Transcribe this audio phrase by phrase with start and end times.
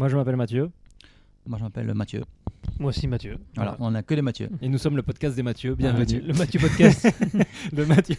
[0.00, 0.70] Moi, je m'appelle Mathieu.
[1.46, 2.22] Moi, je m'appelle Mathieu.
[2.78, 3.36] Moi aussi, Mathieu.
[3.54, 4.48] Voilà, on n'a que des Mathieu.
[4.62, 5.72] Et nous sommes le podcast des Mathieu.
[5.72, 6.00] Ah, Bienvenue.
[6.00, 7.06] Mathieu- Le Mathieu Podcast.
[7.76, 8.16] le Mathieu.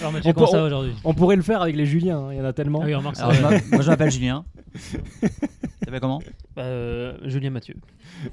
[0.00, 2.18] Alors, Mathieu, On comment ça va aujourd'hui On pourrait le faire avec les Juliens.
[2.18, 2.80] hein, Il y en a tellement.
[2.82, 3.18] Ah oui, remarque.
[3.20, 4.44] Alors, moi, je m'appelle Julien.
[4.74, 4.98] Tu
[5.80, 6.18] t'appelles comment
[6.54, 7.76] Bah, euh, Julien Mathieu.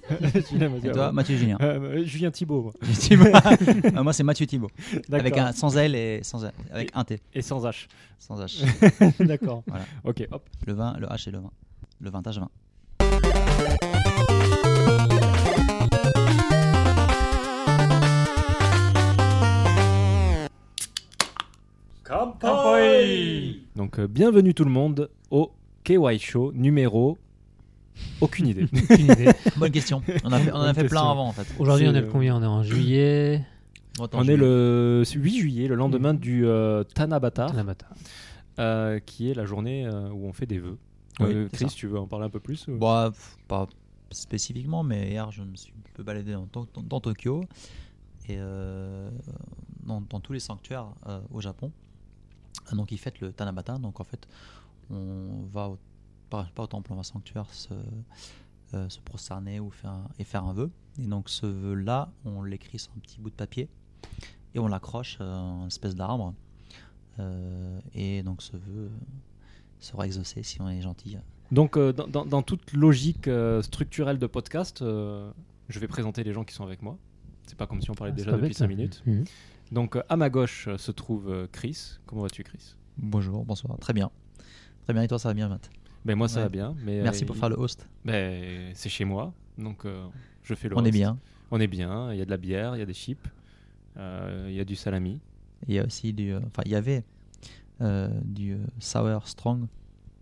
[0.51, 1.13] Julien Et Mathieu, toi, ouais.
[1.13, 1.57] Mathieu Julien.
[1.61, 2.61] Euh, euh, Julien Thibault.
[2.63, 2.73] moi.
[2.93, 4.03] Thibaut.
[4.03, 4.71] Moi, c'est Mathieu Thibault.
[5.13, 6.43] Avec un sans L et sans.
[6.73, 7.21] Avec un T.
[7.33, 7.87] Et sans H.
[8.17, 8.65] Sans H.
[9.25, 9.63] D'accord.
[9.67, 9.85] Voilà.
[10.03, 10.43] Ok, hop.
[10.67, 11.51] Le vin, le H et le vin.
[12.01, 12.49] Le vintage vin.
[23.75, 25.51] Donc, euh, bienvenue tout le monde au
[25.83, 27.17] KY Show numéro.
[28.21, 28.65] Aucune idée.
[28.89, 29.29] Aucune idée.
[29.57, 30.01] Bonne question.
[30.23, 31.45] On, a fait, on en a Bonne fait plein avant en fait.
[31.59, 32.35] Aujourd'hui, on est le combien?
[32.37, 33.45] On est en juillet.
[33.97, 37.87] Bon, attends, On je est le 8 juillet, le lendemain du euh, Tanabata, La matin.
[38.59, 40.77] euh, qui est la journée euh, où on fait des vœux.
[41.19, 41.75] Oui, Euh, Chris, ça.
[41.75, 43.67] tu veux en parler un peu plus ou- Bah, pff, pas
[44.11, 47.43] spécifiquement, mais hier je me suis un peu baladé dans, To- dans Tokyo
[48.27, 49.11] et euh,
[49.83, 51.71] dans, dans tous les sanctuaires euh, au Japon.
[52.71, 54.27] Donc ils fêtent le Tanabata, donc en fait
[54.89, 55.77] on va au,
[56.29, 57.73] pas, pas au temple, on va au sanctuaire se,
[58.73, 60.71] euh, se prosterner ou faire un- et faire un vœu.
[60.99, 63.69] Et donc ce vœu-là, on l'écrit sur un petit bout de papier
[64.55, 66.33] et on l'accroche à une espèce d'arbre.
[67.19, 68.89] Euh, et donc ce vœu
[69.79, 71.17] sera exaucé si on est gentil.
[71.51, 75.31] Donc, euh, dans, dans- dans toute logique euh, structurelle de podcast, euh,
[75.67, 76.97] je vais présenter les gens qui sont avec moi.
[77.47, 78.67] C'est pas comme si on parlait Ah, déjà depuis bête, 5 ça.
[78.67, 79.01] minutes.
[79.05, 79.23] Mhm.
[79.71, 81.97] Donc, euh, à ma gauche euh, se trouve euh, Chris.
[82.05, 82.75] Comment vas-tu, Chris?
[82.97, 84.11] Bonjour, bonsoir, très bien.
[84.83, 85.69] Très bien, et toi ça va bien Matt?
[86.05, 86.43] Ben moi, ça Ouais.
[86.43, 86.75] va bien.
[86.85, 87.87] Mais, Merci euh, pour il- faire le host.
[88.05, 90.05] Ben, c'est chez moi, donc euh,
[90.43, 90.77] je fais le.
[90.77, 90.93] On est host.
[90.93, 91.17] bien.
[91.51, 92.11] On est bien.
[92.13, 93.27] Il y a de la bière, il y a des chips,
[93.97, 95.19] euh, il y a du salami.
[95.67, 96.33] Il y a aussi du.
[96.35, 97.03] Enfin, il y avait
[97.79, 99.67] du euh, sour strong.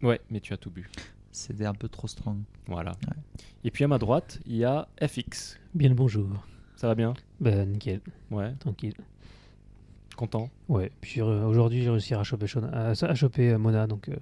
[0.03, 0.89] Ouais, mais tu as tout bu.
[1.31, 2.39] C'était un peu trop strong.
[2.67, 2.91] Voilà.
[3.07, 3.17] Ouais.
[3.63, 5.57] Et puis à ma droite, il y a FX.
[5.73, 6.27] Bien le bonjour.
[6.75, 7.13] Ça va bien?
[7.39, 8.01] Bah, nickel.
[8.31, 8.53] Ouais.
[8.59, 8.93] Tranquille.
[10.15, 10.49] Content?
[10.67, 10.91] Ouais.
[11.01, 14.15] Puis re- aujourd'hui, j'ai réussi à choper, Shona- à, à choper euh, Mona, donc euh,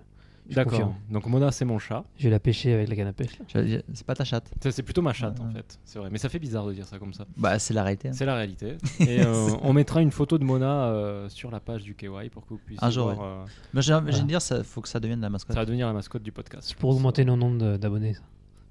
[0.52, 0.94] D'accord.
[1.10, 2.04] Donc Mona, c'est mon chat.
[2.18, 3.32] Je vais la pêcher avec la canne à pêche.
[3.54, 4.52] C'est pas ta chatte.
[4.62, 5.54] Ça, C'est plutôt ma chatte en Ouais.
[5.54, 5.80] fait.
[5.86, 6.10] C'est vrai.
[6.12, 7.26] Mais ça fait bizarre de dire ça comme ça.
[7.38, 8.10] Bah, c'est la réalité.
[8.10, 8.14] hein.
[8.14, 8.78] C'est la réalité.
[9.00, 12.44] Et euh, on mettra une photo de Mona euh, sur la page du KY pour
[12.46, 13.24] que vous puissiez Un jour, voir.
[13.42, 14.20] euh, Mais j'ai envie Voilà.
[14.24, 15.54] de dire, ça faut que ça devienne la mascotte.
[15.56, 16.68] ça va devenir la mascotte du podcast.
[16.68, 18.14] C'est pour augmenter nos nombres de- d'abonnés.
[18.14, 18.22] ça.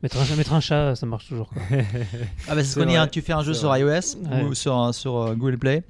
[0.02, 1.48] Mettre un, mettre un chat, ça marche toujours.
[1.48, 1.62] quoi.
[1.70, 2.96] Ah, bah, c'est ce C'est qu'on dit, vrai.
[3.02, 3.80] hein, tu fais un jeu C'est sur vrai.
[3.80, 4.42] iOS Ouais.
[4.44, 4.76] ou sur,
[5.16, 5.82] euh, Google Play,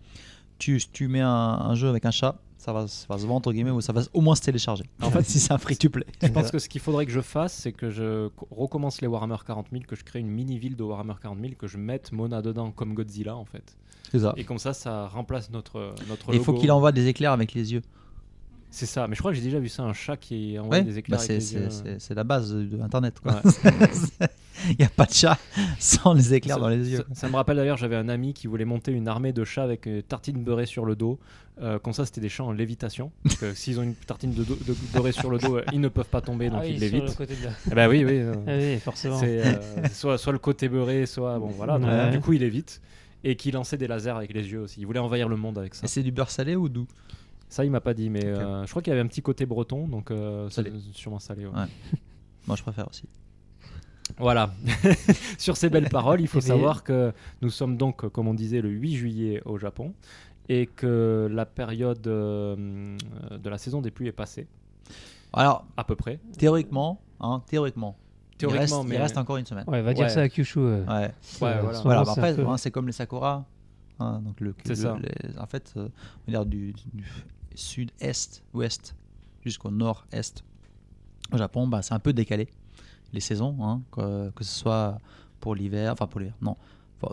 [0.58, 3.34] tu, tu mets un, un jeu avec un chat, ça va, ça va se vendre,
[3.36, 4.84] entre guillemets, ou ça va au moins se télécharger.
[5.02, 6.06] En fait, si c'est un free to play.
[6.22, 9.06] Je pense que ce qu'il faudrait que je fasse, c'est que je co- recommence les
[9.06, 12.12] Warhammer 40 000, que je crée une mini-ville de Warhammer 40 000, que je mette
[12.12, 13.76] Mona dedans comme Godzilla en fait.
[14.10, 14.32] C'est ça.
[14.36, 17.52] Et comme ça, ça remplace notre, notre Et il faut qu'il envoie des éclairs avec
[17.54, 17.82] les yeux.
[18.70, 20.82] C'est ça, mais je crois que j'ai déjà vu ça, un chat qui envoie Ouais,
[20.82, 21.84] des éclairs bah, avec c'est les c'est- yeux.
[21.94, 23.20] c'est- c'est la base de Internet.
[23.20, 23.40] quoi.
[23.44, 23.50] Ouais.
[24.70, 25.38] Il n'y a pas de chat
[25.78, 26.98] sans les éclairs Ça- dans les yeux.
[27.08, 29.62] Ça, ça me rappelle d'ailleurs, j'avais un ami qui voulait monter une armée de chats
[29.64, 31.18] avec une tartine beurrée sur le dos.
[31.60, 33.12] Euh, comme ça, c'était des chats en lévitation.
[33.24, 35.80] Donc, euh, s'ils ont une tartine de, do- de beurrée sur le dos, euh, ils
[35.80, 37.14] ne peuvent pas tomber, donc Ah ils oui, lévitent.
[37.16, 38.12] côté de Eh ben oui, oui.
[38.18, 39.18] euh, Ah oui, forcément.
[39.18, 41.78] c'est euh, soit, soit le côté beurré, soit bon voilà.
[41.78, 42.10] donc, Ouais.
[42.10, 42.80] Du coup, il évite
[43.22, 44.80] et qui lançait des lasers avec les yeux aussi.
[44.80, 45.84] Il voulait envahir le monde avec ça.
[45.84, 46.86] Et c'est du beurre salé ou doux?
[47.48, 49.46] Ça, il m'a pas dit, mais euh, je crois qu'il y avait un petit côté
[49.46, 50.72] breton, donc euh, Salé.
[50.92, 51.46] c'est sûrement salé.
[51.46, 51.52] ouais.
[51.54, 51.66] Ouais.
[52.48, 53.04] Moi, je préfère aussi.
[54.18, 54.52] Voilà.
[55.38, 58.68] Sur ces belles paroles, il faut savoir que nous sommes donc, comme on disait, le
[58.70, 59.92] 8 juillet au Japon
[60.48, 62.96] et que la période euh,
[63.30, 64.46] de la saison des pluies est passée,
[65.32, 66.20] Alors, à peu près.
[66.38, 67.96] théoriquement, hein, théoriquement,
[68.36, 69.64] Théoriquement, il reste, mais il reste encore une semaine.
[69.68, 70.10] Ouais, va dire Ouais.
[70.10, 70.58] ça à Kyushu.
[70.58, 70.84] euh.
[70.86, 70.92] Ouais.
[71.42, 72.02] Euh, Ouais, voilà.
[72.04, 73.44] bah c'est après, peu- hein, c'est comme les sakura.
[74.00, 74.96] hein, donc le, C'est le- ça.
[75.00, 77.04] les- en fait, euh, on va dire du, du
[77.54, 78.94] sud-est, ouest
[79.44, 80.42] jusqu'au nord-est.
[81.32, 82.48] Au Japon, bah, c'est un peu décalé
[83.14, 84.98] les saisons, hein, que, que ce soit
[85.40, 86.56] pour l'hiver, enfin pour l'hiver, non,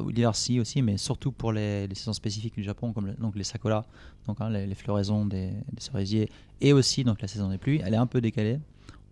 [0.10, 3.36] l'hiver si aussi, mais surtout pour les, les saisons spécifiques du Japon, comme le- donc
[3.36, 3.86] les sakura,
[4.28, 6.30] donc hein, les, les floraisons des, des cerisiers,
[6.62, 8.60] et aussi donc la saison des pluies, elle est un peu décalée.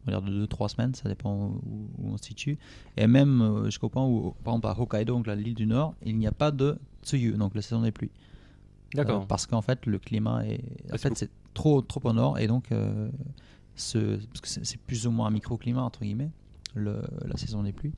[0.07, 1.61] On va dire de 2-3 semaines, ça dépend où,
[1.99, 2.57] où on se situe.
[2.95, 6.17] Et même euh, jusqu'au point où, par exemple, à Hokkaido, donc l'île du Nord, il
[6.17, 8.09] n'y a pas de tsuyu, donc la saison des pluies.
[8.93, 9.23] D'accord.
[9.23, 10.61] Euh, parce qu'en fait, le climat est.
[10.93, 13.09] En fait, c'est trop, trop au nord, et donc, euh,
[13.75, 16.31] ce, parce que c'est plus ou moins un microclimat, entre guillemets,
[16.75, 17.93] le, la saison des pluies.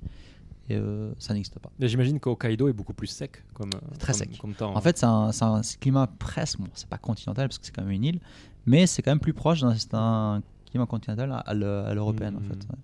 [0.70, 1.70] Et euh, ça n'existe pas.
[1.80, 4.38] Mais J'imagine qu'Hokkaido est beaucoup plus sec comme, Très comme- sec.
[4.40, 4.76] comme temps.
[4.76, 6.60] En fait, c'est un, climat presque.
[6.60, 8.20] Bon, c'est pas continental parce que c'est quand même une île,
[8.66, 11.94] mais c'est quand même plus proche d'un c'est un climat continental à, à l'e- à
[11.94, 12.54] l'européenne, en fait.
[12.54, 12.78] ouais.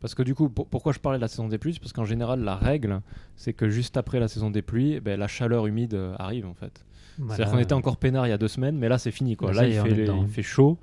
[0.00, 1.74] Parce que du coup, pour- pourquoi je parlais de la saison des pluies?
[1.74, 3.00] C'est Parce qu'en général, la règle,
[3.36, 6.54] c'est que juste après la saison des pluies, ben, la chaleur humide euh, arrive en
[6.54, 6.84] fait.
[7.18, 7.34] Voilà.
[7.34, 9.52] C'est-à-dire qu'on était encore peinard il y a deux semaines, mais là c'est fini quoi.
[9.52, 10.78] Là, fait il fait chaud,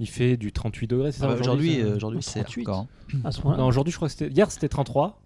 [0.00, 2.42] Il fait du 38 degrés, c'est ça Ah bah, Aujourd'hui, c'est- euh, aujourd'hui, Oh, c'est
[2.42, 2.68] 38.
[2.68, 3.18] hardcore, hein.
[3.24, 4.28] À ce point Non, aujourd'hui, je crois que c'était.
[4.28, 5.20] Hier, c'était 33.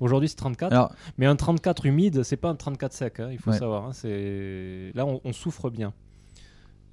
[0.00, 0.72] Aujourd'hui, c'est 34.
[0.72, 3.58] Alors, Mais un 34 humide, c'est pas un 34 sec, hein, il faut Ouais.
[3.58, 3.84] savoir.
[3.84, 3.92] hein.
[4.94, 5.92] Là, on, on souffre bien.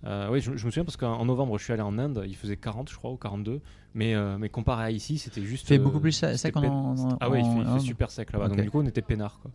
[0.06, 2.36] Euh, oui, je, je me souviens parce qu'en novembre, je suis allé en Inde, il
[2.36, 3.62] faisait 40, je crois, ou 42.
[3.96, 5.66] Mais, euh, mais comparé à ici, c'était juste.
[5.66, 7.74] il fait euh, beaucoup plus sec en, en- Ah oui, il fait, il fait en
[7.74, 7.81] Inde.
[7.81, 8.48] super sec là-bas.
[8.50, 9.40] Donc, du coup, on était peinard.
[9.42, 9.51] Quoi.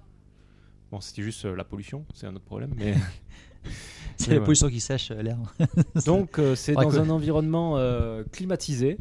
[0.91, 2.73] Bon, c'était juste euh, la pollution, c'est un autre problème.
[2.77, 2.95] Mais...
[4.17, 4.45] C'est la ouais.
[4.45, 5.37] pollution qui sèche euh, l'air.
[6.07, 8.97] donc, euh, c'est dans un environnement euh, climatisé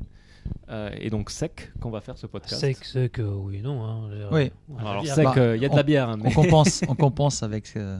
[0.69, 2.60] euh, et donc sec qu'on va faire ce podcast.
[2.60, 3.83] Sec, sec, euh, oui, non.
[3.86, 4.51] Hein, Oui.
[4.69, 6.10] on Alors, sec, Bah, euh, il y a de la on- bière.
[6.10, 8.00] hein, on mais- compense, on compense avec euh,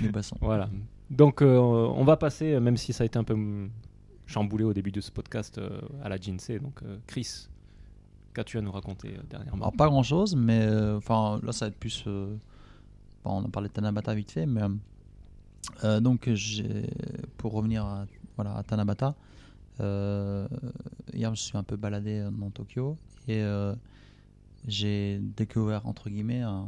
[0.00, 0.36] les boissons.
[0.40, 0.70] Voilà.
[1.10, 3.36] Donc euh, on va passer, même si ça a été un peu
[4.26, 6.60] chamboulé au début de ce podcast, euh, à la Jinsei.
[6.60, 7.48] Donc euh, Chris,
[8.32, 9.62] qu'as-tu à nous raconter euh, dernièrement?
[9.64, 12.04] Alors pas grand chose, mais euh, enfin là ça va être plus.
[12.06, 12.36] euh,
[13.24, 14.60] bon, on a parlé de Tanabata vite fait, mais
[15.84, 16.28] euh, donc
[17.36, 19.14] pour revenir à, Tanabata,
[19.80, 20.48] euh,
[21.12, 22.96] hier je suis un peu baladé dans Tokyo
[23.26, 23.74] et euh,
[24.66, 26.66] j'ai découvert entre guillemets un,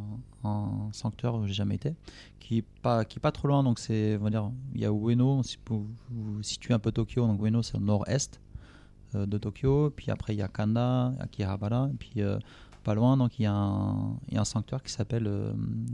[0.93, 1.95] sanctuaire où j'ai jamais été,
[2.39, 3.63] qui est pas trop loin.
[3.63, 4.19] Donc c'est
[4.75, 8.41] il y a Ueno, si vous situez un peu Tokyo, donc Ueno c'est au nord-est
[9.15, 12.21] de Tokyo, puis après il y a Kanda, Akihabara, et puis
[12.85, 15.29] pas loin, donc il y, y a un sanctuaire qui s'appelle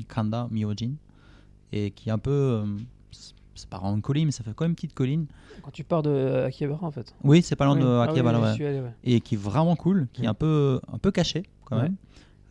[0.09, 0.93] Kanda Myojin,
[1.73, 2.31] et qui est un peu.
[2.31, 2.67] euh,
[3.11, 3.35] c'est-
[3.71, 5.27] pas vraiment une colline, mais ça fait quand même une petite colline.
[5.63, 7.15] Quand tu pars de Akihabara, en fait.
[7.25, 7.81] Oui, c'est pas loin Oui.
[7.83, 8.67] de Ah oui, Akihabara, oui, ouais.
[8.67, 8.95] allé, ouais.
[9.05, 11.97] Et qui est vraiment cool, qui est un peu, un peu caché quand même,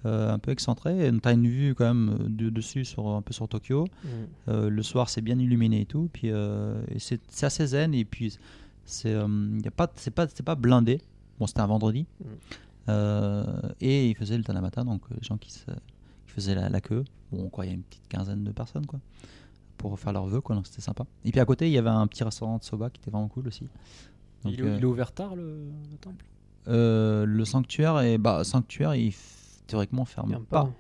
[0.08, 1.12] euh, un peu excentré.
[1.22, 3.86] Tu as une vue quand même de- dessus, sur, un peu sur Tokyo.
[4.04, 4.08] Mm.
[4.50, 6.10] Euh, le soir, c'est bien illuminé et tout.
[6.12, 8.36] Puis euh, c'est assez zen, et puis
[8.86, 9.16] c'est
[9.76, 11.02] pas, c'est pas, c'est pas blindé.
[11.40, 12.08] Bon, c'était un vendredi.
[12.20, 13.42] Mm.
[13.82, 15.72] Et il faisait le Tanabata, donc les gens qui, se, qui
[16.34, 17.04] faisaient la, la queue.
[17.36, 19.00] Bon, quoi, il y a une petite quinzaine de personnes, quoi,
[19.78, 21.06] pour faire leurs vœux, quoi, donc c'était sympa.
[21.24, 23.28] Et puis à côté, il y avait un petit restaurant de soba qui était vraiment
[23.28, 23.68] cool aussi.
[24.44, 26.26] Donc, il, est, euh, il est ouvert tard le, le temple?
[26.68, 29.14] Euh, le sanctuaire, est, bah, sanctuaire, il
[29.68, 30.66] théoriquement ferme pas.
[30.66, 30.72] pas.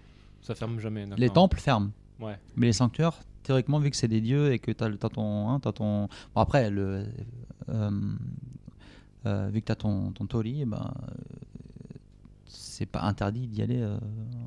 [0.41, 1.05] Ça ferme jamais.
[1.17, 1.91] Les temples ferment.
[2.19, 2.37] Ouais.
[2.55, 5.49] Mais les sanctuaires, théoriquement, vu que c'est des dieux et que tu as, ton.
[5.49, 6.07] hein, t'as ton...
[6.33, 7.05] Bon, après, le,
[7.69, 7.91] euh,
[9.25, 10.93] euh, vu que tu as ton, ton tori, eh ben,
[12.47, 13.97] c'est pas interdit d'y aller euh,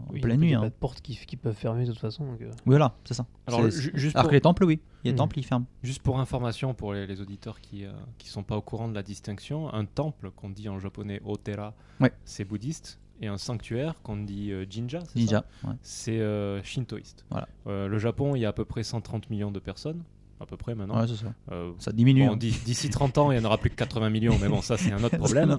[0.09, 0.49] en Oui, pleine Il nuit.
[0.49, 0.63] n'y a hein.
[0.63, 2.27] pas de porte qui, qui peuvent fermer de toute façon.
[2.27, 3.27] donc, euh, Voilà, c'est ça.
[3.47, 4.81] Alors, C'est- ju- juste, Alors pour, que les temples, oui.
[5.05, 5.19] Les Mhm.
[5.19, 5.67] temples, ils ferment.
[5.83, 7.91] juste pour information pour les, les auditeurs qui ne
[8.25, 12.13] sont pas au courant de la distinction, un temple qu'on dit en japonais otera, Ouais.
[12.25, 15.19] c'est bouddhiste, et un sanctuaire qu'on dit euh, jinja, c'est ça?
[15.19, 15.45] Ninja.
[15.65, 15.75] ouais.
[15.83, 17.25] c'est euh, shintoïste.
[17.31, 17.49] Voilà.
[17.67, 20.03] Euh, le Japon, il y a à peu près 130 millions de personnes,
[20.41, 21.01] à peu près maintenant.
[21.01, 21.33] Ouais, c'est ça.
[21.53, 22.27] Euh, Ça diminue.
[22.27, 22.37] bon, hein.
[22.37, 24.77] d'i- D'ici 30 ans, il n'y en aura plus que 80 millions, mais bon, ça
[24.77, 25.59] c'est un autre problème.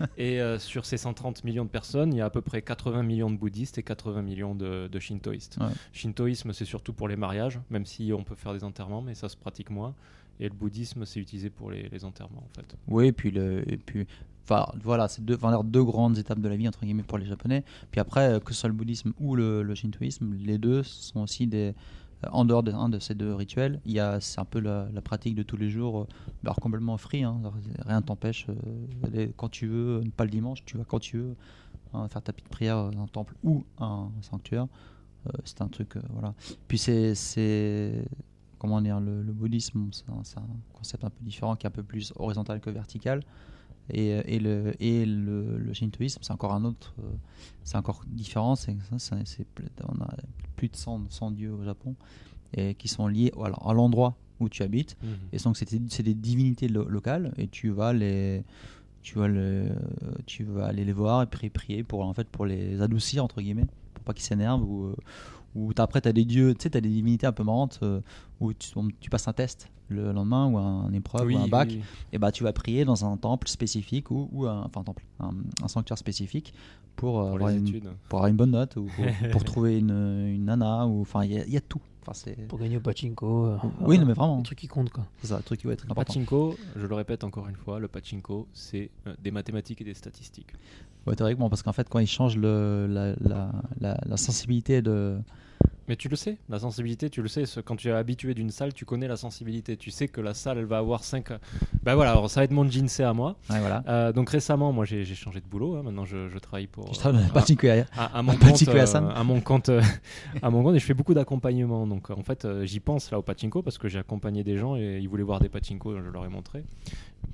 [0.16, 3.02] Et euh, sur ces 130 millions de personnes, il y a à peu près 80
[3.02, 5.58] millions de bouddhistes et 80 millions de, de shintoïstes.
[5.60, 5.66] Ouais.
[5.92, 9.28] Shintoïsme, c'est surtout pour les mariages, même si on peut faire des enterrements, mais ça
[9.28, 9.94] se pratique moins.
[10.38, 12.74] Et le bouddhisme, c'est utilisé pour les, les enterrements, en fait.
[12.88, 14.06] Oui, et puis, le, et puis
[14.44, 17.26] enfin, voilà, c'est deux, enfin, deux grandes étapes de la vie, entre guillemets, pour les
[17.26, 17.62] Japonais.
[17.90, 21.20] Puis après, euh, que ce soit le bouddhisme ou le, le shintoïsme, les deux sont
[21.20, 21.74] aussi des.
[22.24, 24.60] Euh, En dehors de, un de ces deux rituels, il y a, c'est un peu
[24.60, 26.06] la, pratique de tous les jours, euh,
[26.44, 27.40] alors complètement free, hein,
[27.86, 31.36] rien t'empêche, euh, quand tu veux, pas le dimanche, tu vas quand tu veux,
[31.94, 34.66] hein, faire ta petite prière dans un temple ou un sanctuaire.
[35.44, 36.32] C'est un truc, voilà.
[36.66, 38.04] Puis c'est,
[38.58, 42.14] comment dire, le, bouddhisme, c'est un concept un peu différent, qui est un peu plus
[42.16, 43.22] horizontal que vertical.
[43.92, 47.08] Et, euh, et le, et le, le shintoïsme, c'est encore un autre, euh,
[47.64, 48.56] c'est encore différent.
[48.56, 48.76] C'est,
[49.88, 50.14] on a
[50.56, 51.94] plus de 100, 100 dieux au Japon
[52.54, 54.96] et qui sont liés à, à l'endroit où tu habites.
[55.32, 58.42] Et donc c'est, c'est des divinités lo- locales et tu vas les,
[59.02, 59.68] tu vas le,
[60.26, 63.40] tu vas aller les voir et prier, prier pour en fait pour les adoucir entre
[63.40, 64.94] guillemets, pour pas qu'ils s'énervent ou
[65.54, 67.42] ou t'as- après tu as des dieux, tu sais, tu as des divinités un peu
[67.44, 68.00] marrantes euh,
[68.40, 71.68] où tu, tu passes un test le lendemain ou un épreuve Oui, ou un bac
[71.72, 71.80] oui.
[72.12, 75.04] et bah tu vas prier dans un temple spécifique ou, ou un, enfin un temple,
[75.18, 75.30] un,
[75.64, 76.54] un sanctuaire spécifique
[76.94, 77.88] pour, euh, Pour avoir une, études.
[78.08, 81.32] pour avoir une bonne note ou pour, pour trouver une, une nana ou enfin il
[81.32, 81.80] y, a- il y a tout.
[82.06, 83.46] Enfin Pour gagner au pachinko.
[83.46, 85.06] euh, oui euh, non mais vraiment Les trucs qui comptent, quoi.
[85.20, 86.12] c'est ça, un truc qui va être Le important.
[86.14, 89.94] pachinko, je le répète encore une fois, le pachinko, c'est euh, des mathématiques et des
[89.94, 90.52] statistiques.
[91.06, 95.18] Ouais, théoriquement parce qu'en fait quand ils changent le, la, la, la, la sensibilité de
[95.88, 98.72] Mais tu le sais, la sensibilité, tu le sais, quand tu es habitué d'une salle,
[98.72, 99.76] tu connais la sensibilité.
[99.76, 101.30] Tu sais que la salle, elle va avoir 5.
[101.82, 103.36] Ben voilà, alors ça va être mon jinsei à moi.
[103.50, 103.82] ouais, voilà.
[103.88, 105.76] Euh, donc récemment, moi j'ai changé de boulot.
[105.76, 105.82] hein.
[105.82, 106.92] Maintenant, je, je travaille pour.
[106.94, 109.70] Je travaille dans la euh, à, à mon Pachinko compte, euh, à mon compte,
[110.42, 111.86] à mon compte, et je fais beaucoup d'accompagnement.
[111.88, 114.76] Donc en fait, euh, j'y pense là au pachinko parce que j'ai accompagné des gens
[114.76, 116.62] et ils voulaient voir des pachinko, je leur ai montré.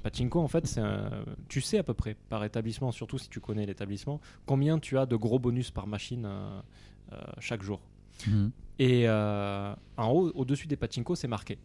[0.02, 3.66] Pachinko, en fait, un- tu sais à peu près par établissement, surtout si tu connais
[3.66, 6.60] l'établissement, combien tu as de gros bonus par machine euh,
[7.12, 7.80] euh, chaque jour.
[8.26, 8.50] Mhm.
[8.78, 11.58] Et euh, en haut, au-dessus des pachinko, c'est marqué.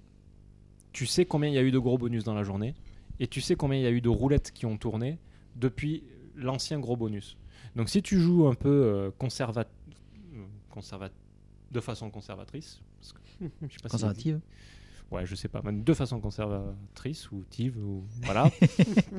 [0.94, 2.74] Tu sais combien il y a eu de gros bonus dans la journée.
[3.20, 5.20] et tu sais combien il y a eu de roulettes qui ont tourné
[5.56, 6.04] depuis
[6.36, 7.38] l'ancien gros bonus.
[7.76, 9.66] Donc si tu joues un peu conserva-
[10.72, 11.12] conserva-
[11.72, 13.92] de façon conservatrice, parce que- je sais pas si.
[13.92, 14.40] Conservative.
[15.12, 18.50] Ouais, je sais pas, même de façon conservatrice ou tive ou voilà.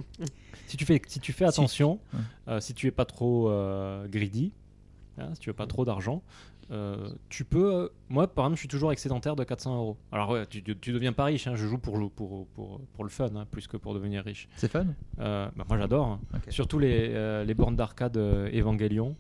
[0.66, 2.00] si tu fais si tu fais attention,
[2.48, 4.52] euh, si tu es pas trop euh, greedy,
[5.18, 6.22] hein, si tu veux pas trop d'argent,
[6.70, 7.74] euh, tu peux.
[7.74, 9.96] euh, moi, par exemple, je suis toujours excédentaire de 400 euros.
[10.12, 11.46] Alors ouais, tu, tu, tu deviens pas riche.
[11.46, 14.48] hein, je joue pour pour pour pour le fun, hein, plus que pour devenir riche.
[14.56, 14.86] C'est fun?
[15.20, 16.06] Euh, bah, moi, j'adore.
[16.06, 16.20] hein.
[16.34, 16.42] Ok.
[16.52, 19.16] Surtout les, euh, les bornes d'arcade euh, Evangelion.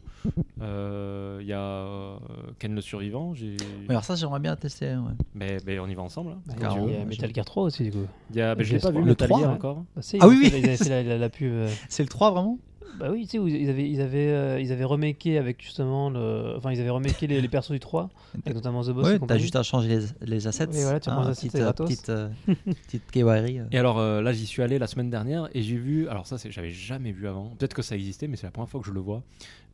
[0.60, 2.16] Euh, Il y a euh,
[2.58, 3.34] Ken le survivant.
[3.34, 3.56] J'ai...
[3.56, 4.94] Ouais, alors ça, j'aimerais bien tester.
[4.94, 5.12] ouais.
[5.34, 6.32] Mais, mais on y va ensemble.
[6.32, 8.06] hein, quand tu il y a ouais, Metal Gear 3 aussi, du coup.
[8.30, 8.82] Il y a, bah, je l'ai PS3.
[8.82, 9.54] pas vu Le Metal 3, Gear ouais.
[9.56, 9.76] encore.
[9.96, 10.50] Bah, Ah ils oui, oui.
[10.76, 11.52] fait la, la- la pub.
[11.52, 12.58] euh, C'est le 3 vraiment?
[12.98, 16.10] Bah oui, tu sais, où ils avaient, ils avaient, euh, ils avaient remaké avec justement
[16.10, 16.54] le.
[16.56, 18.10] Enfin, ils avaient remaké les, les persos du 3,
[18.44, 19.08] avec notamment The Boss.
[19.08, 20.68] et Ouais, t'as juste à changer les, les assets.
[20.72, 23.64] Oui, voilà, tu hein, reprends les assets, petite, c'est euh, petite, euh, petite KYRI, euh.
[23.72, 26.08] Et alors euh, là, j'y suis allé la semaine dernière et j'ai vu.
[26.08, 27.50] Alors ça, c'est, j'avais jamais vu avant.
[27.58, 29.22] Peut-être que ça existait, mais c'est la première fois que je le vois.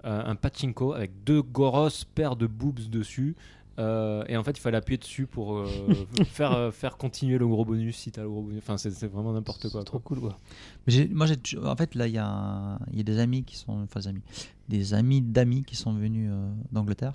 [0.04, 3.34] Euh, un pachinko avec deux grosses paires de boobs dessus.
[3.78, 5.68] Euh, et en fait, il fallait appuyer dessus pour euh,
[6.24, 8.58] faire, euh, faire continuer le gros bonus si t'as le gros bonus.
[8.58, 9.84] Enfin, c'est, vraiment n'importe quoi.
[9.84, 10.16] Trop quoi.
[10.16, 10.38] cool, quoi.
[10.86, 11.26] Mais moi,
[11.64, 14.22] en fait, là, il y, a y a des amis qui sont, enfin, des amis,
[14.68, 16.30] des amis d'amis qui sont venus
[16.72, 17.14] d'Angleterre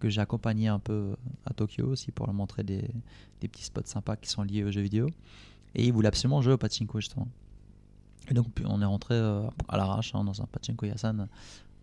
[0.00, 1.14] que j'ai accompagné un peu
[1.44, 2.88] à Tokyo aussi pour leur montrer des,
[3.42, 5.10] des petits spots sympas qui sont liés aux jeux vidéo.
[5.74, 7.28] Et ils voulaient absolument jouer au pachinko justement.
[8.30, 11.28] Et donc, on est rentré à l'arrache hein, dans un pachinko Yasan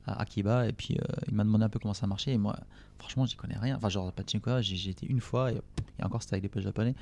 [0.07, 2.57] à Akiba et puis euh, il m'a demandé un peu comment ça marchait et moi
[2.97, 5.61] franchement j'y connais rien enfin genre pachinko j'ai été une fois et,
[5.99, 6.95] et encore c'était avec des potes japonais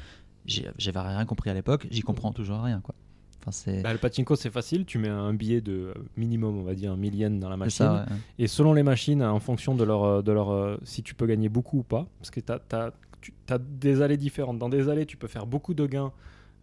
[0.45, 2.95] j'avais rien compris à l'époque j'y comprends toujours rien quoi
[3.41, 4.85] enfin c'est Bah, le pachinko, c'est facile.
[4.85, 7.85] Tu mais un billet de minimum, on va dire, un million dans la machine.
[7.85, 8.15] ça ouais.
[8.39, 11.49] Et selon les machines, en fonction de leur, de leur euh, si tu peux gagner
[11.49, 14.57] beaucoup ou pas, parce que tu as, des allées différentes.
[14.57, 16.11] Dans des allées, tu peux faire beaucoup de gains,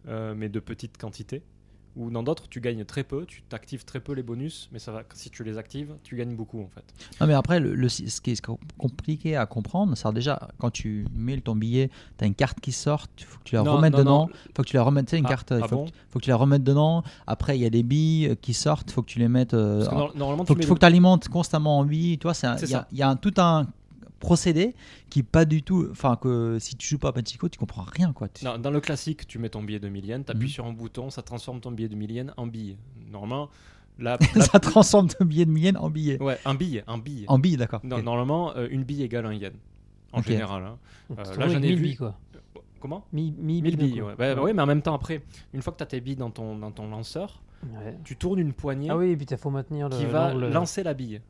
[0.07, 1.41] euh, mais de petites quantités.
[1.95, 4.91] Ou dans d'autres, tu gagnes très peu, tu t'actives très peu les bonus, mais ça
[4.91, 6.83] va, si tu les actives, tu gagnes beaucoup en fait.
[7.21, 8.41] Non, mais après, le, le- ce qui est
[8.77, 12.71] compliqué à comprendre, c'est déjà quand tu mets ton billet, tu as une carte qui
[12.71, 14.25] sort, il faut que tu la Non, remettes non, dedans.
[14.27, 14.29] non.
[14.47, 16.23] Il faut que tu la remettes, une Ah, carte, ah faut, bon que, faut que
[16.23, 17.03] tu la remettes dedans.
[17.27, 19.53] Après, il y a des billes euh, qui sortent, il faut que tu les mettes.
[19.53, 22.17] euh, Parce que nor- normalement, faut, tu que- faut tu alimentes constamment en billes.
[22.17, 22.87] Tu vois, il y a, ça.
[22.91, 23.67] il y a un- tout un
[24.23, 24.73] procédé
[25.09, 25.87] qui est pas du tout.
[25.91, 28.27] Enfin, que si tu joues pas à Pachinko, tu comprends rien, quoi.
[28.29, 30.53] Tu- Non, dans le classique, tu mets ton billet de millienne, tu appuies Mhm.
[30.53, 32.77] sur un bouton, ça transforme ton billet de millienne en bille.
[33.11, 33.49] Normalement,
[33.99, 36.21] la, ça transforme ton billet de millienne en billet.
[36.23, 37.25] ouais, un billet, un billet.
[37.27, 37.81] En billet, d'accord.
[37.83, 39.53] Normalement, euh, une bille égale un yen.
[40.13, 40.63] En général.
[40.63, 40.77] hein.
[41.11, 42.15] Euh, là, j'en ai 1000 vu- billes, quoi.
[42.79, 44.13] Comment Mi, mi, 1000 billes, ouais.
[44.17, 45.21] Bah, bah ouais, mais en même temps, après,
[45.53, 47.97] une fois que tu as tes billes dans ton, dans ton lanceur, Ouais.
[48.03, 49.95] tu tournes une poignée Ah oui, et puis faut maintenir le.
[49.97, 51.21] qui va lancer la bille.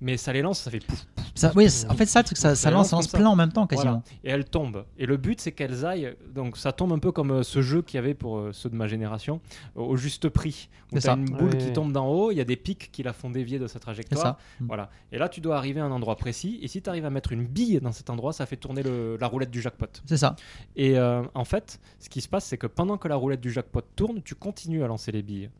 [0.00, 1.06] Mais ça les lance, ça fait pouf.
[1.34, 3.66] Ça, oui, en fait, ça, le truc, ça, ça Ça lance, plein en même temps,
[3.66, 4.02] quasiment.
[4.02, 4.02] Voilà.
[4.24, 4.84] Et elles tombent.
[4.96, 6.14] Et le but, c'est qu'elles aillent.
[6.34, 8.68] Donc, ça tombe un peu comme euh, ce jeu qu'il y avait pour euh, ceux
[8.70, 9.40] de ma génération,
[9.76, 10.68] au- au juste prix.
[10.92, 11.16] Où C'est tu as ça.
[11.16, 13.58] une boule qui tombe d'en haut, il y a des pics qui la font dévier
[13.58, 14.22] de sa C'est trajectoire.
[14.22, 14.38] ça.
[14.60, 14.66] Mm.
[14.66, 14.90] Voilà.
[15.12, 16.58] Et là, tu dois arriver à un endroit précis.
[16.62, 19.16] Et si tu arrives à mettre une bille dans cet endroit, ça fait tourner le-
[19.20, 19.86] la roulette du jackpot.
[20.06, 20.34] C'est ça.
[20.76, 23.50] Et euh, en fait, ce qui se passe, c'est que pendant que la roulette du
[23.52, 25.50] jackpot tourne, tu continues à lancer les billes.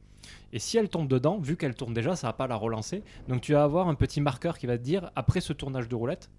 [0.53, 3.03] Et si elle tombe dedans, vu qu'elle tourne déjà, ça va pas la relancer.
[3.29, 5.95] Donc tu vas avoir un petit marqueur qui va te dire, après ce tournage de
[5.95, 6.31] roulette,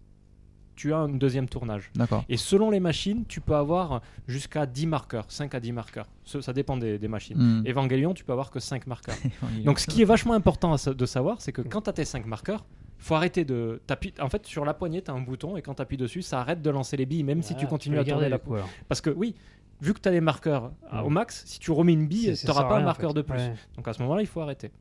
[0.79, 1.91] tu as un deuxième tournage.
[1.95, 2.23] D'accord.
[2.29, 6.07] Et selon les machines, tu peux avoir jusqu'à 10 marqueurs, 5 à 10 marqueurs.
[6.23, 7.37] Ça dépend des, des machines.
[7.37, 7.67] Mm.
[7.67, 9.17] Evangelion, tu peux avoir que 5 marqueurs.
[9.65, 12.05] Donc, ce qui est vachement important à de savoir, c'est que quand tu as tes
[12.05, 12.63] 5 marqueurs,
[12.97, 14.13] faut arrêter de t'appuyer.
[14.21, 16.39] En fait, sur la poignée, tu as un bouton et quand tu appuies dessus, ça
[16.39, 18.69] arrête de lancer les billes, même si Ah, tu continues à tourner la alors.
[18.87, 19.35] Parce que oui,
[19.81, 21.07] vu que tu as les marqueurs à- Ouais.
[21.07, 23.17] au max, si tu remets une bille, tu n'auras pas un en marqueur fait.
[23.17, 23.37] de plus.
[23.37, 23.53] Ouais.
[23.75, 24.71] Donc à ce moment-là, il faut arrêter.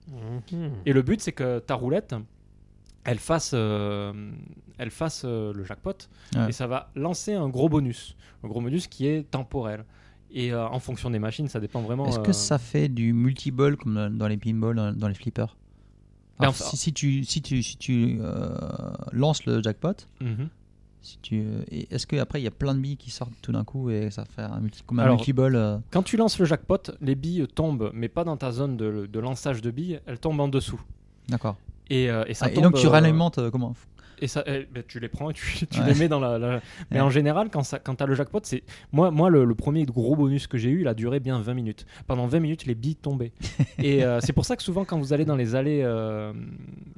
[0.53, 0.73] Mhm.
[0.87, 2.15] Et le but, c'est que ta roulette,
[3.05, 4.13] elle fasse, euh,
[4.77, 5.95] elle fasse euh, le jackpot
[6.37, 6.49] Ouais.
[6.49, 8.17] et ça va lancer un gros bonus.
[8.45, 9.85] Un gros bonus qui est temporel.
[10.31, 12.05] Et euh, en fonction des machines, ça dépend vraiment.
[12.07, 15.15] Est-ce euh, que ça fait du multi-ball comme dans, dans les pinballs, dans, dans les
[15.15, 15.57] flippers?
[16.39, 18.55] Ben, Alors, si, si tu, si tu, si tu euh,
[19.13, 20.49] lances le jackpot, mhm.
[21.03, 23.65] Si tu, et est-ce qu'après il y a plein de billes qui sortent tout d'un
[23.65, 26.45] coup et ça fait un multi, comme un Alors, multi-ball euh, Quand tu lances le
[26.45, 30.19] jackpot, les billes tombent, mais pas dans ta zone de, de lançage de billes, elles
[30.19, 30.81] tombent en dessous.
[31.29, 31.57] D'accord.
[31.91, 33.75] Et, euh, et ça Ah, et donc tu euh, réalimentes euh, comment?
[34.21, 35.87] Et ça, eh, ben, tu les prends et tu, tu Ouais.
[35.93, 36.39] les mets dans la.
[36.39, 36.61] la-
[36.91, 37.01] Mais Ouais.
[37.03, 38.63] en général, quand, ça, quand tu as le jackpot, c'est.
[38.93, 41.55] Moi, moi le, le premier gros bonus que j'ai eu, il a duré bien 20
[41.55, 41.87] minutes.
[42.07, 43.33] Pendant 20 minutes, les billes tombaient.
[43.79, 46.33] et euh, c'est pour ça que souvent, quand vous allez dans les allées euh,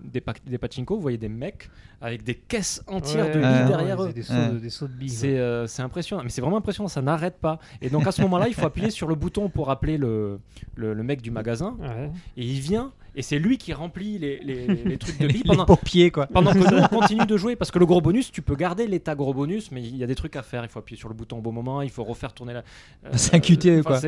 [0.03, 3.49] des, pa- des pachinko, vous voyez des mecs avec des caisses entières Ouais, de billes
[3.49, 4.12] ouais, derrière ouais, eux.
[4.12, 4.50] Des sauts, Ouais.
[4.53, 5.11] de, des sauts de billes.
[5.11, 7.59] C'est euh, c'est impressionnant, mais c'est vraiment impressionnant, ça n'arrête pas.
[7.83, 10.41] Et donc à ce moment-là, il faut appuyer sur le bouton pour appeler le,
[10.77, 12.11] le, le mec du magasin, Ouais.
[12.37, 15.43] et il vient, et c'est lui qui remplit les, les- les trucs de les, billes
[15.45, 16.26] les pendant, paupiers, quoi.
[16.26, 18.87] pendant que nous on continue de jouer parce que le gros bonus tu peux garder
[18.87, 21.09] l'état gros bonus mais il y a des trucs à faire il faut appuyer sur
[21.09, 22.61] le bouton au bon moment il faut refaire tourner la
[23.07, 24.00] euh, C'est un QTE, quoi.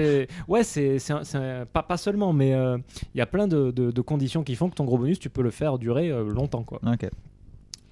[0.49, 0.99] ouais c'est
[1.73, 2.79] pas, pas seulement mais euh,
[3.15, 5.31] il y a plein de, de- de conditions qui font que ton gros bonus tu
[5.31, 7.09] peux le faire durer euh, longtemps quoi Ok.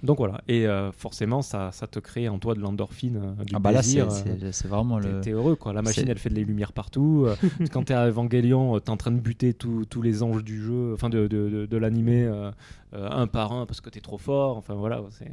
[0.03, 3.53] Donc voilà et euh, forcément ça, ça te crée en toi de l'endorphine euh, du
[3.55, 5.21] Ah bah plaisir euh, c'est- c'est vraiment T'es- le.
[5.21, 5.73] T'es heureux quoi.
[5.73, 7.25] La machine c'est- elle fait des lumières partout.
[7.27, 7.35] Euh,
[7.71, 11.09] quand t'es à Evangelion, t'es en train de buter tous les anges du jeu, enfin
[11.09, 12.51] de, de, de, de l'animé euh,
[12.93, 14.57] un par un parce que t'es trop fort.
[14.57, 15.01] Enfin voilà.
[15.11, 15.31] c'est-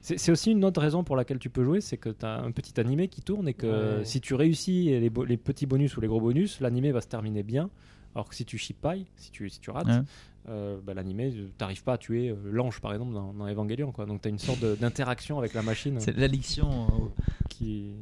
[0.00, 2.42] C'est c'est aussi une autre raison pour laquelle tu peux jouer, c'est que tu as
[2.42, 4.04] un petit animé qui tourne et que Ouais.
[4.04, 7.08] si tu réussis les, bo- les petits bonus ou les gros bonus, l'animé va se
[7.08, 7.70] terminer bien.
[8.14, 10.00] Alors que si tu chipailles, si tu, si tu rates, Ouais.
[10.48, 13.90] euh, bah, l'animé, euh, t'arrives pas à tuer euh, l'ange par exemple dans, dans Evangelion.
[13.92, 14.06] Quoi.
[14.06, 16.86] Donc t'as une sorte d'interaction avec la machine C'est l'addiction.
[16.86, 17.08] euh,
[17.48, 17.92] qui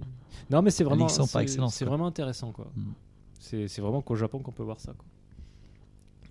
[0.51, 2.83] non mais c'est vraiment c'est- vraiment intéressant quoi Mm.
[3.39, 5.05] c'est c'est vraiment qu'au Japon qu'on peut voir ça quoi.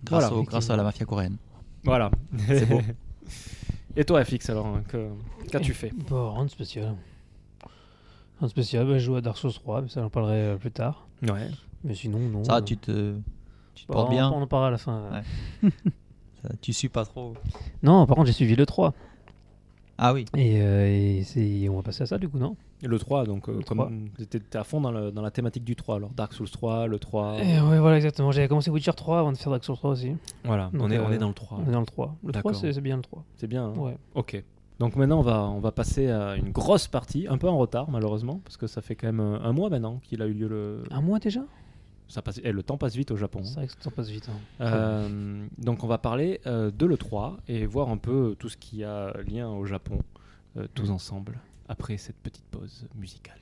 [0.03, 0.35] grâce, Voilà.
[0.37, 1.37] au- grâce à la mafia coréenne.
[1.83, 2.11] voilà
[2.47, 2.81] C'est beau.
[3.95, 4.83] et toi FX alors hein,
[5.51, 5.91] qu'as-tu fait?
[6.09, 6.95] Bon, rien de spécial.
[8.39, 10.57] Rien de spécial, bah, je joue à Dark Souls 3, mais ça j'en parlerai euh,
[10.57, 11.07] plus tard.
[11.23, 11.49] ouais
[11.83, 12.43] Mais sinon, non.
[12.43, 13.15] Ça, euh, tu te,
[13.75, 14.29] tu te bon, portes on- bien.
[14.29, 15.03] On en parlera à la fin.
[15.63, 15.69] Ouais.
[16.43, 17.33] Ça, tu suis pas trop.
[17.83, 18.93] Non, par contre, j'ai suivi le 3.
[19.99, 20.25] Ah oui.
[20.35, 22.55] Et, euh, et on va passer à ça du coup, non?
[22.81, 23.91] Et le 3 donc euh, Le comme 3.
[24.27, 26.97] t'étais à fond dans, le- dans la thématique du 3 alors Dark Souls 3 le
[26.97, 28.31] 3 Et Ouais, voilà, exactement.
[28.31, 30.13] J'avais commencé Witcher 3 avant de faire Dark Souls 3 aussi.
[30.43, 32.15] voilà Donc, on est on euh, est dans le 3 On est dans le 3.
[32.25, 32.55] Le 3, D'accord.
[32.59, 33.23] c'est c'est bien le 3.
[33.35, 33.73] c'est bien hein?
[33.77, 33.95] Ouais.
[34.15, 34.43] ok
[34.79, 37.91] donc maintenant on va on va passer à une grosse partie un peu en retard
[37.91, 40.47] malheureusement parce que ça fait quand même euh, un mois maintenant qu'il a eu lieu
[40.47, 41.41] le Un mois déjà?
[42.11, 43.45] Ça passe eh, le temps passe vite au Japon hein.
[43.45, 44.29] C'est vrai que ça passe vite.
[44.29, 44.39] hein.
[44.65, 48.83] Euh, donc on va parler euh, de l'E3 et voir un peu tout ce qui
[48.83, 49.99] a lien au Japon,
[50.57, 53.37] euh, tous ensemble, après cette petite pause musicale.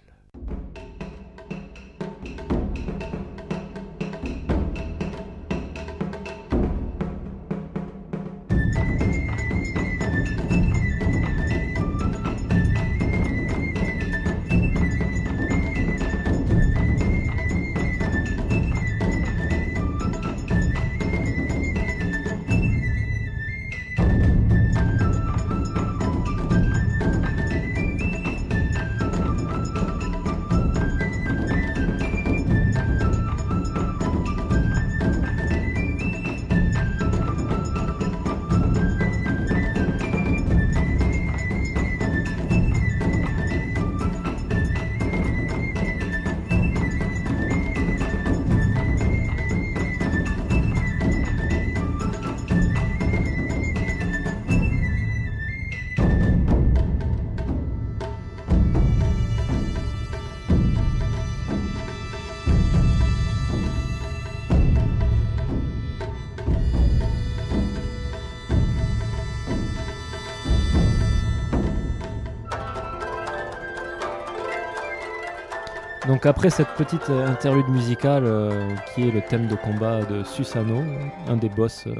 [76.23, 80.83] Après cette petite euh, interlude musicale euh, qui est le thème de combat de Susano,
[81.27, 81.95] un des boss euh,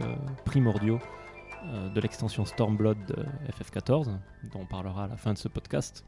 [0.46, 1.00] primordiaux
[1.94, 3.16] de l'extension Stormblood de
[3.52, 4.08] FF14,
[4.52, 6.04] dont on parlera à la fin de ce podcast,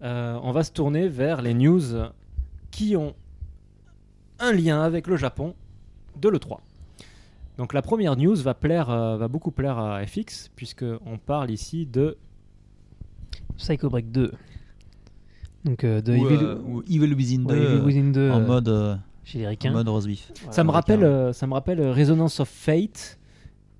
[0.00, 1.82] on va se tourner vers les news
[2.72, 3.14] qui ont
[4.40, 5.54] un lien avec le Japon
[6.16, 6.58] de l'E3.
[7.58, 12.16] Donc la première news va, plaire, va beaucoup plaire à FX, puisqu'on parle ici de
[13.56, 14.32] Psycho Break 2.
[15.64, 18.40] Donc euh, de Ou, Evil, euh, ou Evil Within 2 ouais, Evil Within 2 en
[18.40, 20.06] euh, mode, euh, chez les en mode rose.
[20.06, 20.16] Ouais,
[20.50, 23.18] ça me rappelle, euh, ça me rappelle Resonance of Fate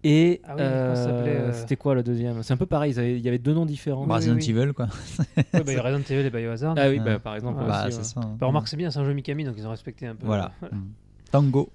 [0.05, 0.62] et Ah oui,
[1.53, 2.42] c'était quoi le deuxième?
[2.42, 4.07] C'est un peu pareil, il y avait deux noms différents.
[4.07, 4.51] Bah, Resident oui.
[4.51, 4.87] Evil, quoi.
[5.37, 6.75] Ouais, bah, il y a Resident Evil et Biohazard.
[6.77, 7.64] Ah oui, bah, par exemple.
[7.64, 8.05] Bah, aussi, c'est ouais.
[8.05, 8.21] ça.
[8.21, 8.37] hein.
[8.38, 10.27] Bah, remarque, c'est bien, c'est un jeu Mikami, donc ils ont respecté un peu.
[10.27, 10.53] Voilà.
[11.31, 11.71] Tango.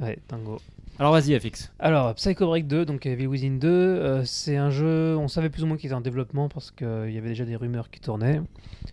[0.00, 0.58] Ouais, Tango.
[1.02, 1.72] Alors vas-y, FX.
[1.80, 5.64] Alors, Psycho Break 2, donc Evil Within 2, euh, c'est un jeu, on savait plus
[5.64, 8.40] ou moins qu'il était en développement parce qu'il y avait déjà des rumeurs qui tournaient.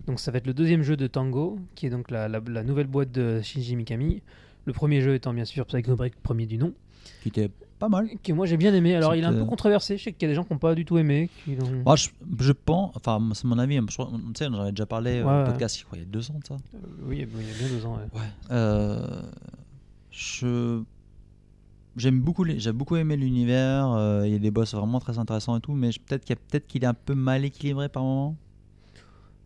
[0.07, 2.63] Donc ça va être le deuxième jeu de Tango, qui est donc la, la- la
[2.63, 4.23] nouvelle boîte de Shinji Mikami.
[4.65, 6.73] Le premier jeu étant bien sûr Psycho Break, premier du nom,
[7.21, 8.09] Qui était pas mal.
[8.23, 8.95] que moi j'ai bien aimé.
[8.95, 10.57] Alors il est un peu controversé, je sais qu'il y a des gens qui n'ont
[10.57, 11.29] pas du tout aimé.
[11.45, 14.55] Qui Moi, je, je pense, enfin, c'est mon avis, hein, je crois- tu sais, on
[14.55, 15.43] en avait déjà parlé euh, Ouais, au ouais.
[15.51, 16.55] podcast, crois, il y a deux ans de ça.
[16.55, 17.97] Euh, oui, il y a il y a bien deux ans.
[17.97, 18.19] ouais.
[18.19, 18.25] Ouais.
[18.49, 19.21] Euh,
[20.11, 20.81] je
[21.97, 25.17] j'aime beaucoup les- j'ai beaucoup aimé l'univers euh, il y a des boss vraiment très
[25.19, 27.43] intéressants et tout mais je- peut-être qu'il y a- peut-être qu'il est un peu mal
[27.45, 28.35] équilibré par moment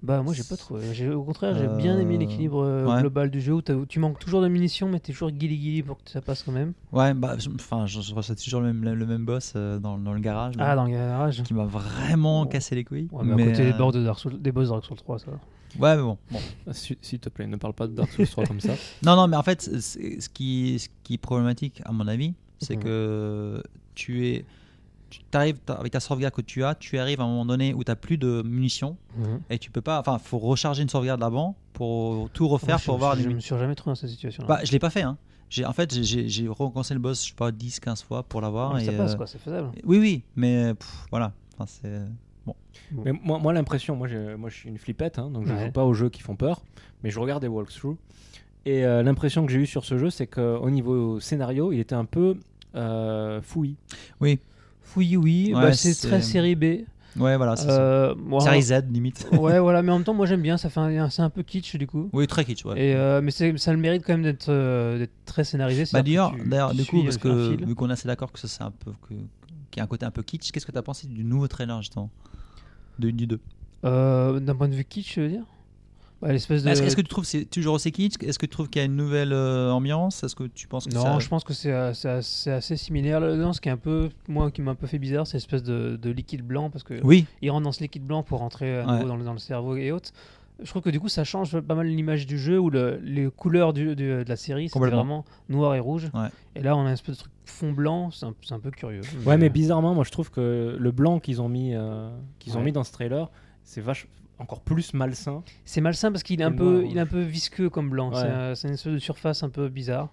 [0.03, 0.93] Bah moi j'ai pas trouvé.
[0.93, 2.99] J'ai- Au contraire, j'ai bien aimé Euh, l'équilibre euh, ouais.
[2.99, 5.95] global du jeu où, tu manques toujours de munitions, mais t'es toujours guili guili pour
[6.03, 6.73] que ça passe quand même.
[6.91, 9.97] ouais bah je- enfin je, je ressens toujours le même, le même boss euh, dans,
[9.97, 11.41] dans le garage là, Ah, dans le garage.
[11.43, 12.45] qui m'a vraiment Oh.
[12.47, 14.67] cassé les couilles Ouais, mais, à côté euh, des, bords de Dark Souls, des boss
[14.67, 15.31] de Dark Souls 3, ça.
[15.79, 16.39] Ouais mais bon, bon.
[16.73, 18.73] S'il te plaît, ne parle pas de Dark Souls 3 comme ça.
[19.03, 22.75] non non mais en fait ce qui ce qui est problématique à mon avis c'est
[22.77, 22.83] Mhm.
[22.83, 23.63] que
[23.95, 24.45] tu es.
[25.09, 27.83] Tu arrives avec ta sauvegarde que tu as, tu arrives à un moment donné où
[27.83, 29.41] tu n'as plus de munitions Mhm.
[29.51, 29.99] et tu peux pas.
[29.99, 33.39] Enfin, faut recharger une sauvegarde d'avant pour tout refaire pour voir je, les je me
[33.39, 34.43] suis jamais trouvé dans cette situation.
[34.47, 35.03] Bah, je l'ai pas fait.
[35.03, 35.17] Hein.
[35.51, 38.79] J'ai, en fait, j'ai- recommencé le boss, je sais pas, 10-15 fois pour l'avoir.
[38.81, 39.69] ça passe euh, quoi, c'est faisable.
[39.83, 41.31] Oui, oui, mais pff, voilà.
[41.59, 42.01] Enfin, c'est...
[43.05, 45.65] Mais moi, moi l'impression, moi, j'ai- moi je suis une flippette, hein, donc je Ouais.
[45.65, 46.61] joue pas aux jeux qui font peur,
[47.03, 47.97] mais je regarde des walkthroughs.
[48.65, 51.95] Et euh, l'impression que j'ai eue sur ce jeu, c'est qu'au niveau scénario, il était
[51.95, 52.37] un peu
[52.75, 53.77] euh, fouillis.
[54.21, 54.39] Oui,
[54.95, 56.63] Oui, oui, Ouais, bah, c'est très série B.
[57.17, 57.81] ouais, voilà, c'est ça.
[57.81, 59.27] Euh, Série Z, limite.
[59.31, 61.41] ouais, voilà, mais en même temps, moi j'aime bien, ça fait un- c'est un peu
[61.43, 62.09] kitsch du coup.
[62.13, 62.79] oui, très kitsch, ouais.
[62.79, 65.83] Et, euh, mais ça a le mérite quand même d'être euh, très scénarisé.
[65.93, 66.31] Bah d'ailleurs,
[66.73, 68.91] du suis coup, parce que vu qu'on est assez d'accord que ça c'est un peu
[69.09, 69.13] que
[69.71, 71.47] qu'il y a un côté un peu kitsch, qu'est-ce que tu as pensé du nouveau
[71.47, 72.09] trailer justement?
[72.99, 73.39] De, du 2
[73.85, 75.43] Euh, D'un point de vue kitsch, je veux dire?
[76.21, 76.69] Bah, L'espèce de.
[76.69, 78.15] Est-ce que tu trouves que c'est toujours aussi kitsch?
[78.21, 80.23] Est-ce que tu trouves qu'il y a une nouvelle euh, ambiance?
[80.23, 81.19] Est-ce que tu penses que Non, ça...
[81.19, 83.19] je pense que c'est euh, c'est assez, assez similaire.
[83.19, 85.63] Là-dedans, ce qui est un peu, moi, qui m'a un peu fait bizarre, c'est l'espèce
[85.63, 88.79] de, de liquide blanc parce que Oui, il rentre dans ce liquide blanc pour rentrer
[88.79, 88.93] à Ouais.
[88.93, 90.11] nouveau dans, le, dans le cerveau et autres.
[90.63, 93.29] Je trouve que du coup, ça change pas mal l'image du jeu où le- les
[93.29, 96.09] couleurs du- du- de la série, c'était vraiment noir et rouge.
[96.13, 96.29] Ouais.
[96.55, 99.01] Et là, on a un espèce de truc fond blanc, c'est un, peu curieux.
[99.25, 102.59] Ouais, mais bizarrement, moi je trouve que le blanc qu'ils ont mis, euh, qu'ils ont
[102.59, 102.65] Ouais.
[102.65, 103.29] mis dans ce trailer,
[103.63, 104.07] c'est vache
[104.39, 105.43] encore plus malsain.
[105.65, 108.11] C'est malsain parce qu'il est un peu, noir, il est un peu visqueux comme blanc.
[108.13, 108.21] Ouais.
[108.21, 110.09] C'est un- C'est une espèce de surface un peu bizarre.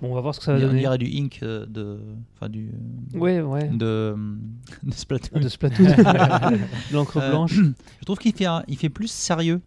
[0.00, 0.80] Bon, on va voir ce que ça on va dirait- on donner.
[0.82, 2.00] dirait du ink euh, de,
[2.34, 2.70] enfin du,
[3.14, 3.68] Ouais, ouais.
[3.68, 4.16] de,
[4.82, 5.40] de Splatoon.
[5.40, 7.52] De Splatoon, de l'encre Euh, blanche.
[8.00, 9.60] Je trouve qu'il fait, il fait plus sérieux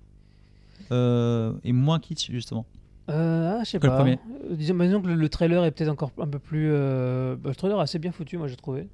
[0.91, 2.65] euh, et moins kitsch justement.
[3.09, 3.95] Euh, ah, je sais le pas.
[3.97, 4.19] premier.
[4.49, 6.69] Euh, disons, disons que le, le trailer est peut-être encore un peu plus.
[6.71, 8.87] euh, bah, le trailer est assez bien foutu, moi j'ai trouvé.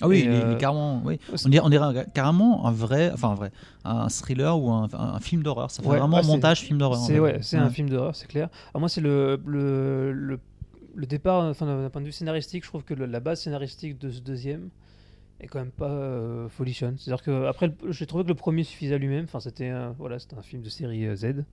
[0.00, 1.00] Ah oui, il, est, il est euh, carrément.
[1.04, 1.18] Oui.
[1.44, 3.52] On dirait, on dirait carrément un vrai, enfin un vrai,
[3.84, 5.70] un thriller ou un, un film d'horreur.
[5.70, 6.98] Ça fait Ouais, vraiment c'est- montage film d'horreur.
[7.00, 8.48] C'est ouais, c'est un film d'horreur, c'est clair.
[8.72, 10.38] Alors moi, c'est le, le, le,
[10.94, 13.98] le départ, enfin, d'un point de vue scénaristique, je trouve que le- la base scénaristique
[13.98, 14.70] de ce deuxième
[15.42, 16.96] est quand même pas euh, folichonne.
[16.98, 19.24] C'est-à-dire que après, j'ai trouvé que le premier suffisait à lui-même.
[19.24, 21.44] Enfin, c'était un- voilà, c'était un film de série euh, Z.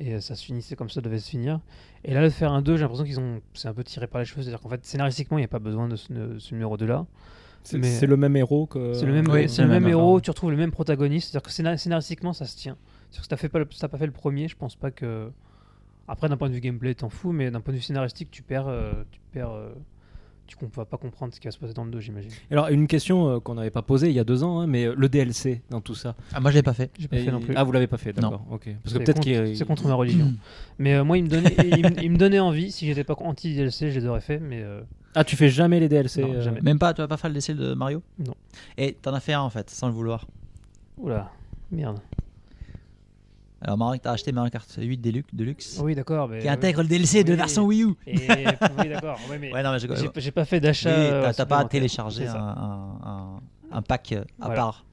[0.00, 1.60] Et euh, ça se finissait comme ça devait se finir.
[2.04, 3.40] Et là, de faire un 2, j'ai l'impression qu'ils ont.
[3.54, 4.42] C'est un peu tiré par les cheveux.
[4.42, 6.86] C'est-à-dire qu'en fait, scénaristiquement, il n'y a pas besoin de ce, de ce numéro 2
[6.86, 7.06] là.
[7.64, 8.94] C'est Mais- c'est le même héros que.
[8.94, 11.30] C'est le même, oui, c'est le même héros, tu retrouves le même protagoniste.
[11.32, 12.76] C'est-à-dire que scénar- scénaristiquement, ça se tient.
[13.10, 15.30] C'est-à-dire que t'as fait pas, le- pas fait le premier, je pense pas que.
[16.06, 18.42] Après, d'un point de vue gameplay, t'en fous, mais d'un point de vue scénaristique, tu
[18.42, 18.68] perds.
[18.68, 19.50] euh, tu perds.
[20.48, 22.30] Tu comp- vas pas comprendre ce qui va se passer dans le 2, j'imagine.
[22.50, 24.86] Alors, une question euh, qu'on n'avait pas posée il y a deux ans, hein, mais
[24.86, 26.16] euh, le DLC dans tout ça.
[26.32, 26.90] Ah, moi je l'ai pas fait.
[26.98, 27.54] J'ai pas Et- fait non plus.
[27.56, 28.44] Ah, vous l'avez pas fait, d'accord.
[28.50, 28.64] Ok.
[28.82, 29.56] Parce que C'est peut-être qu'il.
[29.56, 30.32] C'est contre ma religion.
[30.78, 32.72] mais euh, moi, il me, donnait, il, me- il me donnait envie.
[32.72, 34.62] Si j'étais pas anti-DLC, je les aurais fait, mais.
[34.62, 34.80] euh,
[35.14, 36.60] Ah, tu fais jamais les DLC Non, euh, jamais.
[36.62, 38.02] Même pas, tu vas pas faire le décès de Mario?
[38.18, 38.34] Non.
[38.76, 40.26] Et t'en as fait un en fait, sans le vouloir.
[40.96, 41.30] Oula,
[41.70, 41.98] merde.
[43.60, 46.28] Alors Mario, t'as acheté Mario Kart 8 Deluxe, Deluxe Oui, d'accord.
[46.28, 47.94] Mais, qui intègre le DLC de version Wii U.
[48.06, 48.14] Et,
[48.78, 49.18] oui, d'accord.
[49.28, 50.90] ouais, mais Ouais, non, mais je- j'ai, j'ai pas fait d'achat.
[50.90, 53.40] Oui, euh, t'as- t'as pas téléchargé un,
[53.72, 54.54] un, pack euh, à Voilà.
[54.54, 54.84] part.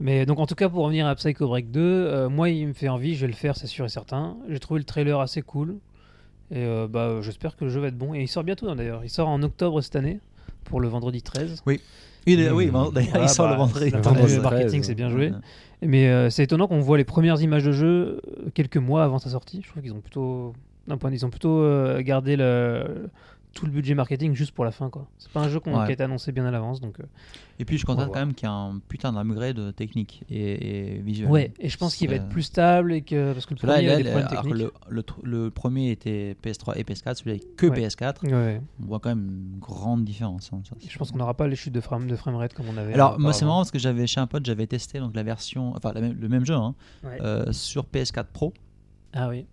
[0.00, 2.72] Mais donc en tout cas pour revenir à Psycho Break 2, euh, moi il me
[2.74, 4.36] fait envie, je vais le faire c'est sûr et certain.
[4.48, 5.76] J'ai trouvé le trailer assez cool
[6.50, 8.12] et euh, bah, j'espère que le jeu va être bon.
[8.14, 10.20] Et il sort bientôt hein, d'ailleurs, il sort en octobre cette année
[10.64, 11.62] pour le vendredi 13.
[11.64, 11.80] Oui,
[12.26, 12.54] Mmh.
[12.54, 13.90] oui, d'ailleurs, il sort bah, le vendredi.
[13.90, 15.32] c'est- Le vendredi marketing 13, c'est bien joué.
[15.82, 19.18] Mais euh, c'est étonnant qu'on voit les premières images de jeu euh, quelques mois avant
[19.18, 19.60] sa sortie.
[19.62, 20.54] Je trouve qu'ils ont plutôt,
[20.88, 23.08] d'un point, ils ont plutôt euh, gardé le,
[23.56, 25.08] tout le budget marketing juste pour la fin quoi.
[25.18, 25.84] C'est pas un jeu qu'on- Ouais.
[25.86, 27.00] qui a été annoncé bien à l'avance donc.
[27.00, 27.04] euh,
[27.58, 30.98] Et puis je constate quand même qu'il y a un putain d'upgrade technique et, et
[30.98, 31.30] visuel.
[31.30, 33.86] Ouais, et je pense qu'il va être plus stable et que parce que le premier
[33.86, 34.54] là, des problèmes techniques.
[34.88, 37.80] le, le, premier était PS3 et PS4, celui-là est que Ouais.
[37.88, 38.30] PS4.
[38.30, 38.60] Ouais.
[38.82, 40.50] On voit quand même une grande différence.
[40.52, 42.76] hein, ça, Je pense qu'on n'aura pas les chutes de, frame, de framerate comme on
[42.76, 42.92] avait.
[42.92, 45.22] Alors euh, moi c'est marrant parce que j'avais chez un pote j'avais testé donc la
[45.22, 48.52] version enfin la même- le même jeu hein, euh, sur PS4 Pro
[49.14, 49.46] Ah oui.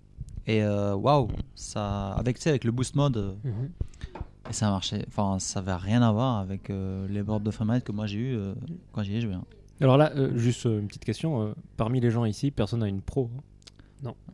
[0.48, 3.70] Et euh, waouh ça avec tu sais avec le boost mode euh, Mhm.
[4.50, 7.84] et ça marchait enfin ça avait rien à voir avec euh, les bords de framerate
[7.84, 8.54] que moi j'ai eu euh,
[8.92, 9.34] quand j'y ai joué.
[9.34, 9.44] hein.
[9.82, 11.42] Alors là, euh, juste une petite question.
[11.42, 13.30] euh, parmi les gens ici, personne n'a une pro.
[13.36, 13.42] hein?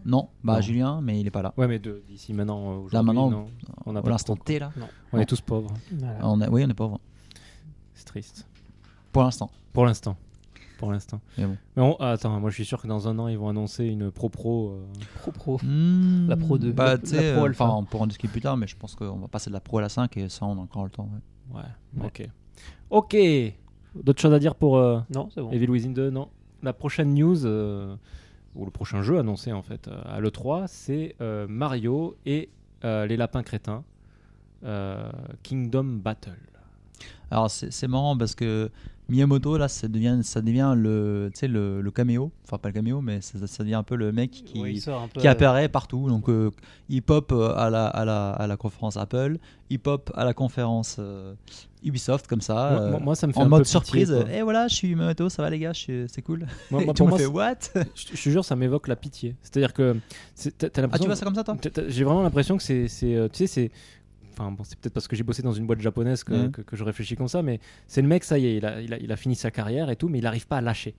[0.06, 0.62] Non bah Non.
[0.62, 1.54] Julien mais il est pas là.
[1.58, 2.72] Ouais, mais de- d'ici maintenant.
[2.78, 3.46] aujourd'hui, Là, maintenant, non.
[3.86, 4.36] on n'a Pour pas de l'instant.
[4.36, 4.72] T là.
[5.14, 5.22] On non.
[5.24, 5.72] est tous pauvres.
[5.92, 6.20] Voilà.
[6.28, 7.00] On est- oui on est pauvre
[7.94, 8.48] C'est triste.
[9.12, 9.50] pour l'instant.
[9.74, 10.16] Pour l'instant.
[10.80, 11.20] Pour l'instant.
[11.38, 11.58] Mais bon.
[11.76, 13.86] Mais on- ah, attends, moi je suis sûr que dans un an, ils vont annoncer
[13.86, 14.70] une pro pro.
[14.72, 14.86] euh,
[15.22, 15.60] Pro pro.
[15.62, 17.66] Hmm, La Pro 2, Bah, la- Pro euh, Alpha.
[17.66, 19.60] enfin, on pourra en discuter plus tard, mais je pense qu'on va passer de la
[19.60, 21.10] Pro à la 5 et ça, on a encore le temps.
[21.54, 21.60] ouais.
[21.60, 22.06] Ouais, Ouais.
[22.08, 22.30] ok.
[22.92, 23.18] Ok
[24.04, 25.52] D'autres choses à dire pour euh, Non, c'est bon.
[25.52, 26.30] Evil Within 2 Non.
[26.64, 27.96] La prochaine news, euh,
[28.56, 32.50] ou le prochain jeu annoncé en fait à l'E3, c'est euh, Mario et
[32.86, 33.84] euh, les lapins crétins.
[34.64, 35.10] euh,
[35.44, 36.38] Kingdom Battle.
[37.32, 38.70] Alors, c'est marrant parce que
[39.10, 42.32] Miyamoto, là, ça devient, ça devient le, tu sais, le, le caméo.
[42.46, 44.60] Enfin, pas le caméo, mais ça, ça devient un peu le mec qui,
[45.14, 46.08] peu, euh, apparaît partout.
[46.08, 46.52] Donc, euh,
[46.90, 49.38] il pop euh, à la, à, la, à la conférence Apple,
[49.70, 51.34] il pop à la conférence euh,
[51.84, 52.54] Ubisoft, comme ça.
[52.72, 54.68] Moi, euh, moi- moi, ça me fait en un peu mode pitié, surprise, et voilà,
[54.68, 56.46] je suis Miyamoto, ça va les gars, c'est cool.
[56.72, 57.56] Moi- et moi, pour moi, monde fait what
[57.96, 59.36] je, je te jure, ça m'évoque la pitié.
[59.42, 59.98] C'est-à-dire que
[60.36, 61.04] c'est- t'as t'as Ah, l'impression.
[61.04, 61.58] tu vois ça comme ça, toi?
[61.88, 63.72] J'ai vraiment l'impression que c'est, tu sais, c'est.
[64.40, 66.52] Enfin, bon, c'est peut-être parce que j'ai bossé dans une boîte japonaise que, Mhm.
[66.52, 68.82] que- que je réfléchis comme ça, mais c'est le mec, ça y est, il a,
[68.82, 70.96] il a, il a fini sa carrière et tout, mais il n'arrive pas à lâcher.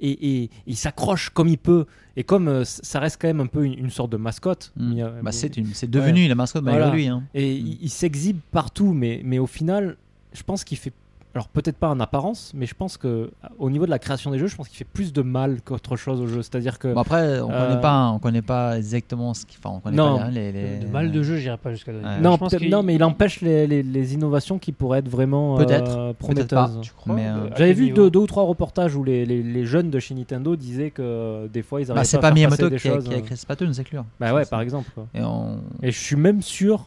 [0.00, 1.86] Et, et il s'accroche comme il peut.
[2.16, 4.72] Et comme euh, ça reste quand même un peu une, une sorte de mascotte.
[4.76, 6.94] Mia- Bah, c'est une- c'est devenu la mascotte malgré Voilà.
[6.96, 7.06] lui.
[7.06, 7.22] Hein.
[7.34, 9.96] Et il, il s'exhibe partout, mais, mais au final,
[10.32, 10.92] je pense qu'il fait.
[11.34, 14.38] Alors peut-être pas en apparence, mais je pense que au niveau de la création des
[14.38, 16.42] jeux, je pense qu'il fait plus de mal qu'autre chose au jeu.
[16.42, 19.76] C'est-à-dire que Bon, après, on Euh, connaît pas, on connaît pas exactement ce qu'il enfin,
[19.76, 20.18] on connaît Non.
[20.18, 21.92] pas les, les- De mal de jeu, j'irai pas jusqu'à.
[21.92, 22.20] Ouais.
[22.20, 25.54] non, Je pense non, mais il empêche les, les- les innovations qui pourraient être vraiment
[25.58, 26.14] euh, Peut-être, pas.
[26.14, 26.80] prometteuses.
[26.82, 29.42] Tu crois Mais, euh, Euh, J'avais vu deux, deux ou trois reportages où les, les-
[29.42, 32.22] les jeunes de chez Nintendo disaient que euh, des fois ils arrivaient Bah, c'est pas,
[32.22, 33.04] pas à faire Miyamoto passer des qui a, choses.
[33.08, 34.04] qui a écrit Splatoon, c'est clair.
[34.20, 34.90] Bah ouais, par exemple.
[34.94, 35.06] quoi.
[35.14, 35.60] Et on...
[35.82, 36.86] Et je suis même sûr,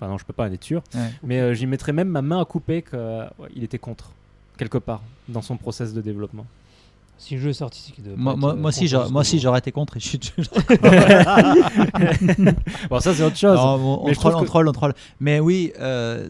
[0.00, 1.10] enfin non, je peux pas en être sûr, ouais.
[1.22, 4.10] mais euh, j'y mettrais même ma main à couper qu'il était contre,
[4.56, 6.46] quelque part, dans son process de développement.
[7.18, 9.20] Si le jeu est sorti, c'est Moi, moi, euh, moi aussi, contre j'aurais- ce moi
[9.20, 9.42] aussi, niveau.
[9.42, 10.54] j'aurais été contre et je suis toujours.
[12.88, 13.56] bon, ça c'est autre chose.
[13.58, 14.94] Non, on, on Mais troll, on que- troll, on troll.
[15.20, 15.72] Mais oui.
[15.80, 16.28] euh,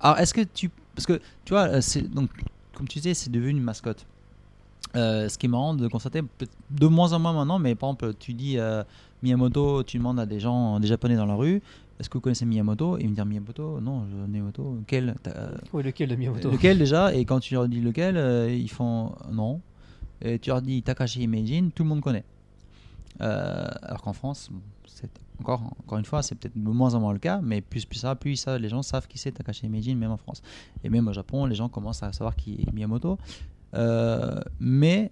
[0.00, 0.70] Alors, est-ce que tu.
[0.94, 2.30] Parce que, tu vois, c'est donc,
[2.74, 4.06] comme tu disais, c'est devenu une mascotte.
[4.96, 6.20] Euh, ce qui est marrant de constater,
[6.70, 8.84] de moins en moins maintenant, mais par exemple, tu dis euh,
[9.24, 11.60] Miyamoto, tu demandes à des gens, des japonais dans la rue,
[11.98, 12.98] est-ce que vous connaissez Miyamoto?
[12.98, 15.14] Ils me disent Miyamoto, non, je, Miyamoto, quel
[15.72, 16.50] Oui, lequel de Miyamoto?
[16.50, 17.14] Lequel déjà?
[17.14, 19.60] Et quand tu leur dis lequel, euh, ils font non.
[20.20, 22.24] Et tu leur dis Takashi Imagine, tout le monde connaît.
[23.20, 24.50] Euh, alors qu'en France,
[24.86, 27.84] c'est encore, encore une fois, c'est peut-être de moins en moins le cas, mais plus,
[27.84, 30.42] plus ça, plus ça, les gens savent qui c'est Takashi Imagine, même en France.
[30.82, 33.18] Et même au Japon, les gens commencent à savoir qui est Miyamoto.
[33.74, 35.10] Euh, mais,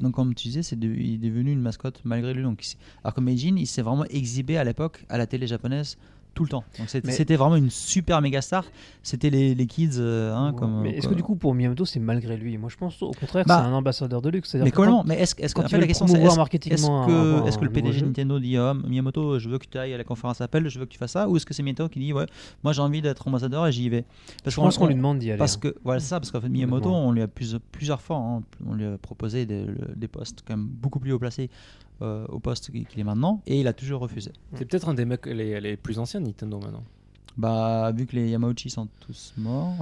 [0.00, 2.42] donc comme tu disais, c'est il est devenu une mascotte malgré lui.
[2.42, 2.64] Donc,
[3.02, 5.96] alors que Meijin, il s'est vraiment exhibé à l'époque à la télé japonaise
[6.34, 6.64] tout le temps.
[6.78, 8.64] Donc c'était vraiment une super méga star.
[9.02, 10.58] C'était les, les kids, euh, hein, Ouais.
[10.58, 10.80] comme.
[10.82, 12.56] mais est-ce que du coup pour Miyamoto c'est malgré lui?
[12.58, 14.54] Moi je pense au contraire Bah, c'est un ambassadeur de luxe.
[14.54, 17.58] Mais comment Mais est-ce est-ce que la question c'est est-ce marketingement est-ce que, un- est-ce
[17.58, 18.06] que le PDG jeu?
[18.06, 20.86] Nintendo dit ah, Miyamoto, je veux que tu ailles à la conférence Apple, je veux
[20.86, 22.26] que tu fasses ça, ou est-ce que c'est Miyamoto qui dit ouais,
[22.64, 24.04] moi j'ai envie d'être ambassadeur et j'y vais?
[24.44, 25.38] Parce Je pense qu'on on- lui demande d'y aller.
[25.38, 25.60] Parce hein.
[25.60, 28.74] que voilà, ça, parce qu'en fait Miyamoto, on lui a plus- plusieurs fois, hein, on
[28.74, 31.50] lui a proposé des postes quand même beaucoup plus haut placés
[32.02, 34.32] euh, au poste qu'il est maintenant, et il a toujours refusé.
[34.54, 36.84] C'est peut-être un des mecs les, les plus anciens de Nintendo maintenant.
[37.38, 39.72] Bah vu que les Yamauchi sont tous morts,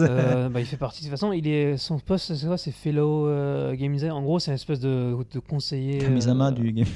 [0.00, 1.32] Euh, bah, il fait partie de toute façon.
[1.32, 2.58] Il est son poste, c'est quoi?
[2.58, 4.12] C'est fellow euh, game design.
[4.12, 5.98] En gros, c'est une espèce de, de conseiller.
[5.98, 6.86] Kamisama euh, du game.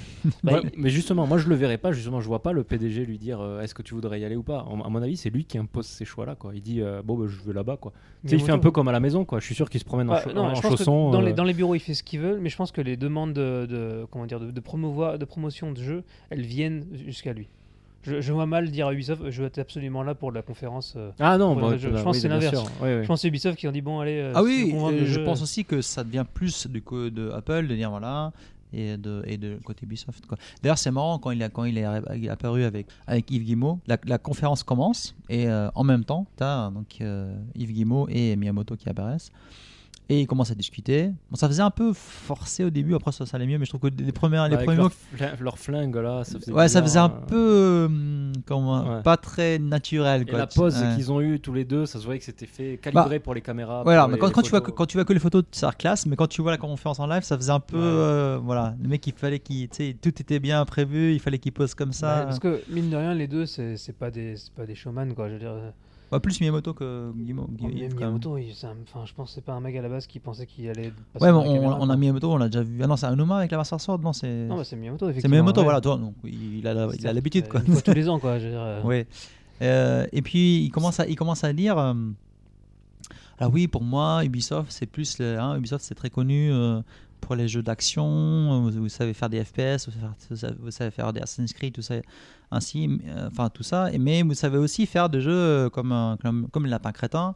[0.44, 1.92] bah, Ouais, il- mais justement, moi je le verrais pas.
[1.92, 4.36] Justement, je vois pas le PDG lui dire euh, est-ce que tu voudrais y aller
[4.36, 4.64] ou pas?
[4.68, 6.34] En- à mon avis, c'est lui qui impose ces choix-là.
[6.34, 6.52] Quoi.
[6.54, 7.78] Il dit euh, bon, bah, je vais là-bas.
[7.78, 7.92] Quoi.
[8.22, 9.24] Tu sais, il fait un peu comme à la maison.
[9.24, 9.40] Quoi.
[9.40, 11.10] Je suis sûr qu'il se promène en, non, en je pense que chaussons.
[11.10, 12.96] dans, les, dans les bureaux, il fait ce qu'il veut, mais je pense que les
[12.98, 17.32] demandes de, de- comment dire, de, de promouvoir, de promotion de jeu, elles viennent jusqu'à
[17.32, 17.48] lui.
[18.08, 20.94] Je, je vois mal dire à Ubisoft, je veux être absolument là pour la conférence.
[20.96, 21.10] euh.
[21.20, 22.54] Ah non, bah, je- je pense oui, que c'est l'inverse.
[22.56, 22.64] sûr.
[22.82, 23.02] Oui, oui.
[23.02, 24.18] Je pense que c'est Ubisoft qui ont dit bon, allez.
[24.18, 27.30] euh, Ah oui, euh, je jeu, pense aussi que ça devient plus du coup de
[27.30, 28.32] Apple de dire voilà
[28.72, 30.22] et de et de côté Ubisoft.
[30.62, 33.96] D'ailleurs c'est marrant quand il a quand il est apparu avec avec Yves Guillemot, la,
[34.04, 38.36] la conférence commence et euh, en même temps tu as donc euh, Yves Guillemot et
[38.36, 39.30] Miyamoto qui apparaissent.
[40.10, 41.10] Et ils commencent à discuter.
[41.30, 43.70] Bon, ça faisait un peu forcé au début, après ça, ça allait mieux, mais je
[43.70, 46.50] trouve que les premières, les Avec premiers leur, mots flingue, leur flingue là, ça faisait
[46.50, 49.02] Ouais, ça faisait un bizarre, peu euh, comment, Ouais.
[49.02, 50.22] pas très naturel.
[50.22, 50.38] Et Quoi.
[50.38, 50.94] la pose Ouais.
[50.94, 53.42] qu'ils ont eue tous les deux, ça se voyait que c'était fait calibré pour les
[53.42, 53.82] caméras.
[53.82, 55.44] Voilà, mais les- quand, les quand tu vois que, quand tu vois que les photos,
[55.52, 57.76] ça classe, mais quand tu vois la conférence en live, ça faisait un peu.
[57.76, 57.82] Ouais.
[57.84, 59.68] euh, voilà, le mec, il fallait qu'il.
[59.68, 62.22] Tu sais, tout était bien prévu, il fallait qu'il pose comme Ouais, ça.
[62.24, 65.12] parce que mine de rien, les deux, c'est c'est pas des, c'est pas des showman
[65.14, 65.28] quoi.
[65.28, 65.52] Je veux dire,
[66.10, 67.48] Ouais, plus Miyamoto que Guillemot.
[67.62, 67.66] oh.
[67.66, 70.20] Miyamoto, c'est un- enfin, je pense que c'est pas un mec à la base qui
[70.20, 70.90] pensait qu'il allait.
[71.12, 72.80] passer Ouais, on, caméra, on a Miyamoto, on l'a déjà vu.
[72.82, 74.46] Ah non, c'est Anuma avec la Master Sword Non, c'est.
[74.46, 75.32] Non, bah, c'est Miyamoto, C'est effectivement.
[75.34, 75.64] Miyamoto, ouais.
[75.64, 77.60] voilà, toi, donc il a la- il a l'habitude, Euh, quoi.
[77.66, 78.38] Une fois tous les ans, quoi.
[78.38, 79.06] Je veux dire, euh, Ouais.
[79.60, 81.76] Euh, et puis il commence à, il commence à dire.
[81.76, 81.92] euh,
[83.38, 86.50] alors oui, pour moi, Ubisoft, c'est plus le, hein, Ubisoft, c'est très connu
[87.20, 88.62] pour les jeux d'action.
[88.62, 89.88] Vous, vous savez faire des FPS,
[90.34, 91.96] savez- vous savez faire des Assassin's Creed, tout ça,
[92.50, 93.90] ainsi, euh, enfin tout ça.
[93.98, 97.34] Mais vous savez aussi faire des jeux euh, comme un- comme, comme le lapin crétin.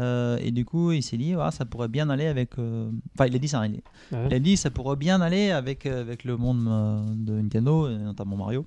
[0.00, 2.58] Euh, et du coup, il s'est dit, ah, ça pourrait bien aller avec.
[2.58, 3.66] euh, Enfin, il a dit ça.
[3.66, 3.74] Il,
[4.16, 4.26] ouais.
[4.30, 7.88] il a dit, ça pourrait bien aller avec euh, avec le monde euh, de Nintendo,
[7.90, 8.64] et notamment Mario.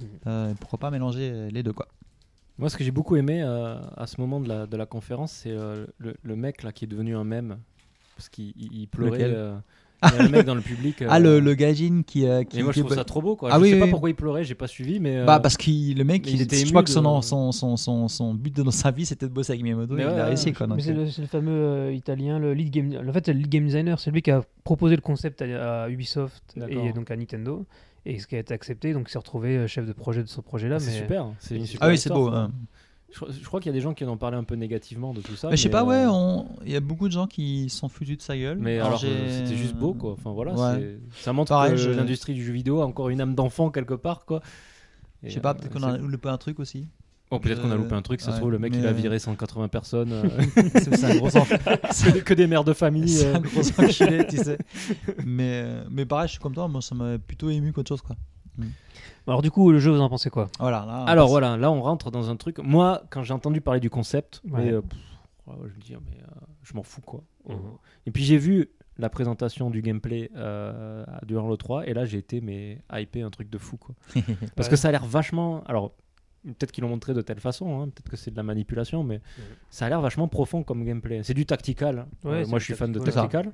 [0.00, 0.08] Mhm.
[0.26, 1.86] Euh, pourquoi pas mélanger les deux, quoi.
[2.58, 5.32] Moi, ce que j'ai beaucoup aimé euh, à ce moment de la, de la conférence,
[5.32, 7.58] c'est euh, le, le mec là qui est devenu un mème.
[8.16, 9.22] Parce qu'il il- il pleurait.
[10.02, 11.04] Euh, Il y a le mec dans le public.
[11.08, 12.26] Ah, euh, le, le gaijin qui.
[12.26, 13.50] euh, qui Et moi, je trouve ça trop beau, quoi.
[13.52, 13.90] Ah je oui, sais oui, pas oui.
[13.90, 15.18] pourquoi il pleurait, j'ai pas suivi, mais.
[15.18, 17.52] euh, Bah, parce que le mec, il il était je crois que son, de- son,
[17.52, 19.94] son, son, son but de dans sa vie, c'était de bosser avec Miyamoto.
[19.94, 20.66] Mais et il ouais, a ouais, réussi, quoi.
[20.78, 23.08] C'est euh, le, c'est le fameux euh, italien, le lead game.
[23.08, 25.82] En fait, c'est le lead game designer, c'est lui qui a proposé le concept à,
[25.84, 27.66] à Ubisoft et donc à Nintendo.
[28.06, 30.28] Et ce qui a été accepté, donc il s'est retrouvé euh, chef de projet de
[30.28, 30.78] ce projet-là.
[30.78, 30.96] c'est mais...
[30.96, 31.26] super.
[31.38, 32.28] C'est une super Ah oui, c'est beau.
[32.28, 32.50] hein.
[33.12, 35.12] Je, je crois qu'il y a des gens qui en ont parlé un peu négativement
[35.12, 35.48] de tout ça.
[35.50, 37.88] Mais je sais pas, ouais, euh, on- il y a beaucoup de gens qui sont
[37.88, 38.58] foutus de sa gueule.
[38.58, 40.12] Mais alors, c'était juste beau, quoi.
[40.12, 40.98] Enfin voilà, Ouais.
[41.16, 43.70] c'est- ça montre Pareil, que je- l'industrie du jeu vidéo a encore une âme d'enfant
[43.70, 44.40] quelque part, quoi.
[45.22, 46.86] Je sais pas, euh, peut-être qu'on c'est- a loupé un truc aussi.
[47.32, 48.20] Oh, peut-être qu'on a Euh, loupé un truc.
[48.20, 50.12] Ça se ouais, trouve, le mec mais, il a viré 180 personnes.
[50.12, 50.22] euh,
[50.74, 51.56] c'est c'est un gros enfant.
[51.64, 53.08] que, des- que des mères de famille.
[53.08, 53.34] C'est euh.
[53.36, 54.58] un gros enculé, tu sais.
[55.24, 58.16] Mais, mais pareil, je suis comme toi, moi ça m'a plutôt ému qu'autre chose, quoi.
[59.30, 61.04] Alors, du coup, le jeu, vous en pensez quoi Voilà, là.
[61.04, 62.58] Alors passe- voilà, là on rentre dans un truc.
[62.58, 64.64] Moi, quand j'ai entendu parler du concept, Ouais.
[64.64, 64.98] mais, euh, pff,
[65.46, 66.26] je me dis, ah, mais euh,
[66.62, 67.22] je m'en fous quoi.
[67.48, 67.56] Mhm.
[68.06, 72.18] Et puis j'ai vu la présentation du gameplay euh, durant le 3 et là j'ai
[72.18, 73.94] été mais hypé un truc de fou quoi.
[74.56, 74.70] Parce Ouais.
[74.70, 75.62] que ça a l'air vachement.
[75.64, 75.92] Alors
[76.44, 79.20] peut-être qu'ils l'ont montré de telle façon, hein, peut-être que c'est de la manipulation, mais
[79.70, 81.22] ça a l'air vachement profond comme gameplay.
[81.22, 82.06] C'est du tactical.
[82.24, 83.50] Ouais, Euh, moi du je suis fan de tactical.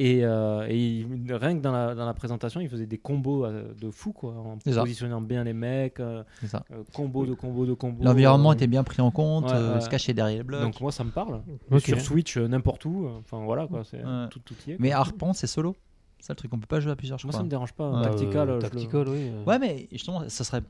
[0.00, 3.44] Et, euh, et il- rien que dans la, dans la présentation, il faisait des combos
[3.44, 6.24] euh, de fou quoi, en positionnant bien les mecs, euh,
[6.72, 8.02] euh, combo de combo de combo.
[8.02, 10.62] L'environnement euh, était bien pris en compte, Ouais, euh, se cacher derrière les blocs.
[10.62, 11.42] Donc moi ça me parle.
[11.78, 13.06] Sur Switch, euh, n'importe où.
[13.06, 14.28] euh, Enfin voilà quoi, c'est Ouais.
[14.30, 14.76] tout, tout y est.
[14.80, 14.90] Mais.
[14.90, 15.76] Harpon, c'est solo.
[16.18, 17.40] C'est ça le truc, on peut pas jouer à plusieurs, je moi crois.
[17.40, 18.02] ça me dérange pas.
[18.02, 19.28] Tactical, le- oui.
[19.30, 19.44] euh.
[19.44, 20.62] Ouais, mais justement, ça serait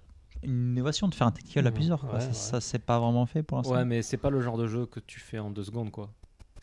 [0.43, 2.01] une innovation de faire un tactical à plusieurs.
[2.01, 2.15] quoi.
[2.15, 2.33] ouais, ça, ouais.
[2.35, 3.73] ça, c'est pas vraiment fait pour l'instant.
[3.75, 6.11] Ouais, mais c'est pas le genre de jeu que tu fais en deux secondes, quoi.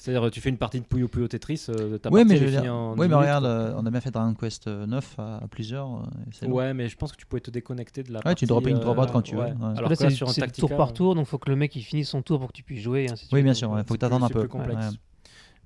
[0.04, 2.60] C'est-à-dire, tu fais une partie de Puyo Puyo Tetris, euh, ta Ouais, partie mais, je
[2.60, 5.38] dire- en ouais, 10 mais regarde, euh, on a bien fait Dragon Quest 9 à,
[5.44, 5.88] à plusieurs.
[5.96, 6.48] euh, et.
[6.48, 8.40] Ouais, mais je pense que tu pouvais te déconnecter de la Ouais, partie.
[8.40, 9.44] tu drop in, drop out euh, quand tu veux.
[9.44, 11.76] Alors Là, c'est sur un tactical, tour par euh, tour, donc faut que le mec
[11.76, 13.12] il finisse son tour pour que tu puisses jouer.
[13.12, 13.44] Ainsi Oui, suite.
[13.44, 14.34] bien sûr, euh, ouais, faut que t'attendes un peu.
[14.40, 14.88] c'est plus complexe.
[14.88, 14.98] Ouais.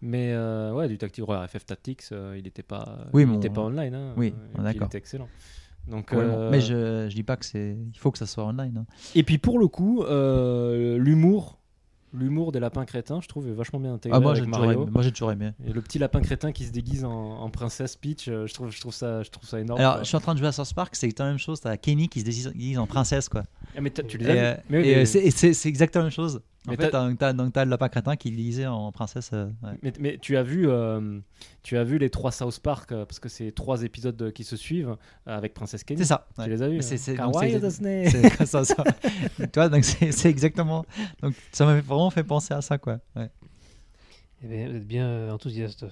[0.01, 3.37] Mais euh, ouais, du tactique, ouais, FF Tactics, euh, il était pas, Oui, il mais
[3.37, 3.95] était pas online.
[3.95, 4.87] hein, oui, et on Il d'accord.
[4.87, 5.29] était excellent.
[5.87, 6.23] Donc, Ouais, bon.
[6.23, 7.77] euh, Mais je, je dis pas que c'est.
[7.93, 8.79] Il faut que ça soit online.
[8.79, 8.85] hein.
[9.15, 11.57] Et puis pour le coup, euh, l'humour,
[12.17, 14.65] l'humour des lapins crétins, je trouve est vachement bien intégré Ah, moi, j'ai avec toujours
[14.65, 14.81] Mario.
[14.83, 14.91] aimé.
[14.93, 15.51] Moi, j'ai toujours aimé.
[15.67, 18.71] Et le petit lapin crétin qui se déguise en, en princesse Peach, euh, je trouve,
[18.71, 19.79] je trouve ça, je trouve ça énorme.
[19.79, 20.03] Alors, quoi.
[20.03, 21.59] je suis en train de jouer à South Park, c'est la même chose.
[21.61, 23.43] T'as Kenny qui se déguise en princesse, quoi.
[23.77, 26.09] Ah, mais tu les as vus euh, Mais oui, et, mais- euh, c'est exactement la
[26.09, 26.41] même chose.
[26.67, 29.29] En Mais fait, t'as- donc t'as le lapin crétin qui déguisé en princesse.
[29.33, 29.77] euh, ouais.
[29.83, 31.19] Mais, mais tu as vu, euh,
[31.63, 34.55] tu as vu les trois South Park euh, parce que c'est trois épisodes qui se
[34.55, 34.95] suivent
[35.27, 35.99] euh, avec Princesse Kenny.
[35.99, 36.27] C'est ça.
[36.35, 36.47] Tu ouais.
[36.49, 37.15] les as vus c'est- hein c'est-
[37.59, 38.09] donc c'est-.
[38.09, 38.83] C'est ça, ça.
[39.37, 40.85] tu vois, donc c'est exactement.
[41.21, 42.99] Donc ça m'a vraiment fait penser à ça, quoi.
[43.15, 43.29] Ouais.
[44.43, 45.85] eh bien, vous êtes bien enthousiaste.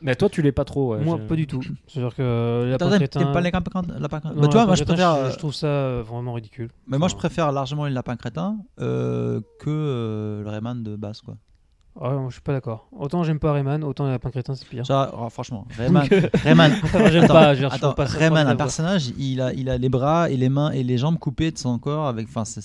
[0.00, 0.94] Mais toi, tu l'es pas trop.
[0.94, 1.60] ouais, Moi, pas du tout.
[1.86, 3.20] C'est-à-dire que euh, lapin T'aimes crétin.
[3.20, 4.08] t'aimes pas les lapins crétins Non, Bah,
[4.48, 5.14] toi, lapin moi je préfère.
[5.16, 6.70] Je, euh, je trouve ça euh, vraiment ridicule.
[6.86, 11.20] Mais moi je préfère largement les lapins crétins euh, que euh, le Rayman de base,
[11.22, 11.36] quoi.
[12.00, 12.86] Ah, moi, je suis pas d'accord.
[12.96, 14.86] Autant j'aime pas Rayman, autant les lapins crétins c'est pire.
[14.86, 16.06] Ça, oh, franchement, Rayman.
[16.44, 16.72] Rayman.
[17.10, 19.40] j'aime Attends, pas, je veux dire, je Attends, trouve pas ça Rayman, un personnage, il
[19.40, 22.06] a, il a les bras et les mains et les jambes coupées de son corps
[22.06, 22.28] avec.
[22.28, 22.60] Enfin, ça,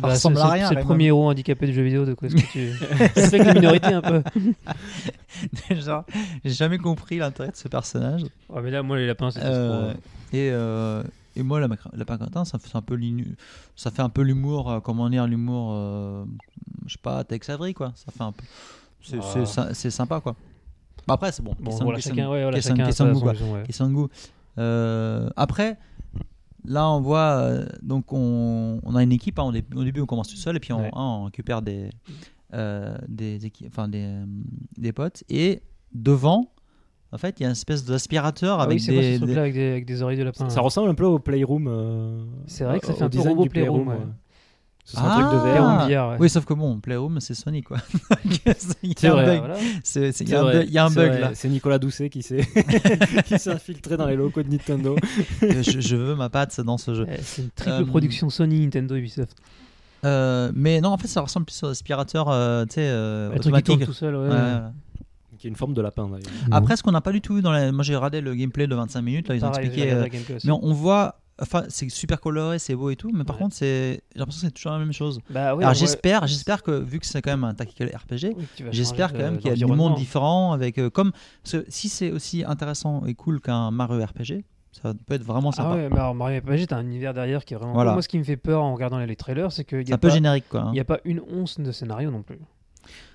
[0.00, 0.68] bah, ressemble c'est- à rien.
[0.68, 2.72] C'est le premier héros handicapé du jeu vidéo, de quoi est-ce que tu.
[3.14, 4.22] c'est avec les minorités un peu.
[5.70, 6.04] Déjà,
[6.44, 8.22] j'ai jamais compris l'intérêt de ce personnage.
[8.48, 9.92] Ouais, mais là, moi, les lapins, c'est Euh,
[10.32, 11.02] et, euh,
[11.38, 13.36] et moi, la lapin crétin, ça fait un peu l'inu-
[13.76, 16.24] ça fait un peu l'humour, euh, comment dire, l'humour, euh,
[16.86, 17.92] je sais pas, Tex Avery, quoi.
[17.94, 18.44] Ça fait un peu,
[19.00, 19.18] c'est
[19.56, 19.74] Ah.
[19.90, 20.34] sympa, quoi.
[21.06, 21.54] Bah après, c'est bon.
[21.60, 23.32] Bon, voilà, chacun, ouais, voilà, question- chacun a sa- goût, son quoi.
[23.32, 23.62] vision, ouais.
[23.64, 24.08] question de goût.
[24.58, 25.78] Euh, après,
[26.64, 29.38] là, on voit, euh, donc on, on a une équipe.
[29.38, 30.88] hein, au, dé- au début, on commence tout seul et puis on, Ouais.
[30.88, 31.90] hein, on récupère des,
[32.54, 34.18] euh, des, équipes, enfin des,
[34.76, 35.22] des potes.
[35.30, 35.62] Et
[35.94, 36.50] devant,
[37.12, 39.18] en fait, il y a une espèce d'aspirateur Ah avec oui, c'est quoi des, ce
[39.20, 40.62] des- truc-là avec des, avec des oreilles de lapin Ça hein.
[40.62, 41.66] ressemble un peu au Playroom.
[41.68, 43.96] euh, C'est vrai que ça au fait un peu robot du Playroom, ouais.
[44.84, 45.38] Ce sera un truc de Ah.
[45.38, 45.86] VR.
[45.86, 46.16] Playroom VR, ouais.
[46.20, 47.76] Oui, sauf que bon, Playroom, c'est Sony, quoi.
[48.24, 48.54] Il y a
[48.96, 49.50] C'est un vrai, bug.
[49.84, 51.30] C'est- c'est- Il y C'est a un bug, c'est là.
[51.34, 52.40] C'est Nicolas Doucet qui s'est
[53.48, 54.96] infiltré dans les locaux de Nintendo.
[55.42, 57.06] je, je veux ma patte dans ce jeu.
[57.10, 59.36] Eh, C'est une triple Euh, production Sony, Nintendo, Ubisoft.
[60.04, 63.40] Euh, mais non, en fait, ça ressemble plus à aspirateur, euh, tu sais, euh, Le
[63.40, 63.86] truc qui tourne automatique.
[63.86, 64.28] tout seul, ouais.
[65.38, 66.22] Qui est une forme de lapin d'ailleurs.
[66.50, 67.70] Après, ce qu'on n'a pas du tout vu dans la.
[67.72, 69.28] Moi, j'ai regardé le gameplay de 25 minutes.
[69.28, 69.92] Là, ils ont expliqué.
[69.92, 70.06] euh.
[70.44, 71.20] Mais on, on voit.
[71.40, 73.12] Enfin, c'est super coloré, c'est beau et tout.
[73.14, 73.42] Mais par Ouais.
[73.42, 74.00] contre, c'est.
[74.12, 75.20] J'ai l'impression que c'est toujours la même chose.
[75.30, 78.44] Bah oui, Alors, j'espère, j'espère que vu que c'est quand même un tactical RPG, oui,
[78.72, 81.12] J'espère quand même qu'il y a du monde différent avec euh, comme
[81.44, 84.42] parce que si c'est aussi intéressant et cool qu'un Mario RPG,
[84.82, 85.70] ça peut être vraiment sympa.
[85.72, 87.72] Ah ouais, mais alors Mario RPG, t'as un univers derrière qui est vraiment.
[87.74, 87.92] Voilà.
[87.92, 89.94] Moi, ce qui me fait peur en regardant les trailers, c'est qu'il c'est n'y a,
[89.94, 90.62] un peu générique quoi.
[90.62, 90.70] hein.
[90.72, 92.38] il y a pas une once de scénario non plus.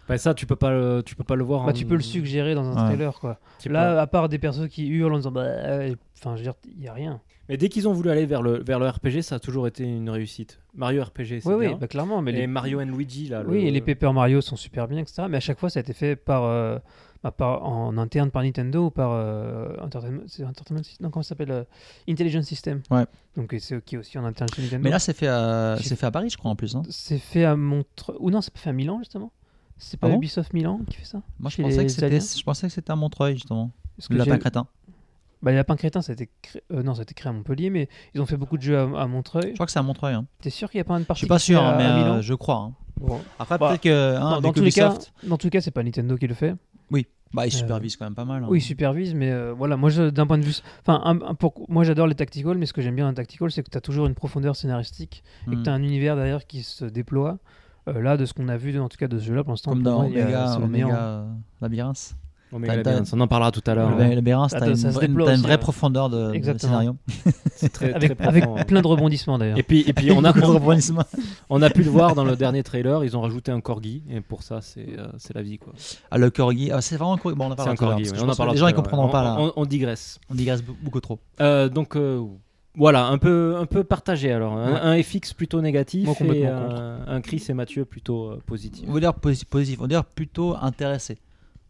[0.10, 1.63] Bah, ça, tu peux pas le, tu peux pas le voir.
[1.66, 2.89] Bah, en- tu peux le suggérer dans un Ouais.
[2.96, 3.39] trailer, quoi.
[3.66, 4.02] Là, pas.
[4.02, 5.42] à part des personnes qui hurlent en disant bah.
[5.44, 7.20] euh, Enfin, je veux dire, il n'y a rien.
[7.50, 9.84] Mais dès qu'ils ont voulu aller vers le vers le RPG, ça a toujours été
[9.84, 10.60] une réussite.
[10.74, 12.22] Mario RPG, c'est Oui, oui, bah, clairement.
[12.22, 12.47] Mais Et les...
[12.47, 13.43] Mario and Luigi là.
[13.45, 15.24] Oui, le- et les Paper Mario sont super bien, etc.
[15.30, 16.80] Mais à chaque fois, ça a été fait par, euh,
[17.24, 21.24] bah, par, en interne par Nintendo ou par euh, Entertainment, c'est Entertainment Sys- non, comment
[21.24, 21.64] ça s'appelle euh,
[22.10, 22.82] Intelligent System.
[22.89, 23.06] Ouais.
[23.36, 24.82] Donc c'est qui aussi en interne chez Nintendo.
[24.84, 25.76] Mais là, c'est fait, à...
[25.82, 26.76] C'est fait à Paris, je crois, en plus.
[26.78, 26.84] hein.
[26.89, 28.16] c'est fait à Montreux.
[28.20, 29.32] Ou non, c'est pas fait à Milan justement.
[29.86, 32.19] C'est pas Ah bon Ubisoft Milan qui fait ça Moi, je pensais, les que c'était...
[32.19, 33.71] Je pensais que c'était à Montreuil, justement.
[34.07, 34.65] Que Le lapin crétin.
[35.41, 36.61] Bah, les lapins crétins, ça a été créé...
[36.71, 38.77] euh, non, ça a été créé à Montpellier, mais ils ont fait beaucoup de jeux
[38.77, 39.49] à, à Montreuil.
[39.49, 40.13] Je crois que c'est à Montreuil.
[40.13, 40.25] Hein.
[40.41, 42.13] T'es sûr qu'il n'y a pas une Je partie suis pas sûr, à, mais à
[42.15, 42.55] euh, je crois.
[42.57, 42.73] hein.
[42.97, 43.19] Bon.
[43.39, 44.15] Après, Bah, peut-être que.
[44.15, 46.34] hein, dans, tous les cas, Ubisoft- dans tous les cas, c'est pas Nintendo qui le
[46.34, 46.55] fait.
[47.36, 48.43] Bah, il Euh, supervise quand même pas mal.
[48.43, 48.47] hein.
[48.47, 50.53] Oui, il supervise, mais euh, voilà, moi, je- d'un point de vue.
[50.81, 53.15] Enfin, un- un- pour- moi, j'adore les tactical, mais ce que j'aime bien dans un
[53.15, 55.63] tactical, c'est que tu as toujours une profondeur scénaristique et que Hmm.
[55.63, 57.39] tu as un univers derrière qui se déploie.
[57.89, 59.71] Euh, là, de ce qu'on a vu, en tout cas de ce jeu-là, pour l'instant,
[59.71, 61.25] Comme dans Omega, Omega
[61.61, 62.15] Labyrinthe.
[62.55, 63.89] Omega T'as- Labyrinthe, on en parlera tout à l'heure.
[63.97, 64.09] Ouais.
[64.09, 65.57] Ba- Labyrinthe, Ah, t'as une, une vraie ouais.
[65.57, 66.95] profondeur de, scénario.
[67.73, 68.63] Très, Avec, très avec profond.
[68.65, 69.57] plein de rebondissements d'ailleurs.
[69.57, 70.34] Et puis, et puis on, a,
[71.49, 74.19] on a pu le voir dans le dernier trailer, ils ont rajouté un corgi, et
[74.21, 75.57] pour ça, c'est euh, c'est la vie.
[75.57, 75.73] quoi.
[76.11, 77.38] Ah, le corgi, ah, c'est vraiment un corgi.
[77.38, 79.38] Bon, on en parlera tout à l'heure, Les gens, l'heure, comprendront pas là.
[79.55, 80.19] On, digresse.
[80.29, 81.19] On digresse be- beaucoup trop.
[81.41, 82.21] Euh, donc euh,
[82.76, 84.57] voilà, un peu, un peu partagé alors.
[84.57, 84.80] Un, Ouais.
[84.99, 88.86] un FX plutôt négatif Moi, et un, un Chris et Mathieu plutôt euh, positif.
[88.89, 91.17] On va dire posi- positif, on va dire plutôt intéressé.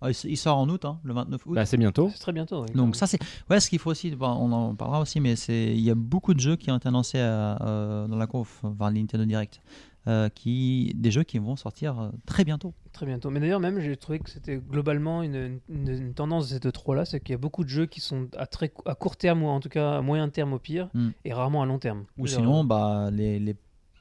[0.06, 1.54] Ah, il sort en août, hein, le 29 août.
[1.56, 2.10] Bah, c'est bientôt.
[2.14, 2.64] C'est très bientôt.
[2.64, 2.74] oui.
[2.76, 5.68] Donc ça c'est ouais ce qu'il faut aussi bon, on en parlera aussi mais c'est
[5.68, 8.60] il y a beaucoup de jeux qui ont été annoncés à, euh, dans la conf
[8.66, 9.62] enfin Nintendo Direct
[10.08, 12.74] euh, qui des jeux qui vont sortir euh, très bientôt.
[12.92, 13.30] Très bientôt.
[13.30, 16.96] Mais d'ailleurs, même, j'ai trouvé que c'était globalement une, une- une tendance de cette 3
[16.96, 19.44] là, c'est qu'il y a beaucoup de jeux qui sont à, très, à court terme
[19.44, 21.10] ou en tout cas à moyen terme au pire, Hmm.
[21.26, 22.04] et rarement à long terme.
[22.18, 23.56] Ou sinon bah les, les,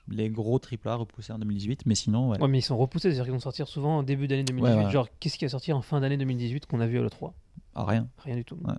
[0.09, 2.41] les gros AAA repoussés en 2018 mais sinon ouais.
[2.43, 4.77] Ouais, mais ils sont repoussés, c'est-à-dire qu'ils vont sortir souvent au début d'année 2018.
[4.79, 4.91] Ouais, ouais.
[4.91, 7.31] Genre, qu'est-ce qui a sorti en fin d'année 2018 qu'on a vu à l'E3
[7.77, 8.09] Ah, rien.
[8.25, 8.57] Rien du tout.
[8.65, 8.75] Ouais.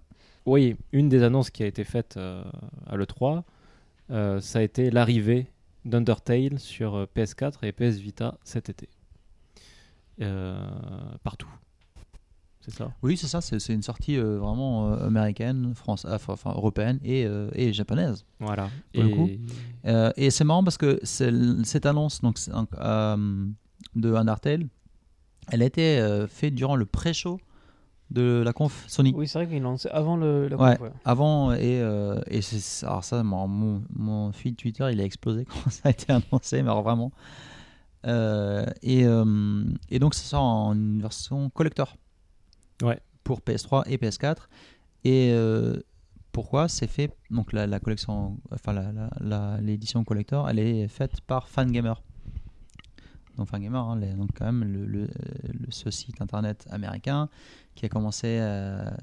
[0.45, 2.43] Oui, une des annonces qui a été faite euh,
[2.85, 3.43] à l'E3,
[4.11, 5.47] euh, ça a été l'arrivée
[5.85, 8.89] d'Undertale sur euh, PS4 et PS Vita cet été.
[10.21, 10.55] Euh,
[11.23, 11.49] partout.
[12.61, 12.93] C'est ça?
[13.01, 17.73] Oui, c'est ça, c'est une sortie euh, vraiment euh, américaine, France, enfin, européenne et, et
[17.73, 18.25] japonaise.
[18.39, 18.69] Voilà.
[18.93, 19.29] Pour le et coup.
[20.15, 22.37] Et c'est marrant parce que cette annonce donc,
[23.95, 24.67] de Undertale,
[25.51, 27.37] elle a été faite durant le pré-show
[28.13, 29.11] de la conf Sony.
[29.15, 30.77] Oui, c'est vrai qu'ils l'ont lancé avant le, la Ouais.
[30.77, 30.93] conf, ouais.
[31.03, 35.45] Avant, et, euh, et c'est alors ça, mon, mon, mon feed Twitter, il a explosé
[35.63, 37.11] quand ça a été annoncé, mais alors vraiment.
[38.05, 41.95] Euh, et, euh, et donc, ça sort en une version collector.
[42.81, 42.99] Ouais.
[43.23, 44.35] Pour PS3 et PS4.
[45.05, 45.79] Et euh,
[46.31, 50.87] pourquoi C'est fait, donc la, la collection, enfin la- la- la- l'édition collector, elle est
[50.87, 51.93] faite par Fangamer.
[53.37, 55.07] Donc Fangamer, hein, les- donc quand même
[55.69, 57.29] ce site internet américain
[57.75, 58.93] qui a commencé à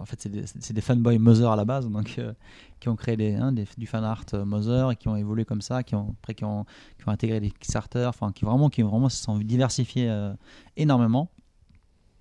[0.00, 0.44] en fait, c'est des,
[0.74, 2.32] des fanboys Mother à la base, donc euh,
[2.78, 5.62] qui ont créé des, hein, du fan art euh, Mother et qui ont évolué comme
[5.62, 6.64] ça, qui ont après qui ont,
[6.98, 10.32] qui ont intégré des Kickstarter, enfin qui vraiment qui vraiment se sont diversifiés euh,
[10.76, 11.28] énormément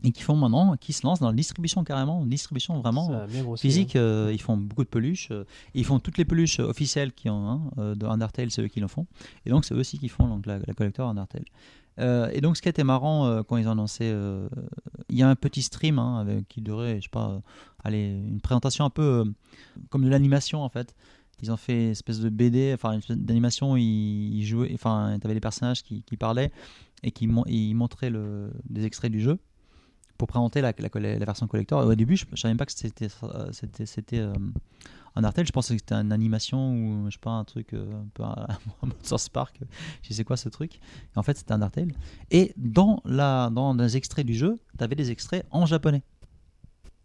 [0.04, 3.10] et qui font maintenant, qui se lancent dans la distribution carrément, une distribution vraiment
[3.44, 3.96] grossi, physique.
[3.96, 4.00] hein.
[4.00, 5.44] euh, ils font beaucoup de peluches, euh,
[5.74, 8.68] ils font toutes les peluches euh, officielles qui ont hein, euh, de Undertale, c'est eux
[8.68, 9.08] qui le font,
[9.46, 11.44] et donc c'est eux aussi qui font donc la, la collector Undertale.
[12.00, 14.48] Euh, et donc ce qui était marrant euh, quand ils ont annoncé, euh,
[15.10, 17.40] il y a un petit stream hein, avec, qui durait, je sais pas, euh,
[17.84, 19.26] allez, une présentation un peu euh,
[19.90, 20.96] comme de l'animation en fait.
[21.42, 23.84] Ils ont fait une espèce de BD, enfin une espèce d'animation, ils,
[24.38, 26.52] ils jouaient, enfin tu avais des personnages qui, qui parlaient
[27.04, 29.38] et qui ils montraient le, des extraits du jeu
[30.20, 31.84] pour présenter la, la, la version collector.
[31.84, 34.34] Au début, je ne savais même pas que c'était euh, c'était c'était euh,
[35.16, 35.48] un Artel.
[35.48, 38.24] Je pensais que c'était une animation ou je sais pas un truc euh, un peu
[38.84, 39.60] mode South Park.
[40.04, 40.76] Je sais quoi ce truc?
[40.76, 41.92] Et en fait, c'était un Artel.
[42.30, 46.04] Et dans la dans les extraits du jeu, tu avais des extraits en japonais.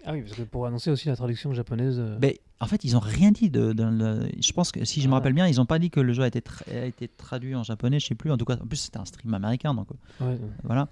[0.07, 1.99] Ah oui, parce que pour annoncer aussi la traduction japonaise.
[2.21, 5.09] Mais en fait, ils ont rien dit de, de- le- je pense que si je
[5.09, 5.17] me Ah.
[5.17, 7.55] rappelle bien, ils ont pas dit que le jeu a été, tra- a été traduit
[7.55, 8.01] en japonais.
[8.01, 8.31] Je sais plus.
[8.31, 9.89] En tout cas, en plus c'était un stream américain, donc
[10.21, 10.89] ouais, voilà.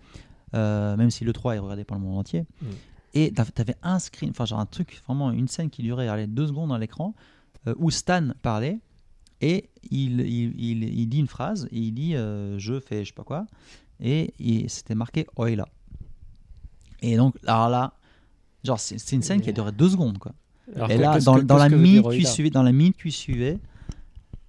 [0.55, 2.45] Euh, même si le 3 est regardé par le monde entier.
[2.61, 2.67] Mm.
[3.15, 6.27] Et tu avais un screen, enfin genre un truc, vraiment une scène qui durait allez,
[6.27, 7.15] deux secondes à l'écran,
[7.67, 8.79] euh, où Stan parlait
[9.41, 13.09] et il, il, il, il dit une phrase, et il dit euh, je fais je
[13.09, 13.47] sais pas quoi,
[14.01, 14.33] et,
[14.69, 15.69] c'était marqué Oila.
[17.03, 17.95] Et donc, alors là,
[18.65, 20.33] genre c'est une scène qui a duré deux secondes quoi.
[20.75, 23.11] Alors, et là, dans, que- dans la que minute Oida suivait, dans la minute qui
[23.11, 23.59] suivait,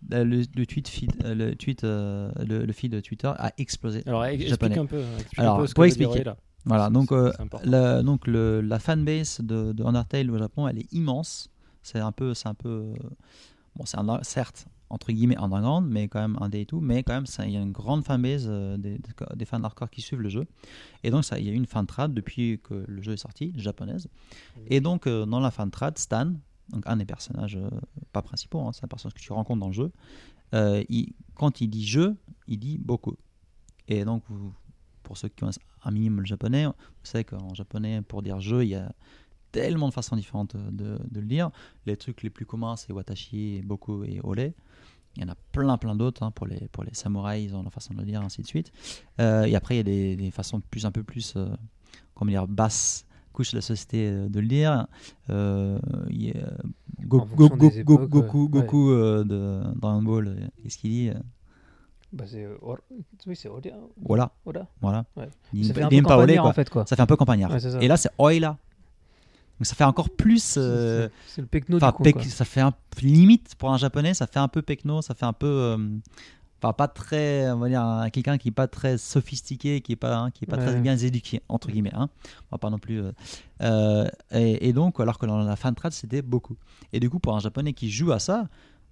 [0.10, 4.04] le, le tweet feed, euh, le tweet, euh, le, le feed de Twitter a explosé.
[4.06, 4.78] Alors, explique japonais.
[4.78, 5.04] un peu.
[5.18, 6.24] explique Alors, un peu ce que expliquer.
[6.66, 7.32] Voilà, donc, euh.
[7.64, 11.50] La, donc le, la fanbase de, de Undertale au Japon, elle est immense.
[11.82, 12.96] C'est un peu, c'est un peu, euh,
[13.76, 17.26] bon, c'est certes entre guillemets underground, mais quand même indé et tout, mais quand même,
[17.40, 20.46] il y a une grande fanbase euh, des, fans hardcore qui suivent le jeu.
[21.04, 23.18] Et donc, ça, il y a eu une fan trad depuis que le jeu est
[23.18, 24.08] sorti, japonaise.
[24.68, 26.34] Et donc, euh, dans la fan trad, Stan,
[26.70, 27.70] donc un des personnages, euh,
[28.12, 29.92] pas principaux, hein, c'est un personnage que tu rencontres dans le jeu.
[30.54, 30.84] euh,
[31.36, 32.16] quand il dit jeu,
[32.48, 33.18] il dit beaucoup.
[33.88, 34.24] Et donc,
[35.02, 38.64] pour ceux qui connaissent un minimum le japonais, vous savez qu'en japonais, pour dire jeu,
[38.64, 38.94] il y a
[39.52, 41.52] tellement de façons différentes de, le dire.
[41.86, 44.54] Les trucs les plus communs, c'est watashi, boku et ole.
[45.16, 46.24] Il y en a plein, plein d'autres.
[46.24, 48.48] hein, pour, les, pour les samouraïs, ils ont leur façon de le dire, ainsi de
[48.48, 48.72] suite.
[49.20, 51.36] Euh, et après, il y a des, des façons plus, un peu plus,
[52.16, 54.88] comment dire, basses couches de la société euh, de le dire.
[55.30, 55.78] Euh,
[56.10, 56.34] il y a
[57.06, 58.10] Go- En Go- fonction Go- des Go- époques,
[58.50, 58.96] Goku, ouais.
[58.96, 61.12] Euh, de Dragon Ball, euh, qu'est-ce qu'il dit
[62.14, 62.78] Bah, c'est Or-
[63.28, 63.72] oui, c'est Oda.
[64.02, 64.68] Voilà, Oda.
[64.82, 65.06] voilà.
[65.18, 65.28] Ouais.
[65.54, 66.50] Il Ça fait il un peu pas olé, quoi.
[66.50, 66.86] en fait quoi.
[66.86, 67.52] Ça fait un peu campagnard.
[67.52, 67.84] Ouais.
[67.84, 68.58] Et là, c'est Oila.
[69.60, 70.56] Donc ça fait encore plus.
[70.58, 72.04] euh, C'est le pecno du Enfin, coup.
[72.04, 72.24] pec- quoi.
[72.24, 75.34] ça fait un limite pour un japonais, ça fait un peu pecno, ça fait un
[75.34, 75.48] peu,
[76.64, 79.96] enfin pas très, on va dire un- quelqu'un qui est pas très sophistiqué, qui est
[79.98, 80.66] pas, hein, qui est pas Ouais.
[80.66, 81.94] très bien éduqué entre guillemets.
[81.94, 82.10] Hein.
[82.52, 83.02] On va pas non plus.
[83.02, 83.12] euh,
[83.62, 86.56] euh, et, et donc, alors que dans la fan trad, c'était beaucoup.
[86.94, 88.48] Et du coup, pour un japonais qui joue à ça,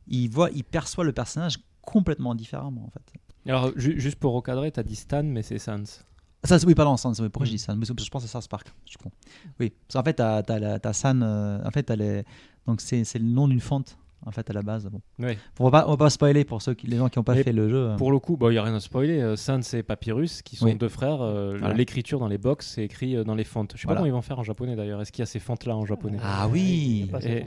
[0.08, 3.02] il voit, il perçoit le personnage complètement différemment en fait.
[3.48, 6.04] Alors, ju- juste pour recadrer, t'as dit Stan, mais c'est Sans.
[6.44, 7.48] Ça, oui, pardon, Sans, oui, pourquoi Mm.
[7.48, 9.12] je dis San Je pense à South Park, je suis con.
[9.60, 10.20] Oui, parce qu'en fait,
[10.60, 12.24] la- t'as San, euh, en fait, les-
[12.68, 14.86] donc c'est, le nom d'une fonte, en fait, à la base.
[14.92, 15.02] Bon.
[15.20, 15.38] Ouais.
[15.60, 17.34] On va pas, on va pas spoiler pour ceux qui, les gens qui n'ont pas
[17.36, 17.90] Mais fait le jeu.
[17.90, 17.96] euh.
[17.96, 19.20] Pour le coup, il n'y a rien à spoiler.
[19.22, 20.76] euh, Sans et Papyrus, qui sont Oui.
[20.76, 21.74] deux frères, euh, Voilà.
[21.74, 23.74] l'écriture dans les box, c'est écrit euh, dans les fontes.
[23.76, 23.98] Je sais Voilà.
[23.98, 25.02] pas comment ils vont faire en japonais d'ailleurs.
[25.02, 26.18] Est-ce qu'il y a ces fontes-là en japonais?
[26.22, 27.10] Ah oui.
[27.24, 27.46] Et-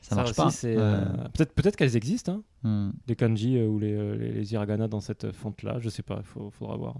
[0.00, 0.80] ça marche aussi, pas.
[0.80, 2.90] euh, Peut-être, peut-être qu'elles existent, hein, Hmm.
[3.08, 5.76] les kanji euh, ou les, les, les hiragana dans cette fonte-là.
[5.78, 6.96] Je sais pas, il faudra voir.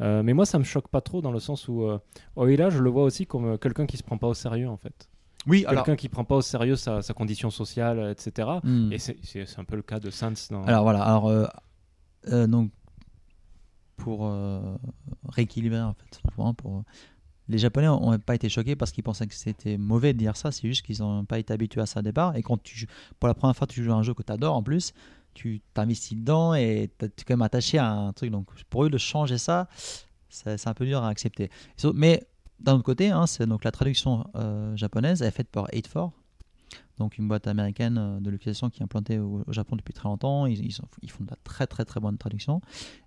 [0.00, 1.98] Euh, mais moi, ça me choque pas trop dans le sens où euh,
[2.36, 4.78] Oila, je le vois aussi comme euh, quelqu'un qui se prend pas au sérieux en
[4.78, 5.09] fait.
[5.46, 5.84] Oui, alors.
[5.84, 8.48] Quelqu'un qui prend pas au sérieux sa, sa condition sociale, euh, etc.
[8.62, 8.92] hmm.
[8.92, 10.64] Et c'est, c'est- un peu le cas de Sans dans.
[10.64, 11.46] Alors voilà, alors euh,
[12.28, 12.70] euh, donc
[13.96, 14.60] pour euh,
[15.28, 16.84] rééquilibrer en fait, simplement pour
[17.48, 20.52] les Japonais n'ont pas été choqués parce qu'ils pensaient que c'était mauvais de dire ça,
[20.52, 22.36] c'est juste qu'ils n'ont pas été habitués à ça au départ.
[22.36, 22.86] Et quand tu
[23.18, 24.92] pour la première fois tu joues à un jeu que tu adores en plus,
[25.34, 28.30] tu t'investis dedans et tu es quand même attaché à un truc.
[28.30, 29.68] Donc pour eux de changer ça,
[30.28, 31.50] c'est un peu dur à accepter.
[31.94, 32.22] Mais
[32.60, 36.12] d'un autre côté, hein, c'est donc la traduction euh, japonaise est faite par 84
[37.00, 40.46] donc une boîte américaine euh, de localisation qui est implantée au, Japon depuis très longtemps.
[40.46, 42.60] Ils, font de la très très très bonne traduction.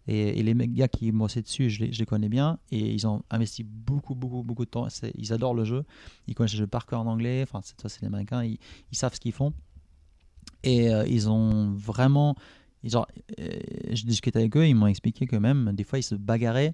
[0.07, 2.57] Et, et les gars qui bossaient dessus, je les, je les connais bien.
[2.71, 4.87] Et ils ont investi beaucoup beaucoup beaucoup de temps.
[5.15, 5.85] Ils adorent le jeu.
[6.27, 7.43] Ils connaissent le jeu par cœur en anglais.
[7.43, 8.43] Enfin, c'est ça, c'est les Américains.
[8.43, 8.57] Ils,
[8.93, 9.53] savent ce qu'ils font.
[10.63, 12.35] Et euh, ils ont vraiment...
[12.83, 13.03] ils- euh,
[13.91, 16.73] je discutais avec eux, ils m'ont expliqué que même des fois ils se bagarraient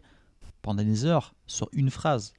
[0.62, 2.34] pendant des heures sur une phrase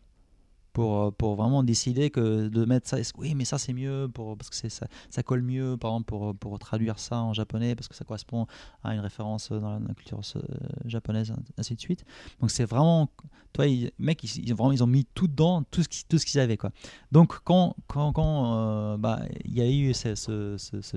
[0.73, 2.97] pour, euh, pour vraiment décider que de mettre ça.
[3.19, 6.35] Oui, mais ça c'est mieux pour, parce que ça, ça colle mieux, par exemple, pour,
[6.37, 8.47] pour traduire ça en japonais, parce que ça correspond
[8.83, 10.41] à une référence dans la, dans la culture euh,
[10.85, 12.05] japonaise, ainsi de suite.
[12.41, 13.11] Donc c'est vraiment.
[13.53, 16.05] Toi, ils, mec, ils, ils ont vraiment, ils ont mis tout dedans, tout ce, qui-
[16.09, 16.57] tout ce qu'ils avaient.
[16.57, 16.71] Quoi.
[17.11, 20.15] Donc quand quand, quand euh, bah, il y a eu ce.
[20.15, 20.97] ce, ce, ce-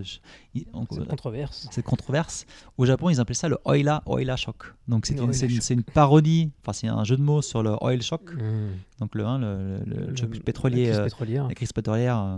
[0.74, 1.68] on- C'est controverse.
[1.72, 2.46] cette controverse.
[2.78, 4.66] Au Japon, ils appelaient ça le Oila Oila Shock.
[4.88, 8.02] Donc c'est une, une- une parodie, enfin c'est un jeu de mots sur le oil
[8.02, 8.40] shock, Mmh.
[9.00, 11.48] donc le, hein, le, le- le Le- choc la pétrolier, crise euh, pétrolière.
[11.48, 12.38] la crise pétrolière euh,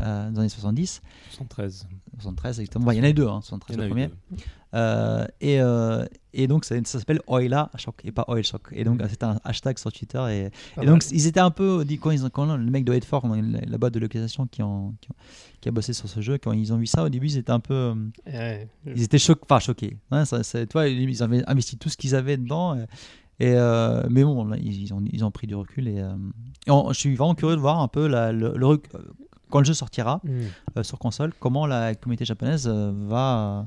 [0.00, 1.00] euh, dans les années 70,
[1.30, 1.86] 113.
[2.18, 2.84] 73 exactement.
[2.86, 4.08] Bah, il y en a eu deux, hein, 73 Il y en a le premier.
[4.08, 4.36] deux.
[4.74, 8.68] Euh, et, euh, et donc ça, ça s'appelle Oila Shock et pas Oil Shock.
[8.72, 10.50] Et donc c'était un hashtag sur Twitter et,
[10.86, 13.94] donc ils étaient un peu quand, ils quand le mec de Headfort, la, la boîte
[13.94, 15.14] de localisation qui, ont- qui, ont-
[15.60, 17.52] qui a bossé sur ce jeu, quand ils ont vu ça au début, ils étaient
[17.52, 17.94] un peu euh,
[18.96, 19.96] ils étaient choqués, enfin choqués.
[20.10, 22.74] Hein, ça, c'est- toi, ils avaient investi tout ce qu'ils avaient dedans.
[22.76, 22.80] Et,
[23.40, 25.86] et, euh, mais bon, là, ils, ils ont, ils ont pris du recul.
[25.88, 26.14] Et, euh,
[26.66, 28.76] et on- je suis vraiment curieux de voir un peu la- le, euh,
[29.50, 30.30] quand le jeu sortira Mmh.
[30.78, 33.62] euh, sur console, comment la communauté japonaise euh, va euh,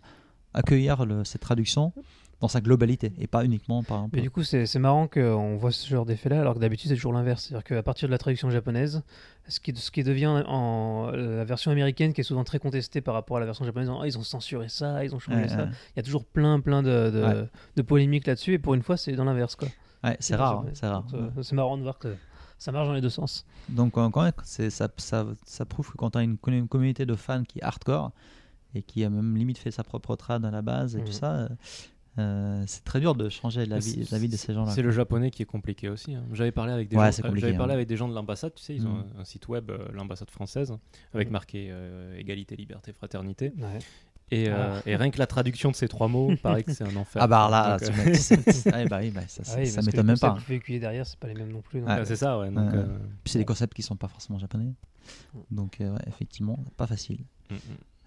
[0.57, 1.93] accueillir le- cette traduction
[2.39, 4.15] dans sa globalité et pas uniquement par exemple.
[4.17, 7.13] Mais du coup, c'est marrant qu'on voit ce genre d'effet-là, alors que d'habitude, c'est toujours
[7.13, 7.45] l'inverse.
[7.45, 9.01] C'est-à-dire qu'à partir de la traduction japonaise,
[9.47, 13.15] ce qui, ce qui devient en, la version américaine, qui est souvent très contestée par
[13.15, 15.47] rapport à la version japonaise, en, Ah, ils ont censuré ça, ils ont changé Ouais,
[15.47, 15.57] ça.
[15.63, 15.69] ouais.
[15.95, 17.49] Il y a toujours plein, plein de, de, Ouais.
[17.75, 19.55] de polémiques là-dessus, et pour une fois, c'est dans l'inverse.
[19.55, 19.67] quoi.
[20.03, 21.05] Ouais, c'est rare, c'est rare.
[21.15, 22.13] Euh, C'est marrant de voir que
[22.59, 23.45] ça marche dans les deux sens.
[23.69, 27.15] Donc quand même, ça, ça, ça prouve que quand tu as une, une communauté de
[27.15, 28.11] fans qui est hardcore
[28.77, 31.05] et qui a même limite fait sa propre trad à la base et Mhm.
[31.05, 31.49] tout ça, euh,
[32.19, 34.71] euh, c'est très dur de changer la vie, la vie de ces gens-là.
[34.71, 36.15] C'est le japonais qui est compliqué aussi.
[36.15, 36.23] hein.
[36.33, 37.75] J'avais parlé avec des Ouais, gens, euh, compliqué, j'avais parlé hein.
[37.75, 38.53] avec des gens de l'ambassade.
[38.55, 39.05] Tu sais, ils ont Mm.
[39.17, 40.73] un, un site web, euh, l'ambassade française,
[41.13, 41.31] avec Mm.
[41.31, 43.53] marqué euh, égalité, liberté, fraternité.
[43.57, 43.79] Ouais.
[44.29, 46.87] Et, euh, et rien que la traduction de ces trois mots, paraît que c'est un
[46.97, 47.21] enfer.
[47.21, 50.01] Ah bah là, Donc, là, euh, ouais, bah oui, bah, ça, Ah oui, ça m'étonne
[50.01, 50.31] les même pas.
[50.31, 51.79] concepts véhiculés derrière, c'est pas les mêmes non plus.
[51.79, 52.49] donc, ah, c'est ça, ouais.
[52.51, 54.73] Donc, euh, Puis c'est des concepts qui sont pas forcément japonais.
[55.51, 57.19] Donc euh, ouais, effectivement, pas facile.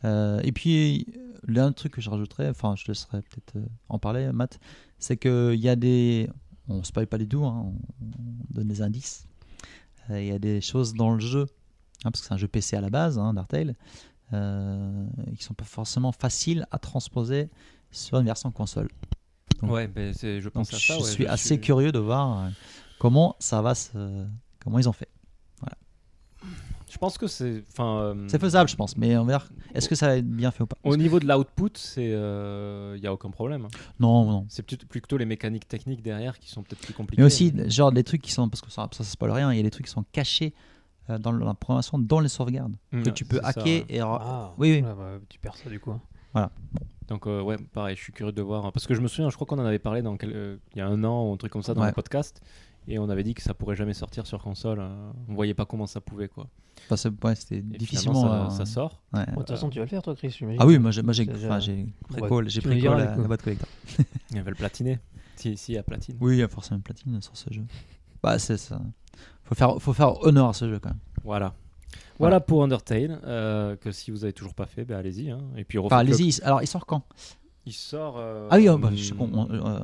[0.04, 1.06] Euh, et puis,
[1.46, 4.58] l'un truc que je rajouterais, enfin, je laisserai peut-être euh, en parler, Matt,
[4.98, 6.28] c'est qu'il y a des.
[6.68, 9.26] On ne spoil pas du tout, hein, on, on donne des indices.
[10.10, 11.46] Euh, Il y a des choses dans le jeu,
[12.04, 13.74] hein, parce que c'est un jeu PC à la base, hein, d'Artale,
[14.32, 17.50] euh, qui sont pas forcément faciles à transposer
[17.90, 18.88] sur une version console.
[19.60, 20.94] Donc- Ouais, ben, je Donc, pense à ça.
[20.98, 22.48] je ouais, suis assez curieux de voir
[22.98, 24.24] comment ça va se...
[24.60, 25.08] comment ils ont fait.
[26.90, 27.64] Je pense que c'est.
[27.70, 29.44] Enfin, euh, C'est faisable, je pense, mais on verra.
[29.74, 30.76] Est-ce que ça va être bien fait ou pas?
[30.84, 33.68] Au niveau de l'output, c'est, il n'y a aucun problème.
[34.00, 34.46] Non, non.
[34.48, 37.22] C'est plutôt, plutôt les mécaniques techniques derrière qui sont peut-être plus compliquées.
[37.22, 39.56] Mais aussi, genre des trucs qui sont, parce que ça, ça, ça spoil rien, il
[39.56, 40.52] y a des trucs qui sont cachés
[41.08, 43.84] euh, dans la programmation, dans les sauvegardes, Mm, que tu peux ça, hacker ouais.
[43.88, 44.00] et.
[44.00, 44.82] Ah, oui, oui.
[44.82, 45.94] bah, tu perds ça du coup.
[47.08, 48.70] Donc euh, ouais, pareil, je suis curieux de voir.
[48.72, 50.78] Parce que je me souviens, je crois qu'on en avait parlé dans quel- euh, il
[50.78, 51.88] y a un an ou un truc comme ça dans Ouais.
[51.88, 52.40] le podcast.
[52.88, 54.78] Et on avait dit que ça pourrait jamais sortir sur console.
[54.80, 56.48] euh, on voyait pas comment ça pouvait quoi.
[56.86, 58.22] Enfin, c'est- ouais, c'était difficilement.
[58.22, 59.02] ça, euh, ça sort.
[59.12, 59.24] ouais.
[59.26, 60.36] Bon, De toute façon, tu vas le faire toi, Chris.
[60.58, 61.86] Ah oui, moi j'ai, j'ai, déjà- j'ai
[62.80, 63.68] diras, la, la boîte collector.
[64.32, 64.98] Ils veulent platiner.
[65.36, 66.16] Si, si, il y a platine.
[66.20, 67.62] Oui, il y a forcément une platine sur ce jeu.
[68.22, 68.80] Bah, c'est ça.
[69.44, 70.98] Faut faire, faut faire honneur à ce jeu quand même.
[71.24, 71.54] Voilà.
[72.18, 73.18] Voilà pour Undertale.
[73.24, 75.30] euh, que si vous avez toujours pas fait, ben allez-y.
[75.30, 75.40] hein.
[75.56, 76.40] Et puis Enfin, allez-y.
[76.42, 77.02] Alors, il sort quand?
[77.66, 78.16] Il sort.
[78.18, 79.48] euh, Ah oui, oh, bah, je suis con.
[79.50, 79.80] euh,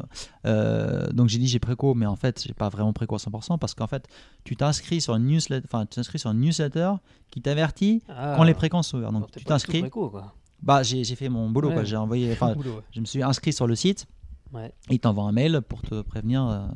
[0.47, 3.59] euh, donc j'ai dit j'ai préco, mais en fait, j'ai pas vraiment préco à 100%
[3.59, 4.07] parce qu'en fait,
[4.45, 6.93] tu t'inscris sur une newsletter, enfin, tu t'inscris sur une newsletter
[7.31, 8.35] qui t'avertit Ah.
[8.37, 9.11] quand les précons sont ouverts.
[9.11, 9.85] Alors, Donc tu pas t'inscris.
[10.63, 11.75] Bah, j'ai, j'ai fait mon boulot, Ouais.
[11.75, 11.85] quoi.
[11.85, 12.83] J'ai envoyé, enfin, Boulot, ouais.
[12.93, 14.07] je me suis inscrit sur le site.
[14.55, 14.73] Ouais.
[14.89, 16.67] Il t'envoie un mail pour te prévenir euh,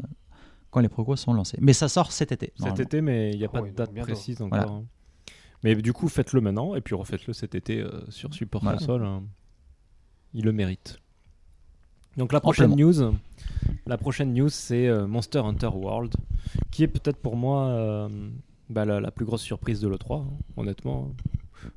[0.71, 1.57] quand les précos sont lancés.
[1.63, 2.53] Mais ça sort cet été.
[2.59, 4.13] Cet été, mais il n'y a pas Oh, de date bientôt.
[4.13, 4.59] précise encore.
[4.59, 4.71] Voilà.
[4.73, 4.85] hein.
[5.65, 8.79] Mais du coup, faites-le maintenant et puis refaites-le cet été euh, sur support Voilà.
[8.79, 9.05] console.
[9.05, 9.23] hein.
[10.35, 10.99] Il le mérite.
[12.17, 12.91] Donc la prochaine Amplement.
[12.91, 13.15] news,
[13.87, 16.15] la prochaine news, c'est euh, Monster Hunter World,
[16.71, 18.09] qui est peut-être pour moi euh,
[18.69, 20.27] bah, la, la plus grosse surprise de l'E3, hein,
[20.57, 21.13] honnêtement.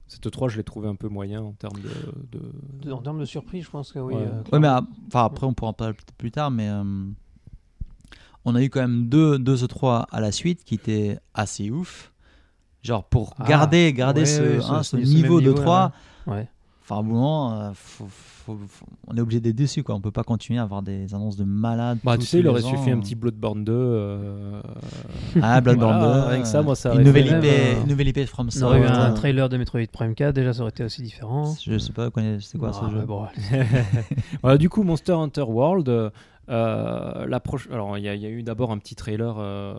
[0.07, 2.37] Cette E3, je l'ai trouvé un peu moyen en termes de.
[2.37, 2.51] de-
[2.87, 4.13] De- En termes de surprise, je pense que oui.
[4.15, 4.21] Ouais.
[4.25, 6.83] euh, Ouais, mais ah, enfin, après, on pourra en parler peut-être plus tard, mais euh,
[8.45, 12.11] on a eu quand même deux, deux E3 à la suite qui étaient assez ouf.
[12.81, 15.49] Genre pour Ah, garder, garder ouais, ce, ouais, hein, ce- ce ce niveau même de
[15.51, 15.91] niveau, 3,
[16.27, 16.47] Ouais.
[16.83, 19.83] Enfin, à un moment, euh, faut- faut- faut- on est obligé d'être déçu.
[19.83, 19.95] Quoi.
[19.95, 21.97] On peut pas continuer à avoir des annonces de malades.
[22.03, 22.97] Bah, tu sais, il aurait les suffi ans.
[22.97, 23.71] un petit Bloodborne 2.
[23.73, 24.61] euh,
[25.41, 26.27] Ah, Bloodborne Voilà, 2.
[26.31, 28.61] rien que ça, moi, ça une nouvelle, IP, même, euh, une nouvelle IP From On
[28.63, 29.01] aurait eu Software.
[29.05, 31.55] un trailer de Metroid Prime 4, déjà ça aurait été aussi différent.
[31.65, 32.09] Je sais pas,
[32.41, 33.25] c'est quoi Ah, ce jeu ouais, bon,
[34.41, 36.09] Voilà, du coup, Monster Hunter World, euh,
[36.49, 39.35] euh, la proche- alors il y, a- il y a eu d'abord un petit trailer
[39.39, 39.75] euh,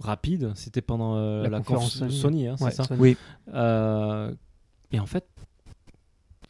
[0.00, 0.52] rapide.
[0.54, 2.12] C'était pendant euh, La la, conférence conf- Sony.
[2.18, 2.84] Sony, hein, c'est Ouais, ça.
[2.84, 3.00] Sony.
[3.00, 3.16] Oui.
[3.54, 4.32] Euh,
[4.92, 5.26] et en fait,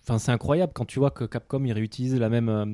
[0.03, 2.67] enfin c'est incroyable quand tu vois que Capcom il réutilise la même euh,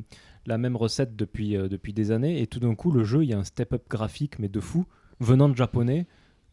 [0.46, 3.28] la même recette depuis euh, depuis des années et tout d'un coup le jeu il
[3.30, 4.86] y a un step-up graphique mais de fou
[5.20, 6.06] venant de japonais.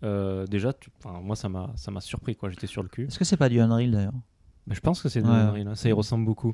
[0.04, 2.50] Euh, déjà, tu- enfin, moi ça m'a ça m'a surpris quoi.
[2.50, 3.06] J'étais sur le cul.
[3.06, 4.14] Est-ce que c'est pas du Unreal d'ailleurs?
[4.70, 5.30] Je pense que c'est Ouais.
[5.30, 6.54] Unreal, hein, ça y ressemble beaucoup.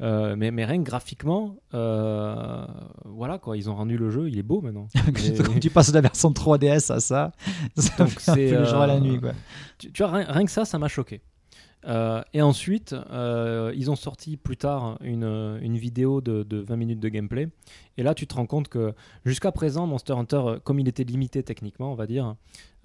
[0.00, 4.60] Mais, mais rien que graphiquement, voilà quoi, ils ont rendu le jeu, il est beau
[4.60, 4.88] maintenant.
[5.44, 7.32] Quand tu passes de la version 3DS à ça,
[7.76, 9.20] ça Donc fait un c'est, peu le jour à la nuit.
[9.20, 9.32] Quoi.
[9.78, 11.22] tu, tu vois, rien, rien que ça, ça m'a choqué.
[11.84, 17.00] Euh, et ensuite, euh, ils ont sorti plus tard une, vidéo de, de 20 minutes
[17.00, 17.48] de gameplay.
[17.96, 21.42] Et là, tu te rends compte que jusqu'à présent, Monster Hunter, comme il était limité
[21.42, 22.36] techniquement, on va dire,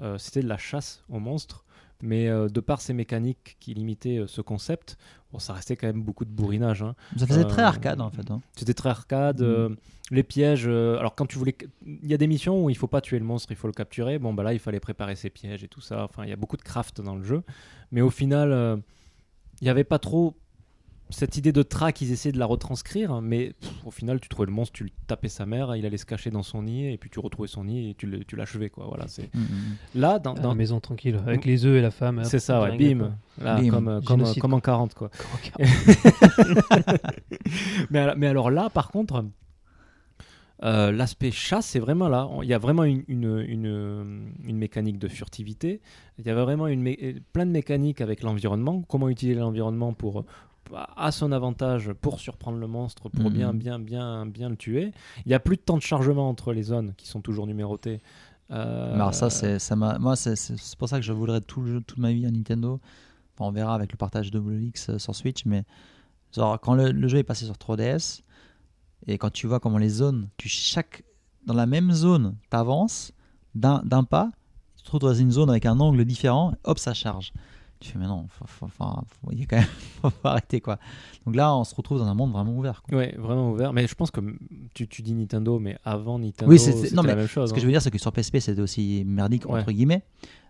[0.01, 1.63] euh, c'était de la chasse aux monstres.
[2.03, 4.99] Mais de par ces mécaniques qui limitaient ce concept,
[5.31, 6.81] bon, ça restait quand même beaucoup de bourrinage.
[6.83, 6.95] hein.
[7.17, 8.29] Ça faisait Euh, très arcade en fait.
[8.31, 8.41] hein.
[8.55, 9.41] C'était très arcade.
[9.41, 9.45] Mm.
[9.45, 9.69] euh,
[10.11, 10.65] les pièges.
[10.67, 11.55] euh, alors, quand tu voulais.
[11.85, 13.73] Il y a des missions où il faut pas tuer le monstre, il faut le
[13.73, 14.19] capturer.
[14.19, 16.03] Bon, bah là, il fallait préparer ses pièges et tout ça.
[16.05, 17.43] Enfin, il y a beaucoup de craft dans le jeu.
[17.91, 18.77] Mais au final, euh,
[19.61, 20.37] il n'y avait pas trop
[21.09, 23.21] cette idée de track, qu'ils essayaient de la retranscrire.
[23.21, 25.97] Mais pff, au final, tu trouvais le monstre, tu le tapais sa mère, il allait
[25.97, 26.91] se cacher dans son nid.
[26.91, 28.69] Et puis tu retrouvais son nid et tu le- tu l'achevais.
[28.69, 28.85] Quoi.
[28.87, 29.33] Voilà, c'est...
[29.35, 29.75] Mm, mm.
[29.95, 30.33] Là, dans.
[30.33, 32.23] Dans- la maison tranquille, avec les œufs et la femme.
[32.23, 33.13] c'est ça, ouais, bim.
[33.41, 33.69] Là, Bim.
[33.69, 35.09] Comme, euh, comme, Génocide, comme en 40, quoi.
[37.89, 39.25] mais, alors, mais alors là, par contre,
[40.63, 42.27] euh, l'aspect chasse, c'est vraiment là.
[42.41, 45.81] Il y a vraiment une, une, une, une mécanique de furtivité.
[46.17, 48.81] Il y avait vraiment une mé- plein de mécaniques avec l'environnement.
[48.87, 50.25] Comment utiliser l'environnement pour
[50.95, 53.33] à son avantage pour surprendre le monstre, pour Mhm.
[53.33, 54.91] bien, bien, bien, bien le tuer.
[55.25, 58.01] Il y a plus de temps de chargement entre les zones qui sont toujours numérotées.
[58.51, 61.61] Euh, Alors ça, c'est, ça m'a, moi, c'est, c'est- pour ça que je voudrais tout
[61.61, 62.79] le jeu, toute ma vie à Nintendo.
[63.35, 65.63] Enfin, on verra avec le partage de WX euh, sur Switch, mais
[66.35, 68.21] genre, quand le, le jeu est passé sur 3DS
[69.05, 71.03] et quand tu vois comment les zones, tu chaque
[71.45, 73.11] dans la même zone, t'avances
[73.55, 74.31] d'un, d'un pas,
[74.77, 77.31] tu te retrouves dans une zone avec un angle différent, hop, ça charge.
[77.79, 78.25] Tu fais mais non,
[79.31, 79.65] il y a quand même,
[80.01, 80.79] faut arrêter quoi.
[81.25, 82.81] Donc là, on se retrouve dans un monde vraiment ouvert.
[82.81, 82.97] Quoi.
[82.97, 83.71] Ouais, vraiment ouvert.
[83.73, 84.21] Mais je pense que
[84.73, 87.49] tu, tu dis Nintendo, mais avant Nintendo, Oui, c'était la mais même chose.
[87.49, 87.61] Ce que hein.
[87.61, 89.59] je veux dire, c'est que sur PSP, c'était aussi merdique Ouais.
[89.61, 90.03] entre guillemets,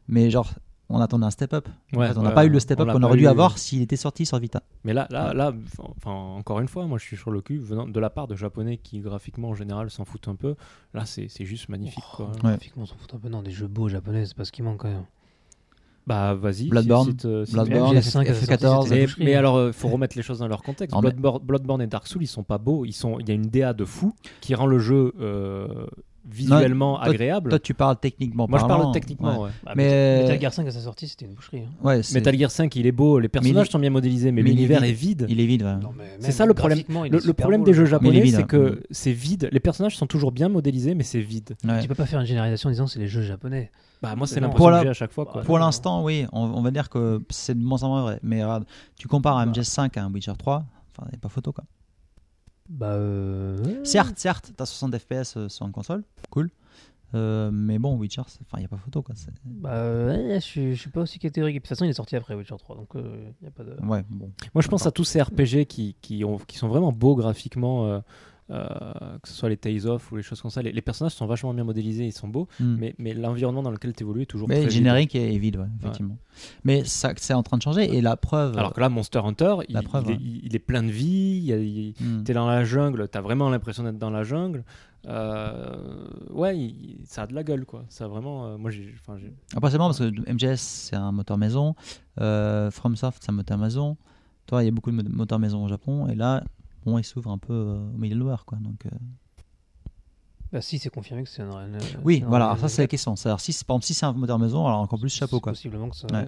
[0.07, 0.49] mais genre,
[0.89, 1.67] on attendait un step-up.
[1.93, 3.27] En Ouais, fait, on n'a ouais, pas eu le step-up qu'on aurait dû eu.
[3.27, 4.63] avoir s'il était sorti sur Vita.
[4.85, 5.51] Mais là, là, là,
[5.97, 8.37] enfin, encore une fois, moi je suis sur le cul, venant de la part de
[8.37, 10.55] japonais qui graphiquement en général s'en foutent un peu.
[10.93, 12.03] Là, c'est c'est juste magnifique.
[12.15, 12.27] Quoi.
[12.27, 12.37] Ouais.
[12.41, 13.27] Graphiquement, on s'en fout un peu.
[13.27, 15.03] Non, des jeux beaux japonais, c'est pas ce qui manque quand même.
[16.07, 16.69] Bah vas-y.
[16.69, 17.09] Bloodborne.
[17.09, 18.83] cite, euh, cite- Bloodborne, MGS5, elle est sortie, F14.
[18.83, 20.95] c'était Mais, la boucherie, mais alors, il faut remettre les choses dans leur contexte.
[20.95, 22.85] Non, mais- Bloodborne, Bloodborne et Dark Souls, ils sont pas beaux.
[22.85, 25.67] Ils sont, il y a une DA de fou qui rend le jeu euh,
[26.29, 27.49] visuellement toi- agréable.
[27.49, 29.41] Toi, tu parles techniquement Moi, je parle techniquement.
[29.41, 29.45] ouais.
[29.45, 29.51] ouais.
[29.65, 31.59] Bah, Mais- Metal Gear 5 à sa sortie, c'était une boucherie.
[31.65, 31.71] hein.
[31.83, 34.83] Ouais, Metal Gear 5, il est beau, les personnages il- sont bien modélisés, mais l'univers
[34.83, 35.25] est vide.
[35.29, 35.63] il est vide.
[35.81, 36.79] Non, C'est ça le problème.
[36.89, 39.49] Le, problème beau, des jeux japonais, c'est que c'est vide.
[39.51, 41.55] Les personnages sont toujours bien modélisés, mais c'est vide.
[41.65, 41.81] Ouais.
[41.81, 43.71] Tu peux pas faire une généralisation en disant c'est les jeux japonais.
[44.01, 45.25] Bah, moi, c'est l'impression que j'ai à chaque fois.
[45.25, 45.41] Quoi.
[45.41, 48.19] Pour l'instant, oui, on, on va dire que c'est de moins en moins vrai.
[48.23, 49.51] Mais regarde, tu compares un Bah.
[49.53, 50.55] MGS5 à un Witcher 3,
[50.91, 51.63] enfin, il n'y a pas photo quoi.
[52.69, 53.83] Bah, euh...
[53.85, 56.49] Certes, certes, t'as 60 FPS euh, sur une console, cool.
[57.15, 59.15] Euh, mais bon, Witcher, enfin, il n'y a pas photo quoi.
[59.45, 59.69] Bah,
[60.05, 61.55] ouais, je, suis, je suis pas aussi catégorique.
[61.55, 63.77] De toute façon, il est sorti après Witcher 3, donc il y a pas de.
[63.85, 64.29] Ouais, bon.
[64.53, 67.85] Moi, je pense à tous ces RPG qui, qui, ont, qui sont vraiment beaux graphiquement,
[67.85, 68.01] euh, euh,
[68.49, 70.61] que ce soit les Tales of ou les choses comme ça.
[70.61, 72.77] Les, les personnages sont vachement bien modélisés, ils sont beaux, Hmm.
[72.79, 74.77] mais, mais l'environnement dans lequel tu évolues est toujours Mais très le vide.
[74.77, 76.17] générique est vide, ouais, effectivement.
[76.63, 77.95] Mais ça, c'est en train de changer.
[77.95, 78.57] Et la preuve.
[78.57, 80.19] Alors que là, Monster Hunter, il, La preuve, il est, ouais.
[80.21, 82.23] il- il est plein de vie, Hmm.
[82.23, 84.63] t'es dans la jungle, t'as vraiment l'impression d'être dans la jungle.
[85.07, 87.85] Euh, ouais, il- ça a de la gueule, quoi.
[87.89, 88.45] Ça a vraiment.
[88.47, 88.93] euh, moi, j'ai.
[89.55, 91.75] Après, c'est marrant parce que MGS, c'est un moteur maison.
[92.19, 93.97] Euh, FromSoft, c'est un moteur maison.
[94.47, 96.07] Toi, il y a beaucoup de mo- moteurs maison au Japon.
[96.07, 96.43] Et là,
[96.87, 98.57] bon, il s'ouvre un peu euh, au middleware, quoi.
[98.61, 98.89] Donc, euh,
[100.53, 101.49] Bah, si, c'est confirmé que c'est un.
[101.51, 103.15] un- Oui, un- voilà, alors ça c'est la question.
[103.17, 105.39] C'est- Alors, si, c'est- par exemple, si c'est un moteur maison, alors encore plus chapeau
[105.41, 105.51] quoi.
[105.51, 106.07] Possiblement que ça.
[106.11, 106.27] Ouais.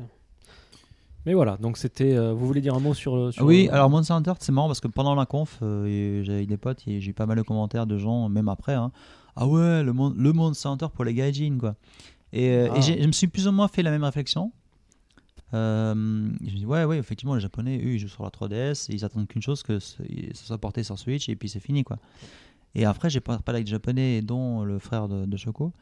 [1.26, 2.16] Mais voilà, donc c'était.
[2.16, 3.34] euh, vous voulez dire un mot sur.
[3.34, 6.24] sur Oui, euh, alors Monster Hunter, c'est marrant parce que pendant la conf, euh, et
[6.26, 8.74] j'avais des potes et j'ai eu pas mal de commentaires de gens, même après.
[8.74, 8.92] hein,
[9.36, 11.76] ah ouais, le, mon- le Monster Hunter pour les gaijin quoi.
[12.34, 12.78] Et, euh, Ah.
[12.78, 14.52] et je me suis plus ou moins fait la même réflexion.
[15.54, 15.94] Euh,
[16.42, 18.96] je me dis ouais, ouais, effectivement, les Japonais, eux, ils jouent sur la 3DS et
[18.96, 19.98] ils attendent qu'une chose que ça
[20.34, 21.98] soit porté sur Switch et puis c'est fini quoi.
[22.76, 25.74] Et après, j'ai parlé avec des Japonais, dont le frère de, de Choco.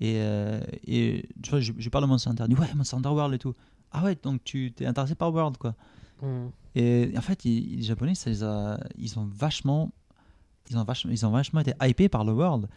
[0.00, 2.44] Et, euh, et tu vois, je, je parle de Monster Hunter.
[2.48, 3.54] Il dit ouais, Monster Hunter World et tout.
[3.90, 5.74] Ah ouais, donc tu t'es intéressé par World quoi.
[6.22, 6.48] Hmm.
[6.74, 9.90] Et en fait, les Japonais, ça les a- ils ont vachement,
[10.70, 12.68] ils ont vachement, ils ont vachement été hypés par le World.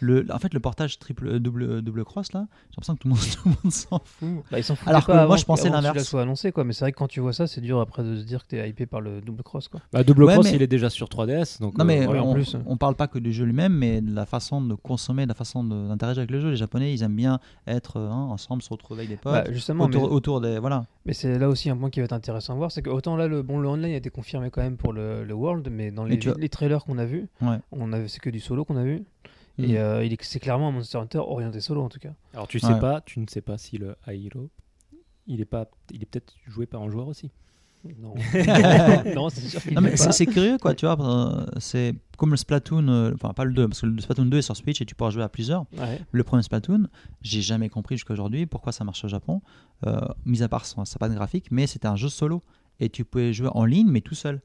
[0.00, 3.00] Le, en fait, le portage triple euh, double euh, double cross là, j'ai l'impression que
[3.00, 4.28] tout le monde, tout le monde s'en fout.
[4.50, 6.04] Bah, ils s'en Alors que pas moi, avant je pensais que l'inverse.
[6.04, 6.62] soit annoncé, quoi.
[6.64, 8.48] Mais c'est vrai que quand tu vois ça, c'est dur après de se dire que
[8.48, 9.80] t'es hypé par le double cross, quoi.
[9.92, 11.60] Bah, Double Ouais, Cross, mais- il est déjà sur 3DS.
[11.60, 12.56] Donc, Non mais euh, ouais, en on, plus.
[12.66, 15.34] on parle pas que du jeu lui-même, mais de la façon de consommer, de la
[15.34, 16.50] façon d'interagir avec le jeu.
[16.50, 19.32] Les Japonais, ils aiment bien être hein, ensemble, se retrouver avec des potes.
[19.32, 20.84] Bah, justement, autour, mais, autour des voilà.
[21.06, 23.16] mais c'est là aussi un point qui va être intéressant à voir, c'est que autant
[23.16, 25.90] là, le, bon, le online a été confirmé quand même pour le, le World, mais
[25.90, 27.58] dans les, les trailers qu'on a vus, Ouais.
[27.72, 29.02] on a, c'est que du solo qu'on a vu.
[29.58, 29.64] Mm.
[29.64, 32.12] Et euh, il est, c'est clairement un Monster Hunter orienté solo en tout cas.
[32.32, 32.80] Alors, tu sais Ouais.
[32.80, 34.50] pas, tu ne sais pas si le Halo,
[35.26, 37.30] il est pas, il est peut-être joué par un joueur aussi.
[38.00, 38.14] Non,
[39.14, 40.96] non c'est sûr Non, mais c'est curieux quoi, tu vois.
[41.00, 44.38] euh, C'est comme le Splatoon, euh, enfin pas le 2, parce que le Splatoon 2
[44.38, 45.64] est sur Switch et tu pourras jouer à plusieurs.
[45.78, 46.00] Ouais.
[46.10, 46.88] Le premier Splatoon,
[47.22, 49.42] j'ai jamais compris jusqu'à aujourd'hui pourquoi ça marche au Japon,
[49.86, 52.42] euh, mis à part son, sa panne graphique, mais c'était un jeu solo
[52.80, 54.40] et tu pouvais jouer en ligne mais tout seul.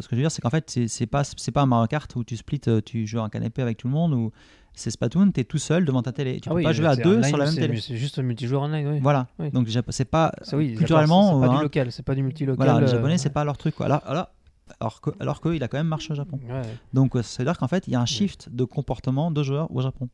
[0.00, 2.14] Ce que je veux dire, c'est qu'en fait, c'est pas, c'est pas un Mario Kart
[2.16, 4.32] où tu splits, euh, tu joues en canapé avec tout le monde, ou
[4.74, 6.40] c'est Splatoon, tu es tout seul devant ta télé.
[6.40, 7.80] Tu Ah peux oui, pas jouer à deux online, sur la même télé.
[7.80, 8.98] C'est juste un multijoueur online, oui.
[9.00, 9.28] Voilà.
[9.38, 9.50] Oui.
[9.52, 12.56] Donc c'est pas oui, culturellement, c'est pas hein, du local, c'est pas du multilocal.
[12.56, 13.86] voilà, les euh, Japonais, c'est pas leur truc quoi.
[13.86, 14.30] Alors, alors,
[14.80, 16.40] alors que, alors a quand même marché au Japon.
[16.48, 16.62] Ouais.
[16.92, 19.42] Donc euh, ça veut dire qu'en fait, il y a un shift de comportement de
[19.44, 20.08] joueurs au Japon.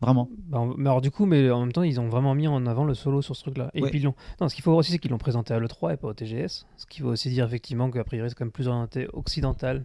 [0.00, 0.28] Vraiment.
[0.46, 2.84] Bah, mais alors du coup, mais en même temps, ils ont vraiment mis en avant
[2.84, 3.70] le solo sur ce truc-là.
[3.74, 3.90] Et Ouais.
[3.90, 5.92] puis ils l'ont- non, ce qu'il faut voir aussi, c'est qu'ils l'ont présenté à l'E3
[5.94, 6.66] et pas au TGS.
[6.76, 9.84] Ce qui veut aussi dire effectivement qu'a priori, c'est quand même plus orienté occidental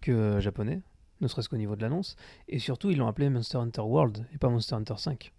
[0.00, 0.80] que euh, japonais,
[1.20, 2.16] ne serait-ce qu'au niveau de l'annonce.
[2.48, 5.32] Et surtout, ils l'ont appelé Monster Hunter World et pas Monster Hunter 5.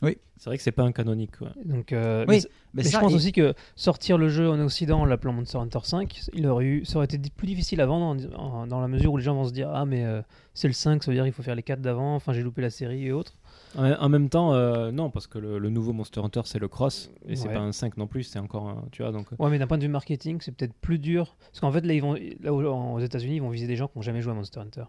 [0.00, 1.36] C'est vrai que c'est pas un canonique.
[1.38, 1.50] quoi.
[1.64, 2.42] Donc, euh, Oui, mais, Mais,
[2.74, 5.58] mais ça, je pense et- aussi que sortir le jeu en Occident en l'appelant Monster
[5.58, 8.04] Hunter 5, il aurait eu, ça aurait été plus difficile à vendre
[8.36, 10.22] en- en- dans la mesure où les gens vont se dire Ah, mais euh,
[10.54, 12.62] c'est le 5, ça veut dire qu'il faut faire les 4 d'avant, enfin j'ai loupé
[12.62, 13.37] la série et autres.
[13.76, 16.68] En en même temps, euh, non, parce que le, le nouveau Monster Hunter, c'est le
[16.68, 17.54] cross, et c'est Ouais.
[17.54, 18.84] pas un 5 non plus, c'est encore un.
[18.92, 19.26] Tu vois, donc.
[19.38, 21.36] Ouais, mais d'un point de vue marketing, c'est peut-être plus dur.
[21.38, 23.98] Parce qu'en fait, là, ils vont, là aux États-Unis, ils vont viser des gens qui
[23.98, 24.84] n'ont jamais joué à Monster Hunter.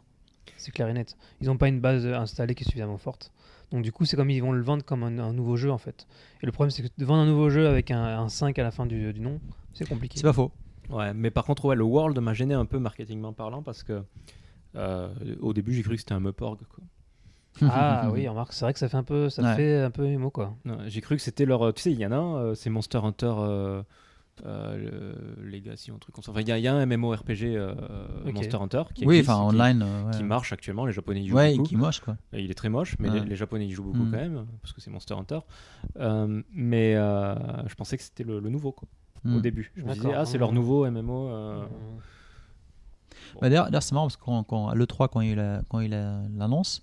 [0.58, 1.16] C'est clair et net.
[1.42, 3.32] Ils n'ont pas une base installée qui est suffisamment forte.
[3.72, 5.78] Donc, du coup, c'est comme ils vont le vendre comme un, un nouveau jeu, en
[5.78, 6.08] fait.
[6.42, 8.64] Et le problème, c'est que de vendre un nouveau jeu avec un, un 5 à
[8.64, 9.40] la fin du, du nom,
[9.74, 10.18] c'est compliqué.
[10.18, 10.52] c'est pas faux.
[10.90, 14.02] Ouais, mais par contre, ouais, le World m'a gêné un peu marketingment parlant, parce que.
[14.76, 15.10] euh,
[15.42, 16.60] au début, j'ai cru que c'était un Meporg.
[16.74, 16.84] Quoi.
[17.62, 19.56] Ah oui, remarque, c'est vrai que ça fait un peu, ça Ouais.
[19.56, 20.56] fait un peu émo, quoi.
[20.88, 21.74] J'ai cru que c'était leur.
[21.74, 23.84] Tu sais, il y en a un, euh, c'est Monster Hunter euh,
[24.46, 26.32] euh, le Legacy, un truc comme ça.
[26.32, 27.74] Enfin, il y, a- il y a un MMORPG euh.
[28.34, 29.82] Monster Hunter qui, Oui, existe, enfin qui- online.
[29.84, 30.12] euh, ouais.
[30.18, 30.86] qui marche actuellement.
[30.86, 31.64] Les Japonais y jouent Ouais, beaucoup.
[31.68, 32.16] qui moche quoi.
[32.32, 33.20] Et Il est très moche, mais Ouais.
[33.20, 34.12] les, les Japonais y jouent beaucoup Mm.
[34.12, 35.40] quand même, parce que c'est Monster Hunter.
[36.00, 37.36] Euh, mais euh,
[37.68, 38.88] je pensais que c'était le, le nouveau, quoi,
[39.26, 39.42] au Mm.
[39.42, 39.72] début.
[39.76, 41.28] Je me disais, ah, c'est leur nouveau MMO.
[41.28, 41.66] euh,
[43.42, 45.94] Bah, D'ailleurs, c'est marrant parce que quand, quand- à l'E3, quand il a- quand il
[45.94, 46.82] a l'annonce,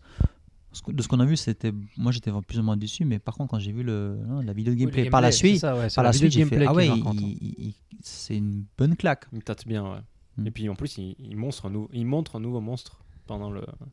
[0.88, 3.50] de ce qu'on a vu, c'était, moi j'étais plus ou moins déçu, mais par contre
[3.50, 5.76] quand j'ai vu le, non, la vidéo de Oui, le gameplay, par la suite, ça,
[5.76, 9.26] ouais, par la vidéo suite, j'ai fait, gameplay ah ouais, il- c'est une bonne claque.
[9.32, 9.98] Il tâte bien, ouais.
[10.38, 10.46] Mm.
[10.46, 13.50] Et puis en plus, il, il, monstre un nou- il montre un nouveau monstre pendant
[13.50, 13.62] le.
[13.62, 13.86] hein.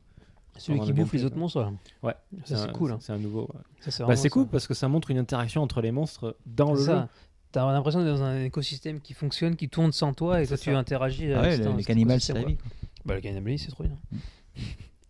[0.57, 1.71] Celui pendant qui le bouffe les autres monstres.
[2.03, 2.13] Ouais,
[2.45, 2.91] Ça, c'est cool.
[2.91, 2.97] hein.
[3.01, 3.49] C'est un nouveau.
[3.53, 3.61] ouais.
[3.79, 4.49] Ça, c'est Bah, cool ça.
[4.51, 6.91] parce que ça montre une interaction entre les monstres dans le C'est jeu.
[6.91, 7.09] ça.
[7.51, 10.63] T'as l'impression d'être dans un écosystème qui fonctionne, qui tourne sans toi, et toi C'est
[10.63, 10.77] tu ça.
[10.77, 12.57] interagis Ah avec ouais, cet cannibales, c'est la vie.
[13.05, 13.97] Bah, le cannibale, c'est trop bien.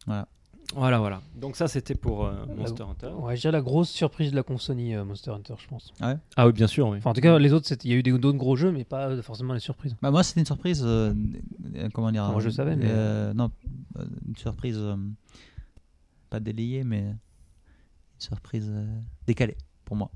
[0.06, 0.28] Voilà,
[0.76, 1.22] voilà.
[1.36, 3.12] Donc ça, c'était pour euh, Monster Hunter.
[3.20, 5.94] Ouais, je dirais la grosse surprise de la console euh, Monster Hunter, je pense.
[6.02, 6.88] Ah oui, bien sûr.
[6.90, 6.98] Oui.
[6.98, 8.84] Enfin, en tout cas, les autres, il y a eu des- d'autres gros jeux, mais
[8.84, 9.96] pas forcément les surprises.
[10.02, 10.82] Bah, moi, c'était une surprise.
[10.86, 11.14] euh,
[11.76, 13.52] euh, comment dire Moi, je le savais, mais- euh, non,
[14.28, 14.78] une surprise.
[14.78, 14.96] euh,
[16.30, 17.16] pas délayée, mais une
[18.20, 18.86] surprise euh,
[19.28, 19.56] décalée
[19.86, 20.10] pour moi.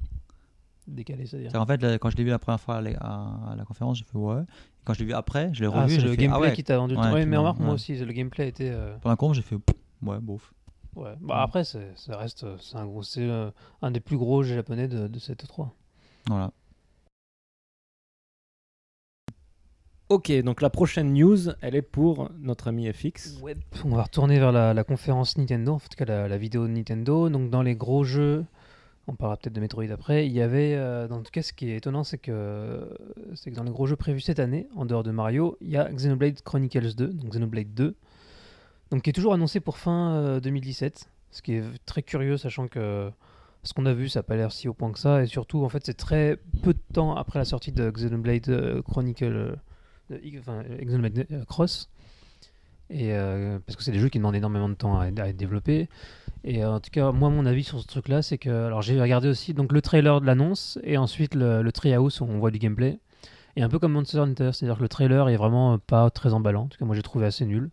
[0.87, 1.53] Décalé, c'est-à-dire.
[1.59, 3.65] En fait, là, quand je l'ai vu la première fois à la, à- à la
[3.65, 4.41] conférence, j'ai fait ouais.
[4.85, 5.95] Quand je l'ai vu après, je l'ai Ah, revu.
[5.95, 6.53] c'est le fait, gameplay ah ouais.
[6.53, 8.69] qui t'a vendu le Ouais, qui mais m'a- remarque, moi aussi, le gameplay était.
[8.71, 10.53] euh, Pour un con, j'ai fait pff, ouais, bof.
[10.95, 11.13] Ouais.
[11.21, 12.43] Bah, après, c'est- ça reste.
[12.43, 15.45] euh, C'est un, gros, c'est, euh, un des plus gros jeux japonais de, de cette
[15.47, 15.73] 3.
[16.27, 16.51] Voilà.
[20.09, 23.39] Ok, donc la prochaine news, elle est pour notre ami FX.
[23.41, 23.55] Ouais.
[23.83, 26.71] On va retourner vers la, la conférence Nintendo, en tout cas la, la vidéo de
[26.71, 27.27] Nintendo.
[27.27, 28.45] Donc dans les gros jeux,
[29.07, 31.69] on parlera peut-être de Metroid après, il y avait, euh, en tout cas ce qui
[31.71, 32.87] est étonnant, c'est que,
[33.35, 35.77] c'est que dans les gros jeux prévus cette année, en dehors de Mario, il y
[35.77, 37.95] a Xenoblade Chronicles 2, donc Xenoblade 2,
[38.91, 42.67] donc qui est toujours annoncé pour fin euh, 2017, ce qui est très curieux, sachant
[42.67, 43.11] que
[43.63, 45.63] ce qu'on a vu, ça n'a pas l'air si au point que ça, et surtout,
[45.63, 49.57] en fait, c'est très peu de temps après la sortie de Xenoblade euh, Chronicle,
[50.11, 51.89] euh, enfin, Xenoblade euh, Cross.
[52.89, 55.89] Et euh, parce que c'est des jeux qui demandent énormément de temps à, être développés.
[56.43, 58.49] Et euh, en tout cas, moi, mon avis sur ce truc-là, c'est que.
[58.49, 62.25] Alors, j'ai regardé aussi donc, le trailer de l'annonce et ensuite le, le Treehouse où
[62.25, 62.99] on voit du gameplay.
[63.55, 66.33] Et un peu comme Monster Hunter, c'est-à-dire que le trailer est vraiment euh, pas très
[66.33, 66.63] emballant.
[66.63, 67.69] En tout cas, moi, j'ai trouvé assez nul.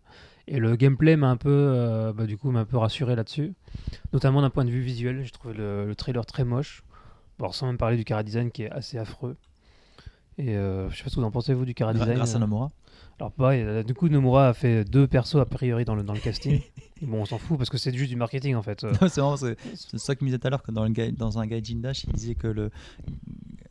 [0.47, 3.53] Et le gameplay m'a un peu, euh, bah, du coup, m'a un peu rassuré là-dessus.
[4.13, 6.83] Notamment d'un point de vue visuel, j'ai trouvé le, le trailer très moche.
[7.39, 9.35] Bon, sans même parler du cara design qui est assez affreux.
[10.37, 12.15] Et euh, je sais pas ce que vous en pensez, vous, du cara design.
[12.15, 12.39] Grâce à euh.
[12.39, 12.71] Nomura.
[13.19, 16.13] Alors pareil, euh, du coup Nomura a fait deux persos a priori dans le, dans
[16.13, 16.61] le casting.
[17.01, 18.85] Et bon, on s'en fout parce que c'est juste du marketing en fait.
[19.07, 21.39] C'est marrant, c'est c'est ça qu'il me disait tout à l'heure que dans, le dans
[21.39, 22.71] un Gaijin Dash, il disait que le.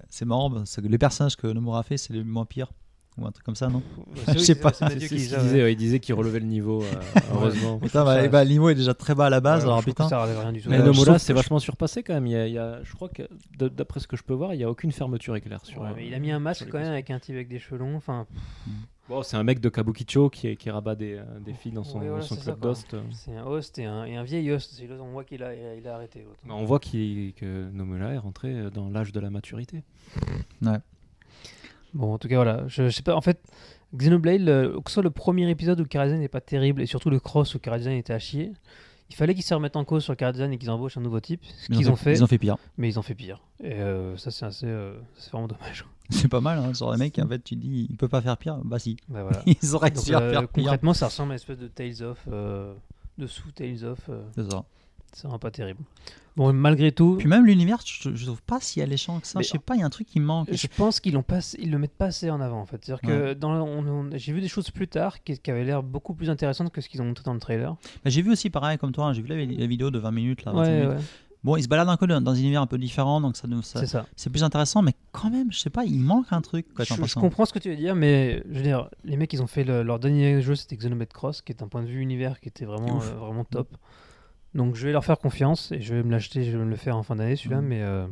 [0.09, 2.73] C'est marrant, parce que les personnages que Nomura a fait, c'est les moins pires.
[3.17, 3.81] Ou un truc comme ça, non
[4.35, 4.73] Je sais pas.
[4.73, 5.63] c'est ce qu'il disait, ouais.
[5.63, 6.87] ouais, il disait qu'il relevait le niveau, euh,
[7.33, 7.79] heureusement.
[7.79, 10.09] Putain, bah, ça- bah, Limo est déjà très bas à la base, Ouais, alors putain.
[10.09, 10.69] ça rien du tout.
[10.69, 12.27] Mais Nomura, trouve- vachement surpassé quand même.
[12.27, 13.23] Il y a, il y a- je crois que,
[13.57, 15.81] d'après ce que je peux voir, il n'y a aucune fermeture éclair sur.
[15.83, 17.61] Ouais, euh, mais il a mis un masque quand même avec un type avec des
[17.61, 17.95] cheveux longs.
[17.97, 18.27] Enfin,
[19.07, 22.01] Bon, c'est un mec de Kabukicho qui, qui rabat des, euh, des filles dans son,
[22.01, 22.97] Ouais, voilà, club d'host.
[23.13, 24.83] c'est un host et un, et un vieil host.
[24.99, 26.27] On voit qu'il a, il a arrêté.
[26.49, 29.83] Bah, on voit qu'il- que Nomura est rentré dans l'âge de la maturité.
[31.95, 32.65] Bon, en tout cas, voilà.
[32.69, 33.15] Je, je sais pas.
[33.17, 33.41] En fait,
[33.97, 37.11] Xenoblade, le- que ce soit le premier épisode où Karadesign n'est pas terrible et surtout
[37.11, 38.53] le cross où Karadesign était à chier,
[39.11, 41.43] il fallait qu'ils se remettent en cause sur Karadesign et qu'ils embauchent un nouveau type.
[41.45, 42.57] Ce qu'ils ont fait, Ils ont fait pire.
[42.79, 43.41] mais ils ont fait pire.
[43.63, 44.67] Et euh, ça, c'est assez.
[44.67, 45.85] euh, c'est vraiment dommage.
[46.11, 48.37] C'est pas mal, hein, sur les mecs, en fait, tu dis, il peut pas faire
[48.37, 48.59] pire.
[48.63, 48.99] Bah si.
[49.09, 49.43] Bah, voilà.
[49.47, 50.51] Ils auraient à euh, faire pire.
[50.65, 52.19] concrètement, ça ressemble à une espèce de Tales of.
[52.31, 52.75] euh,
[53.17, 54.01] dessous Tales of.
[54.11, 54.65] euh, C'est ça.
[55.15, 55.81] C'est vraiment pas terrible.
[56.37, 57.17] Bon, malgré tout.
[57.19, 59.39] Puis même l'univers, je, trouve pas si alléchant que ça.
[59.39, 60.49] Mais- je sais pas, il y a un truc qui manque.
[60.53, 62.85] Je pense qu'ils l'ont pas, ils le mettent pas assez en avant en fait.
[62.85, 65.83] C'est-à-dire que dans, on- on- j'ai vu des choses plus tard qui, qui avaient l'air
[65.85, 67.73] beaucoup plus intéressantes que ce qu'ils ont montré dans le trailer.
[68.05, 70.11] Bah, j'ai vu aussi pareil comme toi, hein, j'ai vu la, la vidéo de 20
[70.11, 70.53] minutes là.
[70.53, 70.99] 25 Ouais, minutes.
[70.99, 71.05] ouais,
[71.45, 73.81] Bon, ils se baladent un peu dans un univers un peu différent, donc ça, ça-
[73.81, 74.07] c'est ça.
[74.17, 76.73] c'est plus intéressant, mais quand même, je sais pas, il manque un truc.
[76.75, 79.43] Quoi, Je, comprends ce que tu veux dire, mais je veux dire, les mecs, ils
[79.43, 82.01] ont fait le- leur dernier jeu, c'était Xenoblade Cross, qui est un point de vue
[82.01, 83.69] univers qui était vraiment, euh, vraiment top.
[84.55, 86.77] Donc je vais leur faire confiance et je vais me l'acheter, je vais me le
[86.77, 87.67] faire en fin d'année celui-là, Mhm.
[87.69, 88.07] mais euh,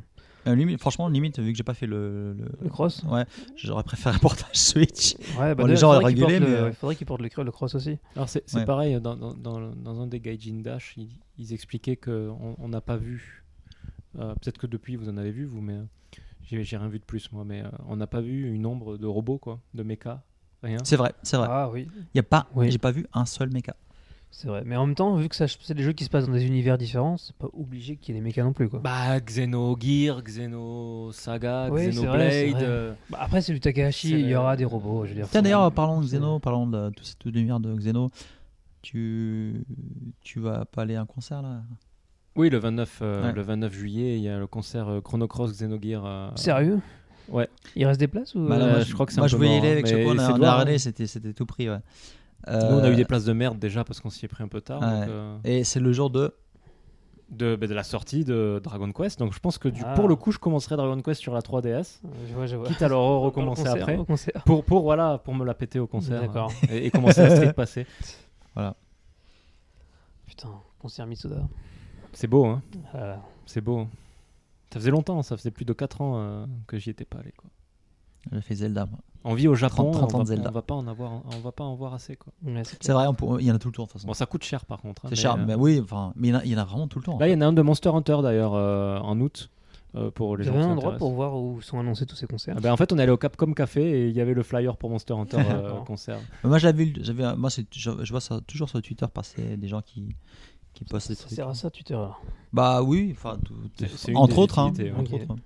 [0.49, 3.05] Euh, limite, franchement, limite, vu que j'ai pas fait le, le- le Cross.
[3.05, 3.25] Ouais,
[3.55, 5.15] j'aurais préféré un portage Switch.
[5.39, 7.07] Ouais, bah, Bon, les gens auraient qu'ils portent gueulé, le- mais, euh, Il faudrait qu'ils
[7.07, 7.97] portent le, le Cross aussi.
[8.17, 8.65] Alors c'est Ouais.
[8.65, 13.45] pareil, dans, dans, un des Gaijin Dash, ils, ils expliquaient qu'on on n'a pas vu,
[14.19, 15.85] euh, peut-être que depuis vous en avez vu vous, mais euh,
[16.43, 19.07] j'ai rien vu de plus moi, mais euh, on n'a pas vu une ombre de
[19.07, 20.25] robots quoi, de méca,
[20.65, 20.79] rien.
[20.83, 21.47] C'est vrai, c'est vrai.
[21.49, 22.69] Ah oui, Il y a pas, Oui.
[22.69, 23.77] j'ai pas vu un seul mecha.
[24.33, 24.63] C'est vrai.
[24.67, 26.45] Mais en même temps, vu que ça- c'est des jeux qui se passent dans des
[26.47, 28.81] univers différents, c'est pas obligé qu'il y ait des mécas non plus quoi.
[28.81, 32.55] Bah Xenogear, Xenosaga, Oui, c'est vrai, c'est Xenoblade.
[32.55, 32.65] vrai.
[32.65, 35.05] euh, Bah, après, c'est du Takahashi, il y aura des robots.
[35.05, 38.11] Je veux dire, Tiens, d'ailleurs, parlons de Xeno, parlons de tout, tout l'univers de Xeno.
[38.83, 39.65] Tu,
[40.23, 41.63] tu vas pas aller à un concert là?
[42.35, 43.33] Oui, le 29, euh, Ouais.
[43.33, 46.05] le 29 juillet, il y a le concert euh, Chrono Cross Xenogear.
[46.05, 46.81] euh, Sérieux?
[47.29, 47.49] Ouais.
[47.77, 49.29] Il reste des places ou Bah, là, Euh, moi, je crois que c'est moi, un
[49.29, 50.19] je peu voulais y aller hein, avec mais Choco, on
[50.67, 51.69] a, c'était tout pris.
[51.71, 51.79] Ouais.
[52.47, 54.43] Nous, on a Euh, eu des places de merde déjà parce qu'on s'y est pris
[54.43, 54.81] un peu tard.
[54.81, 55.01] Ouais.
[55.01, 56.35] donc, euh, Et c'est le jour de.
[57.31, 59.19] de, bah, de la sortie de Dragon Quest.
[59.19, 59.95] Donc je pense que du, Ah.
[59.95, 62.01] pour le coup, je commencerai Dragon Quest sur la 3DS.
[62.05, 62.67] Euh, Je vois, je vois.
[62.67, 63.99] Quitte à le re- recommencer concert, après.
[64.45, 66.21] Pour, pour, voilà, pour me la péter au concert.
[66.21, 66.51] D'accord.
[66.65, 67.87] euh, Et, et commencer à Street passer.
[70.27, 71.49] Putain, concert Mitsuda.
[72.13, 72.63] C'est beau, hein
[72.93, 73.23] Voilà.
[73.47, 73.87] C'est beau.
[74.73, 77.33] Ça faisait longtemps, ça faisait plus de 4 ans euh, que j'y étais pas allé.
[77.37, 77.51] Quoi.
[78.33, 78.87] J'ai fait Zelda.
[78.87, 78.99] moi.
[79.25, 80.49] On vit au Japon, 30 on, ans va, de Zelda.
[80.49, 82.17] on va pas en avoir, on va pas en voir assez.
[82.17, 82.33] Quoi.
[82.45, 84.07] Ouais, c'est vrai, on peut- il y en a tout le temps de toute façon.
[84.07, 85.05] Bon, ça coûte cher par contre.
[85.05, 86.59] hein, c'est cher, euh, mais oui, enfin, mais il y, en a, il y en
[86.59, 87.19] a vraiment tout le temps.
[87.19, 89.51] Là, il y en a un de Monster Hunter d'ailleurs euh, en août
[89.95, 92.17] euh, pour les Il y gens avait un endroit pour voir où sont annoncés tous
[92.17, 92.55] ces concerts.
[92.57, 94.43] Ah ben, en fait, on est allé au Capcom Café et il y avait le
[94.43, 96.19] flyer pour Monster Hunter euh, concert.
[96.43, 99.83] Moi, vu, j'avais, moi, c'est, je, je vois ça toujours sur Twitter passer des gens
[99.83, 100.17] qui,
[100.73, 101.37] qui postent des Ça trucs.
[101.37, 101.99] sert à ça, Twitter.
[102.53, 103.39] Bah oui, enfin,
[104.15, 104.99] entre des autres, hein, utilités, ouais.
[104.99, 105.21] entre Ok.
[105.23, 105.37] autres.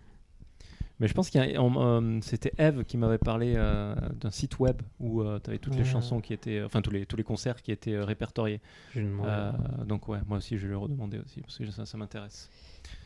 [0.99, 5.23] Mais je pense qu'il euh, c'était Eve qui m'avait parlé euh, d'un site web où
[5.23, 7.93] tu avais toutes les chansons qui étaient, enfin tous les tous les concerts qui étaient
[7.93, 8.61] euh, répertoriés.
[8.97, 9.53] Euh,
[9.87, 12.49] donc ouais, moi aussi je vais le redemander aussi parce que ça, ça m'intéresse.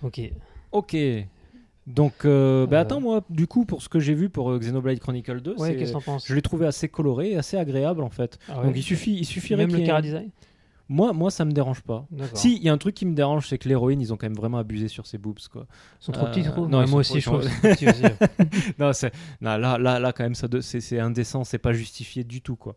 [0.03, 0.21] Ok.
[0.73, 0.97] Ok.
[1.87, 2.81] Donc, euh, bah Euh.
[2.83, 5.71] attends, moi, du coup, pour ce que j'ai vu pour euh, Xenoblade Chronicle 2, Ouais,
[5.71, 6.27] c'est- qu'est-ce que t'en penses?
[6.29, 8.39] je l'ai trouvé assez coloré et assez agréable en fait.
[8.49, 10.31] Ah ouais Donc il suffit, il suffirait Même le ait- design?
[10.93, 12.05] Moi, moi, ça me dérange pas.
[12.35, 14.27] Si, il y a un truc qui me dérange, c'est que l'héroïne, ils ont quand
[14.27, 15.67] même vraiment abusé sur ses boobs, quoi.
[16.01, 16.67] Ils sont trop Euh, petits, trop.
[16.67, 17.45] non, moi aussi, je trouve.
[18.79, 22.57] non, c'est là, là, là, quand même, ça, c'est indécent, c'est pas justifié du tout,
[22.57, 22.75] quoi.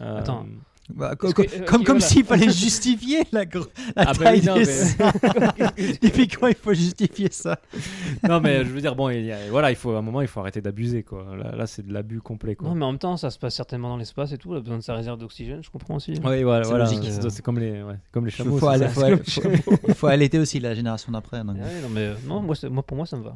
[0.00, 0.46] Euh, Attends.
[0.92, 2.00] Bah, co- que- euh, comme comme voilà.
[2.00, 3.48] s'il fallait justifier la, la
[3.96, 5.98] Ah bah taille oui, non, des mais-
[6.50, 7.58] il faut justifier ça
[8.28, 10.20] non, mais je veux dire, bon, il y a- voilà, il faut à un moment,
[10.20, 11.26] il faut arrêter d'abuser, quoi.
[11.36, 12.68] Là, là, c'est de l'abus complet, quoi.
[12.68, 14.52] Non, mais en même temps, ça se passe certainement dans l'espace et tout.
[14.52, 16.12] Il a besoin de sa réserve d'oxygène, je comprends aussi.
[16.22, 16.84] Oui, voilà, C'est voilà.
[16.84, 17.00] logique.
[17.10, 18.58] C'est c'est comme les, ouais, comme les Il chameaux.
[18.58, 19.00] faut, aller- faut
[19.62, 21.38] faut- il faut allaiter aussi la génération d'après.
[21.38, 23.34] Ah ouais, non, mais euh, non, moi, pour moi, ça me va.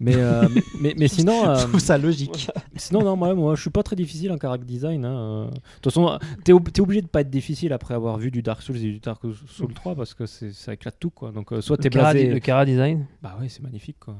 [0.00, 0.48] Mais, euh,
[0.80, 2.48] mais, mais sinon, euh, Je trouve ça logique.
[2.74, 5.04] sinon, non, moi, moi, je suis pas très difficile en character design.
[5.04, 5.44] hein, euh.
[5.46, 8.42] De toute façon, t'es ob- t'es obligé de pas être difficile après avoir vu du
[8.42, 11.32] Dark Souls et du Dark Souls 3 parce que c'est- ça éclate tout, quoi.
[11.32, 12.28] Donc, euh, soit Le t'es cara, blasé.
[12.28, 13.06] le cara design?
[13.22, 14.16] Bah oui, c'est magnifique, quoi.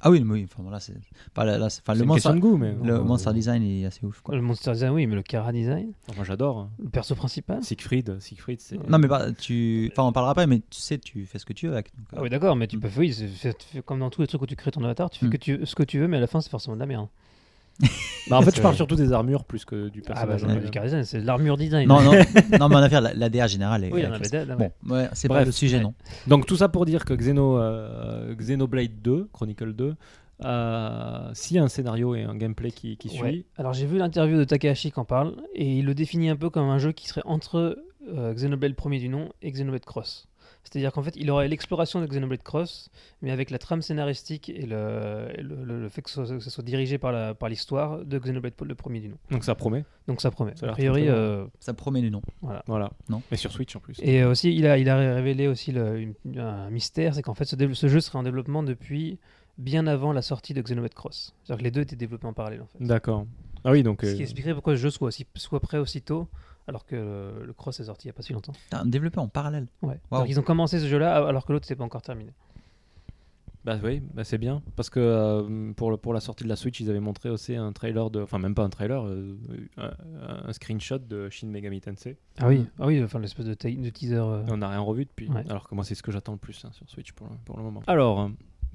[0.00, 0.92] Ah oui, mais oui, enfin, là, c'est,
[1.32, 2.74] enfin, là, là, c'est- enfin, C'est le une question monster, de goût, mais.
[2.86, 4.20] le monster design est assez ouf.
[4.20, 4.34] Quoi.
[4.36, 6.58] Le monster design, oui, mais le cara design Moi, j'adore.
[6.58, 6.70] hein.
[6.82, 8.76] Le perso principal Siegfried, Siegfried, c'est.
[8.88, 11.54] Non, mais bah, tu, enfin, on parlera après, mais tu sais, tu fais ce que
[11.54, 11.96] tu veux avec.
[11.96, 12.80] donc, euh, Ah oui, d'accord, mais tu Mm.
[12.80, 15.26] peux, oui, c'est- comme dans tous les trucs où tu crées ton avatar, tu fais
[15.26, 15.30] Mm.
[15.30, 17.08] que tu, ce que tu veux, mais à la fin, c'est forcément de la merde.
[18.28, 20.40] Bah, en fait, je parle surtout des armures plus que du Ah bah, personnage.
[20.42, 20.46] pas
[20.80, 21.00] lui-même.
[21.00, 21.88] du c'est de l'armure design.
[21.88, 22.12] Non, non,
[22.60, 23.92] non, mais en affaire, la, la DA générale est.
[23.92, 25.82] Oui, il y est en avait des- Bon, ouais, c'est pas Bref, le sujet, ouais.
[25.82, 25.94] non.
[26.26, 29.94] Donc tout ça pour dire que Xeno, euh, Xenoblade 2, Chronicle 2,
[30.44, 33.30] euh, s'il y a un scénario et un gameplay qui, qui Ouais.
[33.30, 36.36] suit, Alors j'ai vu l'interview de Takahashi qui en parle, et il le définit un
[36.36, 37.78] peu comme un jeu qui serait entre
[38.14, 40.28] euh, Xenoblade premier du nom et Xenoblade Cross.
[40.68, 42.90] C'est-à-dire qu'en fait, il aurait l'exploration de Xenoblade Cross,
[43.22, 46.36] mais avec la trame scénaristique et le, et le, le- le fait que ce, soit,
[46.36, 49.16] que ce soit dirigé par la- par l'histoire de Xenoblade le premier du nom.
[49.30, 49.84] donc ça promet.
[50.08, 50.52] Donc ça promet.
[50.56, 52.20] Ça a priori, euh, Ça promet du nom.
[52.42, 52.62] voilà.
[52.66, 52.90] Voilà.
[53.08, 53.22] Non.
[53.30, 53.96] Et sur Switch en plus.
[54.02, 57.34] Et euh, aussi, il a, il a révélé aussi le- une- un mystère, c'est qu'en
[57.34, 59.18] fait, ce, jeu serait en développement depuis
[59.58, 61.32] bien avant la sortie de Xenoblade Cross.
[61.44, 62.84] C'est-à-dire que les deux étaient développés en parallèle, en fait.
[62.84, 63.26] D'accord.
[63.64, 64.00] Ah oui, donc.
[64.02, 66.28] Ce euh, qui expliquerait pourquoi le jeu soit, aussi, soit prêt aussitôt,
[66.68, 66.96] alors que
[67.44, 68.52] le, Cross est sorti il n'y a pas si longtemps.
[68.52, 69.66] Putain, développé en parallèle.
[69.82, 70.00] Ouais.
[70.10, 70.18] Wow.
[70.20, 72.32] Donc ils ont commencé ce jeu-là alors que l'autre n'était pas encore terminé.
[73.64, 74.62] Bah oui, bah c'est bien.
[74.76, 77.56] Parce que euh, pour, le- pour la sortie de la Switch, ils avaient montré aussi
[77.56, 78.20] un trailer de.
[78.22, 79.36] Enfin, même pas un trailer, euh,
[79.76, 79.90] un,
[80.46, 82.16] un screenshot de Shin Megami Tensei.
[82.38, 84.14] Ah oui, ah oui enfin l'espèce de, teaser.
[84.14, 85.28] euh, on n'a rien revu depuis.
[85.28, 85.42] Ouais.
[85.48, 87.56] Alors que moi, c'est ce que j'attends le plus hein, sur Switch pour le, pour
[87.56, 87.82] le moment.
[87.88, 88.28] Alors, euh,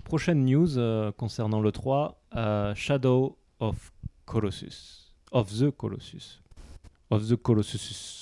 [0.04, 3.94] prochaine news euh, concernant le 3 euh, Shadow of
[4.26, 5.14] Colossus.
[5.32, 6.42] Of the Colossus.
[7.12, 8.18] Of the Colossus.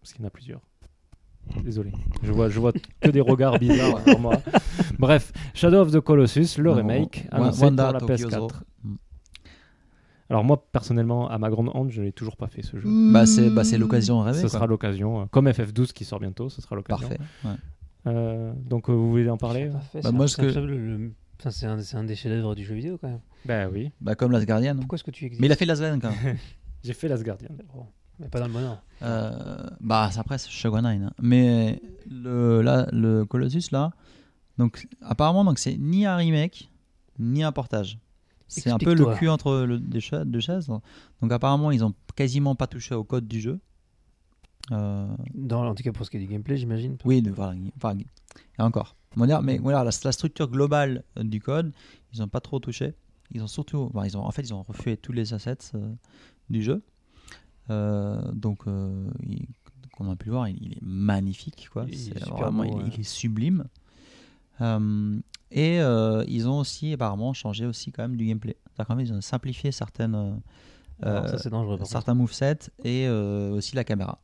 [0.00, 0.60] Parce qu'il y en a plusieurs.
[1.64, 1.92] Désolé.
[2.22, 4.34] Je vois, je vois que des regards bizarres pour moi.
[4.98, 8.48] Bref, Shadow of the Colossus, le remake, annoncé Wanda pour la Tokyozo.
[8.48, 8.50] PS4.
[8.84, 8.94] Mm.
[10.30, 12.86] Alors moi, personnellement, à ma grande honte, je n'ai toujours pas fait ce jeu.
[13.12, 14.36] Bah, c'est bah, l'occasion rêvée.
[14.38, 14.50] Ce quoi.
[14.50, 15.22] sera l'occasion.
[15.22, 17.08] euh, Comme FF12 qui sort bientôt, ce sera l'occasion.
[17.08, 17.22] Parfait.
[17.44, 17.54] ouais.
[18.06, 21.12] Euh, donc euh, vous voulez en parler fait, Bah, moi, ce c'est un que- le-
[21.50, 21.66] c'est
[21.96, 23.20] un, des chefs-d'œuvre du jeu vidéo quand même.
[23.46, 24.76] Ben oui, Bah, comme Last Guardian.
[24.76, 26.36] Pourquoi est-ce que tu existes Mais il a fait Last Guardian quand même.
[26.84, 27.48] j'ai fait Last Guardian.
[28.20, 28.82] Mais pas dans le bon ordre.
[29.02, 31.04] Euh, bah, après, c'est Shogun Nine.
[31.04, 31.12] hein.
[31.22, 33.92] Mais le, là, le Colossus, là,
[34.58, 36.68] donc, apparemment, donc, c'est ni un remake,
[37.20, 37.98] ni un portage.
[38.48, 40.66] C'est un peu le cul entre le, des cha- deux chaises.
[41.20, 43.60] Donc, apparemment, ils ont quasiment pas touché au code du jeu.
[44.72, 46.96] Euh, Dans, en tout cas pour ce qui est du gameplay, j'imagine.
[47.04, 47.54] oui, de- voilà.
[47.76, 48.96] Enfin, et encore.
[49.16, 51.72] Dire, mais voilà, la, la structure globale euh, du code,
[52.12, 52.94] ils n'ont pas trop touché.
[53.32, 55.92] Ils ont surtout, enfin, ils ont, en fait, ils ont refait tous les assets euh,
[56.50, 56.82] du jeu.
[57.70, 59.46] Euh, donc, euh, il-
[59.96, 61.84] comme on a pu le voir, il, il est magnifique, quoi.
[61.88, 62.90] Il est C'est super vraiment, beau, il, ouais.
[62.94, 63.64] il est sublime.
[64.60, 65.18] Euh,
[65.50, 65.76] et
[66.28, 68.56] ils ont aussi apparemment changé aussi quand même du gameplay.
[68.76, 70.40] Qu'en fait, ils ont simplifié certaines,
[71.02, 71.78] Alors, ça dangereux.
[71.84, 74.18] certains movesets et aussi la caméra.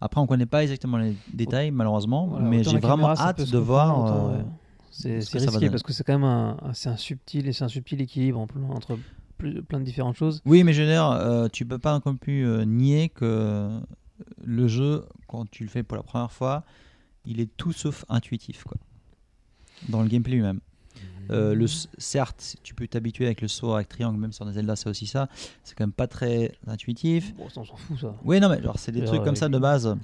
[0.00, 3.58] Après, on connaît pas exactement les détails, malheureusement, Voilà, mais j'ai vraiment caméra, hâte de
[3.58, 4.06] voir.
[4.12, 4.44] euh, ouais.
[4.90, 7.68] C'est ce risqué parce que c'est quand même un, un- un subtil et c'est un
[7.68, 8.98] subtil équilibre en entre
[9.38, 10.40] plus- plein de différentes choses.
[10.44, 13.80] Oui, mais je veux dire, euh, tu peux pas non plus euh, nier que
[14.44, 16.64] le jeu, quand tu le fais pour la première fois,
[17.26, 18.76] il est tout sauf intuitif quoi.
[19.88, 20.60] Dans le gameplay lui-même.
[21.30, 24.52] Euh, le, s- certes, tu peux t'habituer avec le saut avec triangle, même sur des
[24.52, 25.28] Zelda, c'est aussi ça.
[25.62, 27.34] C'est quand même pas très intuitif.
[27.34, 28.14] Bon, ça, on s'en fout, ça.
[28.24, 29.96] Oui, non, mais genre, c'est des trucs comme ça avec- de base.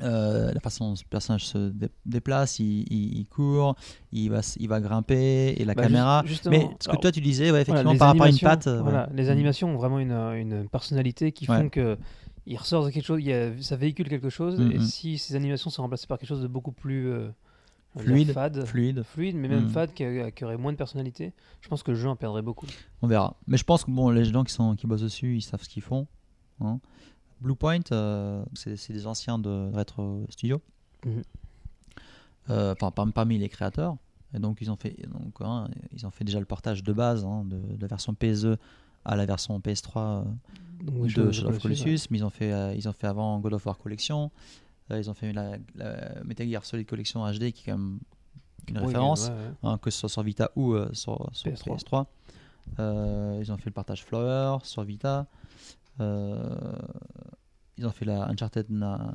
[0.00, 3.74] Euh, la façon dont ce personnage se dé- déplace, il, il- il court,
[4.12, 6.22] il va, il va grimper, et la Bah, caméra.
[6.24, 8.28] juste- mais ce que alors, toi tu disais, ouais, Voilà, effectivement, les par rapport à
[8.28, 8.82] une animations- patte.
[8.82, 9.16] voilà, ouais.
[9.16, 11.58] les animations ont vraiment une, une personnalité qui Ouais.
[11.62, 11.98] font que
[12.46, 14.72] il ressort de quelque chose, il y a- ça véhicule quelque chose, Mhm.
[14.72, 17.28] et si ces animations sont remplacées par quelque chose de beaucoup plus euh,
[17.96, 20.04] Fluide, fade, Fluide, fluide, mais même fade, qui
[20.44, 22.66] aurait moins de personnalité, je pense que le jeu en perdrait beaucoup.
[23.02, 23.34] on verra.
[23.48, 25.68] Mais je pense que bon, les gens qui, sont, qui bossent dessus, ils savent ce
[25.68, 26.06] qu'ils font.
[26.60, 26.78] hein.
[27.40, 30.60] Bluepoint, euh, c'est des anciens de Retro Studio.
[31.04, 31.22] Mhm.
[32.50, 33.96] Euh, par- parmi les créateurs.
[34.34, 37.24] Et donc, ils ont fait, donc, hein, ils ont fait déjà le portage de base
[37.24, 38.56] hein, de, de la version PSE
[39.04, 40.22] à la version PS3 euh,
[40.82, 43.64] Donc, de Shadow of Colossus, mais ils ont fait, ils ont fait avant God of
[43.66, 44.30] War Collection.
[44.90, 48.00] Ils ont fait la, la Metal Gear Solid Collection HD qui est quand même
[48.68, 49.70] une référence, ouais, ouais.
[49.70, 51.76] hein, que ce soit sur Vita ou euh, sur, sur PS3.
[51.76, 52.06] PS3.
[52.78, 55.26] Euh, ils ont fait le partage Flower sur Vita.
[56.00, 56.76] Euh,
[57.76, 59.14] ils ont fait la Uncharted Na-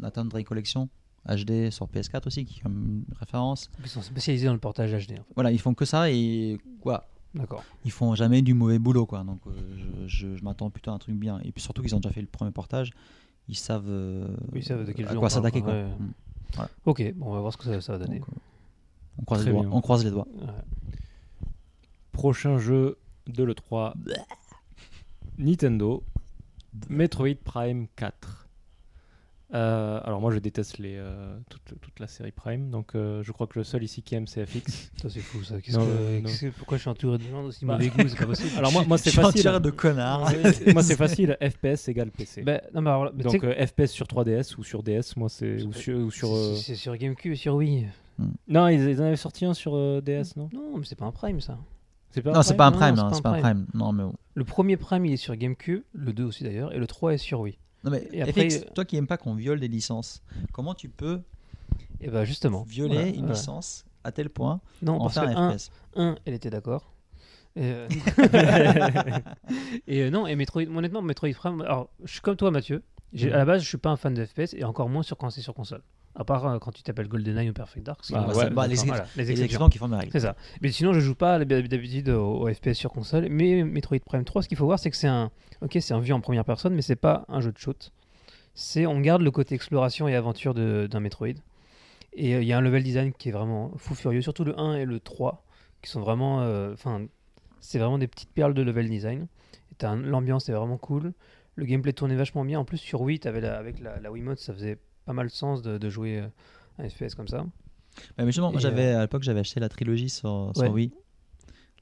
[0.00, 0.88] Nathan Drake Collection
[1.26, 3.70] HD sur PS4 aussi, qui est comme une référence.
[3.82, 5.12] Ils sont spécialisés dans le portage HD.
[5.12, 5.22] En fait.
[5.34, 7.08] Voilà, ils font que ça et quoi?
[7.34, 7.64] D'accord.
[7.84, 10.94] ils font jamais du mauvais boulot quoi donc euh, je, je- je m'attends plutôt à
[10.94, 12.92] un truc bien et puis surtout qu'ils ont déjà fait le premier portage
[13.48, 15.74] ils savent, euh, Oui, ils savent de quel à quoi s'attaquer quoi.
[15.82, 16.12] Mm.
[16.86, 18.20] Ok, bon, on va voir ce que ça, ça va donner.
[18.20, 18.32] Donc, euh,
[19.18, 19.70] on, croise les doigts, bien.
[19.72, 20.46] on croise les doigts Ouais.
[22.12, 23.94] Prochain jeu de l'E3
[25.38, 26.04] Nintendo
[26.88, 28.40] Metroid Prime 4.
[29.52, 33.30] Euh, alors moi je déteste les, euh, toute, toute la série Prime, donc euh, je
[33.30, 34.90] crois que le seul ici qui aime c'est FX.
[35.02, 35.56] Ça, c'est fou, ça.
[35.72, 35.86] Non,
[36.22, 37.74] que- pourquoi je suis entouré de gens d'aussi Bah.
[37.74, 38.08] mauvais goût?
[38.08, 38.48] C'est pas possible.
[38.58, 39.44] Alors moi, moi c'est Je suis facile.
[39.62, 40.32] de connard
[40.72, 42.42] moi c'est facile, FPS égale PC.
[42.42, 45.72] Ben, non, mais alors, donc que- FPS sur 3DS ou sur DS, moi c'est ou
[45.72, 47.86] sur, ou sur, c'est sur GameCube et sur Wii.
[48.48, 51.12] non ils, ils en avaient sorti un sur DS non Non, mais c'est pas un
[51.12, 51.58] Prime, ça.
[52.14, 53.92] C'est pas non c'est pas un prime non, hein, c'est pas pas un prime non
[53.92, 54.04] mais.
[54.36, 57.18] Le premier Prime, il est sur GameCube, le 2 aussi d'ailleurs, et le 3 est
[57.18, 57.58] sur Wii.
[57.82, 60.74] non mais Et après, FX, euh, toi qui aimes pas qu'on viole des licences comment
[60.74, 61.20] tu peux
[62.00, 62.62] Et bah justement.
[62.68, 63.32] violer voilà, une voilà.
[63.34, 66.50] licence à tel point Non, en parce faire que un un, FPS un, elle était
[66.50, 66.92] d'accord.
[67.56, 67.88] Et, euh,
[69.88, 73.28] et, euh, non, et Metroid, honnêtement, Metroid Prime, alors je suis comme toi Mathieu, J'ai-
[73.28, 73.34] Mhm.
[73.34, 75.30] à la base je suis pas un fan de FPS et encore moins sur quand
[75.30, 75.82] c'est sur console.
[76.16, 78.00] À part euh, quand tu t'appelles GoldenEye ou Perfect Dark.
[78.08, 79.68] est- ouais, bah, les, voilà, les exceptions.
[79.68, 80.36] qui font des règles C'est ça.
[80.62, 83.26] Mais sinon, je joue pas d'habitude au, au FPS sur console.
[83.30, 85.98] Mais Metroid Prime 3, ce qu'il faut voir, c'est que c'est un, ok, c'est un
[86.00, 87.90] vue en première personne, mais c'est pas un jeu de shoot.
[88.54, 91.28] C'est, on garde le côté exploration et aventure d'un Metroid.
[92.12, 94.56] Et euh, il y a un level design qui est vraiment fou furieux, surtout le
[94.58, 95.44] 1 et le 3,
[95.82, 97.06] qui sont vraiment, euh, enfin,
[97.60, 99.26] c'est vraiment des petites perles de level design.
[99.82, 101.12] L'ambiance est vraiment cool.
[101.56, 102.60] Le gameplay tournait vachement bien.
[102.60, 105.32] En plus, sur Wii, avais la, avec la, la Wiimote, ça faisait pas mal de
[105.32, 106.28] sens de, de jouer euh,
[106.78, 107.42] un FPS comme ça.
[107.42, 107.50] Ouais,
[108.18, 110.68] mais justement moi Et, j'avais à l'époque j'avais acheté la trilogie sur, sur Ouais.
[110.70, 110.92] Wii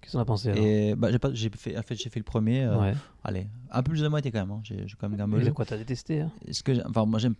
[0.01, 2.25] Qu'est-ce qu'on a pensé et bah, j'ai pas j'ai fait en fait j'ai fait le
[2.25, 2.95] premier euh, Ouais.
[3.25, 4.61] allez un peu plus de moitié quand même hein.
[4.65, 6.33] j'ai j'ai quand même gambolé Mais quoi, t'as détesté hein?
[6.47, 7.37] Est-ce que j'ai- enfin moi j'aime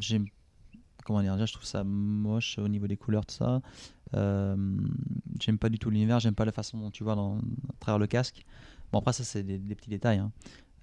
[0.00, 0.26] j'aime
[1.04, 3.62] comment dire déjà je trouve ça moche au niveau des couleurs tout ça
[4.14, 4.56] Euh,
[5.38, 7.98] j'aime pas du tout l'univers j'aime pas la façon dont tu vois dans, à travers
[8.00, 8.44] le casque
[8.90, 10.32] bon après ça c'est des, des petits détails hein.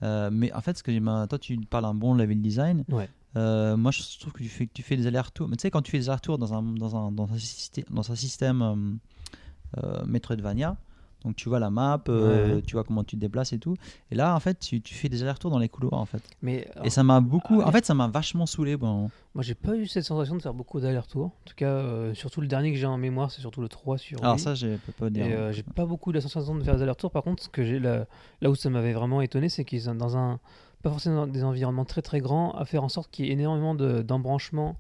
[0.04, 3.10] Euh, mais en fait ce que j'aime toi tu parles d'un bon level design Ouais.
[3.36, 5.82] Euh, moi je trouve que tu fais, tu fais des allers-retours mais tu sais quand
[5.82, 9.84] tu fais des allers-retours dans un, dans un, dans un, système, dans un système euh,
[9.84, 10.78] euh, Metroidvania
[11.24, 12.62] donc tu vois la map, euh, Ouais.
[12.62, 13.76] tu vois comment tu te déplaces et tout.
[14.12, 16.22] Et là, en fait, tu, tu fais des allers-retours dans les couloirs, en fait.
[16.42, 17.62] Mais Et ça m'a beaucoup.
[17.62, 18.78] ah, En fait, ça m'a vachement saoulé.
[18.78, 19.10] Bon.
[19.34, 21.26] moi, j'ai pas eu cette sensation de faire beaucoup d'allers-retours.
[21.26, 23.98] En tout cas, euh, surtout le dernier que j'ai en mémoire, c'est surtout le 3
[23.98, 24.20] sur.
[24.22, 24.44] Alors Wii.
[24.44, 25.26] ça, je peux pas dire.
[25.30, 27.12] Euh, j'ai pas beaucoup la sensation de faire des allers-retours.
[27.12, 28.06] Par contre, ce que j'ai là,
[28.42, 30.40] là où ça m'avait vraiment étonné, c'est qu'ils sont dans un
[30.84, 33.34] pas forcément dans des environnements très très grands, à faire en sorte qu'il y ait
[33.34, 34.78] énormément de- d'embranchements, de,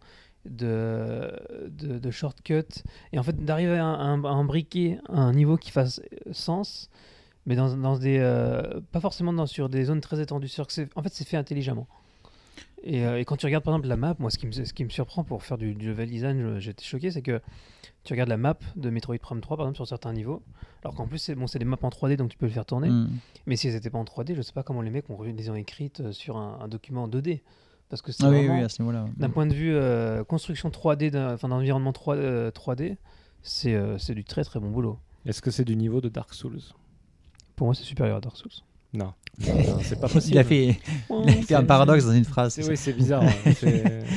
[0.49, 2.83] de, de shortcuts,
[3.13, 6.89] et en fait d'arriver à, un- à imbriquer un niveau qui fasse sens,
[7.45, 10.47] mais dans, dans des euh, pas forcément dans, sur des zones très étendues.
[10.49, 11.87] Que en fait, c'est fait intelligemment.
[12.83, 14.71] Et, euh, et quand tu regardes par exemple la map, moi ce qui me, ce
[14.73, 17.41] qui me surprend pour faire du, du level design, j'étais choqué, c'est que
[18.03, 20.43] tu regardes la map de Metroid Prime 3 par exemple sur certains niveaux,
[20.83, 22.65] alors qu'en plus c'est bon, c'est des maps en 3D donc tu peux le faire
[22.65, 23.09] tourner, Hmm.
[23.47, 25.49] mais si elles n'étaient pas en 3D, je sais pas comment les mecs ont, les
[25.49, 27.41] ont écrites euh, sur un, un document en 2D.
[27.89, 29.05] Parce que c'est Ah oui, vraiment, oui, à ce niveau-là.
[29.15, 32.97] d'un point de vue euh, construction 3D, d'un- enfin d'environnement 3, euh, 3D,
[33.43, 34.99] c'est euh, c'est du très très bon boulot.
[35.25, 36.59] Est-ce que c'est du niveau de Dark Souls?
[37.55, 38.51] Pour moi, c'est supérieur à Dark Souls.
[38.93, 39.13] Non,
[39.83, 40.35] c'est pas possible.
[40.35, 42.59] Il a fait, il a fait un paradoxe dans une phrase.
[42.67, 43.23] Oui, c'est bizarre.
[43.23, 43.51] hein.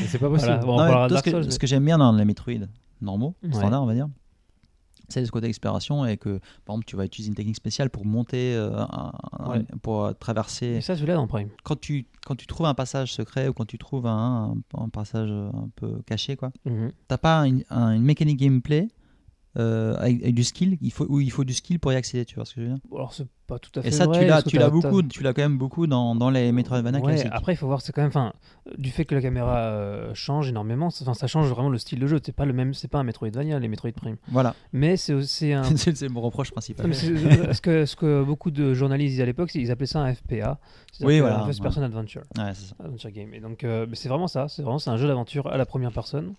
[0.08, 0.58] C'est pas possible.
[0.64, 2.66] Voilà, bon, Non, Dark ce, que, mais- j'aime bien dans les Metroid
[3.00, 3.52] normaux, Ouais.
[3.52, 4.08] standards, on va dire,
[5.10, 8.04] c'est ce côté exploration et que par exemple tu vas utiliser une technique spéciale pour
[8.06, 9.64] monter euh, un- un- Ouais.
[9.82, 11.48] pour euh, traverser Et ça, celui-là dans Prime.
[11.64, 14.54] quand tu quand tu trouves un passage secret ou quand tu trouves un,
[14.92, 16.92] passage un peu caché quoi Mhm.
[17.08, 18.88] t'as pas une, un- une mécanique gameplay
[19.58, 22.24] euh, avec, avec du skill il faut où il faut du skill pour y accéder
[22.24, 22.80] tu vois ce que je veux dire?
[22.94, 25.24] Alors, c'est pas tout à fait et ça vrai, tu l'as tu l'as beaucoup tu
[25.24, 27.92] l'as quand même beaucoup dans, dans les Metroidvania Ouais, classiques après, il faut voir, c'est
[27.92, 28.32] quand même, enfin,
[28.78, 31.98] du fait que la caméra euh, change énormément, ça, enfin, ça change vraiment le style
[31.98, 32.20] de jeu.
[32.24, 34.16] C'est pas le même, c'est pas un Metroidvania, les Metroid Prime.
[34.28, 35.64] voilà Mais c'est aussi un.
[35.76, 39.50] c'est mon reproche principal Non, ce, que, ce que beaucoup de journalistes disaient à l'époque,
[39.50, 40.60] qu'ils appelaient ça un FPA.
[41.00, 41.64] Oui, voilà, un First ouais.
[41.64, 42.22] Person Adventure.
[42.38, 43.34] ouais c'est ça Adventure Game.
[43.34, 44.46] Et donc, euh, mais c'est vraiment ça.
[44.48, 46.34] C'est vraiment c'est un jeu d'aventure à la première personne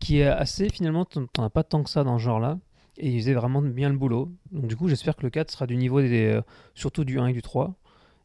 [0.00, 1.04] qui est assez finalement.
[1.04, 2.58] T'en as pas tant que ça dans ce genre-là.
[2.98, 4.30] Et ils faisaient vraiment bien le boulot.
[4.52, 6.40] Donc, du coup, j'espère que le 4 sera du niveau des, euh,
[6.74, 7.74] surtout du 1 et du 3.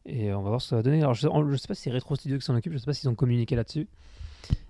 [0.06, 1.00] Et on va voir ce que ça va donner.
[1.02, 2.72] Alors, je sais, je sais pas si c'est Retro Studio qui s'en occupe.
[2.72, 3.86] Je sais pas s'ils ont communiqué là-dessus.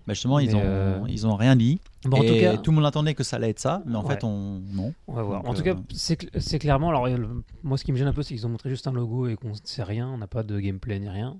[0.06, 2.72] Bah, justement ils ont euh, ils ont rien dit Bon, en et tout cas, tout
[2.72, 4.08] le monde attendait que ça allait être ça mais en Ouais.
[4.16, 5.42] fait on non on va voir.
[5.44, 6.88] donc, en tout euh, cas, c'est cl- c'est clairement.
[6.90, 7.08] Alors,
[7.62, 9.36] moi, ce qui me gêne un peu, c'est qu'ils ont montré juste un logo et
[9.36, 10.08] qu'on ne sait rien.
[10.08, 11.38] On n'a pas de gameplay ni rien.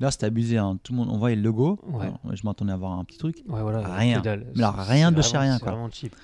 [0.00, 0.78] Là c'était abusé hein.
[0.82, 2.06] tout le monde on voyait le logo Ouais.
[2.06, 3.80] Alors, je m'attendais à voir un petit truc Ouais, voilà.
[3.96, 4.22] Rien.
[4.24, 5.72] Mais alors, rien de chez rien, C'est quoi.
[5.72, 6.14] vraiment cheap.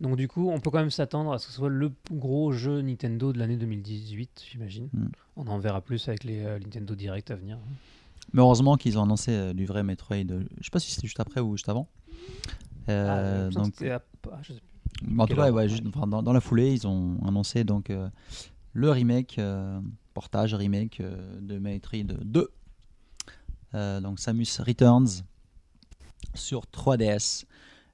[0.00, 2.50] Donc du coup, on peut quand même s'attendre à ce que ce soit le gros
[2.52, 4.88] jeu Nintendo de l'année 2018, j'imagine.
[4.92, 5.06] Hmm.
[5.36, 7.58] On en verra plus avec les euh, Nintendo Direct à venir.
[8.32, 10.16] Mais heureusement qu'ils ont annoncé euh, du vrai Metroid.
[10.30, 11.88] euh, je sais pas si c'était juste après ou juste avant.
[12.88, 14.02] Euh, Ah, donc, à-
[14.32, 15.18] ah, je sais plus.
[15.20, 15.68] en tout cas, heure, ouais, ouais.
[15.68, 18.08] juste, enfin, dans, dans la foulée, ils ont annoncé donc euh,
[18.72, 19.80] le remake, euh,
[20.12, 22.48] portage remake euh, de Metroid 2.
[23.74, 25.22] Euh, donc Samus Returns
[26.34, 27.44] sur 3DS.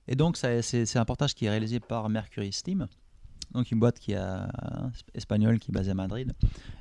[0.08, 2.86] Et donc c'est un portage qui est réalisé par Mercury Steam.
[3.54, 4.48] Donc une boîte qui a
[5.14, 6.32] espagnole qui est basée à Madrid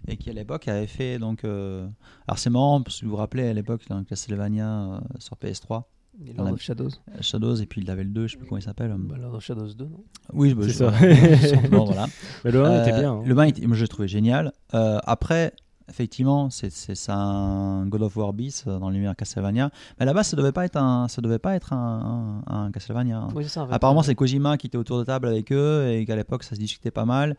[0.07, 1.87] et qui à l'époque avait fait donc euh,
[2.27, 5.85] alors c'est marrant parce que vous vous rappelez à l'époque dans Castlevania euh, sur PS3
[6.27, 6.89] Et Lord of Shadows.
[6.89, 9.15] euh, Shadows et puis il avait le 2 je sais plus comment il s'appelle Bah,
[9.17, 10.03] Lord of Shadows 2, non?
[10.33, 11.67] Oui bah, C'est je- ça.
[11.71, 12.05] bon, voilà
[12.45, 13.13] Mais le 1 était Euh, bien.
[13.13, 13.23] hein.
[13.25, 15.53] le 1 était- moi je l'ai trouvé génial Euh, après
[15.89, 16.71] effectivement c'est
[17.09, 20.77] un God of War bis euh, dans l'univers Castlevania mais là-bas ça devait pas être
[20.77, 23.27] un ça devait pas être un, un- un Castlevania hein.
[23.35, 23.67] Oui, ça.
[23.69, 26.59] Apparemment, c'est Kojima qui était autour de table avec eux et qu'à l'époque, ça se
[26.59, 27.35] discutait pas mal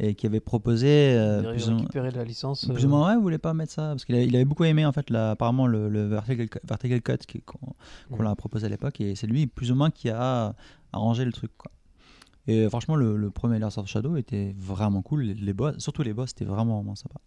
[0.00, 2.64] et qui avait proposé euh, plus, ou, la licence.
[2.66, 4.44] plus ou euh, moins, ouais, vous voulez pas mettre ça parce qu'il avait, il avait
[4.44, 7.74] beaucoup aimé en fait, la- apparemment le, le vertical, vertical cut qu'on
[8.16, 8.22] Mhm.
[8.24, 10.54] l'a proposé à l'époque et c'est lui plus ou moins qui a
[10.92, 11.52] arrangé le truc.
[11.56, 11.70] Quoi.
[12.46, 15.22] Et euh, franchement, le, le premier Last of Shadow était vraiment cool.
[15.22, 17.20] Les, les boss, surtout les boss, c'était vraiment vraiment sympa.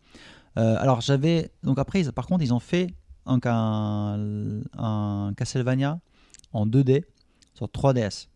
[0.57, 2.93] Euh, alors j'avais donc après, ils- par contre, ils ont fait
[3.25, 5.99] un, un Castlevania
[6.53, 7.03] en 2D
[7.53, 8.27] sur 3DS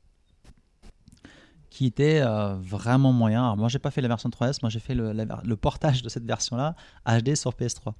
[1.69, 3.43] qui était euh, vraiment moyen.
[3.43, 5.56] Alors moi j'ai pas fait la version 3DS, moi j'ai fait le, la ver- le
[5.56, 6.76] portage de cette version-là
[7.06, 7.93] HD sur PS3.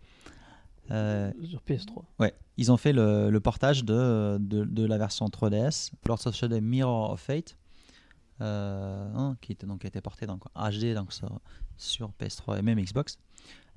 [0.90, 2.04] Euh, Sur PS3.
[2.20, 6.36] ouais, ils ont fait le, le portage de, de, de la version 3DS, Lords of
[6.36, 7.56] Shadow Mirror of Fate,
[8.42, 11.40] euh, hein, qui était donc qui a été porté donc en HD donc sur,
[11.78, 13.18] sur PS3 et même Xbox.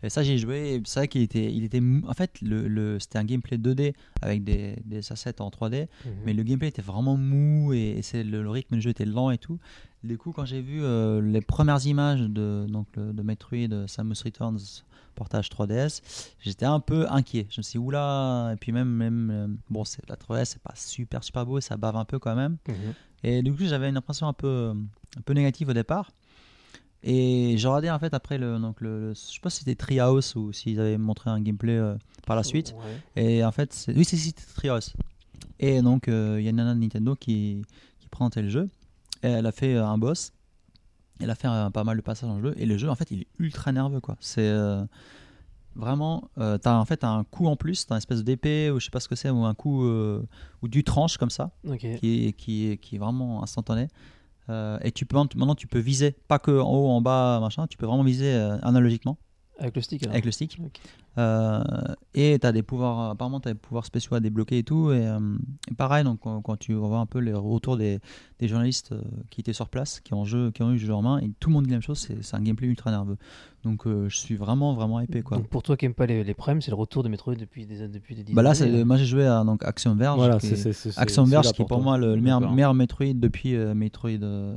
[0.04, 2.98] Et ça j'ai joué, c'est vrai qu'il était, il était, mou- en fait le, le-
[3.00, 5.88] c'était un gameplay 2D avec des, des assets en 3D,
[6.24, 9.06] mais le gameplay était vraiment mou et, et c'est le, le rythme du jeu était
[9.06, 9.58] lent et tout.
[10.02, 13.86] Du coup, quand j'ai vu euh, les premières images de, donc, le- de Metroid euh,
[13.86, 14.58] Samus Returns
[15.14, 16.02] portage 3DS,
[16.40, 17.46] j'étais un peu inquiet.
[17.48, 20.62] Je me suis dit, oula, et puis même, même euh, bon, c'est, la 3DS, c'est
[20.62, 22.58] pas super super beau et ça bave un peu quand même.
[22.68, 22.74] Mhm.
[23.22, 24.74] Et du coup, j'avais une impression un peu,
[25.16, 26.10] un peu négative au départ.
[27.06, 29.74] Et j'ai regardé en fait après le, donc le, le- je sais pas si c'était
[29.74, 32.74] Treehouse ou s'ils avaient montré un gameplay euh, par la suite.
[33.16, 33.22] Ouais.
[33.22, 34.94] Et en fait, oui, c'était Treehouse.
[35.60, 37.62] Et donc, euh, il y a une nana de Nintendo qui,
[38.00, 38.68] qui présentait le jeu.
[39.22, 40.32] Et elle a fait euh, un boss.
[41.20, 42.54] Elle a fait euh, pas mal de passages dans le jeu.
[42.58, 44.16] Et le jeu, en fait, il est ultra nerveux, quoi.
[44.20, 44.82] C'est euh,
[45.76, 46.30] vraiment.
[46.36, 47.86] T'as en fait un coup en plus.
[47.86, 49.84] T'as une espèce d'épée, ou je sais pas ce que c'est, ou un coup.
[49.86, 51.50] ou du tranche comme ça,
[51.98, 53.88] qui est, qui est, qui est vraiment instantané.
[54.50, 56.16] Euh, et tu peux maintenant tu peux viser.
[56.28, 57.66] Pas que en haut en bas machin.
[57.66, 59.18] Tu peux vraiment viser euh, analogiquement
[59.58, 60.14] Avec le stick alors.
[60.14, 60.80] avec le stick Ok.
[61.18, 61.62] euh,
[62.12, 64.90] et tu as des pouvoirs, apparemment, tu as des pouvoirs spéciaux à débloquer et tout.
[64.90, 65.18] Et, euh,
[65.70, 68.00] et pareil, donc, quand, quand tu revois un peu les retours des,
[68.40, 69.00] des journalistes euh,
[69.30, 71.30] qui étaient sur place, qui ont, jeu, qui ont eu le jeu en main, et
[71.38, 73.16] tout le monde dit la même chose c'est un gameplay ultra nerveux.
[73.62, 75.22] Donc euh, je suis vraiment, vraiment épais.
[75.22, 75.38] Quoi.
[75.38, 77.86] Donc pour toi qui n'aimes pas les, les c'est le retour de Metroid depuis des,
[77.88, 78.84] depuis des Bah là, hein.
[78.84, 80.16] moi j'ai joué à donc, Action Verge.
[80.18, 81.78] Voilà, qui c'est est- c'est- c'est- Action Verge qui est pour toi.
[81.78, 84.56] moi le meilleur, Metroid depuis euh, Metroid euh,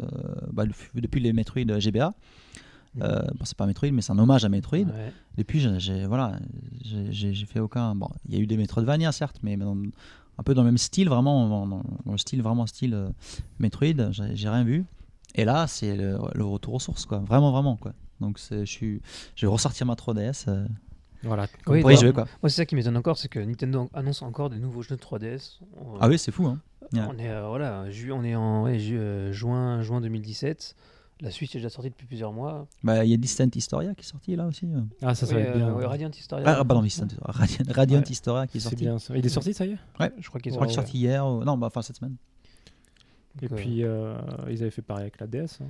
[0.52, 0.64] bah,
[0.96, 2.14] depuis les Metroid GBA.
[2.96, 3.04] Mhm.
[3.04, 4.80] Euh, bon, c'est pas Metroid, mais c'est un hommage à Metroid.
[4.80, 5.14] Ouais.
[5.38, 6.38] Depuis, j'ai- j'ai voilà,
[6.82, 7.96] j'ai- fait aucun.
[7.96, 9.78] Bon, il y a eu des Metroidvania certes, mais dans-
[10.40, 13.10] un peu dans le même style, vraiment, dans, le style vraiment style euh,
[13.60, 14.12] Metroid.
[14.12, 14.86] J'ai rien vu.
[15.36, 17.20] Et là, c'est le, le retour aux sources, quoi.
[17.20, 17.94] Vraiment, vraiment, quoi.
[18.20, 19.02] Donc, je suis,
[19.36, 20.66] je vais ressortir ma 3DS euh,
[21.24, 21.48] Voilà.
[21.68, 22.26] Oui, pour y jouer, quoi.
[22.42, 25.02] Moi, c'est ça qui m'étonne encore, c'est que Nintendo annonce encore des nouveaux jeux de
[25.02, 25.60] 3DS.
[25.80, 26.60] On- Ah oui, c'est fou, hein.
[26.94, 30.76] On est, voilà, ju- on est en ouais, ju- juin, juin 2017.
[31.22, 32.68] La Switch est déjà sortie depuis plusieurs mois.
[32.84, 34.68] Bah, il y a Distant Historia qui est sorti là aussi.
[34.68, 34.82] euh.
[35.02, 35.74] Ah, ça, ça Oui, va être euh, bien.
[35.74, 36.46] ouais, Radiant Historia.
[36.48, 38.06] Ah, pardon, Distant Radiant, Radiant Ouais.
[38.08, 38.84] Historia qui est C'est sorti.
[38.84, 39.18] bien ça.
[39.18, 39.78] Il est sorti, ça y est?
[40.20, 41.26] Je crois qu'ils Je crois qu'il est sorti hier.
[41.26, 42.16] ou- Non, bah, enfin cette semaine.
[43.42, 44.16] Et Donc, euh, puis, euh,
[44.50, 45.60] ils avaient fait pareil avec la DS.
[45.62, 45.66] hein.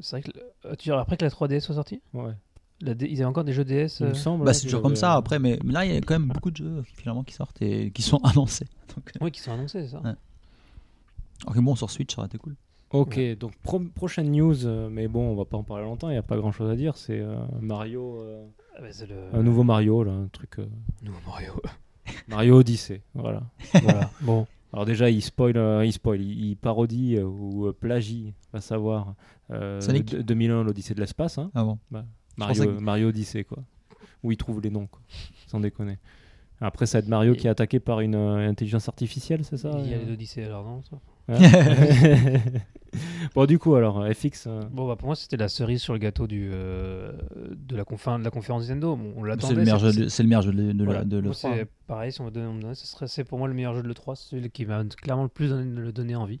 [0.00, 2.00] C'est vrai que euh, tu dirais après que la 3DS soit sortie?
[2.14, 2.32] Ouais.
[2.80, 4.44] la D- Ils avaient encore des jeux DS Il me euh, semble.
[4.44, 6.50] Bah, c'est toujours comme ça après, mais, mais là il y a quand même beaucoup
[6.50, 8.66] de jeux finalement qui sortent et qui sont annoncés.
[8.96, 10.00] Donc, Oui, qui sont annoncés, c'est ça.
[10.00, 10.14] Ouais.
[11.46, 12.54] ok, bon, sur Switch ça aurait été cool.
[12.92, 16.12] Ok, donc pro- prochaine news, euh, mais bon, on va pas en parler longtemps, il
[16.12, 16.96] n'y a pas grand chose à dire.
[16.96, 18.44] C'est euh, Mario, euh,
[18.76, 20.56] Ah, bah, le un nouveau Mario, là, un truc.
[21.02, 21.52] nouveau Mario.
[22.28, 23.42] Mario Odyssey, voilà.
[23.82, 24.10] voilà.
[24.22, 29.14] Bon, Alors déjà, il spoil, il, spoil il, il parodie ou plagie, à savoir
[29.52, 30.10] euh, Sonic.
[30.16, 31.50] de- 2001, l'Odyssée de l'espace, hein.
[31.54, 31.78] Ah bon.
[32.36, 33.58] Mario, que- Mario Odyssey, quoi.
[34.24, 35.00] Où il trouve les noms, quoi.
[35.46, 35.98] Sans déconner.
[36.60, 39.70] Après, ça va être Mario Et- qui est attaqué par une intelligence artificielle, c'est ça
[39.78, 40.98] il y a les Odyssey alors, non ça.
[43.34, 44.46] bon, du coup, alors, FX.
[44.46, 47.12] euh, Bon, bah, pour moi, c'était la cerise sur le gâteau du, euh,
[47.54, 48.96] de, la confin- de la conférence Nintendo.
[48.96, 49.54] Bon, on l'attendait.
[49.54, 51.00] C'est le meilleur jeu, de- c'est le meilleur jeu de, de, Voilà.
[51.00, 51.34] la- de Moi, l'E3.
[51.56, 53.54] c'est pareil, si on me donne, on me donne, ce serait c'est pour moi le
[53.54, 56.40] meilleur jeu de l'E3, c'est celui qui m'a clairement le plus donné, le donné envie.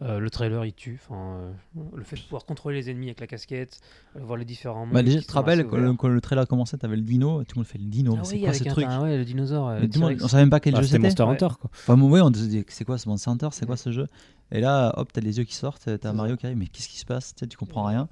[0.00, 1.52] Euh, le trailer il tue, enfin, euh,
[1.96, 3.80] le fait de pouvoir contrôler les ennemis avec la casquette,
[4.14, 4.86] euh, voir les différents.
[4.86, 7.56] Bah, déjà, tu te rappelles quand le, quand le trailer commençait, t'avais le dino, tout
[7.56, 9.24] le monde fait le dino, Ah c'est oui, quoi ce un- truc un- ouais, le
[9.24, 9.70] dinosaure.
[9.72, 10.22] le monde- T-Rex.
[10.22, 11.00] On savait même pas quel bah, jeu c'était.
[11.00, 11.30] Monster Ouais.
[11.30, 11.70] Hunter, quoi.
[11.72, 14.06] Enfin, ouais, on se dit c'est quoi ce Monster Hunter, c'est quoi ce jeu
[14.52, 16.12] Et là, hop, t'as les yeux qui sortent, t'as.
[16.12, 17.94] Mario qui arrive, mais qu'est-ce qui se passe Tu comprends Ouais.
[17.96, 18.08] rien.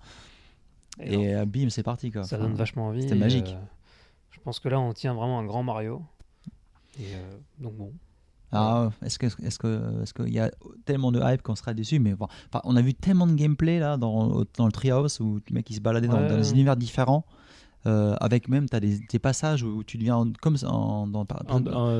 [1.00, 2.24] Et bim, c'est parti quoi.
[2.24, 3.02] ça Enfin, donne vachement envie.
[3.02, 3.50] c'était magique.
[3.56, 3.64] euh,
[4.32, 6.02] je pense que là, on tient vraiment un grand Mario.
[6.98, 7.92] Et euh, donc bon.
[8.52, 10.50] Ah, est-ce que est-ce que est-ce qu'il y a
[10.84, 13.78] tellement de hype qu'on sera déçu Mais bon, enfin, on a vu tellement de gameplay
[13.80, 16.28] là dans, dans le Treehouse où le mec il se baladait dans, Ouais.
[16.28, 17.24] dans des univers différents.
[17.86, 21.24] euh, avec même t'as des, des passages où tu deviens en- comme en, dans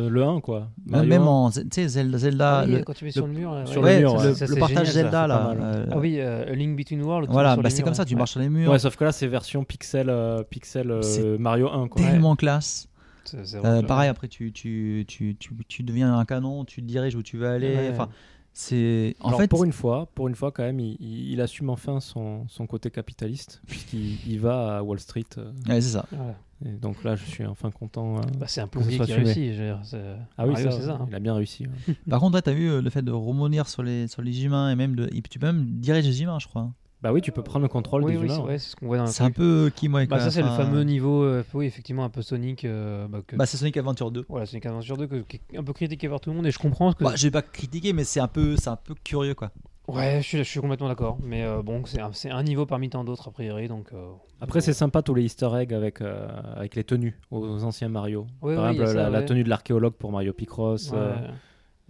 [0.09, 0.60] le 1, quoi.
[0.60, 1.27] même, Mario même 1.
[1.27, 3.52] en tu sais Zelda, Zelda Ah oui, le, quand tu mets sur le mur.
[3.55, 4.24] là, sur ouais, le mur, ouais.
[4.24, 5.05] le- ça, le c'est partage génial.
[5.05, 5.51] Zelda là.
[5.56, 7.28] euh, Ah oui, euh, A Link Between Worlds.
[7.31, 8.68] voilà, bah c'est murs, comme ça, tu marches sur les murs.
[8.70, 12.02] Ouais, sauf que là, c'est version pixel, euh, pixel euh, C'est Mario 1, quoi.
[12.02, 12.89] tellement classe.
[13.35, 17.15] Euh, vraiment pareil, après, tu, tu, tu, tu, tu deviens un canon, tu te diriges
[17.16, 17.74] où tu veux aller.
[17.77, 17.90] Ouais.
[17.93, 18.09] Enfin,
[18.53, 19.15] c'est.
[19.20, 21.69] En Alors, fait, pour une fois, pour une fois quand même, il, il- il assume
[21.70, 25.24] enfin son, son côté capitaliste, puisqu'il il va à Wall Street.
[25.39, 26.07] euh, ouais, c'est ça.
[26.11, 26.35] Voilà.
[26.65, 28.16] et donc là, je suis enfin content.
[28.16, 28.20] euh.
[28.39, 29.53] Bah, c'est un plombier qui réussit.
[29.53, 30.93] je veux dire, c'est- ah oui, c'est ça.
[31.01, 31.07] hein.
[31.09, 31.66] il a bien réussi.
[31.66, 31.94] ouais.
[32.09, 34.70] Par contre, tu as vu euh, le fait de remonir sur les, sur les humains
[34.70, 35.07] et même de.
[35.31, 36.73] tu peux même diriger les humains, je crois.
[37.02, 38.35] Bah oui, tu peux prendre le contrôle Oui, des oui, humains.
[38.35, 38.47] c'est ouais.
[38.48, 40.48] ouais, c'est ce qu'on voit dans C'est un peu qui moi Bah, ça, c'est le
[40.48, 42.64] fameux niveau, euh, oui, effectivement, un peu Sonic.
[42.64, 44.24] euh, bah, que- Bah, c'est Sonic Adventure 2.
[44.28, 46.51] Voilà, Sonic Adventure 2, que- qui est un peu critiqué par tout le monde, et
[46.51, 47.05] je comprends ce que.
[47.05, 49.51] Bah, je vais pas critiquer, mais c'est un peu, c'est un peu curieux, quoi.
[49.89, 51.16] Ouais, je suis, je suis complètement d'accord.
[51.23, 53.68] Mais euh, bon, c'est un, c'est un niveau parmi tant d'autres, a priori.
[53.68, 54.09] Donc, euh,
[54.40, 58.27] Après, c'est sympa tous les easter eggs avec, euh, avec les tenues aux anciens Mario.
[58.43, 59.24] Ouais, Par exemple, ça, la, la ouais.
[59.27, 60.90] tenue de l'archéologue pour Mario Picross.
[60.90, 60.98] ouais.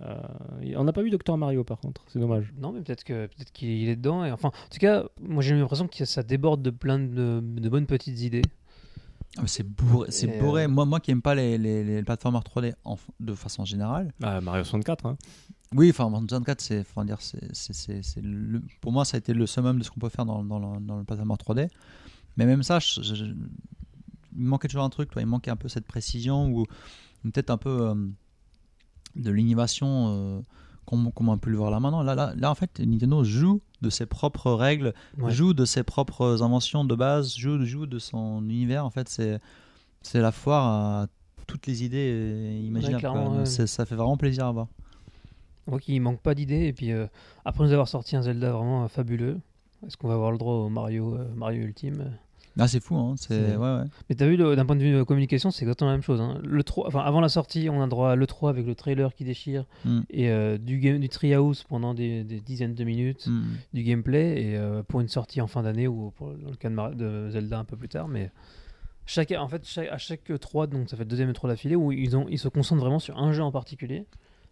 [0.00, 0.20] Euh,
[0.76, 2.52] on n'a pas vu Docteur Mario par contre, c'est dommage.
[2.58, 4.24] Non, mais peut-être que peut-être qu'il est dedans.
[4.24, 7.68] Et enfin, en tout cas, moi j'ai l'impression que ça déborde de plein de, de
[7.68, 8.42] bonnes petites idées.
[9.38, 10.10] Ah, C'est bourré.
[10.10, 10.64] C'est bourré.
[10.64, 14.12] euh, Moi, moi qui aime pas les, les, les plateformers 3D en- de façon générale.
[14.22, 15.16] Ah, Mario 64, hein.
[15.74, 17.18] Oui, enfin, Mario 64, c'est, dire,
[18.80, 20.80] pour moi, ça a été le summum de ce qu'on peut faire dans, dans, le,
[20.80, 21.68] dans le platformer 3D.
[22.36, 23.34] Mais même ça, je- je- il
[24.42, 25.22] me manquait toujours un truc, toi.
[25.22, 26.66] il manquait un peu cette précision ou
[27.24, 27.94] ou peut-être un peu euh,
[29.16, 30.40] de l'innovation euh,
[30.84, 32.02] qu'on, qu'on a pu le voir là maintenant.
[32.02, 35.32] Là, là, là, en fait, Nintendo joue de ses propres règles, Ouais.
[35.32, 38.84] joue de ses propres inventions de base, joue, joue de son univers.
[38.84, 39.40] En fait, c'est,
[40.02, 40.66] c'est la foire
[41.02, 41.06] à
[41.46, 43.06] toutes les idées euh, imaginables.
[43.38, 43.46] ouais.
[43.46, 44.66] Ça fait vraiment plaisir à voir.
[45.66, 46.66] On voit qu'il manque pas d'idées.
[46.66, 47.06] Et puis, euh,
[47.44, 49.38] après nous avoir sorti un Zelda vraiment fabuleux,
[49.86, 52.12] est-ce qu'on va avoir le droit au Mario, euh, Mario Ultime?
[52.58, 53.14] Ah, c'est fou, hein.
[53.18, 53.84] C'est, ouais, ouais.
[54.08, 56.20] Mais t'as vu, le- d'un point de vue euh, communication, c'est exactement la même chose.
[56.20, 56.38] hein.
[56.42, 59.24] Le 3, enfin, avant la sortie, on a droit à l'E3 avec le trailer qui
[59.24, 60.00] déchire Mm.
[60.10, 63.42] et euh, du, game, du Treehouse pendant des, des dizaines de minutes, Mm.
[63.74, 66.70] du gameplay, et euh, pour une sortie en fin d'année ou pour, dans le cas
[66.70, 68.08] de, Mar- de Zelda un peu plus tard.
[68.08, 68.30] Mais
[69.04, 71.92] chaque, en fait, chaque- à chaque E3, donc ça fait le deuxième E3 d'affilée, où
[71.92, 74.04] ils, ont, ils se concentrent vraiment sur un jeu en particulier.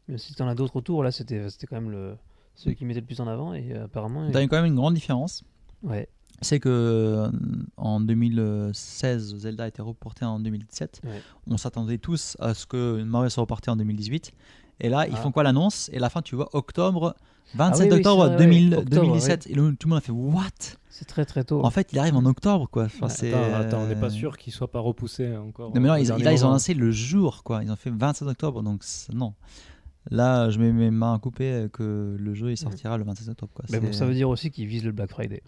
[0.09, 2.17] Même si t'en as d'autres autour, là c'était c'était quand même le,
[2.55, 4.31] celui qui mettait le plus en avant, et euh, apparemment.
[4.31, 5.43] T'as quand même une grande différence.
[5.83, 6.09] Ouais,
[6.45, 7.31] C'est que euh,
[7.77, 11.01] en 2016, Zelda a été reporté en 2017.
[11.05, 11.11] Ouais.
[11.49, 14.33] On s'attendait tous à ce que Mario soit reporté en 2018.
[14.81, 15.21] Et là, ils Ah.
[15.21, 15.89] font quoi l'annonce?
[15.93, 17.15] Et à la fin, tu vois octobre,
[17.55, 18.77] 27 Ah oui, octobre c'est vrai, 2000 ouais.
[18.79, 19.47] Octobre, 2017.
[19.49, 20.41] Et tout le monde a fait What?
[20.89, 21.65] C'est très très tôt.
[21.65, 22.85] En fait, il arrive en octobre, quoi.
[22.85, 25.75] Enfin, Ouais, c'est, Attends, attends, on n'est pas euh, sûr qu'il soit pas repoussé encore.
[25.75, 27.63] Non, mais non, ils, là, ils ont lancé le jour, quoi.
[27.65, 29.35] Ils ont fait 27 octobre, donc non.
[30.11, 33.65] Là, je mets mes mains coupées que le jeu il sortira le 27 octobre, quoi.
[33.71, 35.43] Mais bon, C'est- ça veut dire aussi qu'ils visent le Black Friday,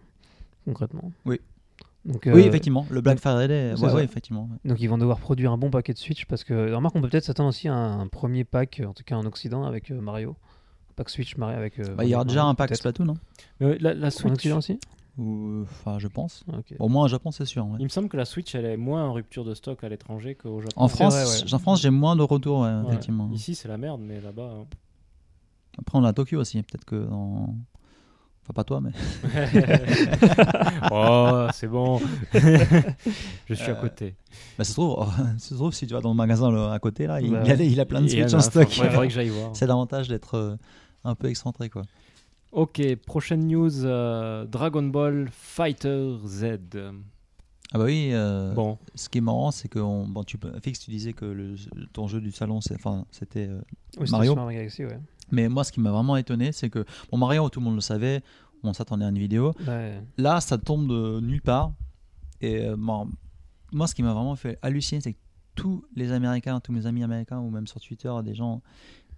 [0.67, 1.11] concrètement.
[1.25, 1.41] Oui.
[2.05, 4.49] Donc, Oui, euh, effectivement, le Black Friday, ouais, ouais, effectivement.
[4.65, 7.09] Donc ils vont devoir produire un bon paquet de Switch parce que remarque on peut
[7.09, 10.37] peut-être s'attendre aussi à un premier pack en tout cas en Occident avec euh, Mario.
[10.95, 11.79] Pack Switch Mario avec.
[11.81, 12.75] euh, Bah, il y aura déjà un pack.
[12.77, 13.17] Splatoon, non
[13.61, 14.79] Mais ouais, la, la En Switch, Occident aussi.
[15.19, 16.45] Ou, Enfin, je pense.
[16.79, 17.67] Au moins, au Japon, c'est sûr.
[17.67, 17.77] ouais.
[17.81, 20.35] Il me semble que la Switch, elle est moins en rupture de stock à l'étranger
[20.37, 20.73] qu'au Japon.
[20.77, 22.83] En France, en France, j'ai moins de retours, ouais, Ouais.
[22.89, 23.29] effectivement.
[23.33, 24.51] Ici, c'est la merde, mais là-bas.
[24.61, 24.67] hein.
[25.79, 26.63] Après, on a Tokyo aussi.
[26.63, 26.97] Peut-être que.
[27.05, 27.55] dans-
[28.48, 28.90] Enfin, pas toi, mais.
[30.93, 32.01] oh, c'est bon.
[33.47, 34.14] Je suis à Euh, côté.
[34.56, 35.06] Bah, ça se trouve,
[35.39, 37.43] ça se trouve, si tu vas dans le magasin là, à côté, là, il, Bah,
[37.44, 38.68] il a, il a plein de Switch a, en stock.
[38.68, 39.51] ouais, faudrait que j'aille voir.
[39.55, 40.56] C'est l'avantage d'être euh,
[41.05, 41.82] un peu excentré, quoi.
[42.52, 46.44] Ok, prochaine news euh, Dragon Ball Fighter Z.
[47.73, 50.52] Ah bah oui, euh, Bon, ce qui est marrant, c'est que on, bon, tu, peux-
[50.62, 51.56] Fix, tu disais que le,
[51.93, 53.60] ton jeu du salon, enfin, c'était euh,
[54.10, 54.36] Mario.
[54.36, 55.01] Mario Galaxy, ouais.
[55.32, 57.81] Mais moi, ce qui m'a vraiment étonné, c'est que bon, Mario, tout le monde le
[57.81, 58.23] savait,
[58.62, 59.53] on s'attendait à une vidéo.
[59.66, 60.01] Ouais.
[60.19, 61.73] Là, ça tombe de nulle part.
[62.40, 63.09] Et euh, bon,
[63.73, 65.19] moi, ce qui m'a vraiment fait halluciner, c'est que
[65.55, 68.61] tous les Américains, tous mes amis américains, ou même sur Twitter, des gens,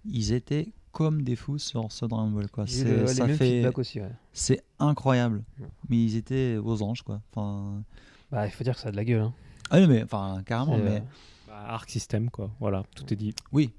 [0.05, 2.49] ils étaient comme des fous sur ce Dragon Ball.
[2.49, 2.65] Quoi.
[2.65, 4.11] C'est- le- ça fait, feedbacks aussi, ouais.
[4.33, 5.43] c'est incroyable.
[5.59, 5.67] Ouais.
[5.89, 7.21] Mais ils étaient aux anges, quoi.
[7.31, 7.83] Enfin,
[8.31, 9.21] Bah, il faut dire que ça a de la gueule.
[9.21, 9.33] Hein.
[9.69, 10.77] ah oui, mais enfin, carrément.
[10.77, 10.99] Mais euh,
[11.47, 12.49] bah, Arc System, quoi.
[12.59, 13.33] Voilà, tout est dit.
[13.51, 13.71] oui,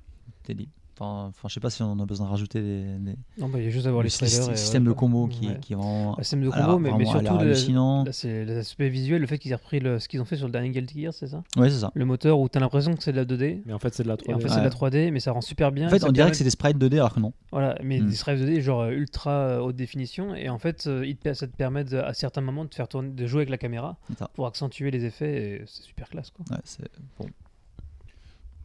[0.44, 0.68] t'es dit.
[1.02, 3.58] Enfin, enfin, je sais pas si on a besoin de rajouter des, des- Non, bah,
[3.58, 4.56] il y a juste à voir le les trailers.
[4.58, 5.58] système de combo qui, Ouais.
[5.58, 6.14] qui est vraiment.
[6.18, 8.04] Le système de combo, mais, surtout le- hallucinant.
[8.12, 10.52] c'est l'aspect visuel, le fait qu'ils aient repris le- ce qu'ils ont fait sur le
[10.52, 11.42] dernier Guilty Gear, c'est ça?
[11.56, 11.90] Ouais, c'est ça.
[11.94, 13.62] Le moteur où t'as l'impression que c'est de la 2D.
[13.64, 14.30] Mais en fait, c'est de la 3D.
[14.30, 15.86] Et en fait, c'est de la 3D, mais ça rend super bien.
[15.86, 17.32] En fait, on dirait permet- que c'est des sprites 2D alors que non.
[17.50, 18.06] Voilà, mais Hmm.
[18.06, 20.34] des sprites 2D genre euh, ultra euh, haute définition.
[20.34, 23.26] Et en fait, euh, ça te permet de- à certains moments de faire tourner, de
[23.26, 23.96] jouer avec la caméra
[24.34, 25.42] pour accentuer les effets.
[25.60, 26.44] Et c'est super classe, quoi.
[26.50, 26.84] Ouais, c'est
[27.18, 27.26] bon.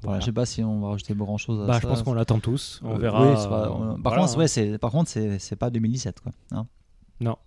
[0.06, 0.18] Voilà.
[0.18, 1.80] Voilà, je sais pas si on va rajouter grand chose à Bah, ça.
[1.82, 2.80] je pense qu'on l'attend tous.
[2.84, 3.28] On Euh, verra.
[3.30, 4.22] oui, c'est pas- on- Par voilà.
[4.28, 6.32] contre, ouais, c'est par contre c'est pas 2017 quoi.
[6.52, 6.66] hein.
[7.20, 7.38] Non.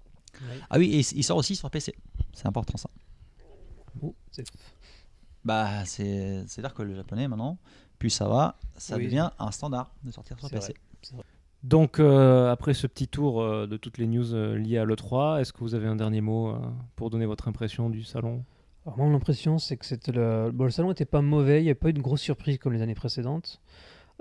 [0.70, 1.94] ah oui, et il sort aussi sur PC.
[2.32, 2.88] C'est important ça.
[4.02, 4.44] Oh, c'est-
[5.44, 7.58] Bah c'est dire que le japonais maintenant,
[7.98, 9.04] plus ça va, ça Oui.
[9.04, 10.74] devient un standard de sortir sur PC.
[11.14, 11.22] vrai.
[11.64, 15.40] Donc, euh, après ce petit tour euh, de toutes les news euh, liées à l'E3,
[15.40, 16.58] est-ce que vous avez un dernier mot euh,
[16.94, 18.44] pour donner votre impression du salon?
[18.96, 20.70] Moi, mon impression, c'est que le...
[20.70, 22.94] Salon était pas mauvais, il n'y avait pas eu de grosse surprise comme les années
[22.94, 23.60] précédentes.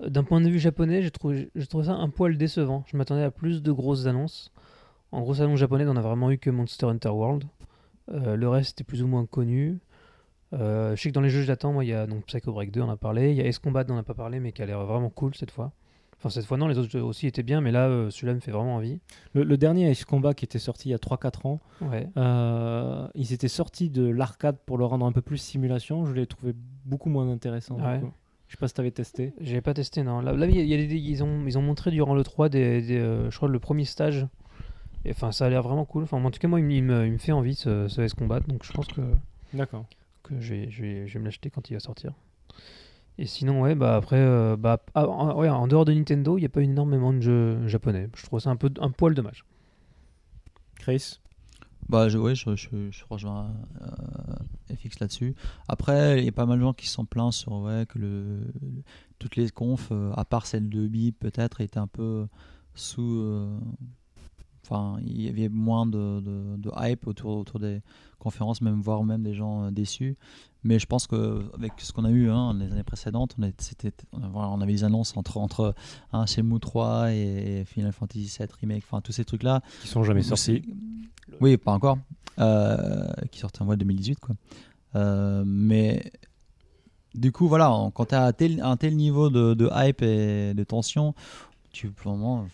[0.02, 1.49] Euh, D'un point de vue japonais, j'ai trouvé...
[1.56, 2.84] ça un poil décevant.
[2.88, 4.52] Je m'attendais à plus de grosses annonces.
[5.11, 7.45] En gros salon japonais, on a vraiment eu que Monster Hunter World.
[8.11, 9.80] Euh, le reste était plus ou moins connu.
[10.53, 12.81] Euh, je sais que dans les jeux j'attends, il y a donc Psycho Break 2,
[12.81, 13.31] on en a parlé.
[13.31, 15.10] Il y a Ace Combat, on n'en a pas parlé, mais qui a l'air vraiment
[15.10, 15.72] cool cette fois.
[16.19, 18.52] Enfin, cette fois, non, les autres aussi étaient bien, mais là, euh, celui-là me fait
[18.52, 18.99] vraiment envie.
[19.34, 22.10] le, le dernier Ace Combat qui était sorti il y a 3-4 ans, Ouais.
[22.18, 26.06] euh, ils étaient sortis de l'arcade pour le rendre un peu plus simulation.
[26.06, 26.53] Je l'ai trouvé
[26.85, 27.76] beaucoup moins intéressant.
[27.76, 28.02] Ouais.
[28.48, 29.34] Je sais pas si tu avais testé.
[29.41, 30.22] J'ai pas testé, non.
[30.22, 32.23] Là, là, y a- il y a des- ils, ont, ils ont montré durant le
[32.23, 34.26] 3 des, des, euh, je crois, le premier stage.
[35.06, 36.03] Et, Enfin, ça a l'air vraiment cool.
[36.03, 38.02] Enfin, en tout cas, moi, il, me- il me, il me fait envie ce, ce
[38.02, 38.39] S Combat.
[38.39, 39.02] Donc, je pense que,
[39.53, 39.85] D'accord.
[40.23, 42.14] que je, vais, je, vais, je vais me l'acheter quand il va sortir.
[43.19, 46.41] Et sinon, ouais, bah après, euh, bah, ah, en, ouais, en dehors de Nintendo, il
[46.41, 48.10] n'y a pas énormément de jeux japonais.
[48.15, 49.44] Je trouve ça un, peu, un poil dommage.
[50.76, 51.19] Chris?
[51.89, 55.35] Bah je, ouais, je, je, je rejoins euh, FX là-dessus.
[55.69, 57.98] Après, il y a pas mal de gens qui se sont plaints sur ouais, que
[57.98, 58.84] le, le-
[59.19, 62.27] toutes les confs, euh, à part celle de Bi peut-être, étaient un peu
[62.76, 63.22] sous.
[64.69, 67.81] Enfin, il y avait moins de, de, de hype autour, autour des
[68.19, 70.18] conférences, même voire même des gens euh, déçus.
[70.64, 74.73] Mais je pense que avec ce qu'on a eu hein, les années précédentes, on, avait
[74.73, 75.73] des annonces entre, entre
[76.11, 79.61] hein, Shenmue 3 et, Final Fantasy 7 Remake, enfin tous ces trucs-là.
[79.81, 80.64] qui sont jamais sortis.
[81.39, 81.98] Oui, pas encore.
[82.39, 84.35] Euh, qui sortait en mois 2018, quoi.
[84.95, 86.11] Euh, mais
[87.15, 90.53] du coup, voilà, quand tu as un tel, un tel niveau de, de hype et
[90.53, 91.15] de tension,
[91.72, 92.48] tu vraiment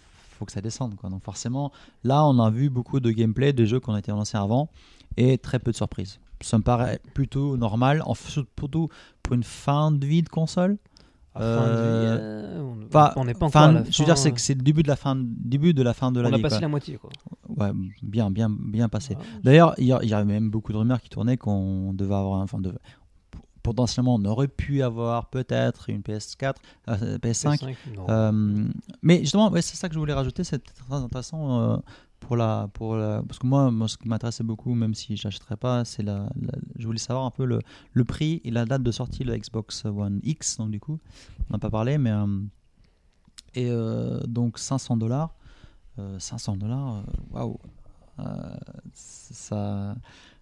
[0.43, 1.09] faut que ça descende, quoi.
[1.09, 1.71] Donc forcément,
[2.03, 4.69] là, on a vu beaucoup de gameplay de jeux qu'on a été lancés avant
[5.17, 6.19] et très peu de surprises.
[6.41, 8.89] Ça me paraît plutôt normal, en, surtout
[9.21, 10.77] pour une fin de vie de console.
[11.35, 13.83] À fin de vie, Euh, euh, on- Pas- on n'est pas encore fin- à la
[13.89, 16.11] je veux dire, c'est que c'est le début de la fin, début de la fin
[16.11, 16.61] de On la a passé quoi.
[16.61, 17.09] la moitié, quoi.
[17.49, 17.71] Ouais,
[18.03, 19.15] bien, bien, bien passé.
[19.19, 22.39] Ah, D'ailleurs, il y, y avait même beaucoup de rumeurs qui tournaient qu'on devait avoir,
[22.41, 22.59] enfin,
[23.63, 26.55] potentiellement, on aurait pu avoir peut-être une PS4,
[26.89, 27.57] euh, PS5.
[27.59, 28.05] PS5, non.
[28.09, 28.67] Euh,
[29.01, 31.77] mais justement, ouais, c'est ça que je voulais rajouter, c'est très intéressant euh,
[32.19, 35.27] pour la, pour la, parce que moi, moi ce qui m'intéressait beaucoup, même si je
[35.27, 37.59] n'achèterais pas, c'est la, la- je voulais savoir un peu le,
[37.93, 40.99] le prix et la date de sortie de la Xbox One X, donc du coup,
[41.49, 42.11] on n'a pas parlé, mais
[43.55, 43.69] et
[44.27, 45.35] donc 500 dollars,
[46.17, 47.59] 500 dollars, waouh,
[48.93, 49.95] ça,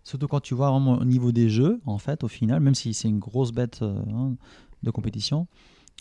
[0.03, 2.93] surtout quand tu vois vraiment au niveau des jeux, en fait, au final, même si
[2.93, 4.35] c'est une grosse bête euh, hein,
[4.83, 5.47] de compétition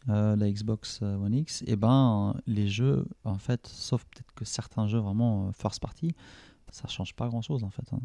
[0.09, 4.45] euh, la Xbox euh, One X, et ben les jeux, en fait, sauf peut-être que
[4.45, 6.15] certains jeux vraiment first party,
[6.71, 8.01] ça change pas grand chose en fait, hein.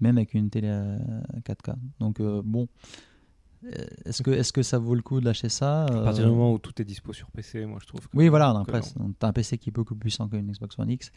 [0.00, 0.98] même avec une télé euh,
[1.44, 1.74] 4K.
[2.00, 2.68] Donc euh, bon,
[4.04, 6.52] est-ce que est-ce que ça vaut le coup de lâcher ça À partir du moment
[6.52, 8.16] où tout est dispo sur PC, moi je trouve que.
[8.16, 8.50] Oui, voilà.
[8.50, 8.80] Après,
[9.18, 11.10] t'as un PC qui est beaucoup plus puissant qu'une Xbox One X,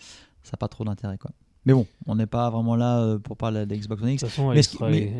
[0.43, 1.31] ça n'a pas trop d'intérêt quoi.
[1.65, 4.21] Mais bon, on n'est pas vraiment là euh, pour parler de Xbox One De X.
[4.21, 4.59] toute façon, Mais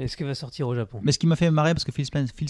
[0.02, 1.00] est-ce qu'elle va sortir au Japon?
[1.04, 2.48] Mais ce qui m'a fait marrer, parce que Phil Spencer, Phil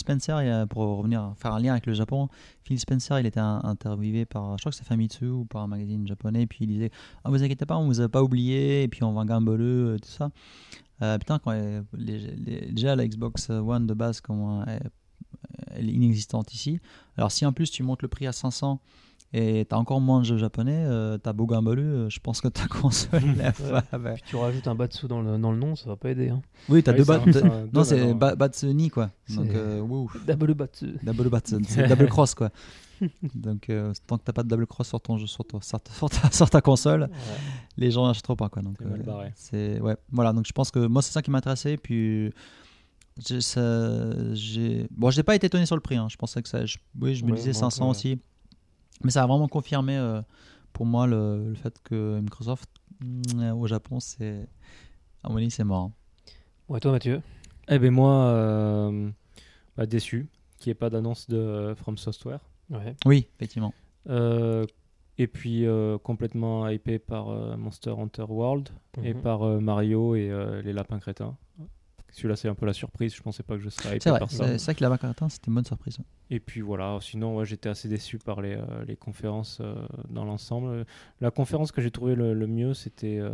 [0.70, 2.30] pour revenir faire un lien avec le Japon,
[2.64, 6.08] Phil Spencer, il était interviewé par, je crois que c'est Famitsu ou par un magazine
[6.08, 6.90] japonais, et puis il disait
[7.26, 10.10] Ah, vous inquiétez pas, on vous a pas oublié, et puis on va gamboleux, tout
[10.10, 10.30] ça.
[11.02, 14.90] Euh, putain, quand elle- les- les- déjà la Xbox One de base, comment elle,
[15.76, 16.80] elle est inexistante ici.
[17.18, 18.80] Alors si en plus tu montes le prix à 500
[19.34, 22.48] et t'as encore moins de jeux japonais, euh, t'as beau gamboleux, euh, je pense que
[22.50, 23.22] ta console.
[23.94, 26.30] va- Puis tu rajoutes un Batsu dans le, dans le nom, ça va pas aider.
[26.30, 26.42] Hein.
[26.70, 27.42] Oui, t'as Oui, deux deux
[27.74, 29.10] Non, c'est ba- Batsuni quoi.
[29.30, 30.10] Donc, euh, wouh.
[30.28, 30.98] Double Batsu.
[31.04, 32.50] Double bat, c'est double cross quoi.
[33.34, 35.80] Donc euh, tant que t'as pas de double cross sur ton jeu, sur, ton- sur
[35.80, 37.10] ta, sur ta- sur ta console,
[37.78, 38.62] les gens n'achèteront pas quoi.
[38.62, 39.32] Donc C'est barré.
[39.36, 40.34] c'est ouais, voilà.
[40.34, 41.78] Donc je pense que moi c'est ça qui m'intéressait.
[41.78, 42.32] Puis
[43.26, 45.96] j'ai ça- j'ai bon, j'ai pas été étonné sur le prix.
[45.96, 46.08] hein.
[46.12, 47.90] Je pensais que ça, je- oui, je me Ouais, disais moi, 500 ouais.
[47.92, 48.20] aussi,
[49.04, 50.22] mais ça a vraiment confirmé euh,
[50.74, 52.70] pour moi le, le fait que Microsoft
[53.04, 54.48] mm, au Japon c'est
[55.24, 55.84] à mon avis c'est mort.
[55.86, 55.92] hein.
[56.70, 57.22] Ouais, toi, Mathieu?
[57.68, 59.10] Eh ben moi, euh,
[59.76, 62.40] bah, déçu qu'il n'y ait pas d'annonce de euh, From Software.
[62.70, 62.96] Ouais.
[63.06, 63.74] Oui, effectivement.
[64.10, 64.66] Euh,
[65.18, 68.70] et puis euh, complètement hypé par euh, Monster Hunter World
[69.04, 69.22] et Mhm.
[69.22, 71.36] par euh, Mario et euh, les lapins crétins.
[72.12, 73.16] Celui-là, c'est un peu la surprise.
[73.16, 74.20] Je pensais pas que je serais hypé C'est vrai.
[74.20, 74.58] par C'est ça.
[74.58, 75.98] c'est vrai que la Baccatin c'était une bonne surprise.
[76.30, 79.76] Et puis voilà, sinon, ouais, j'étais assez déçu par les, euh, les conférences euh,
[80.10, 80.86] dans l'ensemble.
[81.22, 83.32] La conférence que j'ai trouvé le, le mieux, c'était euh,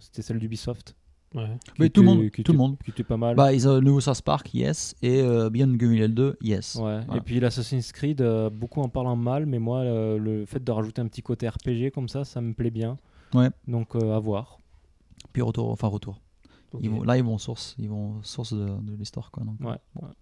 [0.00, 0.96] c'était celle d'Ubisoft.
[1.34, 1.48] Ouais.
[1.80, 2.76] Mais tout le monde, qui tout le était- monde.
[2.84, 3.34] Qui était pas mal.
[3.34, 6.36] Bah, ils ont le nouveau South Park, yes, et euh, Beyond Good and Evil 2,
[6.42, 6.76] yes.
[6.76, 7.00] Ouais.
[7.06, 7.16] Voilà.
[7.16, 10.70] Et puis l'Assassin's Creed, euh, beaucoup en parlant mal, mais moi, euh, le fait de
[10.70, 12.98] rajouter un petit côté RPG comme ça, ça me plaît bien.
[13.34, 13.48] Ouais.
[13.66, 14.58] Donc euh, à voir.
[15.32, 16.20] Puis retour, enfin retour.
[16.74, 16.80] Ok.
[16.82, 19.42] Ils vont, là, ils vont source, ils vont source de, de l'histoire, quoi.
[19.44, 19.76] Donc, Ouais.
[19.94, 20.12] bon, ouais.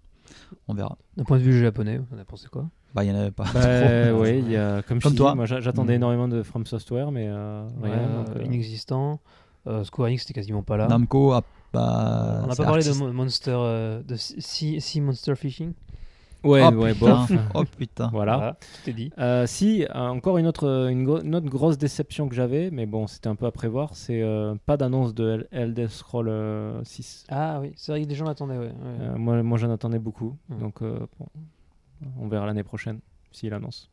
[0.68, 0.96] on verra.
[1.16, 2.68] D'un point de vue japonais, on a pensé quoi?
[2.94, 3.44] Bah, il y en avait pas.
[3.54, 3.60] Bah,
[4.10, 4.20] trop.
[4.20, 5.30] ouais, y a, comme, toi.
[5.32, 5.96] dis, moi j'a- j'attendais Mm.
[5.96, 8.08] énormément de From Software, mais euh, Ouais, rien.
[8.24, 9.20] donc, euh, Inexistant.
[9.66, 10.88] Euh, Square Enix, c'était quasiment pas là.
[10.88, 12.40] Namco a pas.
[12.42, 13.12] on n'a pas parlé de artiste.
[13.12, 15.72] Monster, euh, de Sea, Sea Monster Fishing?
[16.44, 17.06] Ouais, oh, ouais, putain.
[17.28, 17.32] bof.
[17.54, 18.08] oh putain.
[18.12, 18.56] Voilà.
[18.82, 19.10] tout est dit.
[19.18, 22.86] Euh, si, euh, encore une autre, une, gro- une autre grosse déception que j'avais, mais
[22.86, 26.82] bon, c'était un peu à prévoir, c'est euh, pas d'annonce de El- Elder Scroll euh,
[26.84, 27.26] 6.
[27.30, 28.66] Ah oui, c'est vrai que les gens l'attendaient, ouais.
[28.66, 28.72] ouais.
[29.00, 30.58] Euh, moi, moi j'en attendais beaucoup, Mm.
[30.58, 31.26] donc euh, bon,
[32.20, 32.98] on verra l'année prochaine
[33.30, 33.88] s'il annonce.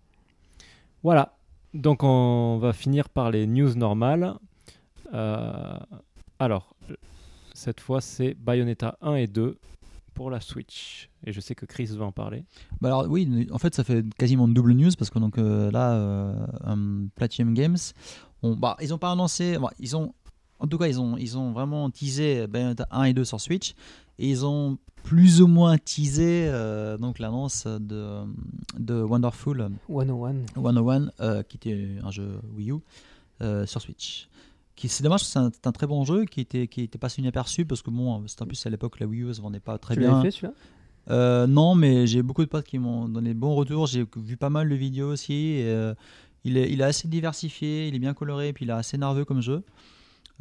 [1.03, 1.38] Voilà,
[1.73, 4.34] donc on va finir par les news normales.
[5.13, 5.77] Euh,
[6.39, 6.73] alors,
[7.53, 9.57] cette fois c'est Bayonetta 1 et 2
[10.20, 12.44] pour la Switch, et je sais que Chris va en parler.
[12.82, 15.72] Bah alors oui, en fait ça fait quasiment une double news parce que donc euh,
[15.72, 16.36] là, euh,
[16.68, 17.78] euh, Platinum Games,
[18.44, 20.14] on, bah, ils ont pas annoncé, bah, ils ont,
[20.60, 23.76] en tout cas ils ont, ils ont vraiment teasé Bayonetta 1 et 2 sur Switch
[24.18, 28.26] et ils ont plus ou moins teasé euh, donc l'annonce de,
[28.78, 30.36] de Wonderful 101.
[30.56, 32.80] 101 euh, qui était un jeu Wii U
[33.41, 34.28] euh, sur Switch.
[34.88, 37.65] C'est dommage, c'est un, c'est un très bon jeu qui était, qui était passé inaperçu
[37.65, 39.95] parce que bon, c'était en plus à l'époque la Wii U se vendait pas très
[39.95, 40.22] tu bien.
[40.22, 40.53] fait celui-là?
[41.10, 43.88] Euh, non, mais j'ai beaucoup de potes qui m'ont donné de bons retours.
[43.88, 45.34] J'ai vu pas mal de vidéos aussi.
[45.34, 45.93] et, euh,
[46.45, 49.26] il, est, il est assez diversifié, il est bien coloré, puis il est assez nerveux
[49.26, 49.64] comme jeu.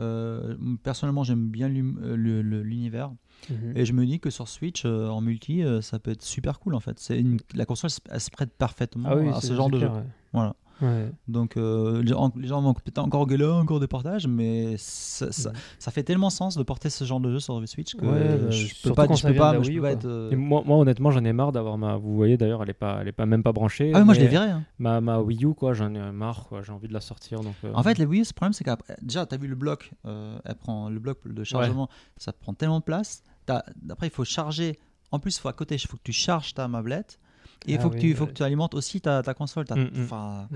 [0.00, 0.54] Euh,
[0.84, 3.10] personnellement, j'aime bien l'univers.
[3.50, 3.72] Mhm.
[3.76, 6.58] Et je me dis que sur Switch, euh, en multi, euh, ça peut être super
[6.60, 6.98] cool en fait.
[7.00, 9.72] C'est une- la console, elle se prête parfaitement Ah oui, à c'est- ce genre c'est
[9.72, 10.00] de clair, jeu.
[10.00, 10.06] ouais.
[10.32, 10.54] Voilà.
[10.80, 11.10] Ouais.
[11.26, 15.90] Donc euh, les gens vont peut-être encore gueuler, encore des portages, mais ça, ça, ça
[15.90, 18.66] fait tellement sens de porter ce genre de jeu sur Switch que Ouais, bah, je
[18.82, 19.98] peux pas, je peux pas, de la je Wii peux U, pas quoi.
[19.98, 20.04] être.
[20.06, 21.96] euh, moi, moi, honnêtement, j'en ai marre d'avoir ma.
[21.96, 23.90] Vous voyez d'ailleurs, elle est pas, elle est pas même pas branchée.
[23.94, 24.46] Ah oui, moi je mais l'ai viré.
[24.50, 24.64] hein.
[24.78, 26.48] Ma, ma Wii U, quoi, j'en ai marre.
[26.64, 27.54] J'ai envie de la sortir, donc.
[27.64, 28.70] euh, En fait, les Wii U, ce problème, c'est que
[29.02, 32.54] déjà, tu as vu le bloc, euh, elle prend le bloc de chargement, ça prend
[32.54, 33.22] tellement de place.
[33.46, 34.78] T'as- Après, il faut charger.
[35.10, 37.18] En plus, il faut à côté, il faut que tu charges ta mablette.
[37.66, 38.30] Et il Ah faut, que oui, tu, faut ouais.
[38.30, 39.64] que tu alimentes aussi ta, ta console.
[39.66, 40.02] ta- Mm, mm.
[40.04, 40.48] Enfin.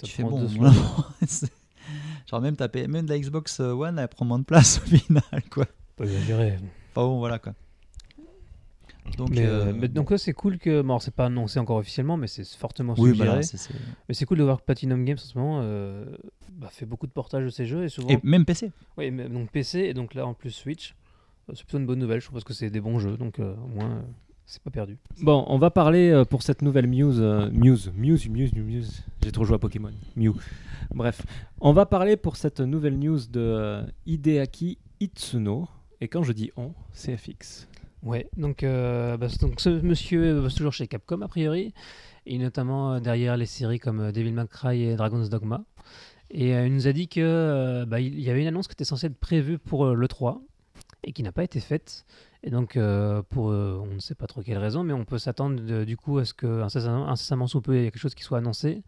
[0.00, 0.46] Ça tu fais bon.
[2.30, 5.22] Genre, même, ta, même la Xbox One, elle prend moins de place au final.
[5.50, 5.66] Quoi.
[5.96, 6.58] Pas exagéré.
[6.94, 7.54] Enfin bon, voilà quoi.
[9.16, 10.82] Donc, mais, euh, mais donc là, c'est cool que.
[10.82, 13.42] Bon, alors, c'est pas annoncé encore officiellement, mais c'est fortement oui, suggéré.
[13.42, 13.70] c'est-
[14.08, 16.04] Mais c'est cool de voir que Platinum Games en ce moment euh,
[16.52, 18.08] bah, fait beaucoup de portages de ces jeux et souvent.
[18.08, 18.70] Et même PC.
[18.98, 20.94] Oui, mais donc PC et donc là en plus Switch.
[21.48, 23.40] Euh, C'est plutôt une bonne nouvelle, je trouve, parce que c'est des bons jeux, donc
[23.40, 24.02] euh, au moins euh,
[24.50, 24.98] c'est pas perdu.
[25.22, 27.20] Bon, on va parler euh, pour cette nouvelle Muse.
[27.20, 29.04] euh, Muse, Muse, Muse, Muse.
[29.22, 29.92] J'ai trop joué à Pokémon.
[30.16, 30.32] Mew.
[30.92, 31.22] Bref,
[31.60, 35.68] on va parler pour cette nouvelle news de euh, Hideaki Itsuno.
[36.00, 37.68] Et quand je dis on, c'est FX.
[38.02, 41.72] Ouais, donc, euh, bah, donc ce monsieur bosse toujours chez Capcom a priori,
[42.26, 45.62] et notamment euh, derrière les séries comme euh, Devil May Cry et Dragon's Dogma.
[46.30, 48.72] Et euh, il nous a dit que euh, bah, il y avait une annonce qui
[48.72, 50.40] était censée être prévue pour euh, le 3
[51.04, 52.04] et qui n'a pas été faite.
[52.42, 55.18] Et donc, euh, pour euh, on ne sait pas trop quelle raison, mais on peut
[55.18, 58.00] s'attendre de- du coup à ce que incessamment, incessamment sous peu il y ait quelque
[58.00, 58.82] chose qui soit annoncé.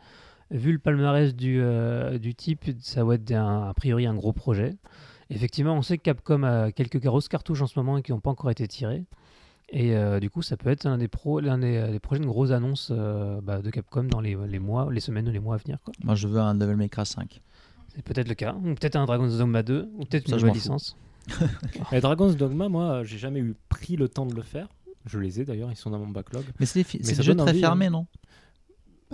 [0.51, 4.33] Vu le palmarès du, euh, du type, ça va être un- a priori un gros
[4.33, 4.77] projet.
[5.31, 8.20] Effectivement, on sait que Capcom a quelques grosses cartouches en ce moment et qui n'ont
[8.20, 9.05] pas encore été tirées.
[9.70, 12.51] Et euh, du coup, ça peut être l'un des, pro, l'un des, des prochaines grosses
[12.51, 15.59] annonces euh, bah, de Capcom dans les, les mois, les semaines ou les mois à
[15.59, 15.79] venir.
[15.83, 15.95] Quoi.
[16.05, 17.41] Moi, je veux un Devil May Cry 5.
[17.95, 18.55] C'est peut-être le cas.
[18.55, 19.89] Ou peut-être un Dragon's Dogma 2.
[19.97, 20.69] Ou peut-être Ça, une nouvelle fous.
[21.93, 24.69] Et Dragon's Dogma, moi, j'ai jamais eu pris le temps de le faire.
[25.07, 26.44] Je les ai d'ailleurs, ils sont dans mon backlog.
[26.61, 28.07] Mais c'est des, Mais jeux très envie, fermés, non?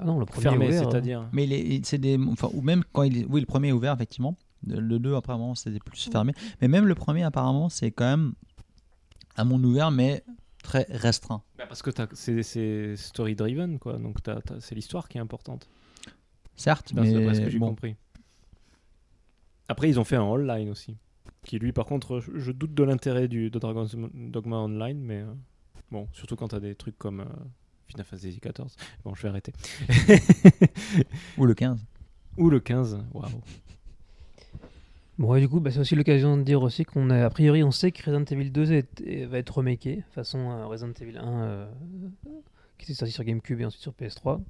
[0.00, 1.28] Ah non, le premier Fermé, est ouvert, c'est-à-dire.
[1.32, 2.18] Mais est- il- c'est des.
[2.18, 3.24] Enfin, ou même quand il est.
[3.24, 4.36] Oui, le premier est ouvert, effectivement.
[4.66, 6.34] Le le 2, apparemment, c'était plus fermé.
[6.60, 8.34] Mais même le premier, apparemment, c'est quand même
[9.36, 10.22] un monde ouvert, mais
[10.62, 11.42] très restreint.
[11.56, 13.94] Bah, parce que c'est, c'est story-driven, quoi.
[13.98, 14.18] Donc
[14.60, 15.68] c'est l'histoire qui est importante.
[16.54, 17.68] Certes, D'après mais ce que j'ai bon.
[17.70, 17.96] compris.
[19.68, 20.96] Après, ils ont fait un online aussi.
[21.48, 25.32] Qui lui, par contre, je, doute de l'intérêt du, de Dragon's Dogma Online, mais euh,
[25.90, 27.24] bon, surtout quand t'as des trucs comme euh,
[27.86, 28.66] Final Fantasy XIV.
[29.02, 29.52] Bon, je vais arrêter.
[31.38, 31.78] Ou le 15.
[32.36, 32.98] Ou le 15.
[33.14, 33.30] Waouh.
[35.18, 37.64] Bon, et du coup, bah, c'est aussi l'occasion de dire aussi qu'on a, a priori,
[37.64, 41.16] on sait que Resident Evil 2 est- est- va être remaké, façon euh, Resident Evil
[41.16, 41.66] 1, euh,
[42.76, 44.40] qui était sorti sur GameCube et ensuite sur PS3.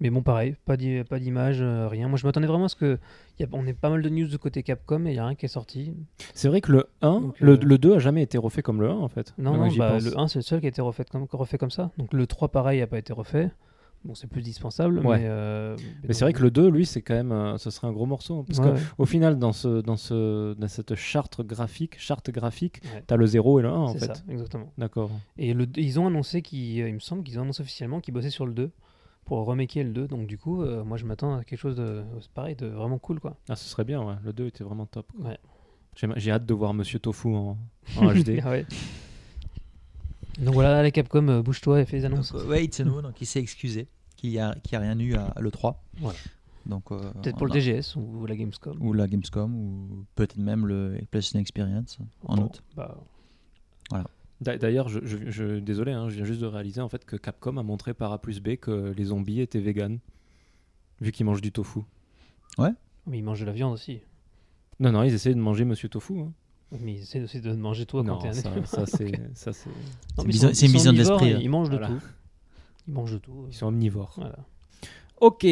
[0.00, 2.06] Mais bon, pareil, pas d'i- pas d'image, euh, rien.
[2.08, 2.98] Moi, je m'attendais vraiment à ce que.
[3.40, 5.24] y a- on ait pas mal de news de côté Capcom et il n'y a
[5.26, 5.94] rien qui est sorti.
[6.34, 8.80] C'est vrai que le 1, Donc, le, euh, le 2 a jamais été refait comme
[8.82, 9.32] le 1, en fait.
[9.38, 11.70] Non, non, bah, le 1, c'est le seul qui a été refait comme, refait comme
[11.70, 11.90] ça.
[11.96, 13.50] Donc le 3, pareil, n'a pas été refait.
[14.04, 15.18] Bon, c'est plus dispensable, Ouais.
[15.18, 15.24] mais.
[15.26, 17.32] euh, Mais c'est vrai que le 2, lui, c'est quand même.
[17.32, 18.42] euh, ce serait un gros morceau.
[18.44, 18.80] Parce Ouais, que ouais.
[18.98, 23.58] au final, dans, ce, dans, ce, dans cette charte graphique, charte graphique, t'as le 0
[23.60, 24.14] et le 1, en C'est fait.
[24.14, 24.70] ça, exactement.
[24.78, 25.10] D'accord.
[25.38, 28.12] Et le, ils ont annoncé, qu'ils, euh, il me semble qu'ils ont annoncé officiellement qu'ils
[28.14, 28.70] bossaient sur le 2
[29.26, 30.08] pour remaker le 2.
[30.08, 32.02] Donc du coup, euh, moi je m'attends à quelque chose de
[32.34, 33.36] pareil, de vraiment cool quoi.
[33.50, 34.14] Ah, ce serait bien, ouais.
[34.24, 35.06] Le 2 était vraiment top.
[35.14, 35.28] quoi.
[35.30, 35.38] Ouais.
[35.94, 37.58] J'ai, j'ai hâte de voir Monsieur Tofu en,
[37.98, 38.40] en HD.
[38.44, 38.64] Ah ouais.
[40.38, 42.32] Donc voilà, les Capcom, euh, bouge-toi et fais des annonces.
[42.32, 44.98] Donc, euh, ouais, Itsuno, donc il s'est excusé qu'il n'y a, qu'il y a rien
[44.98, 45.76] eu à, à l'E3.
[45.98, 46.18] Voilà.
[46.66, 48.76] Donc, euh, Peut-être pour le DGS ou la Gamescom.
[48.80, 52.62] Ou la Gamescom, ou peut-être même le PlayStation Experience en Bon, août.
[52.76, 52.98] bah,
[53.92, 54.04] D'a-
[54.40, 57.56] D'ailleurs, je, je, je- désolé, hein, je viens juste de réaliser en fait que Capcom
[57.56, 59.98] a montré par A plus B que les zombies étaient véganes,
[61.00, 61.80] vu qu'ils mangent du tofu.
[62.58, 64.00] mais ils mangent de la viande aussi.
[64.78, 66.20] Non, non, ils essayaient de manger Monsieur Tofu.
[66.20, 66.32] hein.
[66.82, 69.52] Mais ils essaient aussi de manger toi non, quand t'es un ça, ça, c'est, ça,
[69.54, 69.70] c'est-
[70.18, 71.38] une ils vision- ils de l'esprit, là.
[71.40, 71.86] Ils mangent de Voilà.
[71.94, 72.02] tout.
[72.88, 73.46] Ils mangent de tout.
[73.48, 74.14] ils sont omnivores.
[74.18, 74.38] Voilà.
[75.20, 75.46] Ok,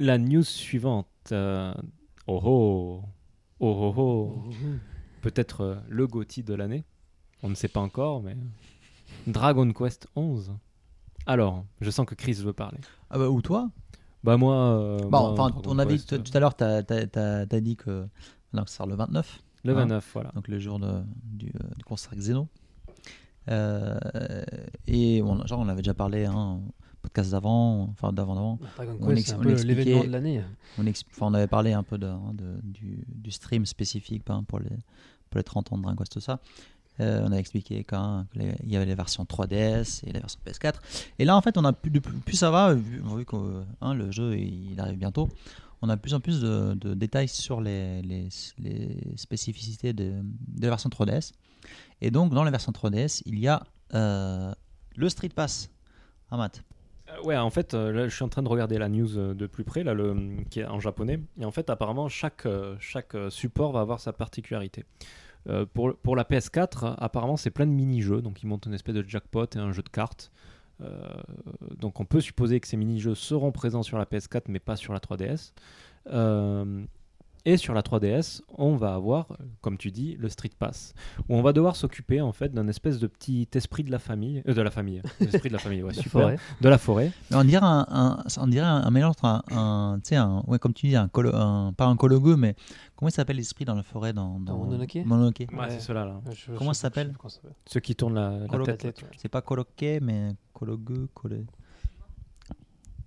[0.00, 1.06] la news suivante.
[1.30, 1.72] euh,
[2.26, 3.02] Oh oh,
[3.60, 4.42] oh oh oh.
[5.20, 6.84] Peut-être euh, le GOTY de l'année.
[7.42, 8.36] On ne sait pas encore, mais
[9.26, 10.52] Dragon Quest 11.
[11.26, 12.78] Alors, je sens que Chris veut parler.
[13.10, 13.70] Ah bah, ou toi?
[14.24, 14.54] Bah moi.
[14.54, 17.60] euh, Bon, moi, enfin, Dragon on avait Quest, tout euh, tout à l'heure, tu as,
[17.60, 18.06] dit que
[18.52, 19.76] non, ça sort le 29, le hein.
[19.76, 20.30] 29, voilà.
[20.34, 22.48] donc le jour de- du, euh, du concert Xeno.
[23.48, 23.98] Euh,
[24.86, 26.60] et on, genre, on avait déjà parlé, hein,
[27.02, 28.58] podcast d'avant, enfin d'avant d'avant.
[28.60, 30.42] Bah, Dragon On c'est un peu l'événement de l'année.
[30.78, 34.44] On, enfin, on avait parlé un peu de, hein, de- du, du stream spécifique hein,
[34.46, 34.68] pour, les,
[35.30, 36.40] pour les 30 ans de Dragon Quest, tout ça.
[37.00, 40.74] Euh, on a expliqué quand il y avait les versions 3DS et la version PS4.
[41.18, 43.64] Et là, en fait, on a pu, de plus, plus ça va, vu, vu que
[43.80, 45.28] hein, le jeu il arrive bientôt.
[45.80, 48.28] On a plus en plus de, détails sur les,
[49.16, 51.32] spécificités de, de la version 3DS.
[52.00, 53.62] Et donc, dans la version 3DS, il y a
[53.94, 54.52] euh,
[54.96, 55.70] le Street Pass.
[56.30, 56.62] Ah, Matt.
[57.08, 59.64] Euh, ouais, en fait, euh, je suis en train de regarder la news de plus
[59.64, 59.94] près, là,
[60.50, 61.20] qui est en japonais.
[61.40, 62.46] Et en fait, apparemment, chaque,
[62.78, 64.84] chaque support va avoir sa particularité.
[65.48, 68.22] Euh, pour, la PS4, apparemment, c'est plein de mini-jeux.
[68.22, 70.30] Donc, ils montent une espèce de jackpot et un jeu de cartes.
[70.80, 71.00] Euh,
[71.78, 74.92] donc, on peut supposer que ces mini-jeux seront présents sur la PS4, mais pas sur
[74.92, 75.52] la 3DS.
[76.08, 76.84] Euh,
[77.44, 79.26] et sur la 3DS, on va avoir,
[79.60, 80.94] comme tu dis, le Street Pass,
[81.28, 84.42] où on va devoir s'occuper en fait d'un espèce de petit esprit de la famille,
[84.46, 86.36] euh, de la famille, l'esprit de la famille, ouais, La super, forêt.
[86.60, 87.12] de la forêt.
[87.30, 90.42] Mais on dirait un, un- on dirait un, mélange entre un, un- tu sais, un,
[90.46, 92.54] ouais, comme tu dis, un, colo- un- pas un cologo, mais
[92.96, 94.98] comment il s'appelle l'esprit dans la forêt dans, Dans Mononoke?
[95.04, 95.40] Mononoke.
[95.52, 95.70] Ouais, Ouais.
[95.70, 96.20] c'est cela là.
[96.32, 97.12] Je- Comment ça s'appelle.
[97.66, 98.78] Ceux qui tournent la, Colo- tête.
[98.78, 99.08] tête, ouais.
[99.16, 101.44] C'est pas coloqué, mais cologue, colo-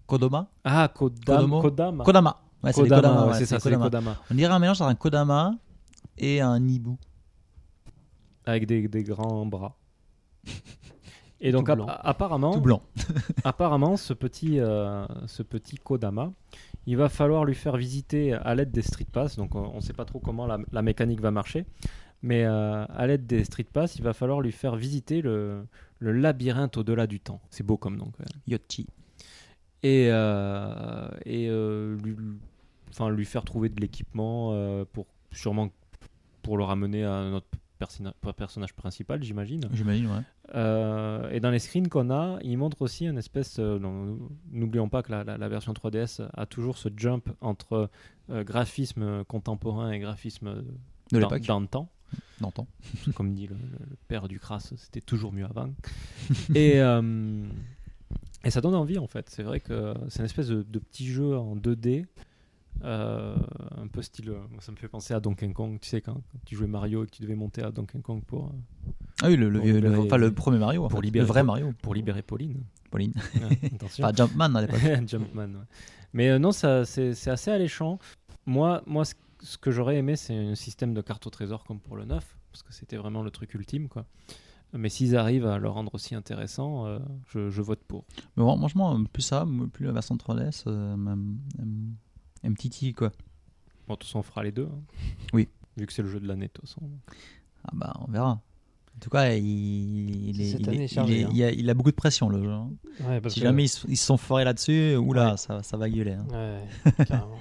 [0.07, 0.47] Kodoma?
[0.63, 2.03] Ah, Kodam, Kodomo Kodama.
[2.03, 2.37] Kodama.
[2.65, 3.85] Ouais, c'est des Kodama, Kodama, ouais, ouais, c'est c'est ça, c'est Kodama.
[3.85, 4.17] Kodama.
[4.31, 5.51] On dirait un mélange entre un Kodama
[6.17, 6.97] et un hibou.
[8.45, 9.75] Avec des, des grands bras.
[11.41, 12.81] Et donc, Tout apparemment, Tout blanc.
[13.43, 16.31] apparemment, ce petit, euh, ce petit Kodama,
[16.87, 19.35] il va falloir lui faire visiter à l'aide des Street Pass.
[19.35, 21.65] Donc, on ne sait pas trop comment la, la mécanique va marcher.
[22.23, 25.67] Mais euh, à l'aide des Street Pass, il va falloir lui faire visiter le,
[25.99, 27.41] le labyrinthe au-delà du temps.
[27.49, 28.05] C'est beau comme nom.
[28.05, 28.41] quand même.
[28.47, 28.87] Yotti.
[29.83, 32.15] Et, euh, et lui,
[32.97, 35.69] enfin, lui faire trouver de l'équipement euh, pour sûrement
[36.41, 37.47] pour le ramener à notre
[38.37, 39.61] personnage principal, j'imagine.
[39.73, 40.21] J'imagine, ouais.
[40.55, 43.57] Euh, et dans les screens qu'on a, il montre aussi une espèce.
[43.59, 43.79] euh,
[44.51, 47.89] N'oublions pas que la, la- la version 3DS a toujours ce jump entre
[48.29, 50.63] euh, graphisme contemporain et graphisme
[51.11, 51.89] De dans, le temps.
[52.39, 52.67] D'antan.
[53.15, 53.57] Comme dit le,
[54.07, 55.69] père du crasse, c'était toujours mieux avant.
[56.55, 56.77] et,
[58.45, 59.29] et ça donne envie en fait.
[59.29, 62.05] C'est vrai que c'est une espèce de, de petit jeu en 2D.
[62.83, 63.35] Euh,
[63.77, 65.77] un peu style, euh, ça me fait penser à Donkey Kong.
[65.81, 68.21] Tu sais, quand, quand tu jouais Mario et que tu devais monter à Donkey Kong
[68.25, 68.91] pour, euh,
[69.23, 70.83] Ah oui, le, le, vieux- le- libérer- enfin, le premier Mario.
[70.85, 71.05] en pour fait.
[71.05, 71.73] libérer- le vrai Mario.
[71.81, 72.63] pour libérer Pauline.
[72.91, 73.13] Pauline.
[73.35, 74.03] Ouais, attention.
[74.05, 74.79] Enfin, Jumpman à l'époque.
[75.07, 75.45] Jumpman.
[75.47, 75.65] ouais.
[76.13, 77.99] Mais euh, non, ça, c'est c'est assez alléchant.
[78.45, 81.79] Moi, moi ce, ce que j'aurais aimé, c'est un système de carte au trésor comme
[81.79, 83.87] pour le 9, parce que c'était vraiment le truc ultime.
[83.89, 84.05] quoi.
[84.73, 86.99] Mais s'ils arrivent à le rendre aussi intéressant, euh,
[87.29, 88.03] je, je vote pour.
[88.35, 90.95] Mais bon, franchement, plus ça, plus la version 3DS, euh,
[92.53, 93.11] petit quoi.
[93.87, 94.67] Bon, de toute façon, on fera les deux.
[94.71, 94.79] hein.
[95.33, 95.47] Oui.
[95.77, 96.81] Vu que c'est le jeu de l'année, de toute façon.
[97.65, 98.41] Ah bah, on verra.
[98.95, 101.29] En tout cas, il, il est- Cette il année est- est chargée, il est- hein.
[101.33, 102.49] il a, il a beaucoup de pression, le jeu.
[102.49, 102.69] hein.
[103.01, 105.37] Ouais, parce Si que- jamais ils, se- sont forés là-dessus, oula, Ouais.
[105.37, 106.13] ça, ça va gueuler.
[106.13, 106.25] hein.
[106.31, 106.63] Ouais,
[107.07, 107.37] carrément.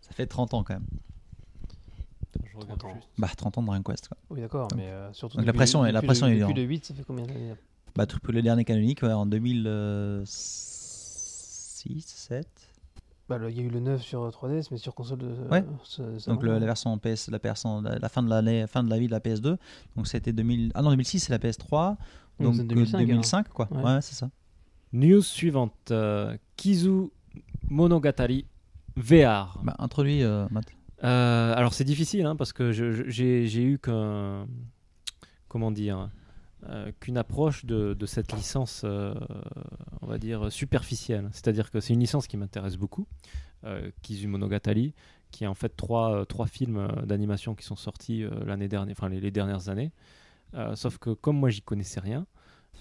[0.00, 0.86] Ça fait 30 ans quand même.
[2.44, 2.94] Je regarde 30 ans.
[2.96, 3.08] juste.
[3.18, 4.08] Bah, 30 ans de Dragon Quest.
[4.08, 4.16] Quoi.
[4.30, 5.36] Oui, d'accord, mais euh, surtout.
[5.36, 7.54] Donc la pression est- la pression le, est Depuis le 8, ça fait combien d'années
[7.94, 12.48] Bah, tout le dernier canonique, ouais, en 2006, 7.
[13.38, 15.34] Bah, Il y a eu le 9 sur 3DS, mais sur console de.
[15.50, 15.64] Ouais.
[15.84, 18.82] ça- ça Donc le- la version PS, la, version- la, la fin de l'année, fin
[18.82, 19.56] de la vie de la PS2.
[19.96, 20.72] Donc c'était 2000.
[20.74, 21.96] Ah non, 2006 c'est la PS3.
[22.40, 23.68] Donc Donc c'est euh, 2005, 2005, quoi.
[23.70, 23.82] Ouais.
[23.82, 24.30] Ouais, c'est ça.
[24.92, 27.08] News suivante euh, Kizu
[27.68, 28.46] Monogatari
[28.96, 29.58] VR.
[29.62, 30.64] Bah, introduit, euh, Matt.
[31.04, 34.46] Euh, alors c'est difficile hein, parce que j'ai eu qu'un
[35.48, 36.08] comment dire
[36.68, 39.14] euh, qu'une approche de, cette licence, euh,
[40.00, 41.28] on va dire superficielle.
[41.32, 43.06] C'est-à-dire que c'est une licence qui m'intéresse beaucoup,
[43.64, 49.08] euh, qui est en fait trois, euh, films d'animation qui sont sortis l'année dernière, enfin
[49.08, 49.90] les, dernières années.
[50.74, 52.26] Sauf que comme moi j'y connaissais rien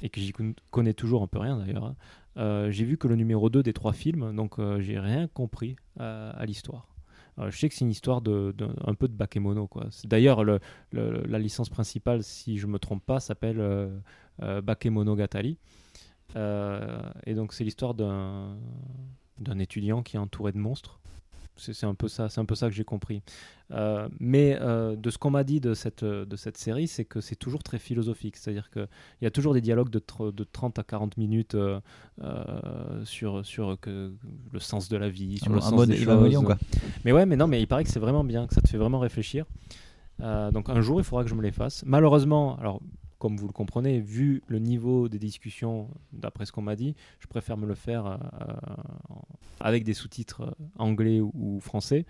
[0.02, 1.96] et que j'y con- connais toujours un peu rien d'ailleurs,
[2.36, 6.46] hein, j'ai vu que le numéro 2 des trois films, donc j'ai rien compris à
[6.46, 6.91] l'histoire.
[7.40, 8.54] Euh, je sais que c'est une histoire de,
[8.86, 9.68] un peu de bakemono.
[9.68, 9.88] quoi.
[10.06, 10.60] D'ailleurs, le-
[10.92, 13.90] le- la licence principale, si je me trompe pas, s'appelle euh,
[14.44, 15.58] euh, Bakemonogatari.
[16.36, 18.58] Euh, et donc, c'est l'histoire d'un
[19.60, 21.01] étudiant qui est entouré de monstres.
[21.56, 23.22] C'est c'est un peu ça, c'est un peu ça que j'ai compris.
[23.72, 27.22] Euh, mais euh, de ce qu'on m'a dit de cette de cette série, c'est que
[27.22, 28.38] c'est toujours très philosophique.
[28.38, 28.88] C'est-à-dire que
[29.22, 30.02] il y a toujours des dialogues de,
[30.32, 31.80] de 30 à 40 minutes euh,
[33.06, 34.14] sur sur que
[34.52, 36.44] le sens de la vie, sur Un, le un sens des choses.
[36.44, 36.58] Quoi.
[37.06, 38.78] Mais ouais, mais non, mais il paraît que c'est vraiment bien, que ça te fait
[38.78, 39.46] vraiment réfléchir.
[40.20, 41.84] Donc un jour, il faudra que je me les fasse.
[41.86, 42.80] Malheureusement, alors
[43.22, 47.28] comme vous le comprenez, vu le niveau des discussions, d'après ce qu'on m'a dit, je
[47.28, 48.18] préfère me le faire euh,
[49.60, 52.08] avec des sous-titres euh, anglais ou, français.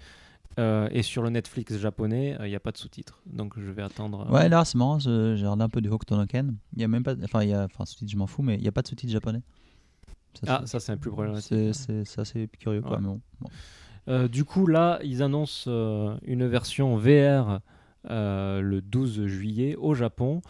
[0.57, 3.21] Euh, et sur le Netflix japonais, euh, il n'y a pas de sous-titres.
[3.25, 4.25] Donc je vais attendre.
[4.29, 6.55] euh, Ouais, là, c'est marrant, j'ai regardé un peu du Hokuto no Ken.
[6.77, 8.55] Il y a même pas, enfin, il y a, enfin, sous-titres, je m'en fous, mais
[8.55, 9.41] il n'y a pas de sous-titres japonais.
[10.45, 11.73] Ça, Ah, ça c'est un plus problématique.
[11.73, 12.91] c'est, assez curieux, quoi.
[12.91, 12.97] Ouais.
[13.01, 13.21] Mais bon,
[14.07, 14.27] bon.
[14.27, 15.69] Du coup, là, ils annoncent
[16.23, 17.59] une version VR
[18.05, 20.41] le 12 juillet au Japon.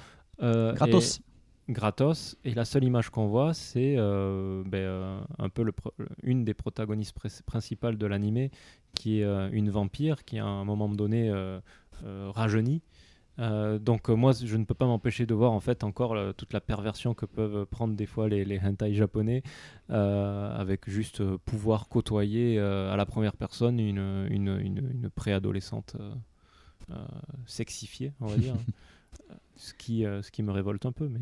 [0.41, 1.19] Euh, Gratos.
[1.19, 2.35] et- gratos.
[2.43, 5.71] Et la seule image qu'on voit, c'est euh, ben, euh, un peu le
[6.23, 8.51] une des protagonistes pr- principales de l'animé,
[8.95, 11.31] qui est euh, une vampire qui, à un moment donné,
[12.03, 12.81] rajeunit.
[13.37, 17.13] Donc moi je ne peux pas m'empêcher de voir en fait encore toute la perversion
[17.15, 19.41] que peuvent prendre des fois les, les hentai japonais
[19.89, 25.95] avec juste pouvoir côtoyer à la première personne une, une, une, une préadolescente
[27.45, 28.53] sexifiée on va dire
[29.61, 31.19] ce qui, euh, ce qui me révolte un peu mais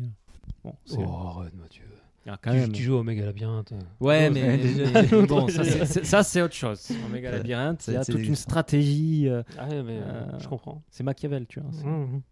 [0.64, 1.84] bon c'est Oh, arrête, Mathieu.
[2.24, 3.72] il y a quand Tu, même tu joues au Omega Labyrinthe.
[4.00, 6.04] Ouais, Oh, mais, bon, ça c'est-
[6.42, 6.88] autre chose.
[7.06, 9.28] Omega C'est- Labyrinthe, il y a toute une stratégie.
[9.28, 10.82] euh, Ah ouais, mais euh, je comprends.
[10.90, 11.70] c'est Machiavel, tu vois.
[11.72, 12.22] c'est- Mhm.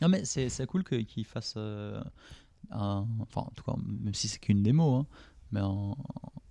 [0.00, 0.84] Non, mais c'est, c'est cool
[1.56, 2.00] euh,
[2.70, 3.06] un.
[3.20, 5.06] Enfin, en tout cas, même si c'est qu'une démo, hein,
[5.50, 5.96] mais en,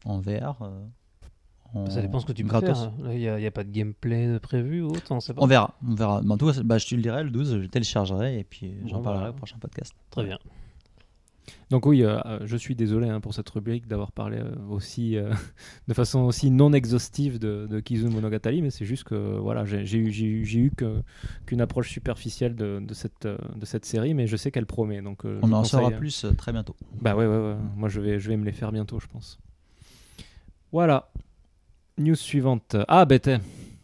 [0.05, 0.61] en VR.
[1.85, 2.77] Euh, Ça dépend ce que tu peux gratos.
[2.77, 2.91] faire.
[3.03, 5.19] Là, il n'y a, il y a pas de gameplay de prévu ou autre, on
[5.19, 5.41] sait pas.
[5.41, 6.21] On verra, on verra.
[6.23, 8.75] Mais en tout cas, bah, je te le dirai le 12, je téléchargerai et puis
[8.85, 9.29] j'en Bon, parlerai bah.
[9.31, 9.93] au prochain podcast.
[10.11, 10.37] Très bien.
[11.69, 15.15] Donc oui, euh, euh, je suis désolé hein, pour cette rubrique d'avoir parlé euh, aussi
[15.17, 15.31] euh,
[15.87, 19.97] de façon aussi non exhaustive de, de Kizu Monogatari, mais c'est juste que voilà, j'ai
[19.97, 20.71] eu, eu,
[21.45, 25.01] qu'une approche superficielle de, de cette, euh, de cette série, mais je sais qu'elle promet.
[25.01, 26.75] Donc euh, On en saura euh, plus euh, très bientôt.
[27.01, 27.55] Bah ouais, ouais, ouais.
[27.75, 29.39] Moi, je vais, je vais me les faire bientôt, je pense.
[30.71, 31.09] Voilà.
[31.97, 32.75] News suivante.
[32.87, 33.29] Ah, bête.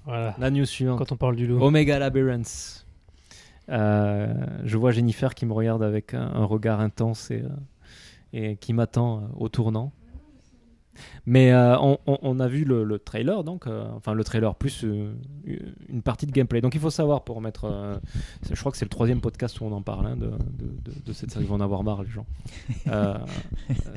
[0.06, 0.36] Voilà.
[0.40, 1.00] La news suivante.
[1.00, 1.62] Quand on parle du loup.
[1.62, 2.86] Omega Labyrinth.
[3.70, 4.34] Euh,
[4.66, 7.48] je vois Jennifer qui me regarde avec un, un regard intense et, euh,
[8.34, 9.94] et qui m'attend euh, au tournant.
[11.26, 14.84] Mais euh, on, on- on a vu le, le trailer, donc, enfin le trailer plus
[14.84, 16.62] une partie de gameplay.
[16.62, 18.00] Donc il faut savoir pour mettre.
[18.48, 21.02] je crois que c'est le troisième podcast où on en parle hein, de, de- de-
[21.06, 21.46] de cette série.
[21.46, 22.28] Ils vont en avoir marre, les gens.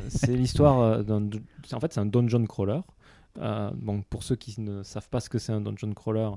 [0.09, 1.29] C'est l'histoire d'un.
[1.73, 2.81] En fait, c'est un dungeon crawler
[3.39, 6.31] Euh, bon, pour ceux qui ne savent pas ce que c'est un dungeon crawler,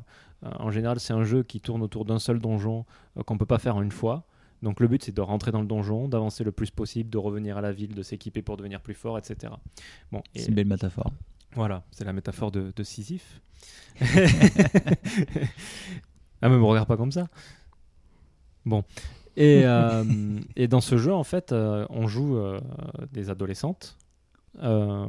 [0.43, 2.85] euh, en général, c'est un jeu qui tourne autour d'un seul donjon
[3.17, 4.25] euh, qu'on peut pas faire en une fois.
[4.61, 7.57] Donc le but, c'est de rentrer dans le donjon, d'avancer le plus possible, de revenir
[7.57, 9.53] à la ville, de s'équiper pour devenir plus fort, etc.
[10.11, 11.11] Bon, et C'est une belle métaphore.
[11.53, 13.41] voilà, c'est la métaphore de, de Sisyphe.
[14.01, 14.05] ah,
[16.41, 17.27] mais me regarde pas comme ça.
[18.65, 18.83] Bon.
[19.37, 20.03] Et, euh,
[20.57, 22.37] et dans ce jeu, en fait, on joue
[23.13, 23.98] des adolescentes.
[24.61, 25.05] Euh,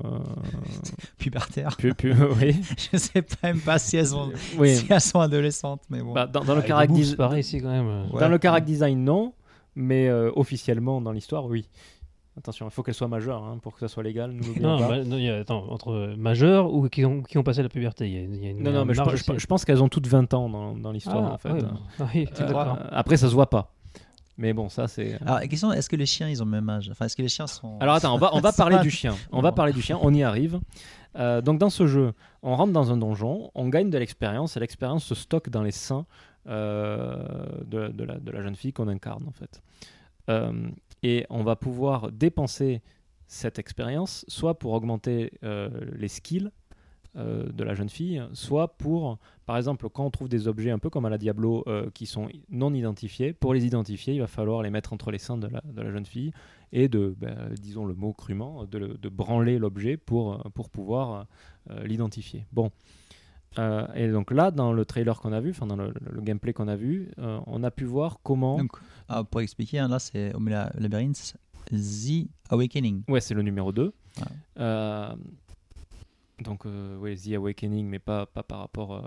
[1.19, 1.77] Pubertaire.
[1.77, 2.57] puis- puis- oui.
[2.93, 4.75] Je sais pas même pas si elles sont, oui.
[4.77, 6.13] si elles sont adolescentes, mais bon.
[6.13, 8.07] Bah, dans, dans le boobs, design- pareil ici quand même.
[8.13, 8.21] Ouais.
[8.21, 9.33] dans le character design, non.
[9.77, 11.69] Mais euh, officiellement, dans l'histoire, oui.
[12.37, 14.33] Attention, il faut qu'elle soit majeure hein, pour que ça soit légal.
[14.61, 14.89] Non, pas.
[14.89, 17.69] bah, non, il y a- attends, entre majeurs ou qui ont, qui ont passé la
[17.69, 19.33] puberté, il y a, y a une non, non, mais je, pense- je- aussi.
[19.41, 21.51] je pense qu'elles ont toutes 20 ans dans, dans l'histoire, Ah, en fait.
[21.53, 23.73] ouais, Euh, bah, ah oui, Euh, après, ça se voit pas.
[24.41, 25.21] Mais bon, ça, c'est.
[25.21, 26.89] Alors, la question, est-ce que les chiens, ils ont le même âge?
[26.91, 27.79] Enfin, est-ce que les chiens sont.
[27.79, 29.15] Alors attends, on va, on va parler du chien.
[29.33, 30.61] On va parler du chien, on y arrive.
[31.17, 34.61] Euh, donc dans ce jeu, on rentre dans un donjon, on gagne de l'expérience et
[34.61, 36.07] l'expérience se stocke dans les seins
[36.49, 37.19] euh,
[37.67, 39.61] de, de la, de la jeune fille qu'on incarne en fait.
[40.31, 40.71] Euh,
[41.03, 42.81] et on va pouvoir dépenser
[43.27, 46.51] cette expérience soit pour augmenter euh, les skills
[47.17, 50.79] euh, de la jeune fille, soit pour, par exemple, quand on trouve des objets un
[50.79, 54.27] peu comme à la Diablo euh, qui sont non identifiés, pour les identifier, il va
[54.27, 56.33] falloir les mettre entre les seins de la, de la jeune fille
[56.73, 61.27] et de, ben, disons le mot crûment, de, de branler l'objet pour, pour pouvoir
[61.71, 62.47] euh, l'identifier.
[62.53, 62.71] Bon.
[63.59, 66.53] Euh, et donc là, dans le trailer qu'on a vu, enfin dans le, le gameplay
[66.53, 68.59] qu'on a vu, euh, on a pu voir comment.
[68.59, 68.73] Donc,
[69.09, 71.37] ah, pour expliquer, hein, là, c'est au milieu de la labyrinthe,
[71.71, 73.03] The Awakening.
[73.09, 73.85] Ouais, c'est le numéro 2.
[73.85, 74.23] Ouais.
[74.61, 75.15] Euh,
[76.41, 79.03] donc, euh, The Awakening, mais pas, pas par rapport euh,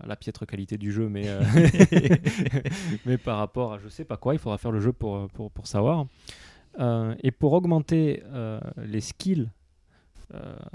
[0.00, 1.42] à la piètre qualité du jeu, mais, euh,
[3.06, 4.34] mais par rapport à je sais pas quoi.
[4.34, 6.06] Il faudra faire le jeu pour, euh, pour, pour savoir.
[7.22, 8.22] Et pour augmenter
[8.76, 9.48] les skills,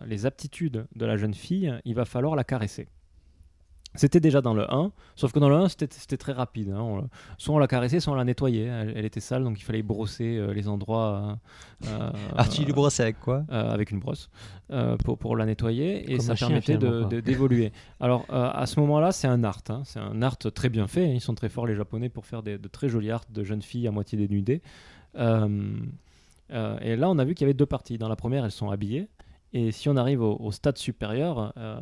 [0.03, 2.87] les aptitudes de la jeune fille, il va falloir la caresser.
[3.93, 6.69] C'était déjà dans le 1, sauf que dans le 1, c'était très rapide.
[6.69, 6.79] hein.
[6.81, 8.63] On- soit on la caressait, soit on la nettoyait.
[8.63, 11.37] Elle, elle était sale, donc il fallait brosser euh, les endroits.
[11.85, 13.43] euh, euh, Ah, tu lui avec quoi?
[13.51, 14.29] euh, avec une brosse
[14.71, 16.77] euh, pour, pour la nettoyer et Comme ça permettait
[17.21, 17.73] d'évoluer.
[17.99, 19.81] Alors euh, à ce moment-là, c'est un art, hein.
[19.83, 21.09] c'est un art très bien fait.
[21.13, 23.61] Ils sont très forts les Japonais pour faire des, de très jolis arts de jeunes
[23.61, 24.61] filles à moitié dénudées.
[25.17, 25.73] Euh,
[26.53, 27.97] euh, et là, on a vu qu'il y avait deux parties.
[27.97, 29.07] Dans la première, elles sont habillées.
[29.53, 31.77] Et si on arrive au, au stade supérieur, euh,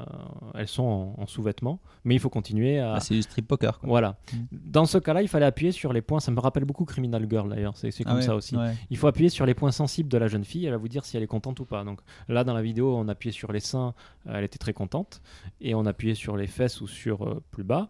[0.55, 1.79] elles sont en, en sous-vêtements.
[2.03, 3.79] Mais il faut continuer à, Ah, C'est du strip poker.
[3.79, 3.87] Quoi.
[3.87, 4.17] voilà.
[4.33, 4.37] Mm.
[4.51, 6.19] Dans ce cas-là, il fallait appuyer sur les points.
[6.19, 7.77] Ça me rappelle beaucoup Criminal Girl d'ailleurs.
[7.77, 8.55] C'est Ah comme ouais, ça aussi.
[8.57, 8.73] ouais.
[8.89, 10.65] Il faut appuyer sur les points sensibles de la jeune fille.
[10.65, 11.83] Elle va vous dire si elle est contente ou pas.
[11.83, 13.93] Donc là, dans la vidéo, on appuyait sur les seins.
[14.27, 15.21] euh, Elle était très contente.
[15.61, 17.89] Et on appuyait sur les fesses ou sur euh, plus bas.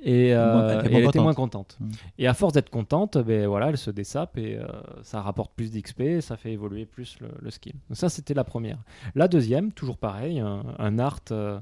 [0.00, 1.22] Et, euh, Moins- elle était et moins elle était contente.
[1.24, 1.78] moins contente.
[2.18, 4.66] Et à force d'être contente, ben voilà, elle se dessape et euh,
[5.02, 7.74] ça rapporte plus d'XP, ça fait évoluer plus le, le skill.
[7.88, 8.78] Donc ça, c'était la première.
[9.16, 11.58] La deuxième, toujours pareil, un, un art, euh,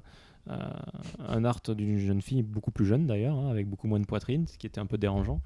[1.28, 4.46] un art d'une jeune fille beaucoup plus jeune d'ailleurs, hein, avec beaucoup moins de poitrine,
[4.46, 5.40] ce qui était un peu dérangeant.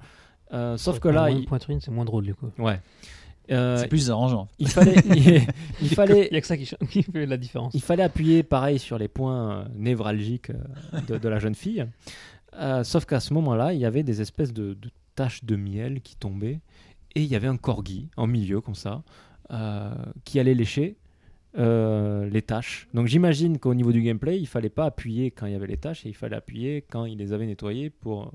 [0.53, 2.49] Euh, sauf que là, moins il, de poitrine, c'est moins drôle du coup.
[2.59, 2.79] ouais.
[3.51, 4.47] Euh, C'est plus arrangeant.
[4.59, 5.41] il fallait, il,
[5.81, 6.65] il fallait, Il y a que ça qui,
[7.03, 7.73] fait la différence.
[7.73, 10.51] il fallait appuyer pareil sur les points névralgiques
[11.07, 11.85] de, de la jeune fille.
[12.55, 14.77] Euh, sauf qu'à ce moment-là, il y avait des espèces de,
[15.15, 16.59] taches de miel qui tombaient.
[17.15, 19.03] Et il y avait un corgi en milieu, comme ça,
[19.51, 20.97] euh, qui allait lécher
[21.57, 22.87] euh, les taches.
[22.93, 25.77] Donc j'imagine qu'au niveau du gameplay, il fallait pas appuyer quand il y avait les
[25.77, 28.31] taches et il fallait appuyer quand il les avait nettoyées pour,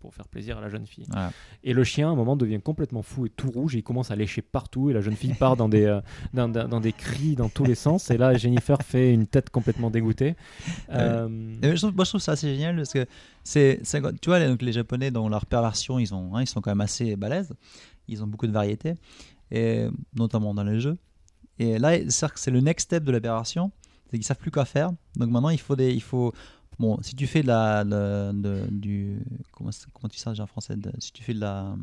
[0.00, 1.04] pour faire plaisir à la jeune fille.
[1.08, 1.32] Voilà.
[1.64, 3.74] Et le chien, à un moment, devient complètement fou et tout rouge.
[3.74, 4.90] Et il commence à lécher partout.
[4.90, 6.00] Et la jeune fille part dans des, euh,
[6.34, 8.10] dans, dans- dans des cris dans tous les sens.
[8.10, 10.36] Et là, Jennifer fait une tête complètement dégoûtée.
[10.90, 11.28] Euh,
[11.62, 13.06] Et je trouve, moi, je trouve ça assez génial parce que
[13.44, 13.80] c'est,
[14.20, 16.70] tu vois, les, donc, les Japonais, dans leur perversion, ils, ont, hein, ils sont quand
[16.70, 17.52] même assez balèzes.
[18.08, 18.94] Ils ont beaucoup de variétés,
[19.50, 20.96] et, notamment dans les jeux.
[21.58, 23.70] Et là, c'est le next step de la perversion,
[24.10, 24.92] c'est qu'ils savent plus quoi faire.
[25.16, 26.32] Donc maintenant, il faut des, il faut,
[26.78, 29.20] bon, si tu fais de la, de- de- du,
[29.52, 29.70] comment,
[30.08, 31.74] tu déjà en français, si tu fais de la,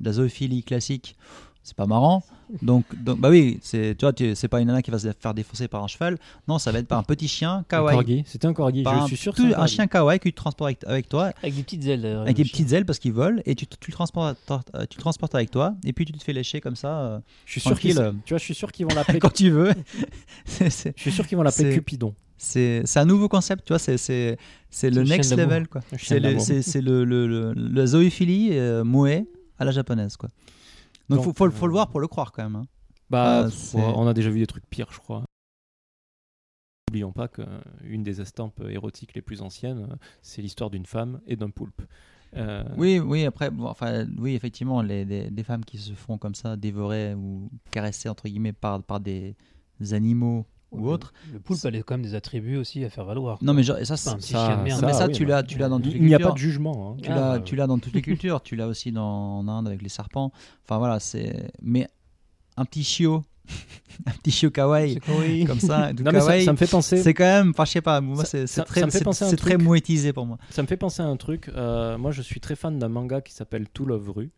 [0.00, 1.16] de la zoophilie classique,
[1.64, 2.22] c'est pas marrant.
[2.62, 5.10] Donc, donc bah oui, c'est, tu vois, tu- c'est pas une nana qui va se
[5.18, 6.18] faire défausser par un cheval.
[6.46, 7.96] Non, ça va être par un petit chien un kawaii.
[7.96, 8.22] corgi.
[8.26, 8.82] C'était un corgi.
[8.82, 11.62] Par Je un, suis sûr un chien kawaii que tu transportes avec, toi, Avec des
[11.62, 12.20] petites ailes d'ailleurs.
[12.22, 15.00] avec des petites ailes parce qu'il vole, et tu, tu le transportes, euh, tu le
[15.00, 17.78] transportes avec toi, et puis tu te fais lécher comme ça euh, Je suis sûr
[17.80, 17.94] qu'ils,
[18.26, 19.18] tu vois, je suis sûr qu'ils vont l'appeler.
[19.18, 19.72] quand tu veux.
[20.44, 22.14] C'est- c'est- je suis sûr qu'ils vont l'appeler Cupidon.
[22.36, 24.36] C'est c'est un nouveau concept, tu vois, c'est c'est-
[24.68, 25.66] c'est le next level.
[25.66, 25.80] quoi.
[25.98, 26.42] C'est le, l'amour.
[26.44, 29.26] c'est- c'est le, le, le, la zoophilie euh, mouée
[29.58, 30.16] à la japonaise.
[30.18, 30.28] Quoi.
[31.08, 32.56] Donc il faut, faut, faut le euh, voir pour le croire quand même.
[32.56, 32.66] hein.
[33.10, 35.24] Bah, Ah, on a déjà vu des trucs pires, je crois.
[36.88, 41.36] N'oublions pas qu'une des estampes érotiques les plus anciennes, euh, c'est l'histoire d'une femme et
[41.36, 41.82] d'un poulpe.
[42.36, 46.56] Euh, Oui, oui, après, bon, enfin, oui, effectivement, les, femmes qui se font comme ça
[46.56, 49.36] dévorer ou caresser entre guillemets par, par des
[49.92, 51.12] animaux ou autre.
[51.32, 53.38] Le poulpe, a quand même des attributs aussi à faire valoir.
[53.42, 54.82] Non, mais genre, ça, C'est pas un c'est- petit chien de merde.
[54.84, 56.34] mais ça, oui, tu l'as, tu l'as dans toutes les Il n'y a pas cultures.
[56.34, 56.90] de jugement.
[56.92, 56.96] hein.
[57.02, 58.42] Tu Ah, l'as, Euh, tu l'as dans toutes les cultures.
[58.42, 60.32] Tu l'as aussi dans, en Inde avec les serpents.
[60.64, 61.50] Enfin voilà, c'est.
[61.62, 61.86] Mais
[62.56, 63.22] un petit chiot,
[64.06, 65.44] un petit chiot kawaii C'est kawaii.
[65.44, 67.02] comme ça, tout Non, mais ça, kawaii, ça me fait penser.
[67.02, 67.50] c'est quand même.
[67.50, 68.00] Enfin, je sais pas.
[68.00, 69.62] Moi, Ça- c'est, ça- très, ça me fait c'est, penser à un c'est très truc.
[69.62, 70.38] monétisé pour moi.
[70.50, 71.50] Ça me fait penser à un truc.
[71.54, 74.30] euh, moi, je suis très fan d'un manga qui s'appelle To Love Ru.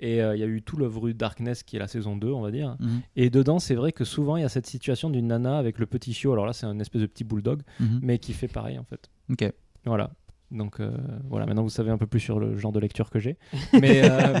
[0.00, 2.40] Et euh, il y a eu To Love Darkness qui est la saison 2, on
[2.42, 2.76] va dire.
[2.80, 3.00] Mhm.
[3.16, 5.86] Et dedans, c'est vrai que souvent, il y a cette situation d'une nana avec le
[5.86, 6.32] petit chiot.
[6.32, 8.00] Alors là, c'est un espèce de petit bulldog, Mhm.
[8.02, 9.10] mais qui fait pareil, en fait.
[9.30, 9.52] Ok.
[9.84, 10.10] Voilà.
[10.52, 10.92] Donc euh,
[11.28, 13.36] voilà, maintenant vous savez un peu plus sur le genre de lecture que j'ai.
[13.72, 14.38] Mais, euh,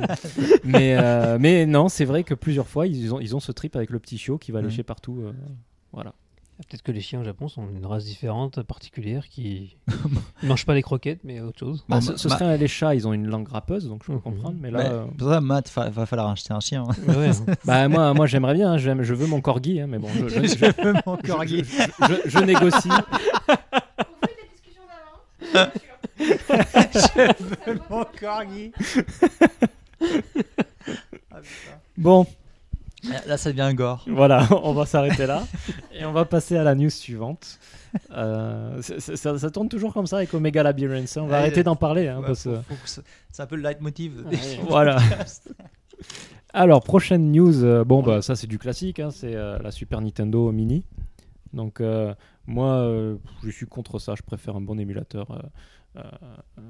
[0.62, 3.74] mais, euh, mais non, c'est vrai que plusieurs fois, ils ont, ils ont ce trip
[3.74, 4.68] avec le petit chiot qui va Mhm.
[4.68, 5.24] lécher partout.
[5.92, 6.14] voilà.
[6.58, 9.76] Peut-être que les chiens au Japon sont une race différente, particulière, qui
[10.42, 11.84] ne mangent pas les croquettes, mais autre chose.
[11.88, 14.20] Bah, Bon, ce, serait les chats, ils ont une langue râpeuse, donc je peux Mhm.
[14.22, 14.56] comprendre.
[14.60, 16.84] Mais là, Ouais, euh, Pour ça, Matt, va, va falloir acheter un chien.
[16.88, 17.12] hein.
[17.12, 17.30] Ouais,
[17.64, 20.42] bah, moi, moi j'aimerais bien, hein, je veux mon corgi, hein, mais bon, je, je-
[20.42, 21.62] je- Je veux mon corgi.
[21.64, 22.88] je- je négocie.
[26.18, 28.72] Je veux mon corgi.
[31.30, 31.36] Ah.
[31.98, 32.26] Bon,
[33.26, 34.04] Là, ça devient gore.
[34.08, 35.44] voilà, on va s'arrêter là
[35.92, 37.58] et on va passer à la news suivante.
[38.12, 41.16] Euh, ça, ça tourne toujours comme ça avec Omega Labyrinth.
[41.16, 42.08] On va Ouais, arrêter d'en parler.
[42.08, 44.24] hein, parce ça- c'est un peu le leitmotiv.
[44.26, 44.36] Ouais.
[44.68, 44.98] Voilà.
[46.52, 47.64] Alors, prochaine news.
[47.64, 48.98] euh, bon, bah, ça, c'est du classique.
[49.00, 50.84] hein, c'est euh, la Super Nintendo Mini.
[51.52, 52.14] Donc, euh,
[52.46, 54.14] moi, euh, je suis contre ça.
[54.16, 55.26] Je préfère un bon émulateur.
[55.96, 56.62] Euh,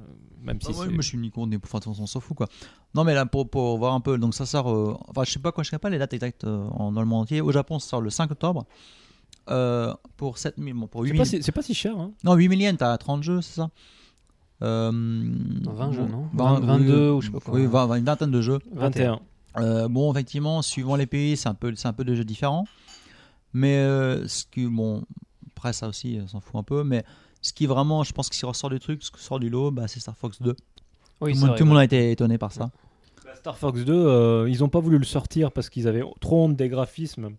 [0.43, 0.93] même si Ah ouais, c'est.
[0.93, 2.47] moi je suis ni pour, enfin, on s'en fout quoi.
[2.95, 5.39] Non mais là pour, pour voir un peu, donc ça sort, euh, enfin je sais
[5.39, 7.41] pas quoi, je sais pas les dates exactes euh, en, dans le monde entier.
[7.41, 8.65] Au Japon ça sort le 5 octobre
[9.51, 11.19] euh, pour 7000, bon, pour C'est 8000.
[11.19, 11.97] pas, si, c'est pas si cher.
[11.99, 12.13] Hein.
[12.25, 13.71] Non 8 000 yens, t'as 30 jeux, c'est ça?
[14.63, 17.55] Euh, 20 jeux, non vingt- 22 oui, ou je sais pas quoi.
[17.55, 17.65] Oui,
[17.99, 18.59] une vingtaine de jeux.
[18.73, 19.21] 21.
[19.59, 22.65] Euh, bon, effectivement, suivant les pays, c'est un peu, c'est un peu de jeux différents.
[23.53, 25.03] Mais euh, ce qui, bon,
[25.57, 26.85] après ça aussi, on s'en fout un peu.
[26.85, 27.05] Mais
[27.47, 29.71] ce qui vraiment, je pense que s'il ressort du truc, ce qui sort du lot,
[29.71, 30.55] bah, c'est Star Fox 2.
[31.21, 32.71] Oui, tout, le monde, a été étonné par ça.
[33.25, 36.45] Bah, Star Fox 2, euh, ils ont pas voulu le sortir parce qu'ils avaient trop
[36.45, 37.31] honte des graphismes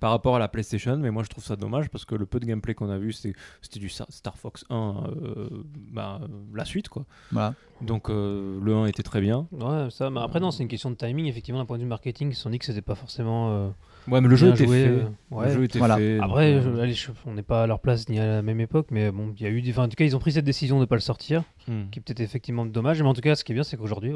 [0.00, 2.40] par rapport à la PlayStation, mais moi je trouve ça dommage parce que le peu
[2.40, 5.48] de gameplay qu'on a vu, c'était du Star Fox 1, euh,
[5.92, 6.20] bah,
[6.52, 7.04] la suite quoi.
[7.30, 7.54] Voilà.
[7.80, 9.46] Donc euh, le 1 était très bien.
[9.52, 11.26] Ouais, ça, mais après, non, c'est une question de timing.
[11.26, 13.72] Effectivement, d'un point de vue marketing, ils se sont dit que c'était pas forcément.
[14.08, 14.88] Ouais, mais le jeu était joué, fait.
[14.90, 15.46] euh, ouais.
[15.48, 15.96] Le jeu était Voilà.
[15.96, 16.18] fait.
[16.20, 18.60] Après, donc, je- allez, je- on n'est pas à leur place ni à la même
[18.60, 19.70] époque, mais bon, il y a eu des.
[19.70, 21.90] enfin, en tout cas, ils ont pris cette décision de ne pas le sortir, hmm.
[21.90, 23.00] qui est peut-être effectivement dommage.
[23.00, 24.12] Mais en tout cas, ce qui est bien, c'est qu'aujourd'hui,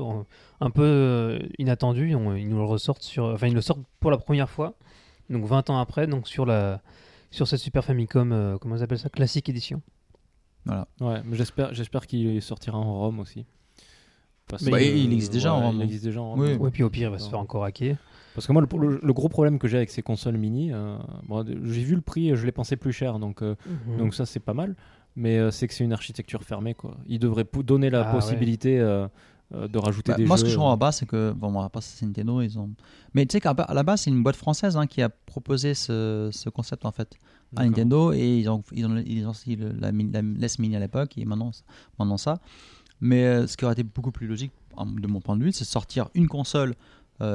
[0.61, 3.27] un peu euh, inattendu, on- ils nous le ressortent sur.
[3.27, 4.75] Enfin, ils le sortent pour la première fois,
[5.31, 6.81] donc 20 ans après, donc sur la.
[7.31, 9.09] Sur cette Super Famicom, euh, comment ils appellent ça?
[9.11, 9.83] Classique Edition.
[11.01, 13.47] Ouais, mais j'espère, j'espère qu'il sortira en ROM aussi.
[14.49, 15.77] Parce Bah, il existe déjà en ROM.
[15.77, 16.41] Il existe déjà en ROM.
[16.41, 16.55] Oui.
[16.55, 17.97] Ouais, puis au pire, il va se faire encore hacker.
[18.37, 20.97] Parce que moi, le, le- le gros problème que j'ai avec ces consoles mini, euh,
[21.27, 23.97] bon, j'ai vu le prix, je l'ai pensé plus cher, donc, euh, Mhm.
[23.97, 24.77] donc ça c'est pas mal.
[25.17, 26.99] Mais euh, c'est que c'est une architecture fermée, quoi.
[27.07, 30.41] Ils devraient donner la Ah, possibilité de rajouter Bah, des moi, jeux.
[30.41, 32.69] ce que je comprends pas, c'est que, bon, moi, pas c'est Nintendo, ils ont.
[33.15, 36.29] Mais tu sais qu'à la base, c'est une boîte française hein, qui a proposé ce,
[36.33, 37.15] ce concept en fait
[37.57, 37.65] à.
[37.65, 40.81] Nintendo et ils ont, ils ont, ils ont le- la, mini- la NES Mini à
[40.81, 41.53] l'époque et maintenant,
[41.99, 42.39] maintenant ça.
[43.01, 46.11] Mais ce qui aurait été beaucoup plus logique, de mon point de vue, c'est sortir
[46.15, 46.75] une console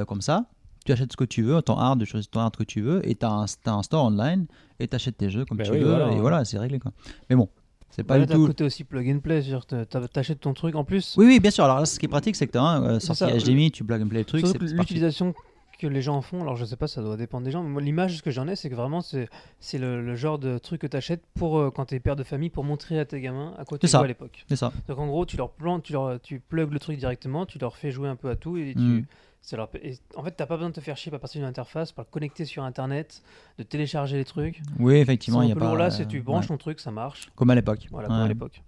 [0.08, 0.46] comme ça.
[0.86, 3.08] Tu achètes ce que tu veux, ton hard, tu choisis ton hard que tu veux,
[3.08, 3.32] et tu as,
[3.68, 4.48] un store online,
[4.80, 6.12] et tu achètes tes jeux comme Ben tu oui, veux, voilà.
[6.12, 6.80] et voilà, c'est réglé.
[6.80, 6.92] Quoi.
[7.30, 7.50] Mais bon,
[7.92, 8.48] c'est pas là, du tout.
[8.48, 11.16] côté aussi plug and play, c'est-à-dire que t'a- t'achètes ton truc en plus.
[11.18, 11.64] Oui, oui, bien sûr.
[11.66, 13.46] Alors là, ce qui est pratique, c'est que tu as un euh, C'est sorti ça,
[13.46, 14.44] HDMI, tu plug and play le truc.
[14.44, 15.34] L'utilisation
[15.80, 17.70] que les gens en font, alors je sais pas, ça doit dépendre des gens, mais
[17.70, 19.28] moi l'image que j'en ai, c'est que vraiment c'est
[19.60, 22.16] c'est le, le genre de truc que tu achètes pour euh, quand tu es père
[22.16, 24.46] de famille pour montrer à tes gamins à quoi tu à l'époque.
[24.48, 24.72] C'est ça.
[24.88, 27.76] Donc en gros, tu leur plantes, tu leur tu plugs le truc directement, tu leur
[27.78, 29.06] fais jouer un peu à tout et tu Mm.
[29.42, 31.48] Ça leur et en fait, t'as pas besoin de te faire chier à partir d'une
[31.50, 33.24] interface, par le connecter sur internet,
[33.58, 34.62] de télécharger les trucs.
[34.80, 35.76] Oui, effectivement, il y a pas.
[35.76, 36.50] là, c'est tu branches ouais.
[36.50, 37.30] ton truc, ça marche.
[37.36, 37.88] Comme à l'époque.
[37.92, 38.14] Voilà, Ouais.
[38.16, 38.62] comme à l'époque.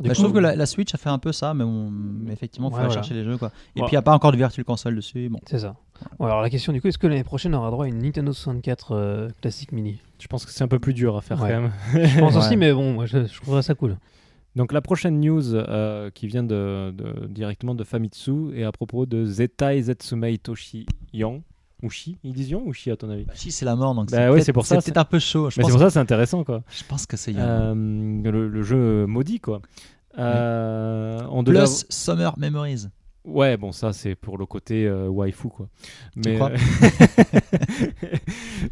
[0.00, 1.62] Bah, je trouve que la, la Switch a fait un peu ça, mais,
[2.32, 3.02] effectivement, il faut Ouais, aller voilà.
[3.02, 3.36] chercher les jeux.
[3.38, 3.52] Quoi.
[3.76, 5.28] Et puis, il n'y a pas encore de Virtual Console dessus.
[5.28, 5.38] Bon.
[5.46, 5.76] C'est ça.
[6.18, 7.98] Bon, alors la question du coup, est-ce que l'année prochaine on aura droit à une
[8.02, 10.00] Nintendo 64 euh, classique mini?
[10.18, 11.50] Je pense que c'est un peu plus dur à faire Ouais.
[11.52, 11.72] quand même.
[11.92, 12.38] Je pense Ouais.
[12.38, 13.96] aussi, mais bon, moi, je, je trouverais ça cool.
[14.56, 19.06] Donc la prochaine news euh, qui vient de, de- directement de Famitsu est à propos
[19.06, 21.42] de Zetai Zetsumei Toshi Yang.
[21.82, 23.24] Ou Shi Ils disent Yang ou Shi à ton avis?
[23.24, 25.04] Bah, si, c'est la mort, donc Bah c'est ouais, peut-être- c'est pour ça, C'est un
[25.04, 25.50] peu chaud.
[25.50, 26.62] Je Mais c'est pour ça que c'est intéressant quoi.
[26.70, 27.42] je pense que c'est Young.
[27.42, 29.62] Euh, le, le jeu maudit quoi.
[30.18, 32.86] Euh, on Plus Summer Memories.
[33.24, 35.68] Ouais, bon, ça c'est pour le côté euh, waifu quoi.
[36.16, 36.48] Mais, euh,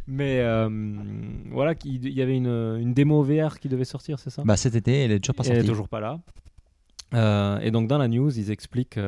[0.06, 0.68] mais euh,
[1.51, 4.43] voilà, il y avait une, une démo VR qui devait sortir, c'est ça?
[4.44, 5.68] Bah, cet été, elle est toujours pas Et Elle est sortie.
[5.68, 6.20] toujours pas là.
[7.62, 8.98] Et donc dans la news, ils expliquent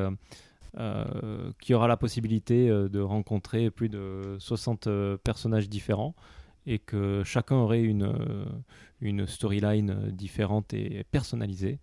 [0.75, 6.15] qu'il y aura la possibilité de rencontrer plus de 60 euh, personnages différents
[6.67, 8.15] et que chacun aurait une,
[9.01, 11.79] une storyline différente et personnalisée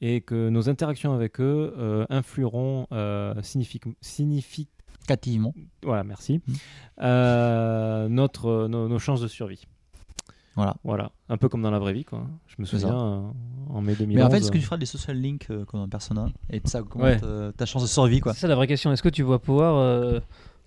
[0.00, 4.68] et que nos interactions avec eux euh, influeront euh, signific- signifi-
[5.06, 5.54] Cativement.
[5.82, 6.52] voilà, merci, Mm.
[7.00, 9.64] euh, notre, nos, nos chances de survie.
[10.54, 10.74] Voilà.
[10.82, 12.26] Voilà, un peu comme dans la vraie vie, quoi.
[12.48, 13.30] Je me souviens, euh,
[13.70, 14.16] en mai 2011.
[14.16, 16.60] Mais en fait, est-ce que tu feras des social links euh, comme un personnage et
[16.64, 17.18] ça augmente Ouais.
[17.22, 18.92] euh, ta chance de survie quoi C'est ça la vraie question.
[18.92, 20.18] Est-ce que tu vas pouvoir euh,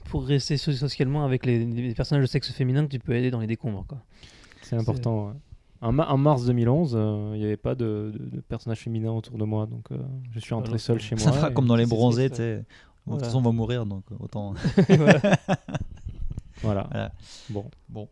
[0.05, 3.41] progresser so- socialement avec les, les personnages de sexe féminin que tu peux aider dans
[3.41, 3.97] les décombres quoi?
[4.61, 5.33] C'est important.
[5.81, 5.87] Ouais.
[5.87, 9.11] En, ma- en mars 2011, euh, il n'y avait pas de, de, de personnage féminin
[9.11, 9.97] autour de moi, donc euh,
[10.31, 11.23] je suis rentré Alors, seul chez moi.
[11.23, 12.55] Ça fera comme dans les bronzés, tu sais.
[12.57, 12.67] De toute
[13.05, 13.23] Voilà.
[13.25, 14.53] façon, on va mourir, donc autant.
[14.89, 15.19] Voilà.
[16.61, 16.89] Voilà.
[16.91, 17.11] Voilà.
[17.89, 18.07] Bon.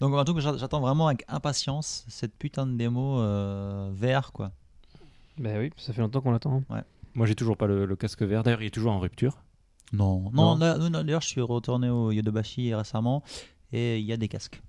[0.00, 4.32] Donc, en tout cas, j'a- j'attends vraiment avec impatience cette putain de démo euh, vert,
[4.32, 4.52] quoi.
[5.38, 6.62] bah oui, ça fait longtemps qu'on l'attend.
[7.14, 8.42] Moi, j'ai toujours pas le, le casque vert.
[8.42, 9.38] D'ailleurs, il est toujours en rupture.
[9.92, 10.54] Non, Non.
[10.54, 13.22] non, là- non, non, d'ailleurs, je suis retourné au Yodobashi récemment
[13.72, 14.62] et il y a des casques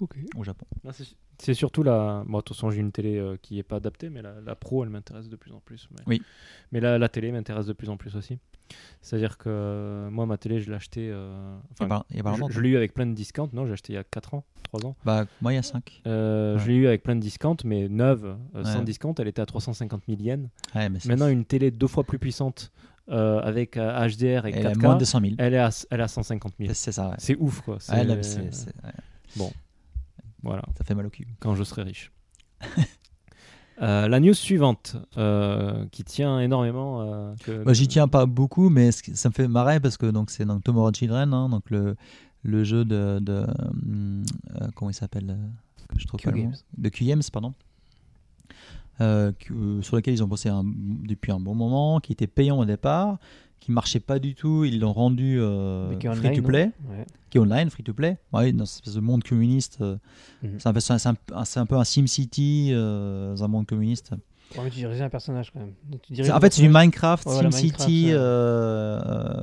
[0.00, 0.16] Ok.
[0.36, 0.64] au Japon.
[0.84, 0.92] Là,
[1.40, 2.22] c'est- surtout la.
[2.26, 4.54] Bon, de toute façon, j'ai une télé euh, qui est pas adaptée, mais la, la
[4.54, 5.88] pro, elle m'intéresse de plus en plus.
[5.92, 6.22] Mais, Oui.
[6.72, 8.38] Mais la, la télé m'intéresse de plus en plus aussi.
[9.02, 11.10] C'est-à-dire que euh, moi, ma télé, je l'ai achetée.
[11.10, 12.52] euh, Il y a enfin, pas- il y a pas je, longtemps.
[12.54, 13.48] je l'ai eu avec plein de discounts.
[13.52, 14.94] Non, j'ai acheté il y a 4 ans, 3 ans.
[15.04, 16.02] Bah, moi, il y a 5.
[16.06, 16.60] Euh, Ouais.
[16.60, 18.84] Je l'ai eu avec plein de discounts, mais neuve, euh, sans Ouais.
[18.84, 20.48] discount, elle était à 350 000 yens.
[20.74, 22.70] Ouais, mais Maintenant, une télé deux fois plus puissante
[23.08, 25.34] euh, avec euh, HDR et elle est 4K, moins de 200 000.
[25.38, 26.72] elle est à, elle est à 150 000.
[26.74, 27.14] C'est- ça, ouais.
[27.18, 27.78] C'est ouf, quoi.
[27.88, 29.50] Ouais, là, mais c'est- c'est- ouais,
[30.42, 31.26] Voilà, ça fait mal au cul.
[31.40, 32.12] quand je serai riche.
[33.82, 37.00] Euh, la news suivante, euh, qui tient énormément.
[37.00, 40.30] euh, que- Moi, j'y tiens pas beaucoup, mais ça me fait marrer parce que donc
[40.30, 41.96] c'est donc Tomorrow Children, hein, donc le,
[42.42, 44.22] le jeu de, de hum,
[44.60, 45.48] euh, comment il s'appelle euh,
[45.96, 46.50] je trouve pas le Q-Games.
[46.50, 46.58] nom.
[46.76, 47.54] de Q-Games, pardon.
[49.00, 49.32] Euh,
[49.82, 53.18] sur lequel ils ont bossé un- depuis un bon moment, qui était payant au départ,
[53.58, 57.06] qui marchait pas du tout, ils l'ont rendu euh, free online, to play, Ouais.
[57.30, 58.18] qui est online, free to play.
[58.32, 59.96] Ouais, dans cette espèce de monde communiste, euh,
[60.42, 60.50] Mhm.
[60.58, 64.12] c'est un, peu- c'est un, c'est un peu un SimCity euh, dans un monde communiste.
[64.56, 65.72] Ouais, mais tu dirigeais un personnage quand même.
[66.02, 66.68] Tu C'est- En fait, c'est du.
[66.68, 68.12] Minecraft, Ouais, SimCity,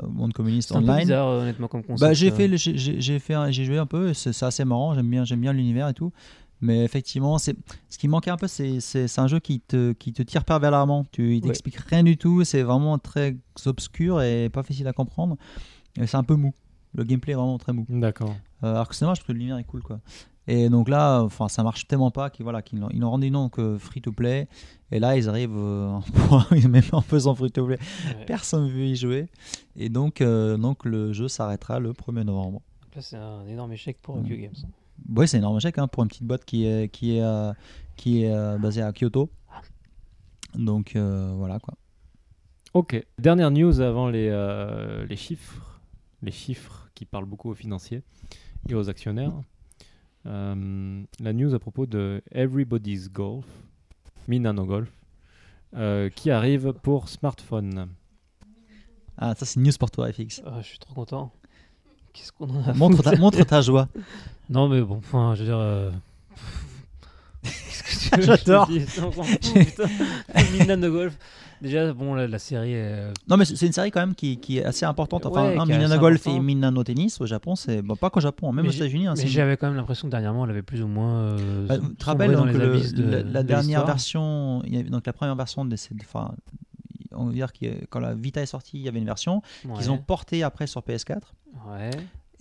[0.10, 1.00] monde communiste C'est online.
[1.00, 2.02] bizarre euh, honnêtement comme concept.
[2.02, 4.14] Bah, j'ai fait, le- j'ai- fait, j'ai joué un peu.
[4.14, 4.94] C'est c'est assez marrant.
[4.96, 6.12] J'aime bien, j'aime bien l'univers et tout.
[6.62, 7.56] Mais effectivement, c'est
[7.90, 11.06] ce qui manquait un peu, c'est un jeu qui te qui te tire l'avant.
[11.12, 12.44] Tu, il t'explique rien du tout.
[12.44, 15.38] C'est vraiment très obscur et pas facile à comprendre.
[16.00, 16.54] Et c'est un peu mou.
[16.94, 17.86] Le gameplay est vraiment très mou.
[17.90, 18.36] D'accord.
[18.64, 20.00] Euh, alors que c'est dommage parce que l'univers est cool quoi.
[20.50, 23.60] Et donc là, enfin, ça marche tellement pas qu'ils voilà, qu'ils ils l'ont rendu donc
[23.78, 24.48] free to play.
[24.92, 26.00] Et là, ils arrivent euh,
[26.32, 28.26] en même faisant free to play, Ouais.
[28.26, 29.28] personne ne veut y jouer.
[29.76, 32.62] Et donc, euh, donc le jeu s'arrêtera le 1er novembre.
[32.82, 34.24] Donc là, c'est un énorme échec pour.
[34.24, 34.56] Q Games.
[35.16, 37.54] Oui, c'est un énorme chèque hein, pour une petite boîte qui est, qui est, euh,
[37.96, 39.30] qui est euh, basée à Kyoto.
[40.56, 41.76] Donc euh, voilà quoi.
[42.74, 43.02] Ok.
[43.18, 45.82] Dernière news avant les, euh, les chiffres.
[46.22, 48.02] Les chiffres qui parlent beaucoup aux financiers
[48.68, 49.34] et aux actionnaires.
[50.26, 53.46] Euh, la news à propos de Everybody's Golf,
[54.28, 54.92] Minano Golf,
[55.76, 57.88] euh, qui arrive pour smartphone.
[59.18, 60.42] Ah, ça c'est une news pour toi, FX.
[60.46, 61.32] Ah, je suis trop content.
[62.18, 63.88] Qu'est-ce qu'on en a Montre ta, montre ta joie.
[64.50, 65.58] Non, mais bon, enfin, je veux dire.
[65.60, 65.92] euh,
[67.44, 68.70] Qu'est-ce que tu J'adore.
[70.58, 71.18] Milan de golf.
[71.62, 72.74] Déjà, bon, la, la série.
[72.74, 75.26] est- Non, mais c'est une série quand même qui, qui est assez importante.
[75.26, 76.44] Enfin, Ouais, assez Golf et important.
[76.44, 79.08] Minano Tennis au Japon, c'est bon, pas qu'au Japon, même Mais aux États-Unis.
[79.08, 81.16] hein, Mais j'avais quand même l'impression que dernièrement, elle avait plus ou moins.
[81.16, 84.80] euh, Bah, tu te rappelles donc, le- de- la, la de dernière version, il y
[84.80, 86.32] avait- donc la première version de ces, enfin,
[87.18, 89.74] on va dire que quand la Vita est sortie, il y avait une version Ouais.
[89.78, 91.20] qu'ils ont portée après sur PS4
[91.68, 91.92] Ouais.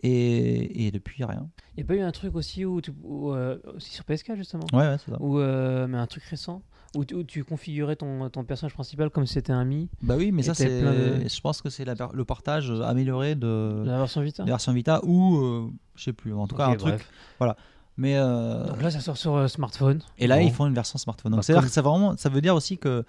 [0.02, 1.48] et, et depuis rien.
[1.76, 4.32] Il n'y a pas eu un truc aussi où tu, où, euh, aussi sur PSK
[4.36, 4.66] justement?
[4.72, 5.18] Ouais, ouais, c'est ça.
[5.20, 6.62] Euh, mais un truc récent?
[6.94, 10.14] Où, tu- où tu configurais ton, ton personnage principal comme si c'était un Mi Bah
[10.16, 14.22] oui, mais ça c'est, de- je pense que c'est le portage amélioré de la version
[14.22, 14.44] Vita?
[14.44, 17.04] la version Vita ou euh, je sais plus, en tout cas un truc.
[17.38, 17.54] bref.
[17.98, 20.00] Mais euh, Donc là, ça sort sur smartphone.
[20.18, 20.46] et là Bon.
[20.46, 21.32] ils font une version smartphone.
[21.32, 23.04] Donc Bah, c'est comme- ça vraiment, ça veut dire aussi que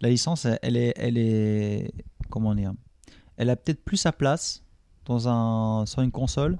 [0.00, 1.90] la licence, elle est, elle est,
[2.30, 2.72] comment dire,
[3.36, 4.62] elle a peut-être plus sa place
[5.06, 6.58] dans un sur une console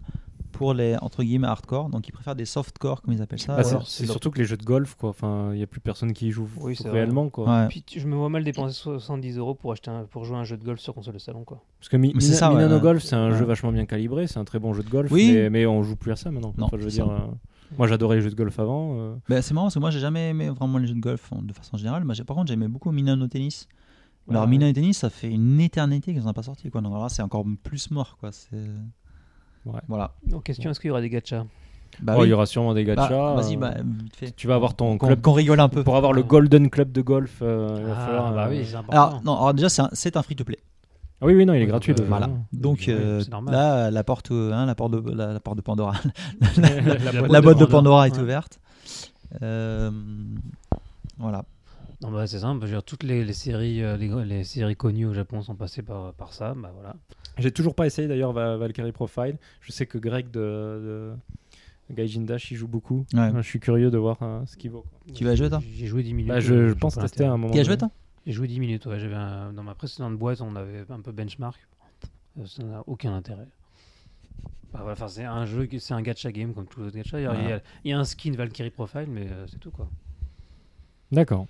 [0.52, 1.88] pour les entre guillemets hardcore.
[1.90, 3.56] Donc ils préfèrent des softcore comme ils appellent ça.
[3.56, 5.10] Bah, c'est- leur- surtout que les jeux de golf, quoi.
[5.10, 7.48] Enfin, il n'y a plus personne qui y joue Oui, réellement, quoi.
[7.62, 7.68] Ouais.
[7.68, 10.56] Puis je me vois mal dépenser 70 euros pour acheter un- pour jouer un jeu
[10.56, 11.62] de golf sur console de salon quoi.
[11.78, 12.80] Parce que Mi- Mina- ça, Minano ouais.
[12.80, 13.38] Golf, c'est un Ouais.
[13.38, 15.32] jeu vachement bien calibré, c'est un très bon jeu de golf, Oui.
[15.32, 16.52] mais, mais on joue plus à ça maintenant.
[16.58, 17.12] Non, Enfin, je veux dire, ça.
[17.12, 17.26] euh,
[17.78, 18.94] moi j'adorais les jeux de golf avant.
[18.96, 21.30] euh, Bah, c'est marrant parce que moi j'ai jamais aimé vraiment les jeux de golf
[21.42, 22.04] de façon générale.
[22.04, 23.68] Mais par contre j'aimais beaucoup Minano Tennis.
[24.26, 24.50] Mais Alors Ouais.
[24.50, 26.80] Minano Tennis ça fait une éternité qu'ils n'ont pas sorti quoi.
[26.80, 28.30] Donc là c'est encore plus mort quoi.
[28.32, 28.56] C'est
[29.66, 29.80] Ouais.
[29.88, 30.12] voilà.
[30.44, 31.44] Question, est-ce qu'il y aura des gachas?
[32.00, 32.28] Bah oh, oui.
[32.28, 33.34] Il y aura sûrement des Bah, gachas.
[33.34, 33.74] Vas-y euh, bah
[34.14, 34.30] fait.
[34.36, 35.82] Tu vas avoir ton Qu'on club qu'on rigole un peu.
[35.84, 36.26] pour avoir le Ouais.
[36.26, 37.40] Golden Club de golf.
[37.42, 38.92] euh, il va Ah, falloir, bah euh, oui, c'est important.
[39.08, 40.58] Alors non alors déjà c'est un, c'est un free to play.
[40.62, 40.66] Ah
[41.22, 41.92] oui, oui, non, il est gratuit.
[41.98, 42.26] euh, Voilà.
[42.26, 42.44] hein.
[42.52, 45.62] Donc Oui, euh, là, la porte, euh, hein, la porte de la, la porte de
[45.62, 45.94] Pandora,
[46.56, 48.22] La la boîte de Pandora, Pandora est ouais.
[48.22, 48.58] ouverte.
[49.42, 49.90] Euh,
[51.18, 51.44] voilà.
[52.02, 52.60] Non, bah, c'est simple.
[52.62, 55.82] je veux dire, toutes les, les séries, les, les séries connues au Japon sont passées
[55.82, 56.54] par, par ça.
[56.56, 56.94] Bah voilà.
[57.38, 59.36] J'ai toujours pas essayé d'ailleurs Va- Valkyrie Profile.
[59.60, 61.12] Je sais que Greg de,
[61.90, 63.04] de Gaijin Dash il joue beaucoup.
[63.12, 63.30] Ouais.
[63.36, 64.84] Je suis curieux de voir euh, ce qu'il vaut.
[65.14, 65.60] Tu vas jouer, toi?
[65.74, 66.28] J'ai joué 10 minutes.
[66.28, 67.52] Bah, je, je pense tester à un moment.
[67.52, 67.90] Qui a joué, toi?
[68.26, 68.86] J'ai joué 10 minutes.
[68.86, 68.98] Ouais.
[68.98, 71.58] J'avais un- Dans ma précédente boîte, on avait un peu benchmark.
[72.38, 73.46] Euh, Ça n'a aucun intérêt.
[74.72, 77.18] Bah, voilà, c'est un jeu, c'est un gacha game comme tous les autres gacha.
[77.20, 79.46] Il y a- il y, a- il y a un skin Valkyrie Profile, mais euh,
[79.48, 79.88] c'est tout quoi.
[81.10, 81.46] D'accord.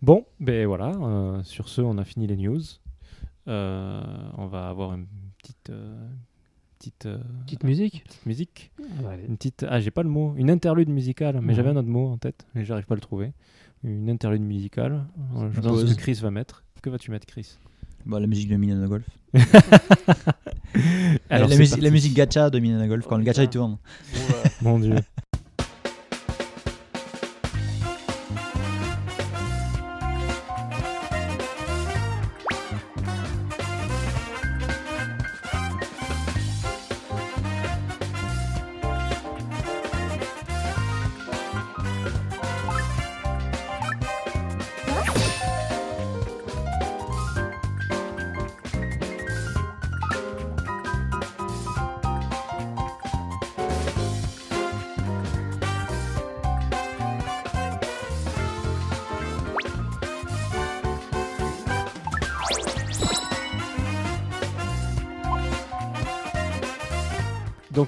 [0.00, 0.88] Bon, ben voilà.
[0.88, 2.60] euh, sur ce, on a fini les news.
[3.48, 4.02] Euh,
[4.38, 5.06] on va avoir une
[5.38, 5.70] petite,
[6.78, 7.08] petite,
[7.46, 8.72] Petite musique petite musique.
[8.80, 9.14] Ah, bah.
[9.28, 9.64] Une petite.
[9.68, 10.34] Ah, j'ai pas le mot.
[10.36, 11.40] Une interlude musicale.
[11.40, 13.32] Mais j'avais un autre mot en tête, mais j'arrive pas à le trouver.
[13.84, 15.04] Une interlude musicale.
[15.36, 16.62] Euh, Je pense que Chris va mettre.
[16.82, 17.56] Que vas-tu mettre, Chris?
[18.06, 19.06] Bah, La musique de Minana Golf.
[21.30, 21.84] Alors, la, musique, parti.
[21.84, 23.58] la musique gacha de Minana Golf, quand Oh, le gacha il putain.
[23.60, 23.78] tourne.
[24.62, 24.94] Mon Dieu.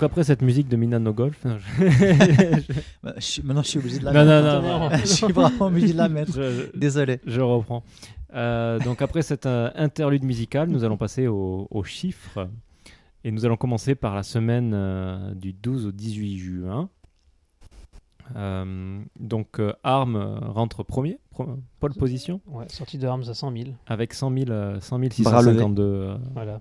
[0.05, 1.83] après cette musique de Minano Golf, non, je-
[3.03, 4.63] Bah, je suis- maintenant, je suis obligé de la Non, mettre.
[4.63, 4.97] non, non, non.
[5.01, 6.33] je suis vraiment obligé de la mettre.
[6.33, 7.21] je- Désolé.
[7.27, 7.83] je reprends.
[8.35, 12.49] Euh, donc après cette euh, interlude musicale, nous allons passer aux, aux chiffres.
[13.27, 16.89] Et nous allons commencer par la semaine euh, du 12 au 18 juin.
[18.37, 23.53] Euh, donc euh, Arm rentre premier, pro- pole position, Ouais, sortie de Arms à 100
[23.53, 23.65] 000.
[23.87, 25.15] avec 100, 000, euh, 100 Bras levés.
[25.15, 26.61] 652 euh, Voilà.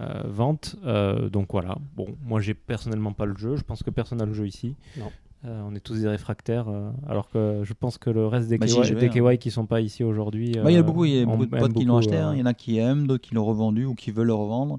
[0.00, 0.76] Euh, ventes.
[0.84, 1.76] Euh, donc voilà.
[1.96, 3.56] Bon, moi j'ai personnellement pas le jeu.
[3.56, 4.74] Je pense que personne n'a le jeu ici.
[4.98, 5.10] Non.
[5.44, 8.58] Euh, on est tous des réfractaires, euh, alors que je pense que le reste des,
[8.58, 9.30] Bah, KY, des hein.
[9.32, 10.52] KY qui sont pas ici aujourd'hui.
[10.52, 12.16] Bah, il y a beaucoup, il y a beaucoup de potes qui l'ont acheté.
[12.16, 12.32] euh, hein.
[12.34, 14.78] Il y en a qui aiment, d'autres qui l'ont revendu ou qui veulent le revendre.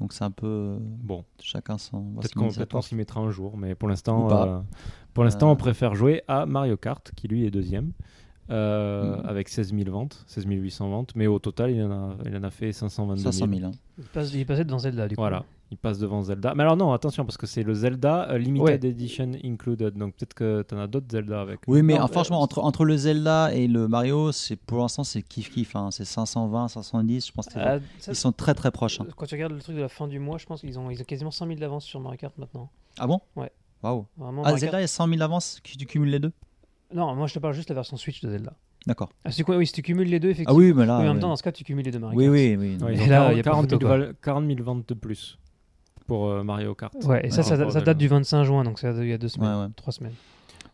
[0.00, 2.02] Donc c'est un peu Bon, chacun son.
[2.14, 2.86] peut-être qu'on sa peut-être qu'on porte.
[2.88, 4.60] s'y mettra un jour, mais pour l'instant, euh,
[5.12, 5.52] pour l'instant, Euh.
[5.52, 7.90] on préfère jouer à Mario Kart, qui lui est deuxième,
[8.50, 9.26] euh, Mm.
[9.26, 12.42] avec 16 000 ventes, 16 800 ventes, mais au total, il en a, il en
[12.42, 13.32] a fait 522 000.
[13.32, 13.66] 500 000.
[13.66, 13.70] hein.
[13.98, 15.20] Il, passe, il est passé devant Zelda du coup.
[15.22, 16.54] Voilà, il passe devant Zelda.
[16.54, 18.90] Mais alors non, attention, parce que c'est le Zelda euh, Limited Ouais.
[18.90, 21.60] Edition Included, donc peut-être que tu en as d'autres Zelda avec.
[21.66, 24.78] Oui, mais Non, euh, euh, franchement, entre, entre le Zelda et le Mario, c'est pour
[24.78, 25.76] l'instant, c'est kiff-kiff.
[25.76, 25.90] hein.
[25.90, 27.26] C'est 520, 510.
[27.26, 29.00] Je pense que c'est- Ah, ça, ils sont très très proches.
[29.00, 29.06] hein.
[29.16, 31.00] Quand tu regardes le truc de la fin du mois, je pense qu'ils ont, ils
[31.00, 32.70] ont quasiment 100 000 d'avance sur Mario Kart maintenant.
[32.98, 33.20] Ah bon?
[33.36, 33.50] Ouais.
[33.82, 34.06] Waouh.
[34.44, 36.32] Ah, Zelda, il y a 100 000 d'avance, tu cumules les deux?
[36.94, 38.54] Non, moi je te parle juste de la version Switch de Zelda.
[38.86, 39.10] D'accord.
[39.24, 40.58] Ah, si, tu- oui, si tu cumules les deux, Ah effectivement.
[40.58, 40.98] oui, mais là.
[41.00, 42.60] Oui, en même temps, dans ce cas, tu cumules les deux Mario oui, Kart.
[42.60, 42.84] oui, oui.
[42.84, 43.98] Ouais, Et là, 40, il y a pas 40 000 photo, quoi.
[43.98, 45.38] val- 40 000 ventes de plus
[46.06, 46.94] pour euh, Mario Kart.
[47.04, 47.92] Ouais, et ça, ça, date Zelda.
[47.94, 49.70] du 25 juin, donc c'est il y a deux semaines, Ouais, ouais.
[49.76, 50.14] trois semaines.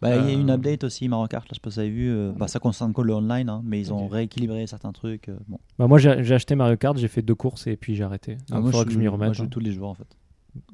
[0.02, 1.76] Bah, il y a une Euh, update aussi, Mario Kart, là, je sais pas si
[1.76, 2.10] vous avez vu.
[2.10, 5.28] euh, bah, ça concerne que le online, hein, mais ils ont rééquilibré certains trucs.
[5.30, 5.58] euh, bon.
[5.78, 8.34] Bah, moi, j'ai acheté Mario Kart, j'ai fait deux courses et puis j'ai arrêté.
[8.34, 9.32] Donc, Ah, il moi, faudra que je m'y moi, remette.
[9.32, 9.48] je joue hein.
[9.50, 10.06] tous les jours en fait.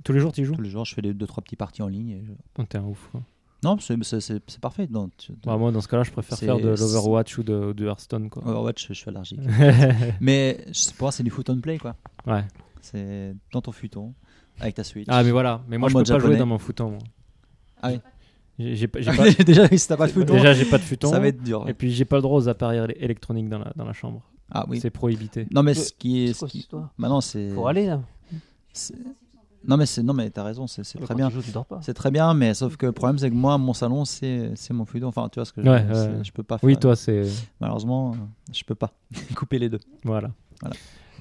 [0.04, 0.54] Tous les jours, tu y joues?
[0.56, 2.10] Tous les jours, je fais des deux trois petits parties en ligne.
[2.10, 3.08] et je- Oh, T'es un ouf.
[3.12, 3.22] quoi.
[3.62, 4.88] Non, c'est- parfait.
[4.90, 7.86] Non, tu- Bah, moi, dans ce cas-là, je préfère faire de l'Overwatch ou de, de
[7.86, 8.30] Hearthstone.
[8.30, 8.42] Quoi.
[8.46, 9.40] Overwatch, je suis allergique.
[10.20, 10.64] mais
[10.96, 11.94] pour moi, c'est du foot on play quoi.
[12.26, 12.44] ouais.
[12.80, 14.14] C'est dans ton futon
[14.58, 15.06] avec ta Switch.
[15.10, 15.62] Ah, mais voilà.
[15.68, 16.38] Mais moi, En je peux mode pas jouer japonais.
[16.38, 16.90] dans mon fouton.
[16.90, 16.98] moi.
[17.82, 18.00] Ah oui.
[18.58, 19.00] J'ai pas-
[19.44, 21.10] Déjà, si t'as pas de futon, Déjà, j'ai pas de futon.
[21.10, 21.66] ça va être dur.
[21.68, 24.22] Et puis, j'ai pas le droit aux appareils éle- électroniques dans la, dans la chambre.
[24.50, 24.80] Ah oui.
[24.80, 25.46] C'est prohibité.
[25.50, 26.32] Non, mais Euh, ce qui est.
[26.32, 26.90] c'est ce qui- histoire?
[26.98, 27.50] Maintenant, c'est.
[27.50, 28.00] Faut aller là.
[29.66, 31.28] Non, mais c'est non, mais t'as raison, c'est très bien.
[31.82, 34.72] C'est très bien, mais sauf que le problème, c'est que moi, mon salon, c'est c'est
[34.72, 35.08] mon futon.
[35.08, 36.24] Enfin, tu vois ce que je Ouais, dire, ouais.
[36.24, 37.24] Je peux pas Oui, faire- toi, c'est.
[37.60, 38.16] Malheureusement,
[38.52, 38.90] je peux pas
[39.36, 39.80] couper les deux.
[40.04, 40.30] Voilà.
[40.62, 40.76] Voilà.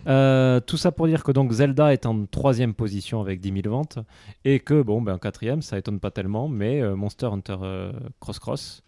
[0.07, 3.69] Euh, tout ça pour dire que donc Zelda est en troisième position avec 10 000
[3.75, 3.99] ventes
[4.45, 7.91] et que bon ben en quatrième ça étonne pas tellement mais euh, Monster Hunter euh,
[8.21, 8.83] Cross Cross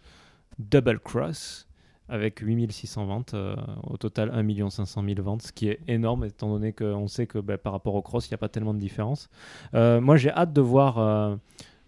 [0.58, 1.66] Double Cross
[2.12, 6.50] avec 8600 ventes euh, au total 1 500 000 ventes ce qui est énorme étant
[6.52, 8.78] donné qu'on sait que ben, par rapport au Cross il n'y a pas tellement de
[8.78, 9.28] différence.
[9.74, 11.36] Euh, moi j'ai hâte de voir euh,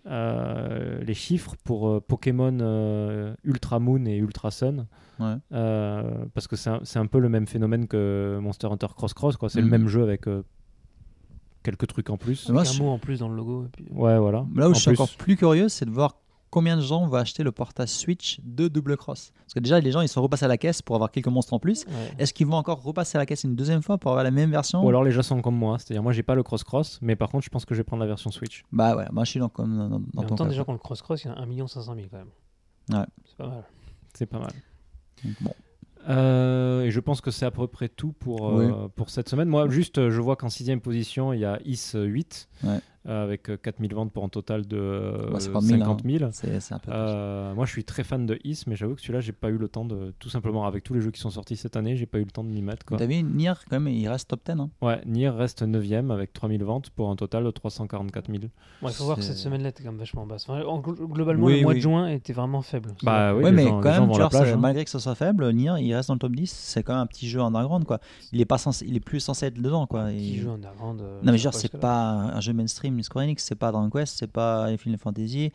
[0.06, 4.86] euh, les chiffres pour euh, Pokémon euh, Ultra Moon et Ultra Sun.
[5.20, 5.36] Ouais.
[5.52, 9.14] euh, parce que c'est un, c'est un peu le même phénomène que Monster Hunter Cross
[9.14, 9.48] Cross quoi.
[9.48, 10.42] C'est le même jeu avec euh,
[11.62, 12.48] quelques trucs en plus.
[12.50, 13.64] Moi, un je- mot en plus dans le logo.
[13.64, 13.86] Et puis...
[13.92, 14.44] ouais voilà.
[14.56, 16.16] Là où En je suis plus, encore plus curieux, c'est de voir
[16.54, 19.32] combien de gens vont acheter le portage Switch de Double Cross?
[19.36, 21.52] Parce que déjà, les gens, ils sont repassés à la caisse pour avoir quelques monstres
[21.52, 21.84] en plus.
[21.86, 22.14] Ouais.
[22.20, 24.52] Est-ce qu'ils vont encore repasser à la caisse une deuxième fois pour avoir la même
[24.52, 24.84] version?
[24.84, 27.28] Ou alors les gens sont comme moi, c'est-à-dire moi j'ai pas le cross-cross, mais par
[27.28, 28.62] contre je pense que je vais prendre la version Switch.
[28.70, 30.72] Bah ouais, moi je suis dans, comme dans, dans En même temps, cas, déjà, quand
[30.72, 33.00] le cross-cross, il y a 1 500 000 quand même.
[33.00, 33.06] Ouais.
[33.26, 33.64] C'est pas mal.
[34.14, 34.52] C'est pas mal.
[35.24, 35.54] Donc, Bon.
[36.08, 39.48] Euh, et je pense que c'est à peu près tout pour, euh, pour cette semaine.
[39.48, 42.80] Moi, juste, euh, je vois qu'en sixième position, il y a IS 8 Ouais.
[43.06, 46.02] Euh, avec euh, 4000 ventes pour un total de euh, Ouais, c'est pas 1000, 50
[46.04, 46.30] 000.
[46.32, 46.90] C'est c'est un peu.
[46.92, 49.58] Euh, moi, je suis très fan de IS, mais j'avoue que celui-là, j'ai pas eu
[49.58, 50.14] le temps de.
[50.18, 52.30] Tout simplement, avec tous les jeux qui sont sortis cette année, j'ai pas eu le
[52.30, 52.84] temps de m'y mettre.
[52.96, 54.52] T'as vu, Nier, quand même, il reste top 10.
[54.60, 54.70] Hein.
[54.82, 58.44] Ouais, Nier reste 9ème avec 3000 ventes pour un total de 344 000.
[58.82, 60.48] Il faut voir que cette semaine-là était quand même vachement basse.
[60.48, 61.76] Enfin, globalement, Oui, le mois oui.
[61.76, 62.92] de juin était vraiment faible.
[63.02, 64.52] Bah oui, ouais, mais gens, quand même, plage.
[64.52, 64.56] hein.
[64.56, 66.50] malgré que ce soit faible, Nier, il reste dans le top 10.
[66.50, 67.98] C'est quand même un petit jeu underground, quoi.
[68.32, 70.10] Il est, pas censé, il est plus censé être dedans, quoi.
[70.10, 73.42] Qui Et- joue underground euh, Non, mais genre, c'est pas un jeu mainstream Square Enix,
[73.44, 75.52] c'est pas Dragon Quest, c'est pas Final Fantasy,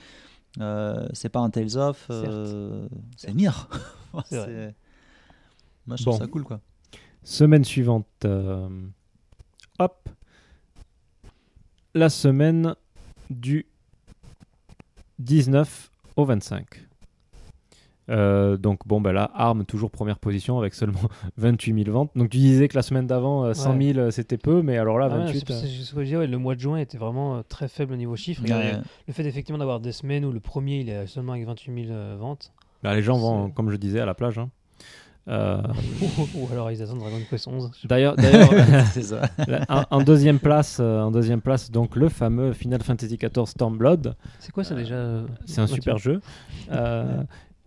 [0.60, 2.88] euh, c'est pas un Tales of, euh,
[3.18, 3.28] c'est.
[4.30, 4.76] C'est-
[5.86, 6.20] Moi, je trouve Bon.
[6.20, 6.60] ça cool, quoi.
[7.24, 8.08] Semaine suivante.
[8.26, 8.68] euh,
[9.80, 10.10] hop.
[11.94, 12.76] La semaine
[13.30, 13.66] du
[15.20, 16.66] 19 au 25.
[18.10, 21.00] Euh, donc bon ben là Arm toujours première position avec seulement
[21.38, 24.38] 28 000 ventes donc tu disais que la semaine d'avant euh, 100 000 euh, c'était
[24.40, 26.26] peu mais alors là Ah ouais, 28 c'est- euh, c'est ce que je disais, ouais,
[26.28, 28.42] le mois de juin était vraiment très faible au niveau chiffre.
[28.50, 28.74] Ouais.
[29.08, 31.94] Le fait effectivement d'avoir des semaines où le premier il est seulement avec 28 000
[31.94, 34.50] euh, ventes, bah, les gens vont comme je disais à la plage hein.
[35.28, 35.62] Euh,
[36.36, 37.70] ou alors ils attendent Dragon Quest 11.
[37.76, 38.50] je sais d'ailleurs d'ailleurs
[38.92, 39.30] c'est ça.
[39.48, 44.16] la- en, en deuxième place en deuxième place donc le fameux Final Fantasy XIV Stormblood.
[44.40, 46.22] C'est quoi ça déjà euh, C'est un super jeu.
[46.72, 47.22] Euh,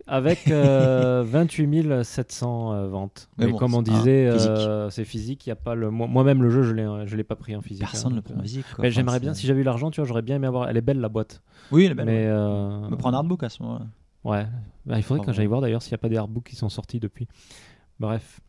[0.07, 3.29] avec euh, 28 700 euh, ventes.
[3.37, 4.49] Mais Mais bon, comme on disait, physique.
[4.49, 5.47] euh, c'est physique.
[5.47, 5.89] Il a pas le.
[5.89, 7.81] moi- Moi-même le jeu, je l'ai, je l'ai pas pris en physique.
[7.81, 8.65] Personne hein, ne le prend en euh, physique.
[8.75, 8.81] quoi.
[8.83, 10.69] mais Enfin, j'aimerais bien, si j'avais eu l'argent, tu vois, j'aurais bien aimé avoir.
[10.69, 11.41] Elle est belle la boîte.
[11.71, 12.05] Oui, le belle.
[12.05, 12.27] mais ouais.
[12.27, 13.85] euh, Me prendre un artbook à ce moment-là.
[14.23, 14.45] Ouais.
[14.85, 16.69] Bah, il faudrait que j'aille voir d'ailleurs s'il n'y a pas des artbooks qui sont
[16.69, 17.27] sortis depuis.
[17.99, 18.39] Bref.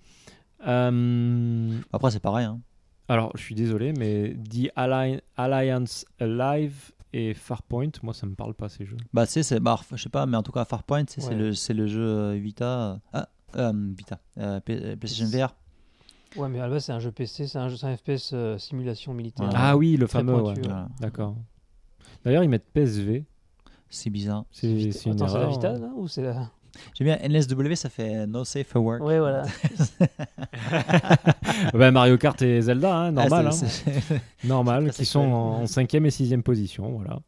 [0.66, 2.46] Euh, Après, c'est pareil.
[2.46, 2.60] Hein.
[3.08, 8.54] alors, je suis désolé, mais The Alli- Alliance Alive et Farpoint, moi, ça me parle
[8.54, 8.96] pas ces jeux.
[9.12, 9.60] Bah, tu sais, c'est.
[9.60, 11.34] Bah, je sais pas, mais en tout cas, Farpoint, c'est c'est Ouais.
[11.36, 12.90] le, c'est le jeu euh, Vita.
[12.92, 14.18] euh, Ah, euh, Vita.
[14.38, 15.54] euh, P- euh, PlayStation VR.
[16.36, 18.30] Ouais, mais à la base c'est un jeu PC, c'est un, jeu, c'est un FPS
[18.32, 19.46] euh, simulation militaire.
[19.46, 19.52] Ouais.
[19.56, 20.32] Ah oui, le fameux.
[20.32, 20.66] pointu, ouais.
[20.66, 20.72] ouais.
[20.72, 20.88] Voilà.
[20.98, 21.36] D'accord.
[22.24, 23.24] D'ailleurs, ils mettent PSV.
[23.88, 24.44] C'est bizarre.
[24.50, 25.46] C'est Vita- c'est c'est la.
[25.46, 26.50] Vita là, ou c'est la.
[26.94, 29.02] J'aime bien NSW, ça fait No Safe for Work.
[29.02, 29.42] Ouais, voilà.
[31.74, 33.48] Ben, Mario Kart et Zelda, hein, Ah, normal.
[33.48, 34.16] hein.
[34.44, 36.90] normal, qui sont en, en cinquième et sixième position.
[36.92, 37.18] Voilà.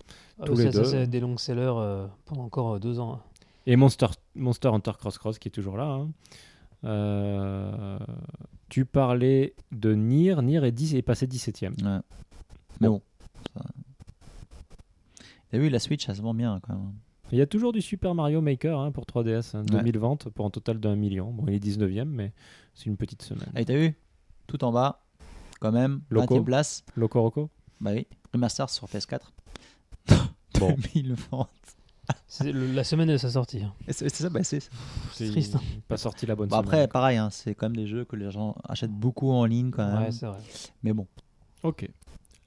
[0.40, 2.98] Ah Tous oui, les ça, ça, c'est des longs sellers euh, pendant encore euh, deux
[3.00, 3.14] ans.
[3.14, 3.20] hein.
[3.66, 5.84] Et Monster, Monster Hunter Cross Cross qui est toujours là.
[5.84, 6.08] hein.
[6.84, 7.98] Euh,
[8.68, 10.36] tu parlais de Nier.
[10.42, 11.72] Nier est, 10, est passé 17ème.
[11.84, 12.00] Ouais.
[12.80, 13.02] Mais bon.
[13.56, 13.62] ça-
[15.50, 16.92] T'as vu, la Switch, ça se vend bien quand même.
[17.32, 19.56] Il y a toujours du Super Mario Maker hein, pour 3DS.
[19.56, 19.78] hein, Ouais.
[19.78, 21.32] 2000 ventes pour un total d'un million.
[21.32, 22.32] Bon, il est 19ème, mais
[22.74, 23.48] c'est une petite semaine.
[23.54, 23.94] Allez, t'as vu?
[24.46, 25.02] Tout en bas,
[25.60, 26.36] quand même, Loco.
[26.36, 26.84] 20 place.
[26.96, 27.50] Loco Roco?
[27.80, 29.20] Bah oui, remaster sur PS4.
[30.58, 30.74] Bon.
[30.94, 31.50] 2000 ventes.
[32.28, 33.62] C'est le- la semaine de sa sortie.
[33.62, 33.74] hein.
[33.88, 34.70] Et C'est c'est ça, bah c'est ça.
[35.12, 35.56] C'est triste.
[35.56, 35.60] hein.
[35.88, 36.68] Pas sorti la bonne Bon, semaine.
[36.68, 39.70] après, pareil, hein, c'est quand même des jeux que les gens achètent beaucoup en ligne
[39.70, 40.04] quand même.
[40.04, 40.38] Ouais, c'est vrai.
[40.82, 41.06] Mais bon,
[41.64, 41.90] Ok.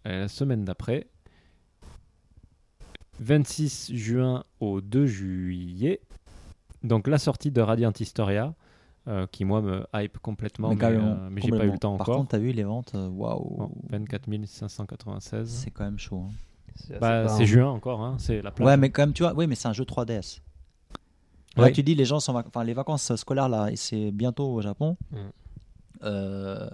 [0.08, 1.08] Euh, la semaine d'après,
[3.20, 6.00] 26 juin au 2 juillet,
[6.84, 8.54] donc la sortie de Radiant Historia,
[9.08, 11.98] euh, qui moi me hype complètement, mais, carrément, euh, mais j'ai pas eu le temps
[11.98, 12.18] Par encore.
[12.18, 15.50] contre, t'as vu les ventes, euh, waouh, Bon, 24 596.
[15.50, 16.24] c'est quand même chaud.
[16.28, 16.32] hein.
[16.76, 18.66] C'est Bah, juin encore, hein, c'est la plage.
[18.68, 20.42] Ouais, mais quand même, tu vois, oui, mais c'est un jeu 3DS.
[21.58, 24.62] Là, tu dis les gens sont, enfin, les vacances scolaires là, et c'est bientôt au
[24.62, 24.96] Japon.
[25.12, 25.18] Mm.
[26.04, 26.70] Euh,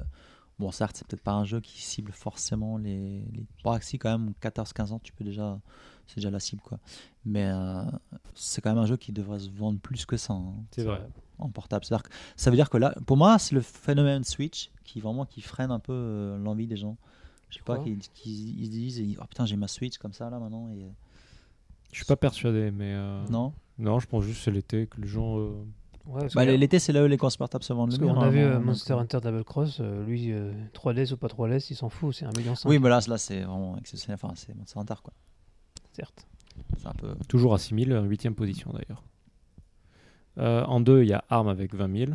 [0.59, 3.21] bon, certes, c'est peut-être pas un jeu qui cible forcément les.
[3.33, 3.45] les...
[3.63, 5.59] Bon, si quand même 14-15 ans, tu peux déjà,
[6.07, 6.79] c'est déjà la cible quoi.
[7.25, 7.83] Mais euh,
[8.33, 11.01] c'est quand même un jeu qui devrait se vendre plus que ça hein, c'est vrai.
[11.39, 11.83] en portable.
[11.85, 15.25] C'est-à-dire que- ça veut dire que là, pour moi, c'est le phénomène Switch qui vraiment
[15.25, 16.97] qui freine un peu euh, l'envie des gens.
[17.49, 20.13] Je sais pas, crois qui, qui ils se disent, oh putain, j'ai ma Switch comme
[20.13, 20.89] ça là maintenant et euh,
[21.91, 23.53] Je suis pas persuadé, mais euh, non.
[23.77, 25.37] non, je pense juste que c'est l'été que les gens.
[25.39, 25.51] euh,
[26.07, 28.13] Ouais, Bah, l'été, c'est là où les consoles portables se vendent le mieux.
[28.13, 31.67] qu'on a vu euh, Monster Hunter Double Cross, euh, lui, euh, 3DS ou pas 3DS,
[31.71, 32.53] il s'en fout, c'est 1,5 million.
[32.65, 34.19] Oui, mais là, là c'est vraiment exceptionnel.
[34.21, 35.13] Enfin, c'est Monster Hunter, quoi.
[35.95, 36.27] Certes.
[36.77, 37.15] C'est un peu.
[37.27, 39.03] Toujours à 6000, 8 position d'ailleurs.
[40.37, 42.11] Euh, en 2, il y a Arm avec 20 000.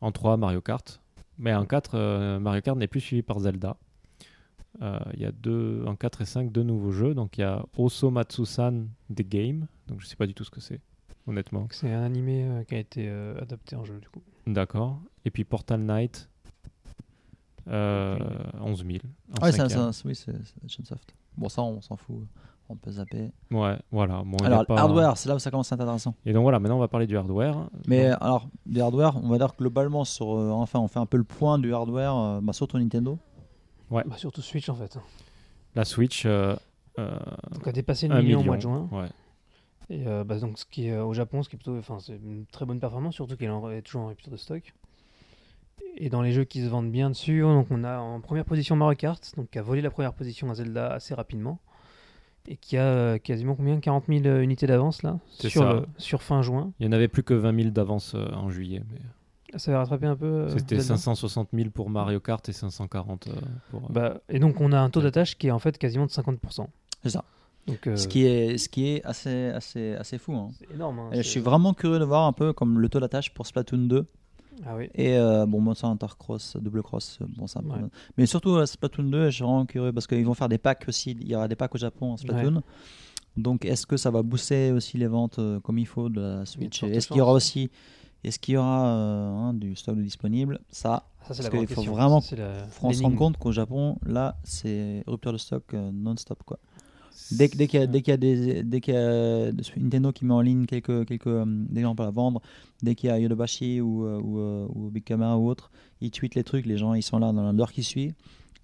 [0.00, 1.00] En 3, Mario Kart.
[1.38, 3.76] Mais en 4, euh, Mario Kart n'est plus suivi par Zelda.
[4.82, 7.14] Euh, Il y a deux, en 4 et 5 deux nouveaux jeux.
[7.14, 9.66] Donc il y a Oso Matsusan The Game.
[9.88, 10.80] Donc je sais pas du tout ce que c'est,
[11.26, 11.66] honnêtement.
[11.70, 14.22] C'est un animé euh, qui a été euh, adapté en jeu, du coup.
[14.46, 15.00] D'accord.
[15.24, 16.28] Et puis Portal Knight.
[17.68, 18.18] Euh,
[18.60, 18.98] 11 000.
[19.38, 19.92] en Ouais, ça, cinquième.
[19.92, 20.32] ça- oui, c'est
[20.68, 20.94] c'est.
[21.36, 22.26] Bon, ça, on s'en fout.
[22.70, 23.30] On peut zapper.
[23.50, 24.22] Ouais, voilà.
[24.26, 26.14] Bon, Alors, pas- hardware, c'est là où ça commence à être intéressant.
[26.26, 27.70] Et donc voilà, maintenant on va parler du hardware.
[27.86, 30.98] Mais Donc, alors, des hardware, on va dire que globalement, sur, euh, enfin, on fait
[30.98, 33.18] un peu le point du hardware, euh, bah, surtout Nintendo.
[33.90, 34.98] Bah, surtout Switch en fait.
[35.74, 36.24] la Switch.
[36.26, 36.54] euh,
[36.98, 37.16] euh,
[37.52, 38.88] Donc a dépassé le million, million au mois de juin.
[38.92, 39.08] Ouais.
[39.88, 41.96] Et euh, bah, donc ce qui est euh, au Japon, ce qui est plutôt, enfin
[42.00, 44.74] c'est une très bonne performance, surtout qu'elle est toujours en rupture de stock.
[45.96, 48.76] Et dans les jeux qui se vendent bien dessus, donc on a en première position
[48.76, 51.60] Mario Kart, donc qui a volé la première position à Zelda assez rapidement
[52.50, 53.78] et qui a euh, quasiment combien?
[53.78, 55.18] 40 000 unités d'avance là?
[55.38, 56.72] C'est sur, le- sur fin juin.
[56.80, 58.82] Il y en avait plus que 20 000 d'avance euh, en juillet.
[58.90, 60.26] mais Ça va rattraper un peu.
[60.26, 63.32] euh, C'était Zelda 560 000 pour Mario Kart et 540 euh,
[63.70, 63.82] pour.
[63.84, 66.10] euh, Bah, et donc on a un taux d'attache qui est en fait quasiment de
[66.10, 66.66] 50%.
[67.02, 67.24] C'est ça.
[67.66, 70.34] Donc euh, Ce qui est, ce qui est assez, assez, assez fou.
[70.34, 70.48] hein.
[70.58, 70.98] c'est énorme.
[71.00, 73.46] hein, Et je suis vraiment curieux de voir un peu comme le taux d'attache pour
[73.46, 74.06] Splatoon 2
[74.66, 74.88] Ah oui.
[74.94, 77.60] et euh, bon Monster Hunter Cross, Double Cross, euh, bon ça.
[77.60, 77.76] Ouais.
[78.16, 80.84] Mais surtout euh, Splatoon 2, je suis vraiment curieux parce qu'ils vont faire des packs
[80.88, 81.12] aussi.
[81.20, 82.62] Il y aura des packs au Japon en Splatoon.
[83.36, 86.46] Donc est-ce que ça va booster aussi les ventes euh, comme il faut de la
[86.46, 86.82] Switch?
[86.82, 87.70] Est-ce qu'il y aura aussi,
[88.24, 90.58] est-ce qu'il y aura hein, du stock disponible?
[90.70, 91.92] Ça, Ça, c'est Parce la qu'il faut question.
[91.92, 96.42] vraiment Ça, la- faut se rendre compte qu'au Japon, là, c'est rupture de stock non-stop
[96.44, 96.58] quoi.
[97.30, 100.12] Dès, dès qu'il y a, dès qu'il y a des, dès qu'il y a Nintendo
[100.12, 101.44] qui met en ligne quelques quelques euh,
[101.76, 102.40] exemples à vendre,
[102.82, 105.70] dès qu'il y a Yodobashi ou euh, ou, euh, ou Big Camera ou autre,
[106.00, 108.14] ils tweetent les trucs, les gens ils sont là dans l'heure qui suit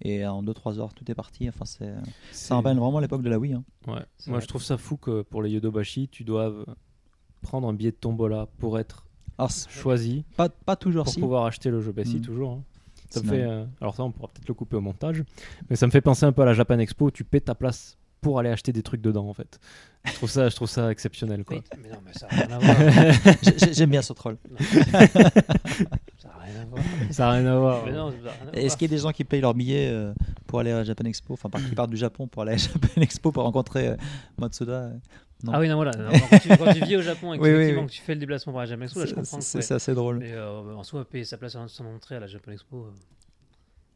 [0.01, 1.47] et en 2-3 heures tout est parti.
[1.47, 1.93] Enfin c'est
[2.31, 3.53] C'est- ça rappelle vraiment l'époque de la Wii.
[3.53, 3.63] hein.
[3.87, 3.93] Ouais.
[3.93, 4.03] Moi,
[4.37, 4.41] vrai.
[4.41, 6.65] je trouve ça fou que pour les Yodobashi, tu doives
[7.41, 9.05] prendre un billet de tombola pour être
[9.37, 11.19] Alors choisi pas pas toujours pour si.
[11.19, 11.93] pouvoir acheter le jeu.
[12.03, 12.21] Si, Mm.
[12.21, 12.51] toujours.
[12.53, 12.63] hein.
[13.11, 15.23] Ça me fait, euh, alors ça, on pourra peut-être le couper au montage,
[15.69, 17.53] mais ça me fait penser un peu à la Japan Expo où tu paies ta
[17.53, 19.59] place pour aller acheter des trucs dedans, en fait.
[20.05, 21.57] Je trouve ça, je trouve ça exceptionnel, quoi.
[21.57, 23.35] Oui, mais non, mais ça n'a rien à voir.
[23.43, 24.37] J'ai- j'ai- J'aime bien ce troll.
[26.17, 26.83] ça n'a rien à voir.
[27.11, 27.45] Ça n'a rien
[28.53, 30.11] à Est-ce qu'il y a des gens qui payent leur billet euh,
[30.47, 32.87] pour aller à Japan Expo, enfin par- qui partent du Japon pour aller à Japan
[33.01, 33.95] Expo pour rencontrer euh,
[34.39, 34.89] Matsuda euh,
[35.43, 35.51] non?
[35.53, 35.91] Ah oui, non, voilà.
[35.91, 37.87] Non, quand, tu, quand tu vis au Japon et que, Oui, oui, effectivement, oui.
[37.87, 39.41] que tu fais le déplacement pour la Japan Expo, là, je C'est- comprends.
[39.41, 40.17] C'est assez drôle.
[40.17, 42.87] Mais euh, en soi, payer sa place à son entrée à la Japan Expo.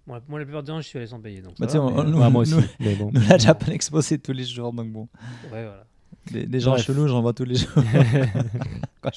[0.09, 1.41] Moi, la- moi, la plupart du temps, je suis allé sans payer.
[1.41, 2.55] Donc Bah, va, on- mais, nous- Ouais, moi aussi.
[2.55, 3.11] nous- mais bon.
[3.13, 5.07] Nous, la Japan Expo, c'est tous les jours, donc bon.
[5.43, 5.85] ouais, voilà.
[6.31, 6.83] Des, des gens Bref.
[6.85, 7.69] chelous, j'en vois tous les jours.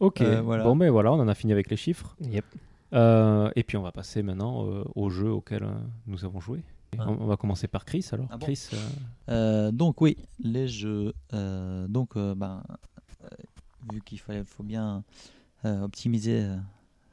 [0.00, 0.20] Ok.
[0.20, 0.64] Euh, voilà.
[0.64, 2.16] Bon, mais voilà, on en a fini avec les chiffres.
[2.20, 2.44] Yep.
[2.92, 5.72] Euh, et puis on va passer maintenant euh, aux jeux auxquels euh,
[6.06, 6.62] nous avons joué.
[6.98, 7.04] Ah.
[7.08, 8.26] On, on va commencer par Chris alors.
[8.30, 8.76] Ah bon Chris, euh,
[9.30, 11.12] Euh, donc oui, les jeux.
[11.32, 12.62] euh, donc, euh, ben,
[13.24, 13.28] euh,
[13.92, 15.02] vu qu'il fallait, faut bien
[15.64, 16.56] euh, optimiser euh,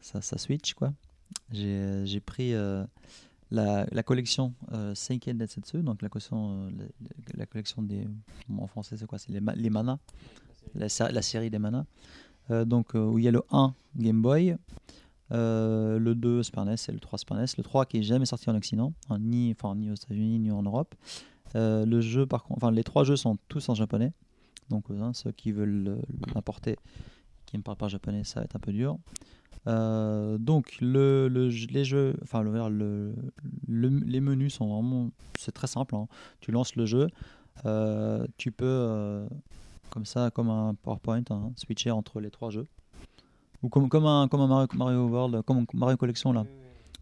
[0.01, 0.91] sa, sa Switch, quoi.
[1.51, 2.85] J'ai j'ai pris euh,
[3.51, 6.87] la, la collection euh, Seiken Densetsu, donc la collection, euh,
[7.35, 8.07] la, collection des,
[8.57, 9.17] en français c'est quoi?
[9.19, 9.97] C'est les, les manas,
[10.75, 11.85] la, sé- la série des manas.
[12.49, 14.55] Euh, donc euh, où il y a le 1 Game Boy,
[15.31, 18.25] euh, le 2 Super NES et le 3 Super NES, le 3 qui est jamais
[18.25, 20.95] sorti en Occident, hein, ni, ni aux États-Unis ni en Europe.
[21.55, 24.13] Euh, le jeu, par contre, enfin, les trois jeux sont tous en japonais.
[24.69, 26.01] Donc, euh, hein, ceux qui veulent le-
[26.33, 26.77] l'importer,
[27.45, 28.97] qui ne parlent pas japonais, ça va être un peu dur.
[29.67, 33.13] Euh, donc, le, le jeu- les jeux, enfin, le, le-
[33.67, 35.95] le- les menus sont vraiment, c'est très simple.
[35.95, 36.07] hein.
[36.39, 37.07] Tu lances le jeu,
[37.65, 39.27] euh, tu peux, euh,
[39.91, 42.65] comme ça, comme un PowerPoint, hein, switcher entre les trois jeux.
[43.61, 46.45] Ou comme, comme un, comme un Mario, Mario World, comme Mario Collection là,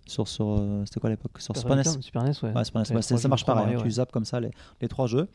[0.05, 1.39] sur, sur c'était quoi à l'époque?
[1.39, 2.01] Sur Super NES.
[2.01, 2.53] Super NES, ouais.
[2.53, 3.63] Ouais, Super NES, ouais, les c'est- trois ça marche pareil.
[3.63, 5.29] hein, Mario, Tu zappes comme ça les, les trois jeux.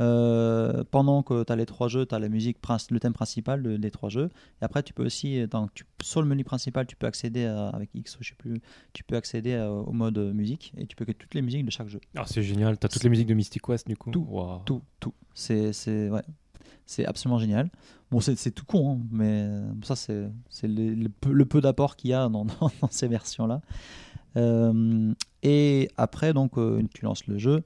[0.00, 2.58] Euh, pendant que tu as les trois jeux, tu as la musique,
[2.90, 4.28] le thème principal de- des trois jeux.
[4.60, 7.68] Et après, tu peux aussi, dans, tu- sur le menu principal, tu peux accéder à-
[7.68, 8.60] avec X, je sais plus,
[8.92, 11.70] tu peux accéder à- au mode musique et tu peux que toutes les musiques de
[11.70, 12.00] chaque jeu.
[12.16, 12.76] Ah, c'est génial.
[12.78, 14.10] T'as toutes les musiques de Mystic West du coup.
[14.10, 14.26] Tout.
[14.66, 15.14] Tout, tout.
[15.34, 16.22] C'est, c'est, ouais.
[16.84, 17.70] c'est absolument génial.
[18.10, 21.96] Bon, c'est, c'est tout con, hein, mais euh, ça, c'est, c'est le, le peu, d'apport
[21.96, 23.62] qu'il y a dans, dans- dans ces versions-là.
[24.36, 25.12] Euh,
[25.42, 27.62] et après, donc, euh, tu lances le jeu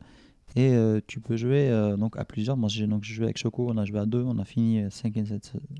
[0.56, 2.56] et euh, tu peux jouer euh, donc à plusieurs.
[2.56, 5.12] Moi, j'ai donc joué avec Choco, on a joué à deux, on a fini 5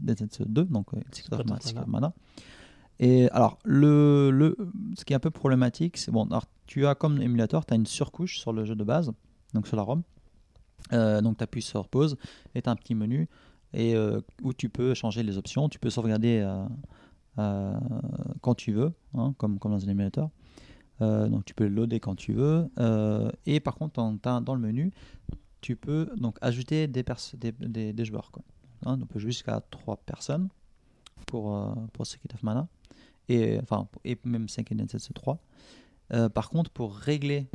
[0.01, 2.13] Densetsu 2, donc euh, Secret of Secret Ma- of Secret of Mana.
[3.01, 4.57] Et alors, le, le,
[4.97, 7.77] ce qui est un peu problématique, c'est bon, alors, tu as comme émulateur, tu as
[7.77, 9.13] une surcouche sur le jeu de base,
[9.55, 10.03] donc sur la ROM.
[10.93, 12.17] Euh, donc tu appuies sur pause
[12.55, 13.29] et tu as un petit menu
[13.75, 15.69] et, euh, où tu peux changer les options.
[15.69, 16.65] Tu peux sauvegarder euh,
[17.39, 17.75] euh,
[18.41, 20.31] quand tu veux, hein, comme, comme dans un émulateur.
[21.03, 22.69] Euh, donc tu peux le loader quand tu veux.
[22.79, 24.93] Euh, et par contre, dans, dans- le menu,
[25.61, 27.05] tu peux donc ajouter des,
[27.39, 28.31] des, des- des joueurs.
[28.31, 28.43] Quoi.
[28.87, 30.49] Hein, on peut jusqu'à 3 personnes
[31.27, 32.67] pour, euh, pour Secret of Mana.
[33.29, 35.39] Et, enfin, et même 5 Densetsu 3.
[36.13, 37.47] Euh, par contre, pour régler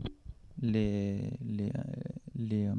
[0.62, 1.72] les, les,
[2.36, 2.70] les,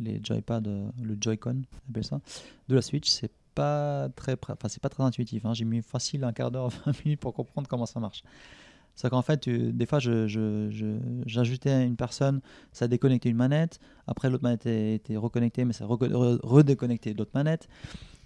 [0.00, 2.20] les joypads, euh, le Joy-Con, on appelle ça,
[2.68, 5.44] de la Switch, c'est pas très, enfin, c'est pas très intuitif.
[5.44, 5.52] hein.
[5.52, 8.22] J'ai mis facile un quart d'heure, 20 minutes pour comprendre comment ça marche.
[8.94, 12.40] C'est qu'en fait, tu- des fois, je- je- je- j'ajoutais une personne,
[12.72, 13.80] ça déconnectait une manette.
[14.06, 17.68] Après, l'autre manette était, reconnectée, mais ça redéconnectait l'autre manette.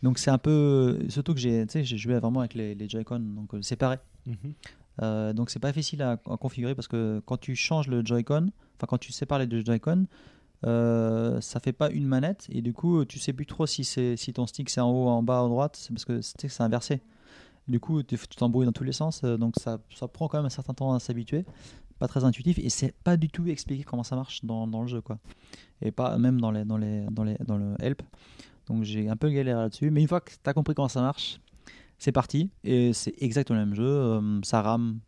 [0.02, 0.98] Donc, c'est un peu.
[1.08, 3.98] Surtout que j'ai joué vraiment avec les, les Joy-Con donc, euh, séparés.
[4.26, 4.36] Mhm.
[5.02, 8.48] Euh, donc c'est pas facile à, à configurer parce que quand tu changes le Joy-Con,
[8.76, 10.06] enfin quand tu sépares les deux Joy-Con,
[10.64, 14.32] euh, ça fait pas une manette et du coup tu sais plus trop si si
[14.32, 17.02] ton stick c'est en haut, en bas, à droite, parce que c'est inversé.
[17.68, 19.78] Du coup tu t'embrouilles dans tous les sens, euh, donc ça,
[20.12, 21.44] prend quand même un certain temps à s'habituer.
[21.98, 25.00] Pas très intuitif et c'est pas du tout expliqué comment ça marche dans, le jeu
[25.00, 25.18] quoi.
[25.80, 28.02] Et pas même dans le help.
[28.66, 31.00] Donc j'ai un peu galéré là-dessus, mais une fois que tu as compris comment ça
[31.00, 31.40] marche,
[31.98, 33.84] c'est parti et c'est exactement le même jeu.
[33.84, 34.98] euh, ça rame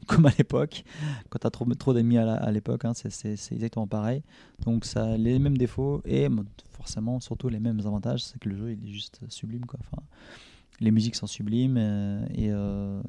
[0.06, 0.84] comme à l'époque,
[1.28, 4.22] quand tu as trop, trop d'ennemis à l'époque, hein, c'est- exactement pareil.
[4.64, 6.26] Donc ça a les mêmes défauts et
[6.70, 9.66] forcément surtout les mêmes avantages, c'est que le jeu il est juste sublime.
[9.66, 9.78] Quoi.
[9.82, 10.02] Enfin,
[10.80, 13.02] les musiques sont sublimes euh, et, euh,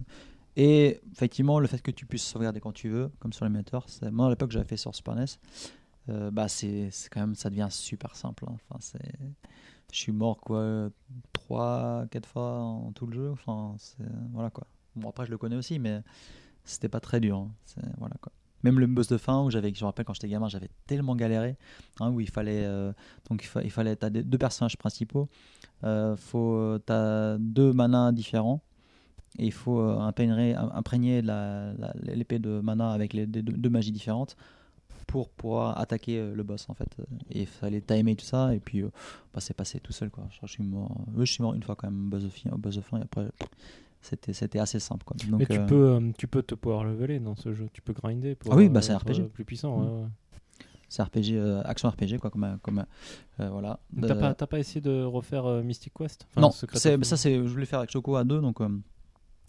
[0.56, 3.48] et effectivement le fait que tu puisses sauvegarder quand tu veux, comme sur
[3.88, 5.26] c'est- moi à l'époque j'avais fait sur Super NES,
[6.10, 8.45] euh, bah c'est quand même ça devient super simple.
[8.48, 8.56] hein.
[8.69, 8.99] Enfin, c'est
[9.91, 10.89] je suis mort quoi
[11.34, 13.76] 3 4 fois en tout le jeu enfin
[14.34, 14.65] voilà quoi
[14.95, 16.02] bon après je le connais aussi mais
[16.64, 17.52] c'était pas très dur hein.
[17.98, 18.31] Voilà quoi
[18.64, 21.15] même le boss de fin où j'avais je me rappelle quand j'étais gamin j'avais tellement
[21.15, 21.57] galéré
[21.99, 22.65] hein, où il fallait
[23.30, 25.27] donc il, il fallait t'as deux personnages principaux
[25.84, 28.62] euh, faut t'as deux manas différents
[29.40, 31.22] et il faut euh, imprégner,
[32.03, 34.36] l'épée de mana avec les deux, deux magies différentes
[35.08, 36.90] pour pouvoir attaquer euh, le boss en fait
[37.30, 40.48] et il fallait timer tout ça et puis bah, c'est passé tout seul quoi je,
[40.48, 42.76] suis mort je suis mort une fois quand même au boss de fin, au boss
[42.76, 43.28] de fin et après
[44.02, 47.20] c'était c'était assez simple quoi donc Mais tu, euh, peux, tu peux te power leveler
[47.20, 47.68] dans ce jeu.
[47.72, 49.30] Tu peux grinder pour Ah oui, bah, c'est RPG.
[49.32, 49.78] plus puissant.
[49.78, 49.82] Mm.
[49.82, 50.08] ouais, ouais.
[50.93, 52.84] C'est RPG euh, action RPG quoi comme comme
[53.39, 56.27] euh, voilà T'as Euh, pas, t'as pas essayé de refaire Mystic Quest?
[56.31, 56.69] Enfin, non c'est
[57.05, 58.68] ça c'est je voulais faire avec Choco à deux donc euh,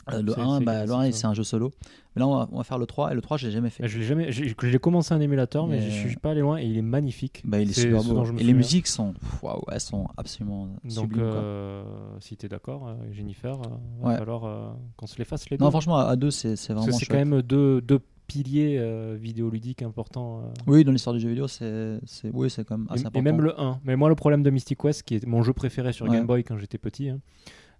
[0.09, 1.19] le C'est- 1 c'est bah, le classique, 1 ça.
[1.19, 1.71] c'est un jeu solo
[2.15, 3.71] mais là on va, on va faire le 3 et le 3 je l'ai jamais
[3.71, 4.31] fait Je l'ai jamais.
[4.33, 7.41] J'ai commencé un émulateur, mais Mais- je suis pas allé loin et il est magnifique.
[7.45, 11.23] bah, il est super beau et les musiques sont waouh elles sont absolument Donc, sublimes
[11.25, 11.83] euh,
[12.21, 13.59] si t'es d'accord, euh, Jennifer,
[14.03, 14.17] Ouais.
[14.19, 15.65] falloir euh, qu'on se les fasse les deux.
[15.65, 18.01] non franchement à à deux c'est c'est Parce vraiment que c'est quand même deux, deux
[18.33, 20.41] piliers euh, vidéoludiques importants.
[20.41, 20.49] euh.
[20.67, 23.07] oui dans l'histoire du jeu vidéo c'est c'est oui c'est quand même Et- assez et,
[23.07, 23.81] important même le 1.
[23.85, 26.13] Mais moi, le problème de Mystic Quest, qui est mon jeu préféré sur Ouais.
[26.17, 27.21] Game Boy quand j'étais petit, hein,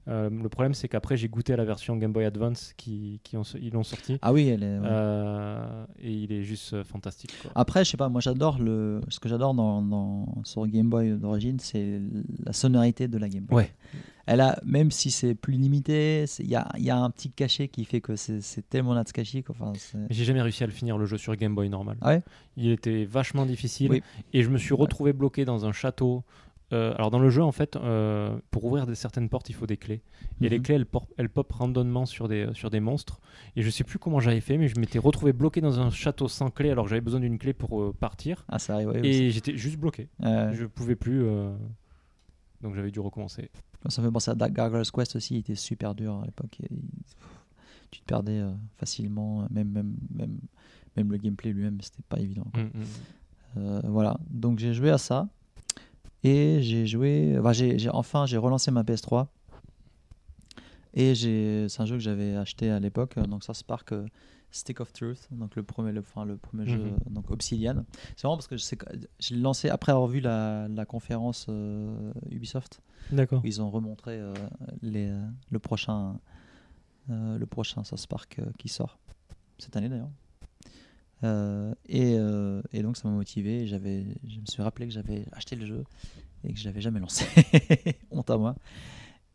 [0.09, 3.37] euh, le problème c'est qu'après j'ai goûté à la version Game Boy Advance qui, qui
[3.37, 4.19] ont, ils l'ont sorti.
[4.21, 4.85] ah oui elle est ouais.
[4.85, 7.33] Euh, et il est juste euh, fantastique.
[7.43, 7.53] quoi.
[7.55, 9.01] Après, je sais pas, moi j'adore le.
[9.09, 12.01] Ce que j'adore dans, dans- sur Game Boy d'origine, c'est
[12.45, 13.57] la sonorité de la Game Boy.
[13.65, 13.71] Ouais.
[14.27, 17.67] Elle a, même si c'est plus limité, il y a, y a un petit cachet
[17.67, 19.43] qui fait que c'est tellement Natsukashi.
[19.49, 19.73] Enfin,
[20.11, 21.97] J'ai jamais réussi à le finir le jeu sur Game Boy normal.
[22.01, 22.23] Ah ouais?
[22.57, 24.03] Il était vachement difficile Oui.
[24.33, 26.23] et je me suis retrouvé bloqué dans un château.
[26.73, 29.67] Euh, alors dans le jeu en fait, euh, pour ouvrir des, certaines portes, il faut
[29.67, 30.03] des clés.
[30.41, 30.63] Et les Mhm.
[30.63, 30.87] clés, elles,
[31.19, 33.21] elles pop randomement sur des, sur des monstres.
[33.57, 36.29] Et je sais plus comment j'avais fait, mais je m'étais retrouvé bloqué dans un château
[36.29, 38.45] sans clé alors que j'avais besoin d'une clé pour euh, partir.
[38.49, 40.09] Ah, ça arrive, ouais, Et j'étais juste bloqué.
[40.23, 41.25] Je pouvais plus.
[42.63, 43.51] Donc j'avais dû recommencer.
[43.89, 46.57] Ça me fait penser à Dark Gargoyle's Quest aussi, il était super dur à l'époque.
[47.91, 48.41] Tu te perdais
[48.79, 50.39] facilement, même, même, même,
[50.97, 52.47] même le gameplay lui-même, c'était pas évident.
[52.55, 52.63] quoi.
[52.63, 52.85] Mm, mm.
[53.59, 55.29] Euh, voilà, donc j'ai joué à ça.
[56.25, 57.37] Et j'ai joué.
[57.39, 59.27] Enfin, j'ai, j'ai- enfin, j'ai relancé ma PS3.
[60.95, 63.19] Et j'ai, c'est un jeu que j'avais acheté à l'époque.
[63.19, 64.07] Donc, ça Spark euh,
[64.51, 65.27] Stick of Truth.
[65.31, 66.99] Donc, le premier, le, enfin, le premier jeu, Mhm.
[67.15, 67.85] donc Obsidian.
[68.15, 68.77] C'est vraiment parce que je sais
[69.35, 73.43] lancé après avoir vu la, la conférence euh, Ubisoft D'accord.
[73.43, 74.35] où ils ont remontré euh,
[74.83, 76.19] les, euh, le prochain,
[77.09, 77.83] le prochain
[78.39, 78.99] euh, qui sort
[79.59, 80.11] cette année d'ailleurs.
[81.25, 83.67] Euh, et, euh, et donc ça m'a motivé.
[83.67, 85.85] J'avais, je me suis rappelé que j'avais acheté le jeu
[86.45, 87.25] et que je l'avais jamais lancé.
[88.11, 88.57] Honte à moi.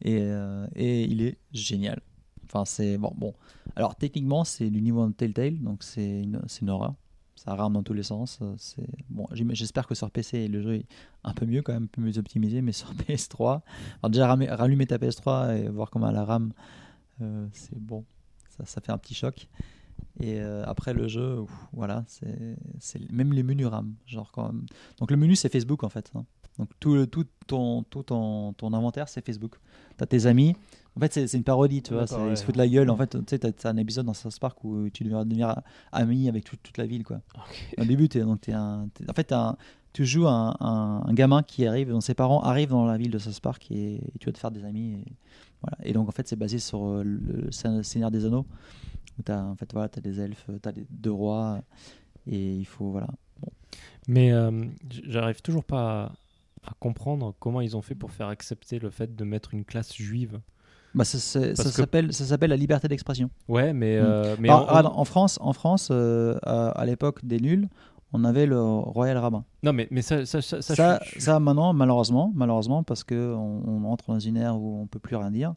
[0.01, 2.01] Et, euh, et il est génial.
[2.45, 3.33] Enfin c'est bon.
[3.75, 6.93] Alors techniquement c'est du niveau de Telltale donc c'est une, une.
[7.35, 8.39] Ça rame dans tous les sens.
[8.57, 9.27] C'est bon.
[9.31, 10.85] J'espère que sur PC le jeu est
[11.23, 13.61] un peu mieux quand même, un peu mieux optimisé, mais sur PS3,
[14.01, 16.51] alors déjà rallumer, ta PS3 et voir comment elle rame,
[17.21, 18.05] euh, c'est bon.
[18.65, 19.47] Ça fait un petit choc.
[20.19, 23.93] Et euh, après le jeu, ouf, voilà, c'est même les menus RAM.
[24.05, 24.51] Genre quand,
[24.99, 26.11] donc le menu c'est Facebook en fait.
[26.15, 26.25] hein.
[26.57, 29.57] Donc tout, le- tout ton tout ton, ton inventaire c'est Facebook.
[29.97, 30.55] T'as tes amis.
[30.95, 32.05] En fait c'est une parodie, tu vois.
[32.31, 32.89] Ils se foutent de la gueule.
[32.89, 35.61] En fait, tu sais, t'as un épisode dans South Park où tu devrais devenir
[35.91, 37.21] ami avec toute- toute la ville, quoi.
[37.77, 39.55] Au début, donc, un, en fait, un-
[39.93, 43.11] tu joues un, un- un gamin qui arrive, dont ses parents arrivent dans la ville
[43.11, 44.93] de South Park et, et tu vas te faire des amis.
[44.93, 45.05] Et,
[45.61, 45.77] voilà.
[45.87, 47.51] et donc, en fait, c'est basé sur euh, le
[47.83, 48.47] Seigneur des Anneaux,
[49.19, 51.61] où t'as, en fait, voilà, t'as des elfes, t'as des deux rois,
[52.27, 53.07] et il faut, voilà.
[54.07, 54.65] Mais euh,
[55.03, 56.11] j'arrive toujours pas
[56.63, 59.65] à, à comprendre comment ils ont fait pour faire accepter le fait de mettre une
[59.65, 60.39] classe juive
[60.95, 63.29] Bah, ça, que- s'appelle ça s'appelle la liberté d'expression.
[63.47, 63.99] Ouais, mais.
[63.99, 64.03] Mm.
[64.05, 64.53] euh, mais on-
[64.99, 67.67] en France, en France euh, à, à l'époque des nuls,
[68.13, 69.43] on avait le Royal Rabbin.
[69.63, 73.03] Non, mais, mais ça, ça, ça, ça, Ça, je suis- ça, maintenant, malheureusement, malheureusement, parce
[73.03, 75.53] que on, on entre dans une ère où on peut plus rien dire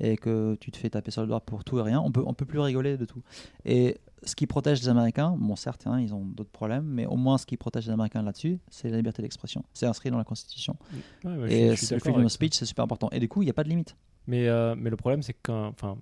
[0.00, 2.22] et que tu te fais taper sur le doigt pour tout et rien, on peut,
[2.26, 3.22] on peut plus rigoler de tout.
[3.64, 7.16] Et ce qui protège les Américains, bon certes, hein, ils ont d'autres problèmes, mais au
[7.16, 9.64] moins ce qui protège les Américains là-dessus, c'est la liberté d'expression.
[9.74, 10.76] C'est inscrit dans la Constitution.
[11.24, 13.08] Ouais, ouais, et je le freedom of speech, c'est super important.
[13.12, 13.96] Et du coup, il n'y a pas de limite.
[14.26, 15.36] Mais, euh, mais le problème, c'est.
[15.48, 15.96] Enfin,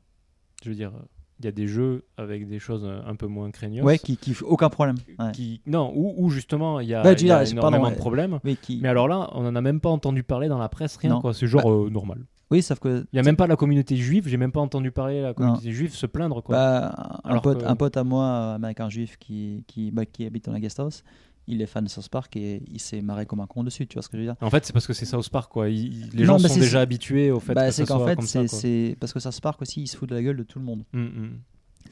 [0.62, 0.92] je veux dire,
[1.38, 3.82] il y a des jeux avec des choses euh, un peu moins craignos.
[3.82, 4.96] Ouais, qui, qui aucun problème.
[5.18, 5.32] Ouais.
[5.32, 8.40] qui- Non, où justement, il y a, y c'est- énormément pardon, de problèmes.
[8.44, 10.98] Mais qui, Mais alors là, on en a même pas entendu parler dans la presse,
[10.98, 11.20] rien Non.
[11.22, 11.32] quoi.
[11.32, 12.26] C'est genre euh, normal.
[12.51, 14.90] Oui, sauf que Il y a même pas la communauté juive, j'ai même pas entendu
[14.90, 16.55] parler la communauté juive se plaindre quoi.
[16.56, 20.47] Bah, un, pote, que- un pote à moi, américain juif, qui, qui, bah, qui habite
[20.47, 21.05] dans la guest house,
[21.47, 23.94] il est fan de South Park et il s'est marré comme un con dessus, tu
[23.94, 24.36] vois ce que je veux dire?
[24.40, 25.68] En fait, c'est parce que c'est South Park quoi.
[25.68, 28.06] Il- les Non, gens bah, sont déjà habitués au fait bah, que C'est ça soit
[28.09, 28.44] fait, comme ça.
[28.47, 28.59] quoi.
[29.01, 30.85] parce que South Park aussi, il se fout de la gueule de tout le monde.
[30.93, 31.31] Mm, mm.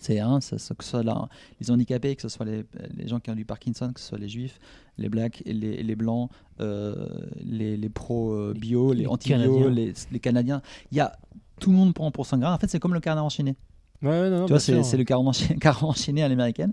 [0.01, 1.28] C'est hein, ça, que ce soit là,
[1.60, 2.65] les handicapés, que ce soit les,
[2.97, 4.59] les gens qui ont du Parkinson, que ce soit les juifs,
[4.97, 7.09] les blacks, et les, les blancs, euh,
[7.44, 10.62] les, les pro-bio, les, Les anti-bio, les, les Canadiens.
[10.93, 11.19] Il y a
[11.59, 12.52] tout le monde prend pour son grain.
[12.55, 13.56] En fait, c'est comme le carnet enchaîné.
[14.01, 16.73] Ouais, ouais, non, non, tu vois, c'est le carnet enchaîné, carnet enchaîné à l'américaine.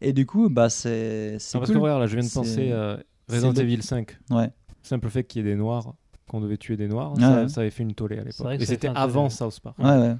[0.00, 1.76] Et du coup, bah, c'est Non, parce cool.
[1.76, 2.96] que regarde, là, je viens de penser euh,
[3.28, 4.18] Resident Evil 5.
[4.30, 4.50] Ouais.
[4.82, 5.94] Simple fait qu'il y ait des noirs,
[6.28, 7.48] qu'on devait tuer des noirs, ça, ouais.
[7.48, 8.60] ça avait fait une tollée à l'époque.
[8.60, 9.30] Et c'était un avant.
[9.30, 9.78] South Park.
[9.78, 10.16] Ouais, ouais.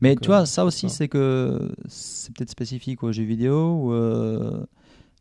[0.00, 0.96] Mais Donc, tu vois, ça aussi, ça.
[0.96, 3.74] c'est que c'est peut-être spécifique aux jeux vidéo.
[3.84, 4.64] Ou, euh,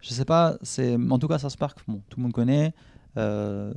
[0.01, 2.73] je sais pas, c'est en tout cas, South Park, bon, tout le monde connaît.
[3.17, 3.73] euh,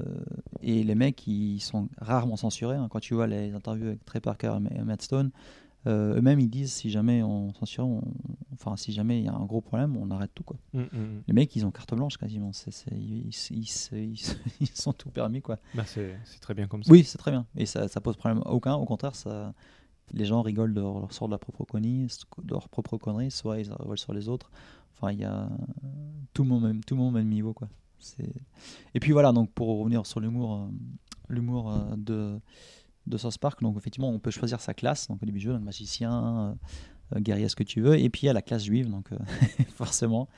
[0.62, 2.76] et les mecs, ils sont rarement censurés.
[2.76, 2.88] hein.
[2.90, 5.30] Quand tu vois les interviews avec Trey Parker et Matt Stone,
[5.86, 8.01] euh, eux-mêmes, ils disent si jamais on censure, on-
[8.55, 10.44] enfin, si jamais il y a un gros problème, on arrête tout.
[10.44, 10.56] Quoi.
[10.72, 11.22] Mm, mm.
[11.26, 12.52] Les mecs, ils ont carte blanche quasiment.
[12.92, 14.20] Ils, ils- ils- ils-
[14.60, 15.42] ils sont tout permis.
[15.42, 15.59] quoi.
[15.74, 16.90] Bah, c'est c'est très bien comme ça.
[16.90, 17.44] Oui, c'est très bien.
[17.56, 18.74] Et ça, ça pose problème aucun.
[18.74, 19.52] Au contraire, ça,
[20.12, 22.06] les gens rigolent de leur, sort de la propre connerie,
[22.43, 24.51] de leur propre connerie, soit ils rigolent sur les autres.
[24.94, 25.48] Enfin, il y a
[26.32, 27.68] tout le monde même, tout le monde même niveau, quoi.
[28.94, 29.32] Et puis voilà.
[29.32, 30.66] Donc pour revenir sur l'humour, euh,
[31.28, 32.40] l'humour euh, de
[33.06, 33.62] de South Park.
[33.62, 35.09] Donc effectivement, on peut choisir sa classe.
[35.09, 36.56] Donc au début du jeu, donc magicien,
[37.14, 37.98] euh, guerrier, ce que tu veux.
[37.98, 39.10] Et puis il y a la classe juive, donc
[39.74, 40.28] forcément.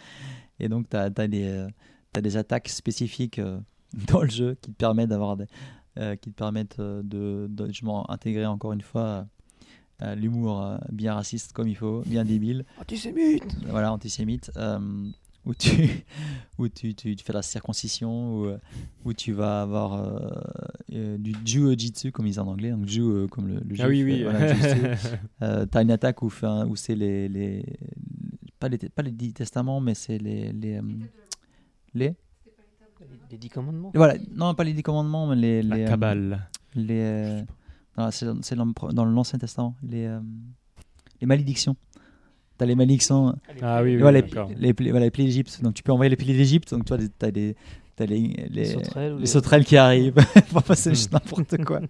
[0.58, 1.66] Et donc tu as, des
[2.12, 3.40] t'as des attaques spécifiques
[4.08, 5.46] dans le jeu qui te permettent d'avoir des
[6.20, 9.26] qui te permettent de, de intégrer encore une fois
[10.14, 14.78] l'humour euh, bien raciste comme il faut, bien débile, Antisémite voilà, antisémite, euh,
[15.44, 15.70] où tu
[16.58, 18.58] où tu, tu, tu fais la circoncision, où, euh,
[19.04, 20.30] où tu vas avoir euh,
[20.92, 23.88] euh, du jiu-jitsu comme ils disent en anglais, donc jiu euh, comme le, le Ah
[23.88, 24.22] oui, oui.
[24.24, 25.06] euh, voilà.
[25.42, 27.64] Euh, t'as une attaque où, un- où c'est les, les
[28.58, 30.82] pas les pas les dix testaments, mais c'est les les, euh,
[31.94, 32.14] les
[33.30, 36.48] Les dix commandements voilà, non pas les dix commandements, mais les La les, euh, cabale.
[36.74, 37.42] les euh,
[38.10, 40.20] c'est c'est dans, le- dans l'Ancien Testament les euh,
[41.20, 41.76] les malédictions.
[42.58, 45.62] T'as les malédictions Ah oui, oui, voilà, les, les, voilà, les plaies d'Égypte.
[45.62, 46.70] Donc tu peux envoyer les plaies d'Égypte.
[46.72, 47.54] Donc tu vois t'as des
[47.96, 50.16] t'as les les, Les sauterelles les les- sauterelles qui arrivent.
[50.54, 50.94] Enfin c'est Hmm.
[50.94, 51.80] juste n'importe quoi.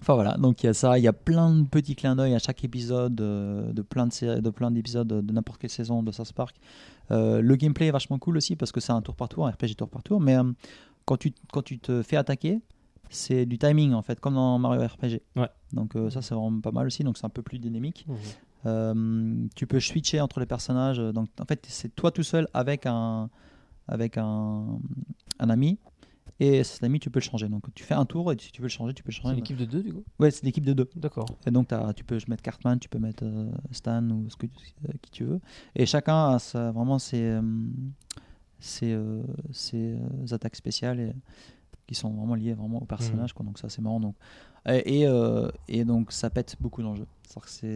[0.00, 0.36] Enfin voilà.
[0.36, 0.98] Donc il y a ça.
[0.98, 4.12] Il y a plein de petits clins d'œil à chaque épisode euh, de plein de
[4.12, 6.56] séries de plein d'épisodes de n'importe quelle saison de South Park.
[7.10, 9.50] Euh, le gameplay est vachement cool aussi parce que c'est un tour par tour un
[9.50, 10.20] RPG tour par tour.
[10.20, 10.44] Mais euh,
[11.06, 12.60] quand tu quand tu te fais attaquer
[13.10, 15.48] c'est du timing en fait comme dans Mario RPG Ouais.
[15.72, 18.16] donc euh, ça c'est vraiment pas mal aussi donc c'est un peu plus dynamique Mhm.
[18.66, 20.98] euh, tu peux switcher entre les personnages.
[20.98, 23.30] Donc, en fait, c'est toi tout seul avec un,
[23.86, 24.80] avec un,
[25.38, 25.78] un ami.
[26.40, 27.48] Et cet ami, tu peux le changer.
[27.48, 29.22] Donc, tu fais un tour et si tu veux le changer, tu peux le C'est
[29.22, 29.36] changer.
[29.36, 30.02] l'équipe de deux du coup?
[30.18, 30.90] Ouais, c'est l'équipe de deux.
[30.96, 31.26] D'accord.
[31.46, 35.10] Et donc, tu peux mettre Cartman, tu peux mettre euh, Stan ou ce que, qui
[35.12, 35.40] tu veux.
[35.76, 37.38] Et chacun a sa- vraiment ses,
[38.58, 38.98] ses,
[39.52, 39.96] ses,
[40.32, 41.12] attaques spéciales et,
[41.86, 43.32] qui sont vraiment liées vraiment au personnage.
[43.32, 43.44] Quoi.
[43.44, 44.00] Donc, ça, c'est marrant.
[44.00, 44.14] Donc,
[44.68, 47.06] et, et, euh, et donc, ça pète beaucoup dans le jeu.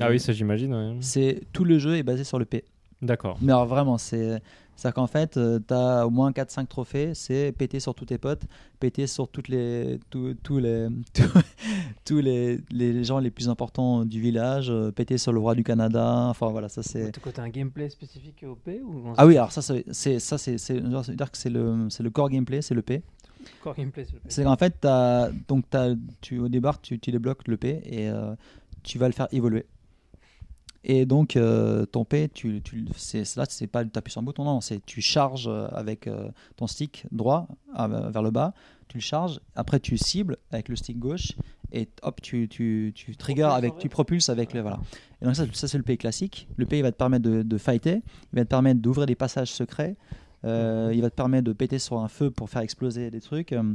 [0.01, 0.73] Ah oui, ça j'imagine.
[0.75, 0.97] ouais.
[1.01, 2.65] c'est tout le jeu est basé sur le P.
[3.03, 3.39] D'accord.
[3.41, 4.41] Mais alors vraiment, c'est
[4.77, 8.43] c'est qu'en fait, tu as au moins 4-5 trophées, c'est péter sur tous tes potes,
[8.79, 10.89] péter sur toutes les tous, tous les
[12.05, 15.65] tous, les, les gens les plus importants du village, euh, péter sur le roi du
[15.65, 19.37] Canada, enfin voilà, ça c'est Tu as un gameplay spécifique au P ou Ah oui,
[19.37, 22.75] alors ça c'est ça c'est c'est dire que c'est le c'est le core gameplay, c'est
[22.75, 23.03] le P.
[23.63, 24.07] Core gameplay.
[24.29, 28.09] C'est qu'en fait, t'as- donc t'as- tu, au départ, tu, tu débloques le P et
[28.09, 28.35] euh,
[28.83, 29.67] tu vas le faire évoluer.
[30.83, 34.25] Et donc, euh, ton P, tu, tu, c'est, là, c'est pas tu appuies sur un
[34.25, 38.55] bouton, non, c'est tu charges euh, avec euh, ton stick droit vers le bas,
[38.89, 41.33] tu le charges, après tu cibles avec le stick gauche
[41.73, 44.63] et hop, tu, tu, tu triggers Propulses avec, tu propulses avec le.
[44.63, 44.81] Voilà.
[45.21, 46.49] Et donc, ça, ça c'est le P classique.
[46.57, 48.01] Le P, il va te permettre de, de fighter,
[48.33, 49.97] il va te permettre d'ouvrir des passages secrets,
[50.45, 53.53] euh, il va te permettre de péter sur un feu pour faire exploser des trucs.
[53.53, 53.75] euh,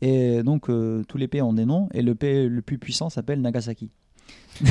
[0.00, 1.88] et donc, euh, tous les P ont des noms.
[1.94, 3.90] Et le P le plus puissant s'appelle Nagasaki.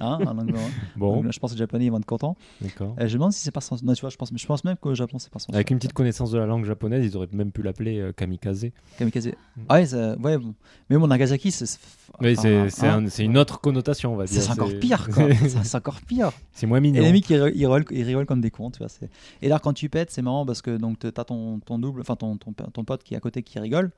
[0.00, 0.58] Hein, en anglais.
[0.96, 2.36] Bon, Donc, je pense que les Japonais ils vont être contents.
[2.62, 2.94] d'accord.
[2.98, 3.54] Euh, je me demande si c'est.
[3.82, 5.54] Non, tu vois, je pense, je pense même qu'au Japon c'est pas censé.
[5.54, 8.66] Avec une petite connaissance de la langue japonaise, ils auraient même pu l'appeler euh, kamikaze.
[8.98, 9.26] Kamikaze.
[9.28, 9.32] Mm.
[9.68, 10.54] Ah ouais, ça- ouais, bon.
[10.88, 11.78] Mais bon, Nagasaki, c'est.
[12.20, 14.40] Oui, enfin, c'est c'est hein, un- c'est une autre connotation, on va dire.
[14.40, 15.28] C'est encore pire, quoi.
[15.62, 16.32] C'est encore pire.
[16.52, 17.02] c'est moins Et mignon.
[17.02, 18.88] les mecs, ils, ri- ils rigolent, ils rigolent comme des cons, tu vois.
[18.88, 19.10] c'est-
[19.42, 22.16] Et là, quand tu pètes, c'est marrant parce que donc t'as ton, ton double, enfin
[22.16, 23.90] ton, ton, ton pote qui est à côté qui rigole.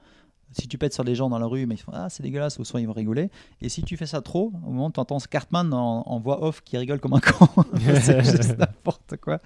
[0.52, 2.58] Si tu pètes sur des gens dans la rue, mais ils font ah c'est dégueulasse,
[2.58, 3.30] ou soit ils vont rigoler.
[3.60, 6.60] Et si tu fais ça trop, au moment tu entends Cartman en, en voix off
[6.62, 7.48] qui rigole comme un con.
[8.00, 9.40] c'est juste n'importe quoi.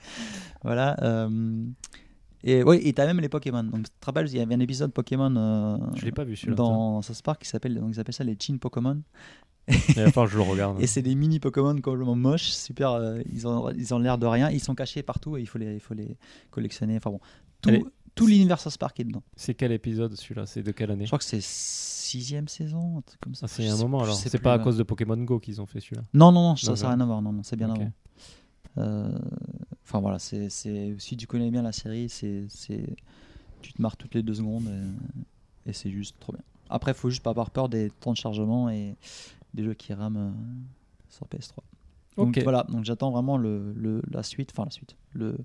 [0.63, 0.97] Voilà.
[1.03, 1.65] euh,
[2.45, 3.65] Et oui, et t'as même les Pokémon.
[3.65, 6.37] Donc tu te rappelles, il y avait un épisode Pokémon euh, Je l'ai pas vu
[6.37, 6.57] celui-là.
[6.57, 9.01] dans South Park qui s'appelle, donc ils appellent ça les Chin Pokémon.
[9.69, 10.81] Falloir que je le regarde.
[10.81, 12.93] Et c'est des mini Pokémon complètement moches, super.
[12.93, 14.49] euh, ils ont ils ont l'air de rien.
[14.51, 16.17] Ils sont cachés partout et il faut les il faut les
[16.51, 16.97] collectionner.
[16.97, 17.21] Enfin bon,
[17.63, 17.91] tout.
[18.17, 19.23] Tout l'univers South Park est dedans.
[19.37, 20.47] C'est quel épisode celui-là?
[20.47, 21.05] C'est de quelle année?
[21.05, 23.47] Je crois que c'est sixième saison, un truc comme ça.
[23.47, 24.17] Ah, c'est un moment alors.
[24.17, 26.03] C'est pas à cause de Pokémon Go qu'ils ont fait celui-là?
[26.15, 27.23] Non non non, ça n'a rien à voir.
[27.23, 27.77] Non non, c'est bien Ok.
[27.81, 27.93] avant.
[28.79, 29.19] Euh,
[29.85, 32.97] Enfin voilà, c'est si tu connais bien la série, c'est c'est
[33.63, 36.43] tu te marres toutes les deux secondes et, et c'est juste trop bien.
[36.69, 38.97] Après, faut juste pas avoir peur des temps de chargement et
[39.55, 40.31] des jeux qui rament euh,
[41.09, 41.59] sur PS3.
[42.17, 42.43] Donc Ok.
[42.43, 45.37] voilà, donc j'attends vraiment le, le- la suite, enfin la suite, le,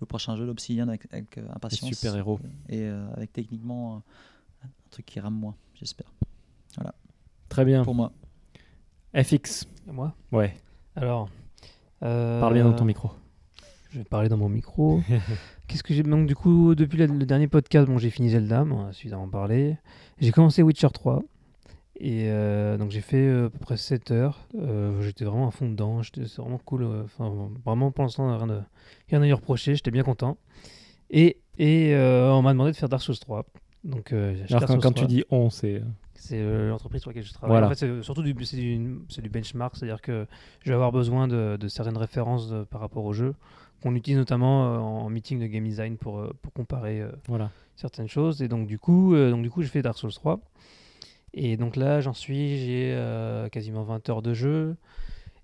[0.00, 1.90] le prochain jeu d'Obsidian avec, avec, euh, Les impatience.
[1.94, 2.40] super héros.
[2.68, 6.12] Et euh, avec techniquement euh, un truc qui rame moins, j'espère.
[7.48, 7.84] Très bien.
[7.84, 8.12] Pour moi.
[9.14, 9.66] FX.
[9.86, 10.54] Moi Ouais.
[10.96, 11.28] Alors.
[12.02, 13.10] euh, Parle bien dans ton micro.
[13.90, 15.00] Je vais parler dans mon micro.
[15.68, 18.62] Qu'est-ce que j'ai donc du coup depuis le, le dernier podcast, bon j'ai fini Zelda,
[18.88, 19.78] a suffisamment parlé.
[20.18, 21.22] J'ai commencé Witcher 3
[21.98, 24.46] et euh, donc j'ai fait euh, à peu près 7 heures.
[24.56, 26.84] Euh, j'étais vraiment à fond dedans, c'est vraiment cool.
[27.04, 27.32] Enfin
[27.64, 28.60] vraiment pour l'instant rien de
[29.08, 30.36] rien à y reprocher, j'étais bien content.
[31.10, 33.44] Et et euh, on m'a demandé de faire Dark Souls 3.
[33.84, 34.92] Donc Alors quand, Souls quand 3.
[34.92, 35.82] tu dis on, c'est.
[36.18, 37.52] C'est l'entreprise sur laquelle je travaille.
[37.52, 37.66] Voilà.
[37.66, 40.26] En fait, c'est surtout du, c'est du, c'est du benchmark, c'est-à-dire que
[40.64, 43.34] je vais avoir besoin de, de certaines références de- par rapport au jeu,
[43.82, 47.50] qu'on utilise notamment en meeting de game design pour, pour comparer Voilà.
[47.76, 48.40] certaines choses.
[48.42, 50.40] Et donc du coup, donc du coup, j'ai fait Dark Souls 3.
[51.36, 54.76] Et donc là, j'en suis, j'ai euh, quasiment 20 heures de jeu.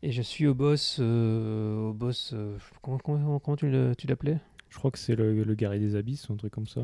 [0.03, 3.71] Et je suis au boss, euh, au boss, euh, comment, comment, comment tu
[4.09, 4.39] l'appelais?
[4.71, 6.81] Je crois que c'est le, le guerrier des abysses ou un truc comme ça.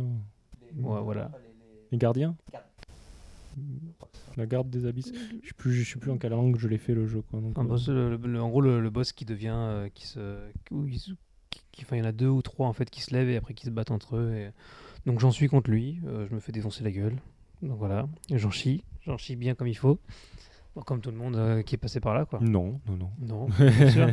[0.77, 1.31] Ouais, voilà.
[1.91, 2.37] Les gardiens?
[4.37, 5.12] La garde des abysses.
[5.43, 7.23] Je sais plus, je sais plus en quelle langue je l'ai fait le jeu.
[7.31, 7.41] Quoi.
[7.41, 10.37] Donc, boss, le- le- en gros, le, boss qui devient, qui se,
[11.51, 13.31] qui- qui- enfin, il y en a deux ou trois en fait qui se lèvent
[13.31, 14.33] et après qui se battent entre eux.
[14.37, 14.51] Et...
[15.07, 15.99] Donc j'en suis contre lui.
[16.05, 17.17] je me fais défoncer la gueule.
[17.62, 19.99] Donc voilà, j'en chie, j'en chie bien comme il faut,
[20.77, 22.39] Bon, comme tout le monde euh, qui est passé par là, quoi.
[22.41, 23.11] Non, non, non.
[23.20, 24.09] Non, bien sûr.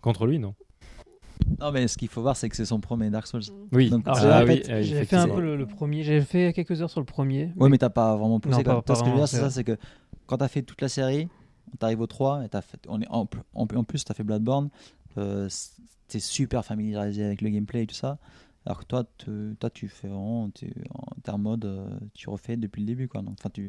[0.00, 0.54] Contre lui, non.
[1.60, 3.42] Non, mais ce qu'il faut voir, c'est que c'est son premier Dark Souls.
[3.72, 3.90] Oui.
[3.90, 6.02] Donc, Alors, Ah, j'avais oui, fait- euh, j'avais fait un peu le, le premier.
[6.02, 7.52] J'avais fait quelques heures sur le premier.
[7.56, 8.56] Ouais, mais t'as pas vraiment poussé.
[8.58, 9.76] Non, pas- pas ce que je veux vraiment, dire, c'est ça, c'est que
[10.26, 11.28] quand t'as fait toute la série,
[11.78, 14.70] t'arrives au 3, et t'as fait, on est en, en, en plus, t'as fait Bloodborne,
[15.18, 15.48] euh,
[16.08, 18.18] t'es super familiarisé avec le gameplay et tout ça.
[18.64, 22.56] Alors que toi, te- toi tu fais vraiment, en, t'es en mode, euh, tu refais
[22.56, 23.20] depuis le début, quoi.
[23.22, 23.68] Donc, tu,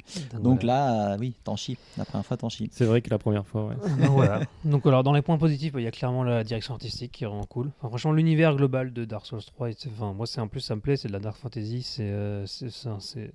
[0.63, 1.77] là, euh, oui, t'en chies.
[1.97, 2.69] La première fois, t'en chies.
[2.71, 3.75] C'est vrai que la première fois, ouais.
[3.97, 4.41] Donc, voilà.
[4.63, 7.23] Donc alors dans les points positifs, bah, il y a clairement la direction artistique qui
[7.23, 7.71] est vraiment cool.
[7.79, 10.75] Enfin, franchement, l'univers global de Dark Souls 3, c'est- enfin, moi c'est en plus ça
[10.75, 13.33] me plaît, c'est de la dark fantasy, c'est euh, c'est ça, c'est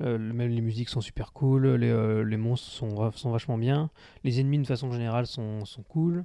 [0.00, 3.58] euh, le- même les musiques sont super cool, les, euh, les monstres sont, sont vachement
[3.58, 3.90] bien,
[4.24, 6.24] les ennemis de façon générale sont, sont cool,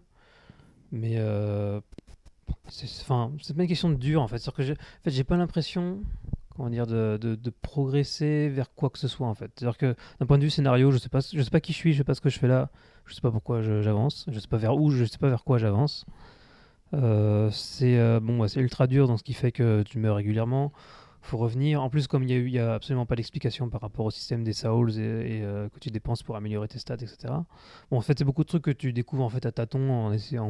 [0.91, 1.81] mais euh,
[2.67, 5.37] c'est enfin pas une question de dur en fait, c'est que j'ai en fait, pas
[5.37, 5.99] l'impression
[6.55, 9.51] comment dire de, de, progresser vers quoi que ce soit en fait.
[9.55, 11.77] C'est-à-dire que d'un point de vue scénario, je sais pas je sais pas qui je
[11.77, 12.69] suis, je sais pas ce que je fais là.
[13.05, 15.43] Je sais pas pourquoi je- j'avance, je sais pas vers où, je sais pas vers
[15.43, 16.05] quoi j'avance.
[16.93, 20.71] Euh, c'est euh, bon, ultra dur dans ce qui fait que tu meurs régulièrement.
[21.21, 21.81] Faut revenir.
[21.81, 24.91] En plus, comme il y a absolument pas d'explication par rapport au système des souls
[24.91, 27.33] et, euh, que tu dépenses pour améliorer tes stats, etc.
[27.91, 30.13] Bon, en fait, c'est beaucoup de trucs que tu découvres en fait à tâtons en
[30.13, 30.49] essayant,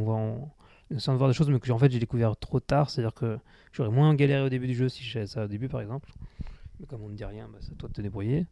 [0.92, 2.90] de voir des choses, mais que en fait j'ai découvert trop tard.
[2.90, 3.38] C'est-à-dire que
[3.72, 6.12] j'aurais moins galéré au début du jeu si je savais ça au début, par exemple.
[6.80, 8.46] Mais comme on ne dit rien, bah, c'est à toi de te débrouiller.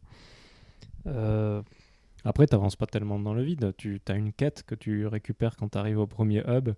[1.06, 1.62] Euh,
[2.24, 3.74] Après, t'avances pas tellement dans le vide.
[3.76, 6.70] Tu as une quête que tu récupères quand tu arrives au premier hub.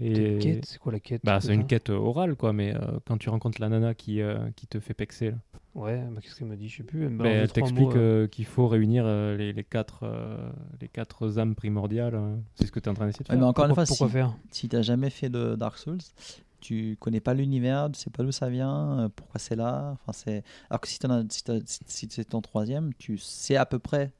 [0.00, 2.52] Et quête C'est quoi la quête bah, c'est une quête orale, quoi.
[2.52, 5.36] Mais euh, quand tu rencontres la nana qui, euh, qui te fait pexer, là,
[5.74, 7.04] Ouais, bah, qu'est-ce qu'elle me dit Je sais plus.
[7.04, 8.24] Elle, ben, balance deux, elle t'explique euh.
[8.24, 10.50] euh, qu'il faut réunir euh, les, les quatre, euh,
[10.80, 12.14] les quatre âmes primordiales.
[12.16, 12.40] hein.
[12.54, 13.38] C'est ce que tu es en train d'essayer de Ouais, faire.
[13.38, 15.98] mais encore une pourquoi, fois, pourquoi si, faire si t'as jamais fait de Dark Souls,
[16.60, 19.92] tu connais pas l'univers, tu sais pas d'où ça vient, euh, pourquoi c'est là.
[19.92, 20.42] Enfin, c'est...
[20.70, 24.12] Alors que si, as, si- si c'est ton troisième, tu sais à peu près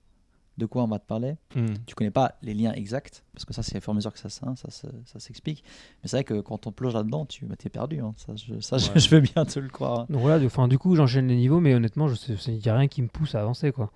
[0.59, 1.37] de quoi on va te parler.
[1.55, 1.67] Hmm.
[1.87, 4.13] Tu connais pas les liens exacts, parce que ça, c'est au fur et à mesure
[4.13, 5.65] que ça, ça, ça, se- ça s'explique.
[6.03, 8.01] Mais c'est vrai que quand on plonge là-dedans, tu bah, t'es perdu.
[8.01, 8.13] hein.
[8.17, 8.99] Ça, je, ça je- Ouais.
[9.01, 10.07] je veux bien te le croire.
[10.09, 13.01] Donc voilà, du, du coup, j'enchaîne les niveaux, mais honnêtement, il n'y a rien qui
[13.03, 13.93] me pousse à avancer, quoi.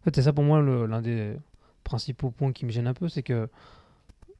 [0.00, 1.34] En fait, c'est ça pour moi l'un des
[1.84, 3.48] principaux points qui me gêne un peu, c'est que.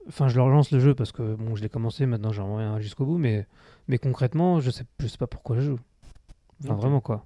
[0.09, 2.81] Enfin, je leur lance le jeu parce que bon, je l'ai commencé, maintenant j'en rien
[2.81, 3.47] jusqu'au bout, mais,
[3.86, 5.78] mais concrètement, je sais, je sais pas pourquoi je joue.
[6.65, 7.25] Enfin, vraiment quoi.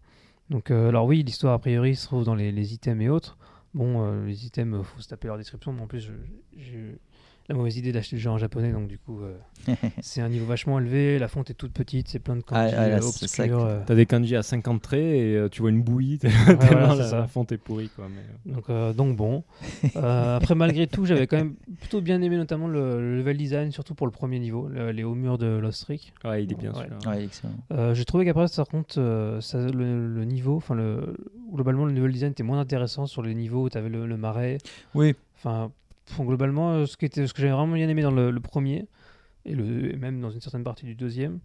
[0.50, 3.38] Donc, euh, alors oui, l'histoire a priori se trouve dans les, les items et autres.
[3.76, 6.12] Bon, euh, les items, euh, faut se taper leur description, mais en plus, je-
[6.78, 6.98] eu
[7.48, 9.36] la mauvaise idée d'acheter le jeu en japonais, donc du coup, euh,
[10.00, 12.78] c'est un niveau vachement élevé, la fonte est toute petite, c'est plein de kanji Ah,
[12.78, 13.58] ah, euh, c'est ça obscurs.
[13.58, 16.18] que- euh, T'as des kanji à 50 traits et euh, tu vois une bouillie.
[16.22, 17.18] voilà, tellement c'est la, ça.
[17.20, 17.88] la fonte est pourrie.
[17.94, 19.44] Quoi, mais, Donc, euh, donc bon.
[19.96, 23.70] Euh, après, malgré tout, j'avais quand même plutôt bien aimé notamment le, le level design,
[23.72, 26.12] surtout pour le premier niveau, le- les hauts murs de Lost Rick.
[26.24, 26.78] Ouais, il est bien Ouais.
[26.80, 27.10] celui-là.
[27.10, 27.54] Ouais, excellent.
[27.72, 31.16] Euh, J'ai trouvé qu'après, par contre, euh, ça, le, le niveau, enfin, le,
[31.52, 34.16] globalement, le level design était moins intéressant sur les niveaux où tu avais le, le
[34.16, 34.58] marais.
[34.94, 35.70] Oui, Enfin,
[36.16, 38.40] bon, globalement, euh, ce, qui était, ce que j'avais vraiment bien aimé dans le, le
[38.40, 38.86] premier,
[39.44, 41.38] et, le, et même dans une certaine partie du deuxième,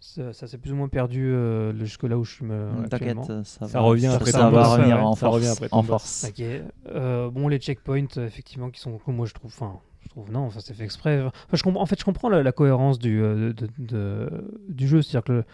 [0.00, 2.92] ça, ça s'est plus ou moins perdu euh, jusque là où je suis me, t'inquiète,
[3.18, 3.44] actuellement.
[3.44, 5.34] ça, revient ça, après ça va boss, revenir ouais, en ça force.
[5.36, 5.88] revient après ton en boss.
[5.88, 6.26] force.
[6.28, 6.44] Ok.
[6.88, 10.40] Euh, bon, les checkpoints, euh, effectivement, qui sont, moi je trouve, enfin, je trouve non,
[10.40, 11.20] enfin, c'est fait exprès.
[11.22, 14.88] Enfin, je comprends, en fait, je comprends la, la cohérence du, euh, de- de- du
[14.88, 15.44] jeu, c'est-à-dire que le,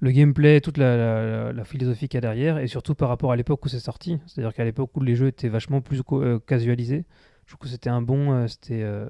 [0.00, 3.30] le gameplay, toute la, la- la philosophie qu'il y a derrière, et surtout par rapport
[3.30, 6.40] à l'époque où c'est sorti, c'est-à-dire qu'à l'époque où les jeux étaient vachement plus euh,
[6.44, 7.04] casualisés,
[7.52, 9.06] je trouve que c'était un bon, euh, c'était, euh,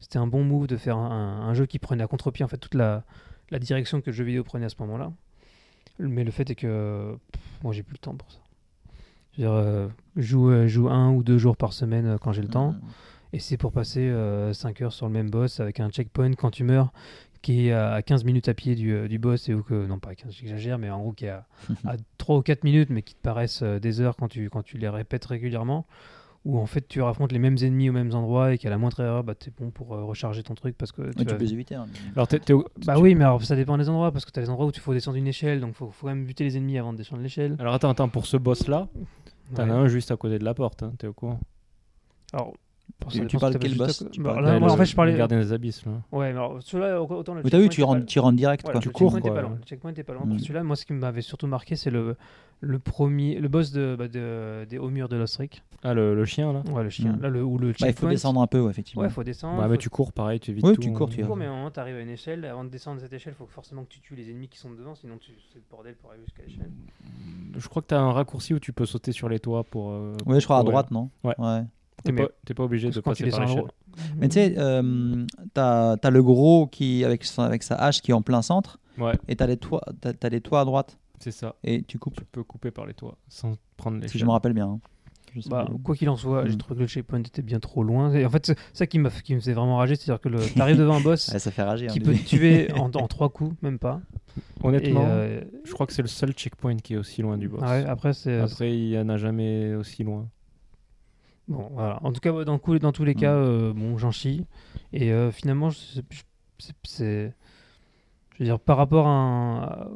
[0.00, 2.56] c'était un bon move de faire un, un jeu qui prenait à contre-pied en fait
[2.56, 3.04] toute la,
[3.50, 5.12] la direction que le jeu vidéo prenait à ce moment-là.
[6.00, 8.38] Mais le fait est que pff, moi j'ai plus le temps pour ça.
[9.32, 12.32] Je veux dire, euh, joue, euh, joue un ou deux jours par semaine euh, quand
[12.32, 12.74] j'ai le temps.
[13.32, 14.12] Et c'est pour passer
[14.52, 16.92] 5 heures sur le même boss avec un checkpoint quand tu meurs
[17.42, 20.10] qui est à 15 minutes à pied du, du boss et ou que non pas
[20.10, 21.44] à 15 j'exagère mais en gros qui est à,
[21.84, 24.78] à 3 ou 4 minutes mais qui te paraissent des heures quand tu, quand tu
[24.78, 25.84] les répètes régulièrement
[26.44, 29.00] où en fait tu affrontes les mêmes ennemis aux mêmes endroits et qu'à la moindre
[29.00, 31.34] erreur bah, t'es bon pour euh, recharger ton truc parce que Ouais, tu tu vas-
[31.36, 31.86] peux les hein.
[32.14, 34.50] Alors, au- bah tu- oui mais alors ça dépend des endroits parce que t'as des
[34.50, 36.78] endroits où il faut descendre une échelle donc faut, faut quand même buter les ennemis
[36.78, 38.88] avant de descendre l'échelle Alors, attends, attends, pour ce boss-là,
[39.54, 39.70] t'en Ouais.
[39.70, 40.82] as un juste à côté de la porte.
[40.82, 41.40] hein, T'es au courant
[42.32, 42.52] alors
[43.08, 45.14] Tu- tu parles t'as quel boss Tu bah, parles là, moi, en fait je parlais
[45.14, 45.92] gardien des abysses, là.
[46.12, 48.62] ouais mais alors celui-là autant le Oui, t'as vu, checkpoint, tu rentres, tu rentres direct.
[48.64, 48.80] Voilà, quoi.
[48.80, 49.48] le tu cours, checkpoint quoi, pas ouais.
[49.48, 49.58] loin.
[49.60, 50.22] Le checkpoint est pas loin.
[50.24, 50.38] Mm.
[50.38, 52.16] Celui-là, moi, ce qui m'avait surtout marqué, c'est le,
[52.60, 55.62] le premier, le boss de, bah, de- des hauts murs de Lost Rick.
[55.82, 57.12] Ah, le, le chien, là Ouais, le chien.
[57.12, 57.20] Mm.
[57.20, 58.08] Là, le, ou le Bah, il faut checkpoint.
[58.10, 59.02] descendre un peu, ouais, effectivement.
[59.02, 59.60] Ouais, faut descendre.
[59.62, 60.80] Ouais, mais tu cours pareil, tu évites Oui, tout.
[60.80, 61.10] tu cours, hein.
[61.10, 62.46] tu tu cours, mais moment, t'arrives à une échelle.
[62.46, 64.70] Avant de descendre cette échelle, il faut forcément que tu tues les ennemis qui sont
[64.70, 65.32] devant, sinon tu...
[65.52, 66.70] c'est le bordel pour arriver jusqu'à l'échelle.
[67.58, 69.90] Je crois que t'as un raccourci où tu peux sauter sur les toits pour.
[69.90, 71.10] euh, Oui, je crois à droite, non?
[71.22, 71.34] Ouais.
[72.04, 73.64] T'es pas, t'es pas obligé de tu passer par l'échelle.
[74.18, 75.24] Mais tu sais, euh,
[75.54, 78.78] t'as as le gros qui avec, son- avec sa hache qui est en plein centre,
[78.98, 81.54] Ouais, et t'as les toits, t'as, t'as les toits à droite, c'est ça.
[81.64, 82.14] et tu coupes.
[82.16, 84.20] Tu peux couper par les toits sans prendre Si l'échelle.
[84.20, 84.66] je me rappelle bien.
[84.68, 84.80] hein.
[85.48, 86.58] Bah, quoi qu'il en soit, j'ai Mm.
[86.58, 88.12] trouvé que le checkpoint était bien trop loin.
[88.14, 90.38] Et en fait, c'est ça qui, me faisait vraiment rager, c'est-à-dire que le...
[90.54, 91.88] t'arrives devant un boss Ouais, ça fait rager.
[91.88, 94.00] qui hein, peut te tuer en, en trois coups, même pas.
[94.62, 97.62] Honnêtement, euh, je crois que c'est le seul checkpoint qui est aussi loin du boss.
[97.62, 98.38] ouais, après, c'est.
[98.38, 100.28] Après, il y en a jamais aussi loin.
[101.48, 101.98] Bon, voilà.
[102.02, 104.46] En tout cas, dans, dans tous les cas, euh, bon, j'en chie.
[104.92, 107.34] Et euh, finalement, c'est,
[108.34, 109.88] je veux dire, par rapport à, un-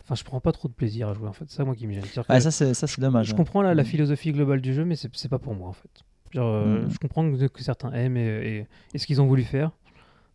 [0.00, 1.28] enfin, je prends pas trop de plaisir à jouer.
[1.28, 2.02] En fait, c'est ça moi qui me gêne.
[2.28, 3.28] Ouais, ça, c'est, dommage.
[3.28, 3.86] je comprends la, la Mm.
[3.86, 6.02] philosophie globale du jeu, mais c'est, pas pour moi en fait.
[6.32, 6.90] Genre, euh, Mm.
[6.90, 9.70] Je comprends que, que certains aiment et, et- et ce qu'ils ont voulu faire,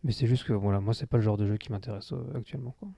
[0.04, 2.38] mais c'est juste que voilà, moi, c'est pas le genre de jeu qui m'intéresse euh,
[2.38, 2.74] actuellement.
[2.80, 2.88] Quoi.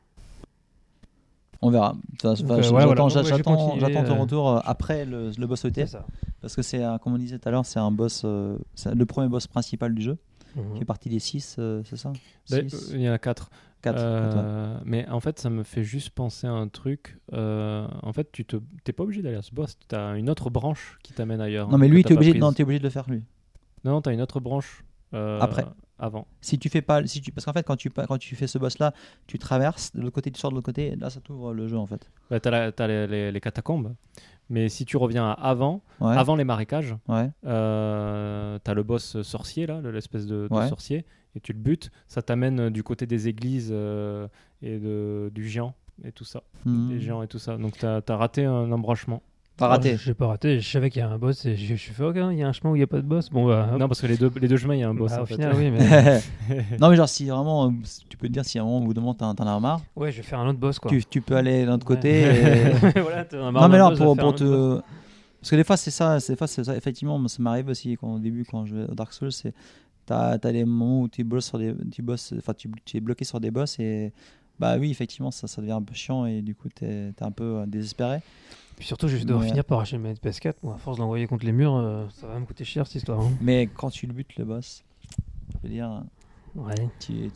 [1.62, 1.94] On verra.
[2.24, 2.62] Enfin, euh,
[3.36, 4.04] j'attends, ouais, voilà.
[4.06, 5.80] Ton euh, retour euh, après le, le boss OT.
[6.40, 8.94] Parce que c'est, un- comme on disait tout à l'heure, c'est un boss, euh, c'est
[8.94, 10.18] le premier boss principal du jeu.
[10.56, 10.72] Mhm.
[10.72, 12.12] Qui fait partie des 6, c'est ça?
[12.50, 12.90] Bah, Six?
[12.94, 13.50] Il y en a quatre.
[13.82, 13.96] 4.
[13.98, 17.18] Euh, mais en fait, ça me fait juste penser à un truc.
[17.32, 19.78] Euh, en fait, tu te, t'es pas obligé d'aller à ce boss.
[19.88, 21.68] Tu as une autre branche qui t'amène ailleurs.
[21.68, 23.22] Non, mais lui, t'es pas obligé, de le faire lui.
[23.84, 24.84] Non, non, t'as une autre branche.
[25.14, 25.64] euh, Après.
[26.02, 26.26] Avant.
[26.40, 28.56] Si tu fais pas, si tu, parce qu'en fait, quand tu, quand tu fais ce
[28.58, 28.94] boss-là,
[29.26, 31.68] tu traverses de l'autre côté, tu sors de l'autre côté, et là, ça t'ouvre le
[31.68, 32.10] jeu en fait.
[32.30, 33.94] Bah, t'as les, les- les catacombes.
[34.48, 36.16] Mais si tu reviens à avant, Ouais.
[36.16, 37.30] avant les marécages, Ouais.
[37.46, 40.68] euh, t'as le boss sorcier, là, le- l'espèce de, de Ouais.
[40.68, 41.04] sorcier,
[41.36, 41.90] et tu le butes.
[42.08, 44.26] Ça t'amène du côté des églises euh,
[44.62, 46.42] et de, du géant et tout ça.
[46.64, 46.88] Mhm.
[46.88, 47.56] Des géants et tout ça.
[47.58, 49.22] Donc t'as as raté un embranchement.
[49.60, 49.92] Pas raté.
[49.94, 50.58] Ah, J'ai pas raté.
[50.60, 52.42] Je savais qu'il y a un boss et je, je suis fait, ok, il y
[52.42, 53.30] a un chemin où il y a pas de boss.
[53.30, 53.78] Bon, bah, hop.
[53.78, 55.12] Non, parce que les deux, les deux chemins, il y a un boss.
[55.12, 55.34] Bah, en au fait.
[55.34, 56.20] final, oui, mais.
[56.80, 57.70] non, mais genre, si vraiment, euh,
[58.08, 59.80] tu peux te dire, si à un moment, au bout d'un moment, t'en as marre,
[59.96, 60.90] ouais, je vais faire un autre boss, quoi.
[60.90, 61.96] tu, tu peux aller de l'autre Ouais.
[61.96, 62.22] côté.
[62.22, 64.80] et- voilà, t'en as marre non, mais d'un boss, pour, pour autre te.
[65.40, 66.76] Parce que des fois, c'est ça, c'est- des fois, c'est ça.
[66.76, 69.54] Effectivement, ça m'arrive aussi quand, au début, quand je vais au Dark Souls, c'est.
[70.06, 71.74] T'as as des moments où tu bosses sur des.
[71.92, 74.12] Tu bosses, enfin, tu, tu es bloqué sur des boss et.
[74.58, 76.86] Bah oui, effectivement, ça, ça devient un peu chiant et du coup, t'es
[77.18, 78.18] es un peu euh, désespéré.
[78.80, 79.48] Puis surtout, je vais devoir Ouais.
[79.48, 80.54] finir par acheter manette PS4.
[80.62, 82.96] Moi, à force de l'envoyer contre les murs, euh, ça va me coûter cher cette
[82.96, 83.20] histoire.
[83.20, 83.30] hein.
[83.40, 84.82] Mais quand tu le butes, le boss,
[85.62, 86.02] je veux dire,
[86.54, 86.74] Ouais.
[86.98, 87.30] tu-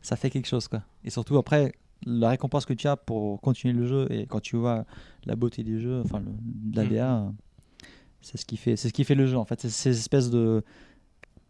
[0.00, 0.82] ça fait quelque chose, quoi.
[1.04, 1.72] Et surtout, après,
[2.06, 4.84] la récompense que tu as pour continuer le jeu et quand tu vois
[5.26, 6.26] la beauté du jeu, enfin, le,
[6.70, 7.34] de la Mm.
[8.20, 9.60] C'est ce qui fait, c'est ce qui fait le jeu en fait.
[9.60, 10.62] C'est ces espèces de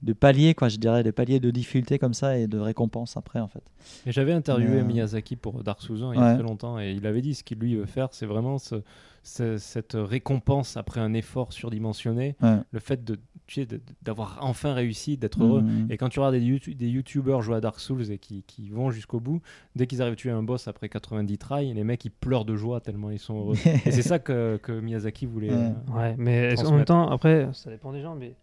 [0.04, 3.40] de paliers, quoi, je dirais, des paliers de difficulté comme ça et de récompense après
[3.40, 3.62] en fait.
[4.06, 6.34] Et j'avais interviewé Euh, Miyazaki pour Dark Souls 1 il y a Ouais.
[6.34, 8.82] très longtemps et il avait dit ce qu'il lui veut faire, c'est vraiment ce-
[9.22, 12.58] ce- cette récompense après un effort surdimensionné, Ouais.
[12.70, 15.60] le fait de tu sais, de- d'avoir enfin réussi, d'être heureux.
[15.60, 15.88] Mhm.
[15.90, 18.70] Et quand tu regardes des, YouTube- des youtubeurs jouer à Dark Souls et qui, qui
[18.70, 19.42] vont jusqu'au bout,
[19.76, 22.56] dès qu'ils arrivent à tuer un boss après 90 tries, les mecs ils pleurent de
[22.56, 23.54] joie tellement ils sont heureux.
[23.86, 25.50] et c'est ça que, que Miyazaki voulait.
[25.50, 25.56] Ouais.
[25.90, 28.34] euh, Ouais, mais en même temps, après, ça dépend des gens, mais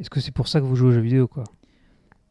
[0.00, 1.44] est-ce que c'est pour ça que vous jouez aux jeux vidéo, quoi?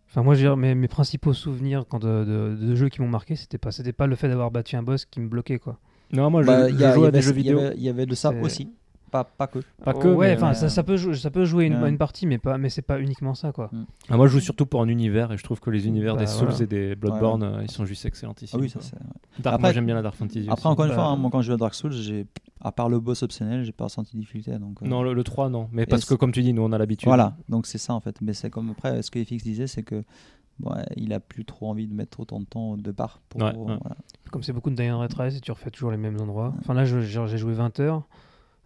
[0.10, 3.02] Enfin, moi, je veux dire, mes, mes principaux souvenirs quand de, de- de jeux qui
[3.02, 5.58] m'ont marqué, c'était pas, c'était pas le fait d'avoir battu un boss qui me bloquait,
[5.60, 5.80] quoi.
[6.12, 7.32] Non, moi je, Bah, je il y a- joue il y à des avait- jeux
[7.34, 7.60] il y vidéo.
[7.60, 8.70] avait- Il y avait de ça aussi,
[9.14, 9.60] pas, pas que.
[9.86, 10.08] Pas que.
[10.08, 11.90] ouais, mais, enfin, ça, ça peut jouer, ça peut jouer une, Ouais.
[11.90, 13.70] une partie, mais pas, mais c'est pas uniquement ça, quoi.
[14.10, 16.22] Ah, moi je joue surtout pour un univers et je trouve que les univers Bah,
[16.22, 16.64] des Souls voilà.
[16.64, 18.54] et des Bloodborne euh, ils sont juste excellents ici.
[18.56, 18.98] Ah oui, ça c'est.
[19.40, 20.42] Dark, Après- moi j'aime bien la Dark Fantasy.
[20.50, 20.68] Après, aussi.
[20.68, 22.26] encore une Bah, fois, hein, moi quand je joue à Dark Souls, j'ai,
[22.62, 24.58] à part le boss optionnel, j'ai pas ressenti de difficulté.
[24.58, 25.70] Donc, euh, Non, le, le 3, non.
[25.72, 27.08] Mais parce que, comme tu dis, nous, on a l'habitude.
[27.08, 28.20] Voilà, donc c'est ça en fait.
[28.22, 30.04] Mais c'est comme après, ce que FX disait, c'est que
[30.64, 33.22] ouais, il a plus trop envie de mettre autant de temps de part.
[33.30, 33.78] Pour, Ouais, ouais.
[33.80, 33.96] voilà.
[34.32, 36.54] Comme c'est beaucoup de Dying Retries et tu refais toujours les mêmes endroits.
[36.60, 38.04] Enfin, là, j'ai joué 20 heures.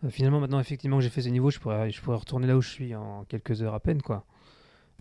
[0.05, 2.55] Euh, finalement, maintenant, effectivement, que j'ai fait ces niveaux, je pourrais, je pourrais retourner là
[2.57, 4.23] où je suis en quelques heures à peine, quoi.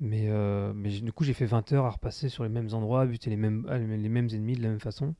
[0.01, 3.03] Mais, euh, mais du coup, j'ai fait 20 heures à repasser sur les mêmes endroits,
[3.03, 5.15] à buter les mêmes, les mêmes ennemis de la même façon.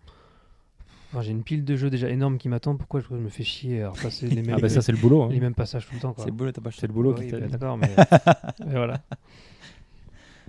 [1.13, 2.77] Enfin, j'ai une pile de jeux déjà énorme qui m'attend.
[2.77, 5.23] Pourquoi je me fais chier à repasser les mêmes, Ah, bah ça, c'est le boulot.
[5.23, 5.29] hein.
[5.31, 6.25] les mêmes passages tout le temps, quoi.
[6.25, 7.91] C'est beau, t'as pas C'est le boulot Oui, bah, D'accord, mais,
[8.67, 9.01] mais voilà.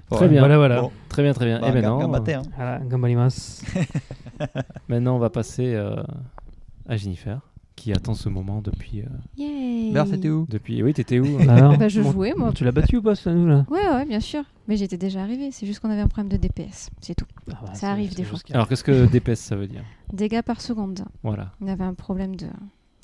[0.09, 0.39] Très bien.
[0.39, 0.81] Voilà, voilà.
[0.81, 1.59] Bon, Très bien, très bien.
[1.59, 2.41] bah, Et maintenant, gambate, hein.
[2.56, 2.80] Voilà,
[4.88, 6.01] maintenant, on va passer euh,
[6.88, 7.39] à Jennifer,
[7.77, 9.01] qui attend ce moment depuis.
[9.01, 9.06] euh,
[9.38, 10.45] Yay Merde, t'étais où?
[10.49, 10.83] depuis...
[10.83, 12.51] Oui, t'étais où Alors, Bah, je jouais, moi.
[12.53, 13.65] Tu l'as battu ou pas, ce nous là?
[13.69, 14.43] Ouais, ouais, bien sûr.
[14.67, 15.51] Mais j'étais déjà arrivé.
[15.51, 16.89] C'est juste qu'on avait un problème de DPS.
[16.99, 17.25] C'est tout.
[17.51, 18.39] Ah, bah, Ça arrive des fois.
[18.51, 19.83] Alors, qu'est-ce que DPS ça veut dire?
[20.11, 21.06] Dégâts par seconde.
[21.23, 21.53] Voilà.
[21.61, 22.47] On avait un problème de,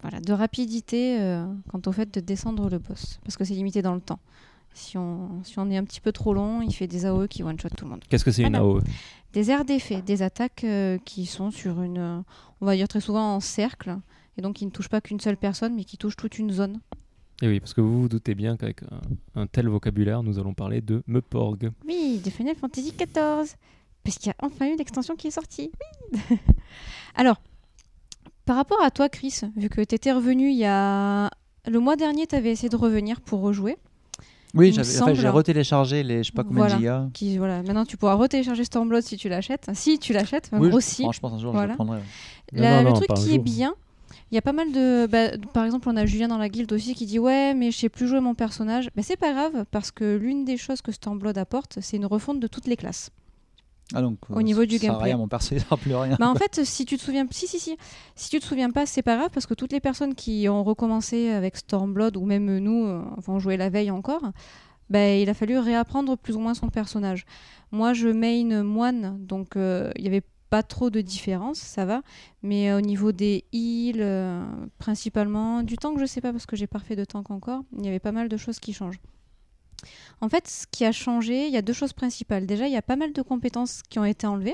[0.01, 3.19] voilà, de rapidité euh, quant au fait de descendre le boss.
[3.23, 4.19] Parce que c'est limité dans le temps.
[4.73, 7.43] Si on, si on est un petit peu trop long, il fait des AOE qui
[7.43, 8.01] one-shot tout le monde.
[8.09, 8.65] Qu'est-ce que c'est une Voilà.
[8.65, 8.81] AOE
[9.33, 12.19] Des aires d'effet, des attaques euh, qui sont sur une, euh,
[12.59, 13.95] on va dire très souvent en cercle,
[14.37, 16.79] et donc qui ne touchent pas qu'une seule personne, mais qui touchent toute une zone.
[17.41, 20.53] Et oui, parce que vous vous doutez bien qu'avec un, un tel vocabulaire, nous allons
[20.53, 21.71] parler de Meporg.
[21.85, 23.55] Oui, de Final Fantasy XIV.
[24.03, 25.71] Parce qu'il y a enfin eu l'extension qui est sortie.
[26.29, 26.37] Oui.
[27.15, 27.41] Alors,
[28.45, 31.29] par rapport à toi, Chris, vu que tu étais revenu il y a.
[31.65, 33.77] Le mois dernier, tu avais essayé de revenir pour rejouer.
[34.53, 35.15] Oui, semble.
[35.15, 36.75] j'ai retéléchargé les je sais pas combien Voilà.
[36.75, 37.07] de gigas.
[37.13, 37.63] Qui, voilà.
[37.63, 39.67] Maintenant, tu pourras retélécharger Stormblood si tu l'achètes.
[39.73, 41.01] Si tu l'achètes, Oui, je- aussi.
[41.03, 41.71] franchement, un jour, je Voilà.
[41.71, 41.97] le prendrai.
[41.99, 42.03] ouais.
[42.51, 43.43] La- Non, non, le non, truc qui est jour.
[43.43, 43.75] bien,
[44.33, 45.05] il y a pas mal de.
[45.05, 47.77] bah, par exemple, on a Julien dans la guilde aussi qui dit Ouais, mais je
[47.77, 48.89] sais plus jouer mon personnage.
[48.95, 52.39] Mais c'est pas grave, parce que l'une des choses que Stormblood apporte, c'est une refonte
[52.39, 53.11] de toutes les classes.
[53.93, 55.03] Ah, donc, Au niveau du gameplay.
[55.09, 56.15] Rien, mon perso, plus rien.
[56.19, 57.77] Bah en fait, si tu te souviens, si si si,
[58.15, 60.63] si tu te souviens pas, c'est pas grave parce que toutes les personnes qui ont
[60.63, 64.23] recommencé avec Stormblood ou même nous, euh, on jouait la veille encore,
[64.89, 67.27] bah, il a fallu réapprendre plus ou moins son personnage.
[67.71, 72.03] Moi, je main moine, donc euh, il y avait pas trop de différence, ça va.
[72.43, 74.45] Mais euh, au niveau des heals, euh,
[74.77, 77.87] principalement, du tank, je sais pas parce que j'ai pas de tank encore, il y
[77.87, 78.99] avait pas mal de choses qui changent.
[80.21, 82.45] En fait, ce qui a changé, il y a deux choses principales.
[82.45, 84.53] Déjà, il y a pas mal de compétences qui ont été enlevées.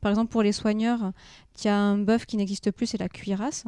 [0.00, 1.12] Par exemple, pour les soigneurs,
[1.58, 3.64] il y a un buff qui n'existe plus, c'est la cuirasse,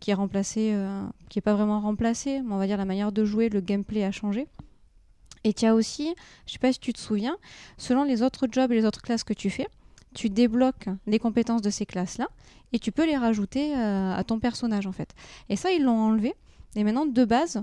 [0.00, 3.12] qui est remplacé, euh, qui est pas vraiment remplacé, mais on va dire la manière
[3.12, 4.48] de jouer, le gameplay a changé.
[5.44, 6.12] Et tu as aussi,
[6.46, 7.36] je sais pas si tu te souviens,
[7.78, 9.68] selon les autres jobs et les autres classes que tu fais,
[10.14, 12.28] tu débloques les compétences de ces classes-là
[12.72, 15.14] et tu peux les rajouter euh, à ton personnage en fait.
[15.48, 16.34] Et ça, ils l'ont enlevé.
[16.76, 17.62] Et maintenant, de base,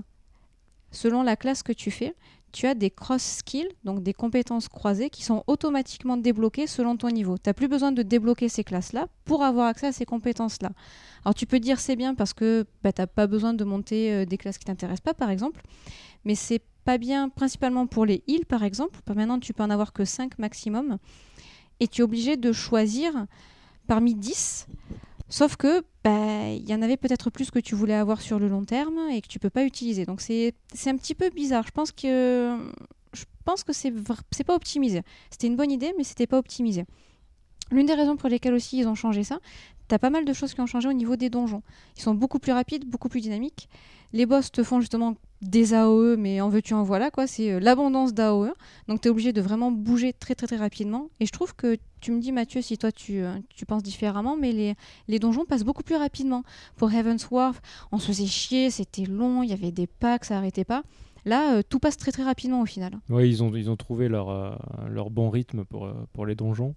[0.90, 2.14] selon la classe que tu fais,
[2.52, 7.08] tu as des cross skills, donc des compétences croisées qui sont automatiquement débloquées selon ton
[7.08, 7.36] niveau.
[7.38, 10.70] Tu n'as plus besoin de débloquer ces classes-là pour avoir accès à ces compétences-là.
[11.24, 14.12] Alors tu peux dire c'est bien parce que bah, tu n'as pas besoin de monter
[14.12, 15.62] euh, des classes qui t'intéressent pas, par exemple,
[16.24, 18.98] mais c'est pas bien principalement pour les heals, par exemple.
[19.14, 20.98] Maintenant, tu peux en avoir que 5 maximum.
[21.82, 23.26] Et tu es obligé de choisir
[23.88, 24.68] parmi 10
[25.28, 28.46] Sauf que bah, il y en avait peut-être plus que tu voulais avoir sur le
[28.46, 30.06] long terme et que tu peux pas utiliser.
[30.06, 30.54] Donc c'est
[30.86, 31.64] un petit peu bizarre.
[31.66, 32.56] Je pense que
[33.12, 33.92] je pense que c'est
[34.30, 35.02] c'est pas optimisé.
[35.28, 36.84] C'était une bonne idée, mais c'était pas optimisé.
[37.72, 39.40] L'une des raisons pour lesquelles aussi ils ont changé ça,
[39.88, 41.64] t'as pas mal de choses qui ont changé au niveau des donjons.
[41.96, 43.68] Ils sont beaucoup plus rapides, beaucoup plus dynamiques.
[44.12, 47.26] Les boss te font justement des AOE, mais en veux-tu en voilà quoi.
[47.26, 48.54] C'est euh, l'abondance d'AOE.
[48.88, 51.10] Donc tu es obligé de vraiment bouger très très très rapidement.
[51.20, 54.36] Et je trouve que tu me dis Mathieu si toi tu, euh, tu penses différemment,
[54.36, 54.74] mais les,
[55.08, 56.44] les donjons passent beaucoup plus rapidement.
[56.76, 60.38] Pour Heaven's Wharf, on se faisait chier, c'était long, il y avait des packs, ça
[60.38, 60.84] arrêtait pas.
[61.24, 62.92] Là, euh, tout passe très très rapidement au final.
[63.08, 66.74] Oui, ils ont, ils ont trouvé leur, leur bon rythme pour, pour les donjons.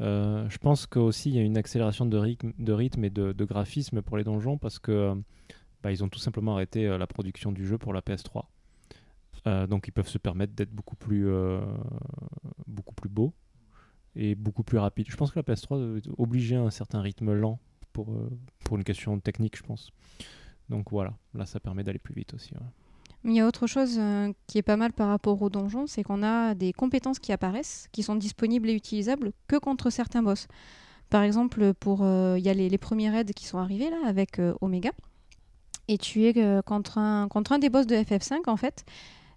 [0.00, 4.02] Je pense qu'aussi il y a une accélération de rythme, de rythme et de, graphisme
[4.02, 5.14] pour les donjons parce que
[5.82, 8.44] bah, ils ont tout simplement arrêté euh, la production du jeu pour la PS3.
[9.46, 11.60] Euh, donc ils peuvent se permettre d'être beaucoup plus euh,
[12.68, 13.32] beaucoup plus beau
[14.14, 15.06] et beaucoup plus rapide.
[15.08, 17.58] Je pense que la PS3 est obligée à un certain rythme lent
[17.92, 18.14] pour,
[18.64, 19.90] pour une question technique, je pense.
[20.68, 22.54] Donc voilà, là ça permet d'aller plus vite aussi.
[22.54, 22.60] ouais.
[23.24, 24.00] Il y a autre chose
[24.48, 27.88] qui est pas mal par rapport au donjon, c'est qu'on a des compétences qui apparaissent,
[27.92, 30.48] qui sont disponibles et utilisables que contre certains boss.
[31.08, 34.40] Par exemple, pour il y a les, les premiers raids qui sont arrivés là avec
[34.60, 34.90] Omega,
[35.92, 38.84] et tu es euh, contre un contre un des boss de FF5 en fait.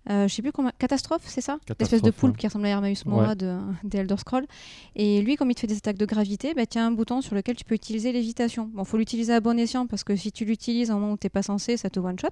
[0.08, 1.58] Euh, je sais plus comment catastrophe c'est ça?
[1.80, 2.40] L'espèce de poulpe ouais.
[2.42, 3.36] qui ressemble à Hermaeus Mora Ouais.
[3.36, 4.46] de, des Elder Scrolls
[4.96, 7.22] et lui comme il te fait des attaques de gravité bah, tu as un bouton
[7.22, 10.32] sur lequel tu peux utiliser lévitation bon faut l'utiliser à bon escient parce que si
[10.32, 12.28] tu l'utilises au moment où t'es pas censé ça te one shot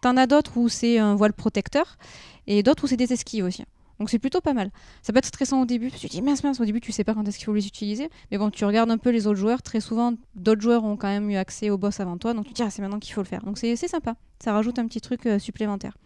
[0.00, 1.98] T'en as d'autres où c'est un voile protecteur
[2.46, 3.64] et d'autres où c'est des esquives aussi.
[3.98, 4.70] Donc c'est plutôt pas mal.
[5.02, 6.80] Ça peut être stressant au début, parce que tu te dis mince mince, au début
[6.80, 8.10] tu sais pas quand est-ce qu'il faut les utiliser.
[8.30, 11.08] Mais bon, tu regardes un peu les autres joueurs, très souvent d'autres joueurs ont quand
[11.08, 13.14] même eu accès au boss avant toi, donc tu te dis ah, c'est maintenant qu'il
[13.14, 13.42] faut le faire.
[13.42, 15.96] Donc c'est sympa, ça rajoute un petit truc euh, supplémentaire.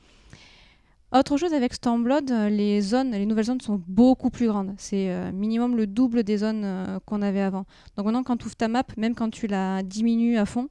[1.12, 4.74] Autre chose avec Stormblood, euh, les zones, les nouvelles zones sont beaucoup plus grandes.
[4.78, 7.64] C'est euh, minimum le double des zones qu'on avait avant.
[7.96, 10.68] Donc maintenant quand tu ouvres ta map, même quand tu la diminues à fond,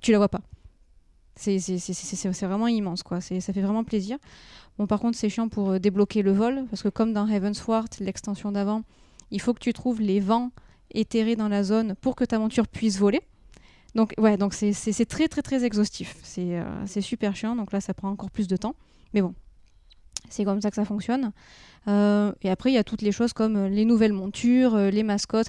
[0.00, 0.42] tu la vois pas.
[1.40, 3.20] C'est vraiment immense, quoi.
[3.20, 4.18] Ça fait vraiment plaisir.
[4.80, 7.88] Bon, par contre, c'est chiant pour euh, débloquer le vol, parce que comme dans Heavensward,
[8.00, 8.80] l'extension d'avant,
[9.30, 10.52] il faut que tu trouves les vents
[10.94, 13.20] éthérés dans la zone pour que ta monture puisse voler.
[13.94, 16.16] Donc, ouais, donc c'est- très, très, très exhaustif.
[16.22, 18.74] C'est euh, c'est super chiant, donc là, ça prend encore plus de temps.
[19.12, 19.34] Mais bon,
[20.30, 21.32] c'est comme ça que ça fonctionne.
[21.86, 25.48] Euh, et après, il y a toutes les choses comme les nouvelles montures, les mascottes.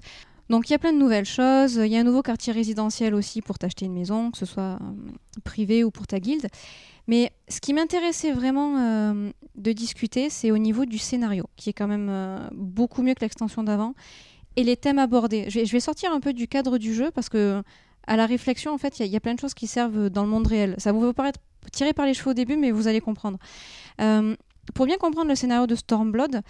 [0.49, 1.75] Donc il y a plein de nouvelles choses.
[1.75, 4.77] Il y a un nouveau quartier résidentiel aussi pour t'acheter une maison, que ce soit
[5.45, 6.47] privé ou pour ta guilde.
[7.07, 11.73] Mais ce qui m'intéressait vraiment euh, de discuter, c'est au niveau du scénario, qui est
[11.73, 13.93] quand même euh, beaucoup mieux que l'extension d'avant,
[14.55, 15.49] et les thèmes abordés.
[15.49, 17.63] Je vais, sortir un peu du cadre du jeu parce que
[18.07, 20.29] à la réflexion, en fait, il y a- plein de choses qui servent dans le
[20.29, 20.75] monde réel.
[20.77, 21.39] Ça vous peut paraître
[21.71, 23.37] tiré par les cheveux au début, mais vous allez comprendre.
[24.01, 24.35] Euh,
[24.73, 26.41] pour bien comprendre le scénario de Stormblood,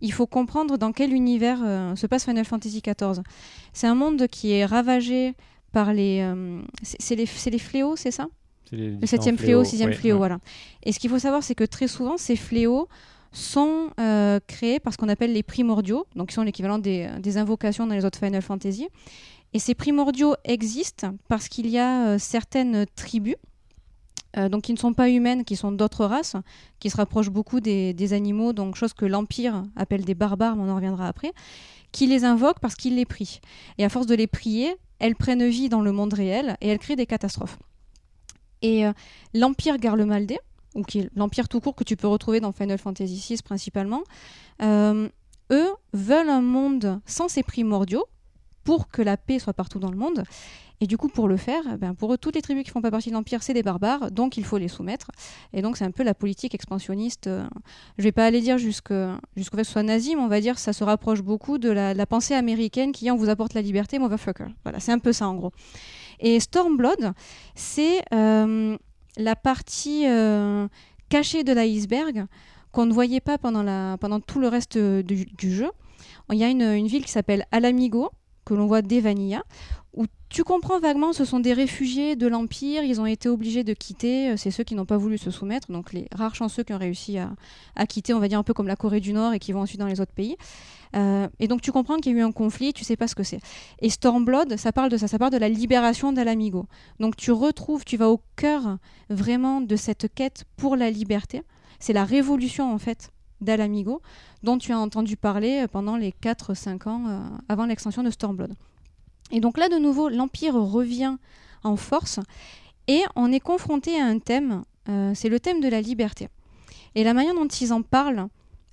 [0.00, 1.58] il faut comprendre dans quel univers
[1.96, 3.22] se passe Final Fantasy XIV.
[3.72, 5.34] C'est un monde qui est ravagé
[5.72, 6.24] par les...
[6.82, 8.28] c'est les, les fléaux, c'est ça?
[8.72, 10.18] Le septième fléau, sixième ouais, fléau, ouais.
[10.18, 10.38] voilà.
[10.82, 12.88] Et ce qu'il faut savoir, c'est que très souvent, ces fléaux
[13.32, 17.36] sont euh, créés par ce qu'on appelle les primordiaux, donc qui sont l'équivalent des, des
[17.36, 18.88] invocations dans les autres Final Fantasy.
[19.54, 23.36] Et ces primordiaux existent parce qu'il y a euh, certaines tribus,
[24.36, 26.36] euh, donc qui ne sont pas humaines, qui sont d'autres races,
[26.80, 30.64] qui se rapprochent beaucoup des, des animaux, donc chose que l'Empire appelle des barbares, mais
[30.64, 31.32] on en reviendra après,
[31.92, 33.40] qui les invoquent parce qu'ils les prient.
[33.78, 36.78] Et à force de les prier, elles prennent vie dans le monde réel et elles
[36.78, 37.58] créent des catastrophes.
[38.62, 38.92] Et euh,
[39.34, 40.38] l'Empire Garlemaldé,
[40.74, 44.02] ou qui est l'Empire tout court que tu peux retrouver dans Final Fantasy VI principalement,
[44.62, 45.08] euh,
[45.50, 48.04] eux veulent un monde sans ces primordiaux
[48.64, 50.24] pour que la paix soit partout dans le monde.
[50.80, 52.80] Et du coup, pour le faire, eh ben, pour eux, toutes les tribus qui font
[52.80, 55.10] pas partie de l'Empire, c'est des barbares, donc il faut les soumettre.
[55.52, 57.26] Et donc, c'est un peu la politique expansionniste.
[57.26, 57.44] euh,
[57.98, 58.94] je vais pas aller dire jusqu'au
[59.36, 62.06] fait que ce soit nazi, mais on va dire ça se rapproche beaucoup de la,
[62.06, 64.46] pensée américaine qui on vous apporte la liberté, motherfucker.
[64.62, 65.52] Voilà, c'est un peu ça en gros.
[66.20, 67.12] Et Stormblood,
[67.54, 68.76] c'est euh,
[69.16, 70.68] la partie euh,
[71.08, 72.26] cachée de l'iceberg
[72.72, 75.70] qu'on ne voyait pas pendant, tout le reste du, jeu.
[76.30, 78.10] Il y a une, ville qui s'appelle Alamigo,
[78.44, 79.42] que l'on voit dès Vanilla,
[79.94, 83.72] où tu comprends vaguement ce sont des réfugiés de l'Empire, ils ont été obligés de
[83.72, 86.74] quitter, euh, c'est ceux qui n'ont pas voulu se soumettre, donc les rares chanceux qui
[86.74, 89.38] ont réussi à quitter, on va dire un peu comme la Corée du Nord et
[89.38, 90.36] qui vont ensuite dans les autres pays.
[90.96, 93.14] Euh, et donc tu comprends qu'il y a eu un conflit, tu sais pas ce
[93.14, 93.40] que c'est.
[93.80, 96.66] Et Stormblood, ça parle de ça, ça parle de la libération d'Alamigo.
[97.00, 98.78] Donc tu retrouves, tu vas au cœur
[99.10, 101.42] vraiment de cette quête pour la liberté.
[101.78, 103.10] C'est la révolution en fait
[103.40, 104.02] d'Alamigo
[104.42, 108.54] dont tu as entendu parler pendant les 4-5 ans euh, avant l'extension de Stormblood.
[109.30, 111.16] Et donc là de nouveau, l'Empire revient
[111.64, 112.20] en force
[112.86, 116.28] et on est confronté à un thème, euh, c'est le thème de la liberté.
[116.94, 118.28] Et la manière dont ils en parlent,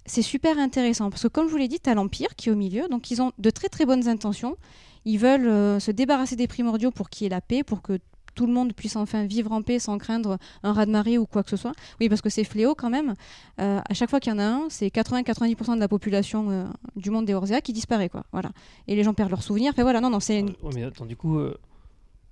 [0.06, 2.52] c'est super intéressant parce que comme je vous l'ai dit, tu as l'Empire qui est
[2.52, 4.56] au milieu, donc ils ont de très très bonnes intentions.
[5.06, 8.00] Ils veulent euh, se débarrasser des primordiaux pour qu'il y ait la paix, pour que
[8.34, 11.50] tout le monde puisse enfin vivre en paix sans craindre un raz-de-marée ou quoi que
[11.50, 11.74] ce soit.
[12.02, 13.14] Oui, parce que ces fléaux, quand même,
[13.62, 16.66] euh, à chaque fois qu'il y en a un, c'est 80-90% de la population euh,
[16.96, 18.26] du monde des Orzea qui disparaît, quoi.
[18.32, 18.50] Voilà.
[18.88, 19.72] Et les gens perdent leurs souvenirs.
[19.74, 20.54] Enfin voilà, non, non, c'est une...
[20.74, 21.40] Mais attends, du coup,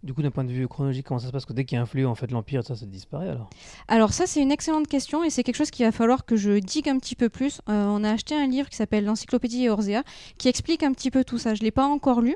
[0.04, 1.46] du coup, d'un point de vue chronologique, comment ça se passe?
[1.46, 3.50] Que dès qu'il y a un fléau, en fait, l'Empire, ça, ça disparaît alors
[3.88, 6.60] Alors ça, c'est une excellente question et c'est quelque chose qu'il va falloir que je
[6.60, 7.62] digue un petit peu plus.
[7.70, 10.04] Euh, on a acheté un livre qui s'appelle l'Encyclopédie Eorzea
[10.38, 11.54] qui explique un petit peu tout ça.
[11.56, 12.36] Je l'ai pas encore lu,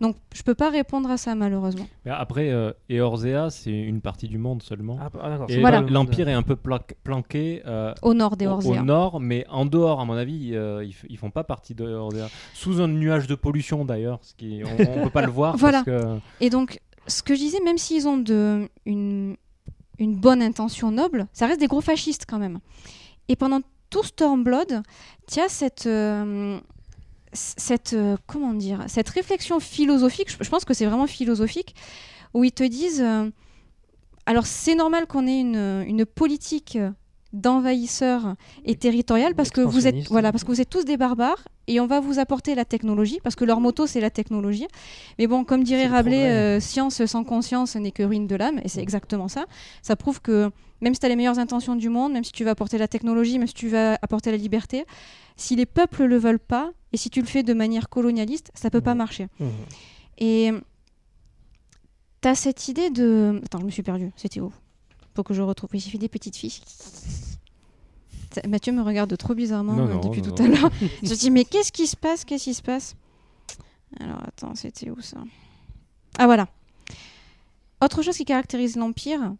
[0.00, 1.86] donc je peux pas répondre à ça malheureusement.
[2.04, 4.98] Mais après, euh, Eorzea, c'est une partie du monde seulement.
[5.00, 5.38] Ah, ah.
[5.48, 5.80] Et Voilà.
[5.80, 8.80] l'Empire est un peu pla- planqué euh, Au nord des au, Orzea.
[8.80, 11.84] au nord, mais en dehors, à mon avis, euh, ils, ils font pas partie de
[11.88, 12.28] Eorzea.
[12.54, 15.82] Sous un nuage de pollution d'ailleurs, ce qui on, on peut pas le voir Voilà.
[15.84, 16.80] parce que Et donc,
[17.10, 18.24] ce que je disais, même s'ils ont
[18.86, 19.36] une,
[19.98, 22.60] bonne intention noble, ça reste des gros fascistes quand même.
[23.28, 24.82] Et pendant tout Stormblood,
[25.30, 26.58] tu as cette, euh,
[27.32, 31.74] cette, euh, comment dire, cette réflexion philosophique, je, pense que c'est vraiment philosophique,
[32.32, 33.28] où ils te disent, euh,
[34.26, 36.78] alors c'est normal qu'on ait une politique
[37.32, 38.34] d'envahisseurs
[38.64, 41.78] et territoriale parce que vous êtes voilà parce que vous êtes tous des barbares et
[41.78, 44.66] on va vous apporter la technologie parce que leur moto c'est la technologie
[45.18, 48.68] mais bon comme dirait Rabelais euh, science sans conscience n'est que ruine de l'âme et
[48.68, 49.46] c'est exactement ça
[49.82, 50.50] ça prouve que
[50.80, 52.88] même si tu as les meilleures intentions du monde même si tu vas apporter la
[52.88, 54.84] technologie même si tu vas apporter la liberté
[55.36, 58.70] si les peuples le veulent pas et si tu le fais de manière colonialiste ça
[58.70, 58.98] peut pas Mhm.
[58.98, 59.48] marcher Mhm.
[60.18, 60.50] et
[62.20, 63.40] t'as cette idée de.
[63.44, 64.10] Attends, je me suis perdue.
[64.16, 64.52] C'était où?
[65.14, 65.70] Faut que je retrouve.
[65.72, 66.60] J'ai fait des petites fiches.
[68.48, 70.70] Mathieu me regarde trop bizarrement Non, euh, non, depuis non, tout à l'heure.
[71.02, 72.94] je dis, mais qu'est-ce qui se passe Qu'est-ce qui se passe?
[73.98, 75.18] Alors, attends, c'était où ça?
[76.18, 76.46] Ah, voilà.
[77.82, 79.34] Autre chose qui caractérise l'Empire.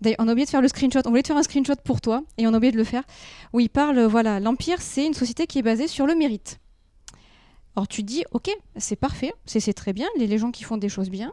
[0.00, 1.00] D'ailleurs, on a oublié de faire le screenshot.
[1.04, 3.04] On voulait te faire un screenshot pour toi et on a oublié de le faire.
[3.52, 6.58] Où il parle, voilà, l'Empire, c'est une société qui est basée sur le mérite.
[7.76, 10.88] Alors tu dis, ok, c'est parfait, c'est très bien, les, les gens qui font des
[10.88, 11.32] choses bien,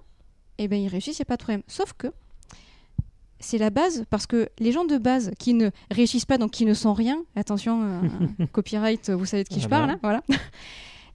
[0.59, 1.63] eh ben ils réussissent, il n'y a pas de problème.
[1.67, 2.13] Sauf que
[3.39, 6.65] c'est la base, parce que les gens de base qui ne réussissent pas, donc qui
[6.65, 10.21] ne sont rien, attention, euh, copyright, vous savez de qui je parle, hein, voilà.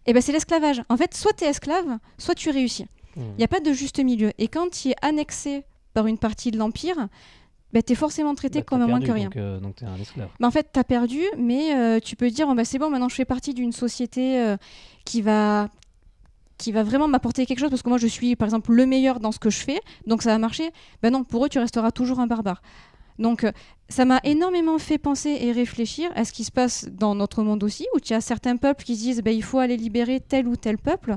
[0.07, 0.83] Eh ben c'est l'esclavage.
[0.89, 2.87] En fait, soit tu es esclave, soit tu réussis.
[3.17, 4.33] Il n'y a pas de juste milieu.
[4.39, 7.09] Et quand tu es annexé par une partie de l'Empire,
[7.73, 9.25] ben, tu es forcément traité Bah, t'as comme moins perdu, que rien.
[9.25, 10.29] Donc, euh, donc t'es un esclave.
[10.41, 12.91] Bah, en fait, tu as perdu, mais euh, tu peux dire oh, bah, c'est bon,
[12.91, 14.57] maintenant je fais partie d'une société euh,
[15.05, 15.69] qui va
[16.61, 19.19] qui va vraiment m'apporter quelque chose parce que moi je suis par exemple le meilleur
[19.19, 20.71] dans ce que je fais, donc ça va marcher.
[21.03, 22.61] Ben non, pour eux tu resteras toujours un barbare.
[23.21, 23.53] Donc euh,
[23.91, 27.63] ça m'a énormément fait penser et réfléchir à ce qui se passe dans notre monde
[27.63, 30.49] aussi, où tu as certains peuples qui se disent ben, il faut aller libérer tel
[30.49, 31.17] ou tel peuple.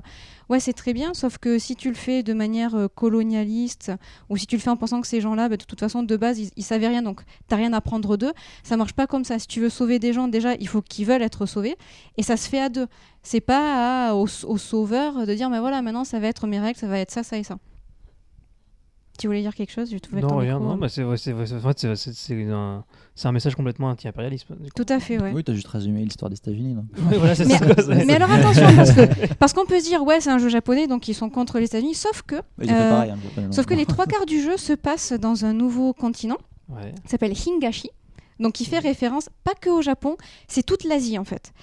[0.50, 3.92] Ouais, c'est très bien, sauf que si tu le fais de manière euh, colonialiste,
[4.30, 6.18] ou si tu le fais en pensant que ces gens-là, ben, de toute façon, de
[6.18, 8.34] base, ils, ils savaient rien, donc t'as rien à prendre d'eux,
[8.64, 9.40] ça marche pas comme ça.
[9.40, 11.78] Si tu veux sauver des gens, déjà, il faut qu'ils veulent être sauvés,
[12.18, 12.88] et ça se fait à deux.
[13.22, 16.88] C'est pas au sauveur de dire, mais voilà, maintenant ça va être mes règles, ça
[16.88, 17.58] va être ça, ça et ça.
[19.20, 23.90] Tu voulais dire quelque chose Je trouvais Non, rien, non, bah, c'est un, message complètement
[23.90, 24.48] anti-impérialiste.
[24.76, 25.32] Tout à fait, ouais.
[25.34, 26.78] Oui, t'as juste résumé l'histoire des États-Unis.
[26.96, 30.32] voilà, Mais- ça, Mais alors attention, parce que parce qu'on peut se dire, ouais, c'est
[30.32, 33.12] un jeu japonais, donc ils sont contre les États-Unis, sauf que, Euh, pareil.
[33.12, 36.38] hein, Japonais, sauf que les trois quarts du jeu se passent dans un nouveau continent.
[36.70, 37.90] Ouais, qui s'appelle Hingashi.
[38.40, 40.18] Donc, qui fait référence pas que au Japon,
[40.48, 41.54] c'est toute l'Asie en fait.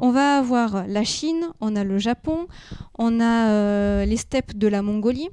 [0.00, 2.46] On va avoir la Chine, on a le Japon,
[2.98, 5.28] on a euh, les steppes de la Mongolie.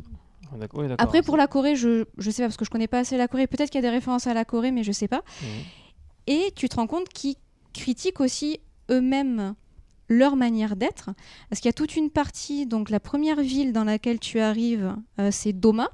[0.56, 0.84] D'accord.
[0.98, 3.28] Après, pour la Corée, je, je sais pas parce que je connais pas assez la
[3.28, 3.48] Corée.
[3.48, 5.24] Peut-être qu'il y a des références à la Corée, mais je sais pas.
[5.42, 5.48] Mhm.
[6.28, 7.36] Et tu te rends compte qu'ils
[7.74, 8.60] critiquent aussi
[8.90, 9.56] eux-mêmes
[10.10, 11.12] leur manière d'être.
[11.50, 14.96] Parce qu'il y a toute une partie, donc la première ville dans laquelle tu arrives,
[15.20, 15.92] euh, c'est Doma,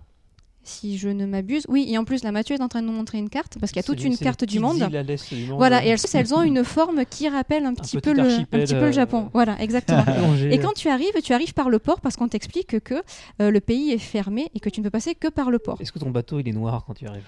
[0.64, 1.64] si je ne m'abuse.
[1.68, 3.72] Oui, et en plus, là, Mathieu est en train de nous montrer une carte, parce
[3.72, 4.82] qu'il y a toute une carte du monde.
[4.82, 5.58] à du monde.
[5.58, 8.74] Voilà, et elles, elles ont une forme qui rappelle un petit, peu, le, un petit
[8.74, 9.30] peu le euh, Japon.
[9.34, 10.06] Voilà, exactement.
[10.52, 12.96] Et quand tu arrives, tu arrives par le port parce qu'on t'explique que
[13.42, 15.78] euh, le pays est fermé et que tu ne peux passer que par le port.
[15.82, 17.24] Est-ce que ton bateau il est noir quand tu arrives?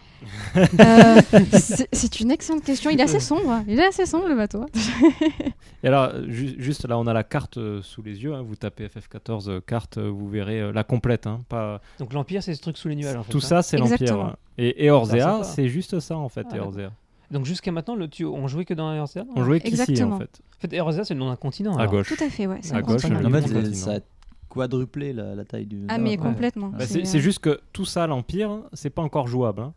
[0.55, 1.21] Euh,
[1.93, 2.89] c'est une excellente question.
[2.89, 3.49] Il est assez sombre.
[3.51, 3.63] hein.
[3.67, 4.65] Il est assez sombre le bateau.
[5.83, 8.33] Et alors, ju- juste là, on a la carte euh, sous les yeux.
[8.33, 8.41] hein.
[8.41, 11.27] Vous tapez FF14 euh, carte, vous verrez euh, la complète.
[11.27, 11.81] hein, pas...
[11.99, 13.31] Donc l'Empire c'est ce truc sous les nuages fait.
[13.31, 13.41] Tout hein.
[13.41, 14.35] ça, c'est l'Empire.
[14.57, 15.43] Et, et Orzea, sympa.
[15.43, 16.47] c'est juste ça en fait.
[16.51, 16.91] Ah, Eorzea.
[17.31, 20.15] Donc jusqu'à maintenant, le, tu, on jouait que dans Eorzea On jouait qu'ici Exactement.
[20.15, 21.75] en fait, En fait, Eorzea c'est le nom d'un continent.
[21.75, 21.91] à alors.
[21.93, 22.07] gauche.
[22.15, 22.59] Tout à fait, ouais.
[22.71, 23.99] À gauche, En fait, ça a
[24.49, 25.81] quadruplé la, la taille du.
[25.89, 26.17] Ah, mais Ouais.
[26.17, 26.67] complètement.
[26.69, 29.61] Bah, c'est c'est juste que tout ça, l'Empire, c'est pas encore jouable.
[29.61, 29.73] hein.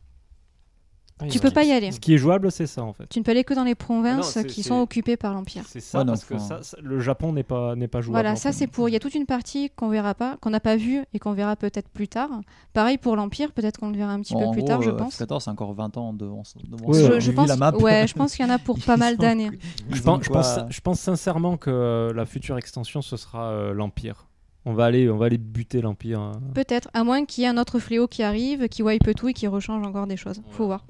[1.21, 1.91] Ah, Tu peux pas y aller.
[1.91, 3.07] Ce qui est jouable, c'est ça en fait.
[3.09, 5.65] Tu ne peux aller que dans les provinces c'est- qui sont occupées par l'Empire.
[5.67, 8.01] C'est ça Ouais, non, parce que faut- ça, ça- le Japon n'est pas n'est pas
[8.01, 8.23] jouable.
[8.23, 8.89] Voilà, ça c'est pour.
[8.89, 11.33] Il y a toute une partie qu'on verra pas, qu'on n'a pas vue et qu'on
[11.33, 12.31] verra peut-être plus tard.
[12.73, 14.83] Pareil pour l'Empire, peut-être qu'on le verra un petit Bon, peu en plus gros, tard,
[14.83, 15.17] je euh, pense.
[15.21, 16.43] F14, c'est encore 20 ans devant,
[16.87, 17.75] Ouais, je, pense, la map.
[17.77, 19.51] ouais, je pense qu'il y en a pour pas mal d'années.
[19.91, 23.73] Je pense, je, quoi, pense, je pense sincèrement que la future extension, ce sera euh,
[23.75, 24.27] l'Empire.
[24.65, 26.21] On va aller, on va aller buter l'Empire.
[26.21, 26.33] hein.
[26.55, 29.33] Peut-être, à moins qu'il y ait un autre fléau qui arrive, qui wipe tout et
[29.33, 30.43] qui rechange encore des choses.
[30.51, 30.85] Faut voir.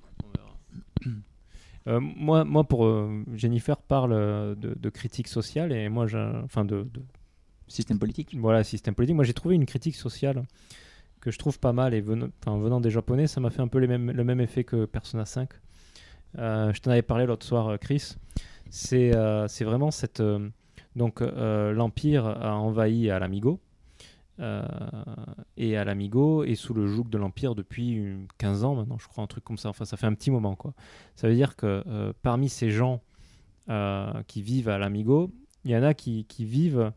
[1.89, 6.07] Euh, moi, moi, pour euh, Jennifer parle euh, de, de critique sociale et moi,
[6.45, 7.03] enfin de, de-
[7.71, 8.35] Système politique.
[8.39, 9.15] voilà système politique.
[9.15, 10.45] Moi, j'ai trouvé une critique sociale
[11.21, 13.87] que je trouve pas mal et venant, des Japonais, ça m'a fait un peu les
[13.87, 15.51] mêmes, le même effet que Persona 5.
[16.39, 18.15] Euh, je t'en avais parlé l'autre soir, Chris.
[18.71, 19.13] C'est,
[19.49, 20.23] c'est vraiment cette
[20.97, 23.61] donc l'Empire a envahi à l'Amigo.
[24.41, 24.63] Euh,
[25.57, 29.09] et à l'Amigo est sous le joug de l'Empire depuis une 15 ans maintenant, je
[29.09, 29.69] crois, un truc comme ça.
[29.69, 30.75] Enfin, ça fait un petit moment, quoi.
[31.17, 33.03] Ça veut dire que euh, parmi ces gens
[33.69, 35.33] euh, qui vivent à l'Amigo,
[35.65, 36.93] il y en a qui, qui vivent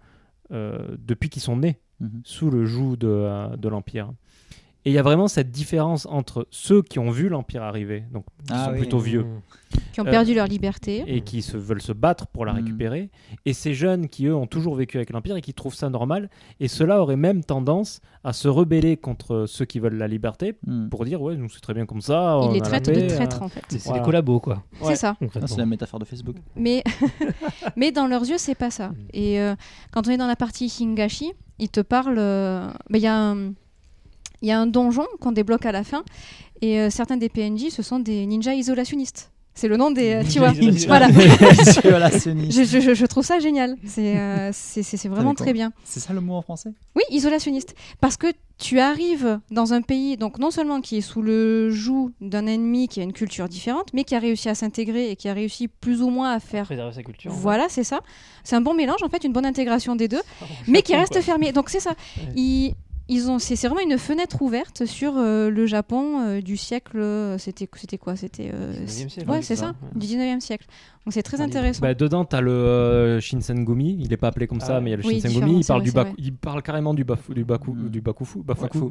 [0.49, 2.21] depuis qu'ils sont nés Mhm.
[2.25, 4.11] sous le joug de, de l'Empire.
[4.84, 8.26] Et il y a vraiment cette différence entre ceux qui ont vu l'Empire arriver, donc
[8.48, 8.80] qui Ah sont oui.
[8.80, 9.27] plutôt vieux,
[9.93, 11.03] qui ont Euh, perdu leur liberté.
[11.06, 12.56] et qui se, veulent se battre pour la Mm.
[12.56, 13.10] récupérer,
[13.45, 16.32] et ces jeunes qui, eux, ont toujours vécu avec l'Empire et qui trouvent ça normal,
[16.60, 20.90] et ceux-là auraient même tendance à se rebeller contre ceux qui veulent la liberté Hmm.
[20.90, 22.40] pour dire ouais, nous c'est très bien comme ça.
[22.50, 23.45] Ils les traitent de traîtres euh.
[23.45, 23.61] en fait.
[23.69, 24.00] C'est Voilà.
[24.00, 24.64] des collabos, quoi.
[24.82, 24.88] Ouais.
[24.90, 25.16] C'est ça.
[25.22, 26.38] Ah, c'est la métaphore de Facebook.
[26.56, 26.84] Mais,
[27.76, 28.90] mais dans leurs yeux, c'est pas ça.
[28.90, 28.95] Mm.
[29.14, 29.56] Et euh,
[29.92, 32.16] quand on est dans la partie Hingashi, ils te parlent.
[32.18, 33.53] euh, bah, Il y, a un-
[34.41, 36.03] il y a un donjon qu'on débloque à la fin,
[36.61, 39.31] et euh, certains des PNJ, ce sont des ninjas isolationnistes.
[39.53, 40.13] C'est le nom des.
[40.13, 41.09] euh, tu vois, Ninja voilà.
[41.75, 42.63] Isolationniste.
[42.65, 43.75] Je, je- je trouve ça génial.
[43.85, 45.73] C'est euh, c'est- vraiment très bien.
[45.83, 46.71] C'est ça le mot en français?
[46.95, 47.75] Oui, isolationniste.
[47.99, 52.11] Parce que tu arrives dans un pays, donc non seulement qui est sous le joug
[52.21, 55.27] d'un ennemi qui a une culture différente, mais qui a réussi à s'intégrer et qui
[55.27, 56.65] a réussi plus ou moins à faire.
[56.65, 57.31] Préserver sa culture.
[57.33, 57.99] Voilà, c'est ça.
[58.45, 60.21] C'est un bon mélange, en fait, une bonne intégration des deux,
[60.67, 61.51] mais qui reste fermé.
[61.51, 61.91] Donc c'est ça.
[62.17, 62.29] Ouais.
[63.14, 66.98] Ils ont, c'est vraiment une fenêtre ouverte sur euh, le Japon euh, du siècle.
[66.98, 68.51] euh, C'était, c'était quoi C'était.
[68.53, 69.99] euh, 19e siècle, Ouais, c'est ça, ça, ouais.
[69.99, 70.65] du 19e siècle.
[71.06, 71.81] Donc c'est très Ah, intéressant.
[71.81, 74.81] Bah, dedans, tu as le euh, Shinsengumi, il est pas appelé comme Ah ça, ouais.
[74.81, 76.15] mais il y a le Oui, Shinsengumi, il parle, vrai, du c'est baku- vrai.
[76.17, 77.90] il parle carrément du, bafu, du, baku, Mm.
[77.90, 78.40] du bakufu.
[78.43, 78.90] bafuku.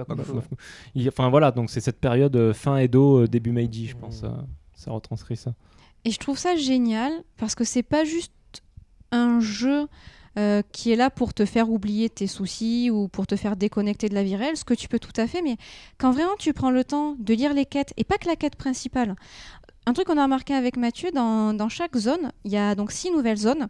[0.94, 4.22] Il- enfin voilà, donc c'est cette période euh, fin Edo, euh, début Meiji, je pense.
[4.22, 4.46] Mm.
[4.74, 5.54] ça retranscrit ça.
[6.04, 8.32] Et je trouve ça génial parce que c'est pas juste
[9.12, 9.86] un jeu
[10.38, 14.08] euh, qui est là pour te faire oublier tes soucis ou pour te faire déconnecter
[14.08, 15.56] de la vie réelle, ce que tu peux tout à fait, mais
[15.98, 18.56] quand vraiment tu prends le temps de lire les quêtes, et pas que la quête
[18.56, 19.16] principale.
[19.86, 22.92] Un truc qu'on a remarqué avec Mathieu, dans, dans chaque zone, il y a donc
[22.92, 23.68] six nouvelles zones,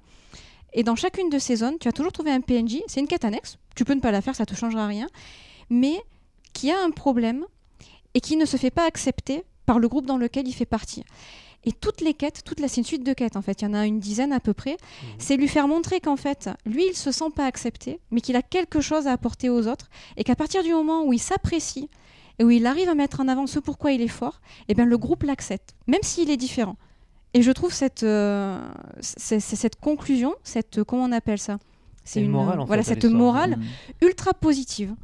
[0.72, 3.24] et dans chacune de ces zones, tu as toujours trouvé un PNJ, c'est une quête
[3.24, 5.08] annexe, tu peux ne pas la faire, ça te changera rien,
[5.70, 6.00] mais
[6.52, 7.44] qui a un problème
[8.14, 11.04] et qui ne se fait pas accepter par le groupe dans lequel il fait partie.
[11.64, 13.68] Et toutes les quêtes, toute la, c'est une suite de quêtes en fait, il y
[13.68, 14.78] en a une dizaine à peu près,
[15.18, 18.42] c'est lui faire montrer qu'en fait, lui, il se sent pas accepté, mais qu'il a
[18.42, 21.90] quelque chose à apporter aux autres, et qu'à partir du moment où il s'apprécie
[22.38, 24.86] et où il arrive à mettre en avant ce pourquoi il est fort, eh bien
[24.86, 26.76] le groupe l'accepte, même s'il est différent.
[27.34, 28.58] Et je trouve cette, euh,
[29.00, 31.58] cette conclusion, cette comment on appelle ça?
[32.04, 34.04] C'est une morale, en voilà fait, cette morale Hmm.
[34.06, 34.94] ultra positive.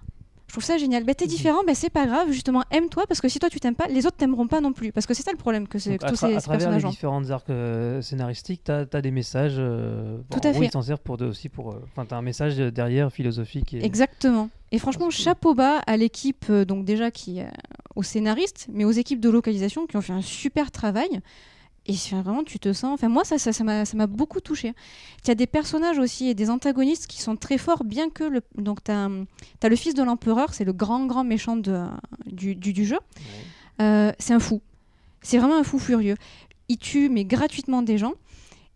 [0.48, 1.02] Je trouve ça génial.
[1.04, 1.30] Ben, t'es Mhm.
[1.30, 2.30] différent, ben, c'est pas grave.
[2.30, 4.92] Justement, aime-toi parce que si toi tu t'aimes pas, les autres t'aimeront pas non plus.
[4.92, 6.64] Parce que c'est ça le problème que, c'est que tous ces, à ces travers les
[6.76, 6.90] personnages ont.
[6.90, 9.56] différentes arcs euh, scénaristiques, tu as, des messages.
[9.58, 10.66] euh, Tout à fait.
[10.66, 11.72] Ils s'en servent pour de, aussi pour.
[11.72, 13.74] euh, Enfin, tu as un message derrière philosophique.
[13.74, 13.84] Et...
[13.84, 14.48] Exactement.
[14.72, 17.44] Et franchement, chapeau bas à l'équipe, euh, donc déjà qui, euh,
[17.96, 21.20] aux scénaristes, mais aux équipes de localisation qui ont fait un super travail.
[21.88, 22.94] Et vraiment, tu te sens.
[22.94, 24.74] Enfin, moi, ça, ça, ça m'a, ça m'a beaucoup touché.
[25.24, 28.24] Il y a des personnages aussi et des antagonistes qui sont très forts, bien que
[28.24, 28.42] le.
[28.56, 29.08] Donc, tu as,
[29.68, 31.84] le fils de l'empereur, c'est le grand, grand méchant de,
[32.26, 32.98] du, du, du jeu.
[33.80, 34.60] Euh, c'est un fou.
[35.22, 36.16] C'est vraiment un fou furieux.
[36.68, 38.14] Il tue, mais gratuitement, des gens.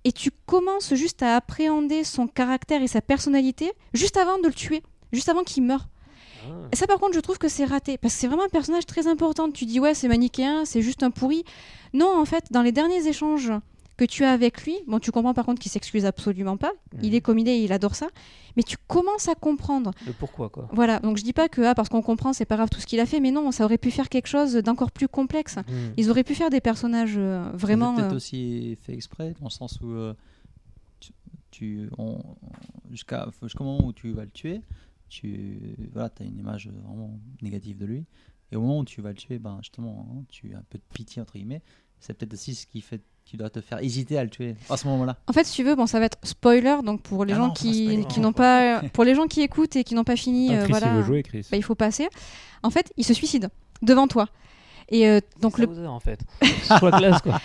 [0.05, 4.55] Et tu commences juste à appréhender son caractère et sa personnalité juste avant de le
[4.55, 4.83] tuer,
[5.13, 5.89] juste avant qu'il meure.
[6.43, 6.69] Ah.
[6.73, 8.87] Et ça, par contre, je trouve que c'est raté, parce que c'est vraiment un personnage
[8.87, 9.51] très important.
[9.51, 11.45] Tu dis, ouais, c'est manichéen, c'est juste un pourri.
[11.93, 13.53] Non, en fait, dans les derniers échanges
[13.97, 16.73] que tu as avec lui, bon, tu comprends par contre qu'il s'excuse absolument pas.
[17.03, 17.15] Il Mhm.
[17.17, 18.09] est comme il est, il adore ça.
[18.57, 19.93] Mais tu commences à comprendre.
[20.07, 20.69] Le pourquoi, quoi.
[20.73, 22.87] Voilà, donc je dis pas que ah, parce qu'on comprend, c'est pas grave tout ce
[22.87, 25.57] qu'il a fait, mais non, ça aurait pu faire quelque chose d'encore plus complexe.
[25.57, 25.73] Mm.
[25.99, 27.95] Ils auraient pu faire des personnages euh, vraiment.
[27.95, 30.15] C'est peut-être euh, aussi fait exprès, dans le sens où euh,
[31.51, 31.91] tu,
[32.91, 34.63] jusqu'à jusqu'au moment où tu vas le tuer,
[35.09, 38.05] tu voilà, as une image vraiment négative de lui.
[38.53, 40.79] Et au moment où tu vas le tuer, ben justement, hein, tu as un peu
[40.79, 41.63] de pitié entre guillemets.
[42.01, 44.77] C'est peut-être aussi ce qui fait, tu dois te faire hésiter à le tuer à
[44.77, 45.19] ce moment-là.
[45.27, 47.47] En fait, si tu veux, bon, ça va être spoiler, donc pour les Ah gens
[47.49, 50.55] non, qui, qui n'ont pas, pour les gens qui écoutent et qui n'ont pas fini,
[50.55, 51.47] euh, Chris, voilà, il veut jouer, Chris.
[51.51, 52.09] bah, il faut passer.
[52.63, 53.51] En fait, il se suicide
[53.83, 54.29] devant toi.
[54.89, 56.21] Et euh, donc le Sauzer, en fait.
[56.71, 57.41] La classe, quoi.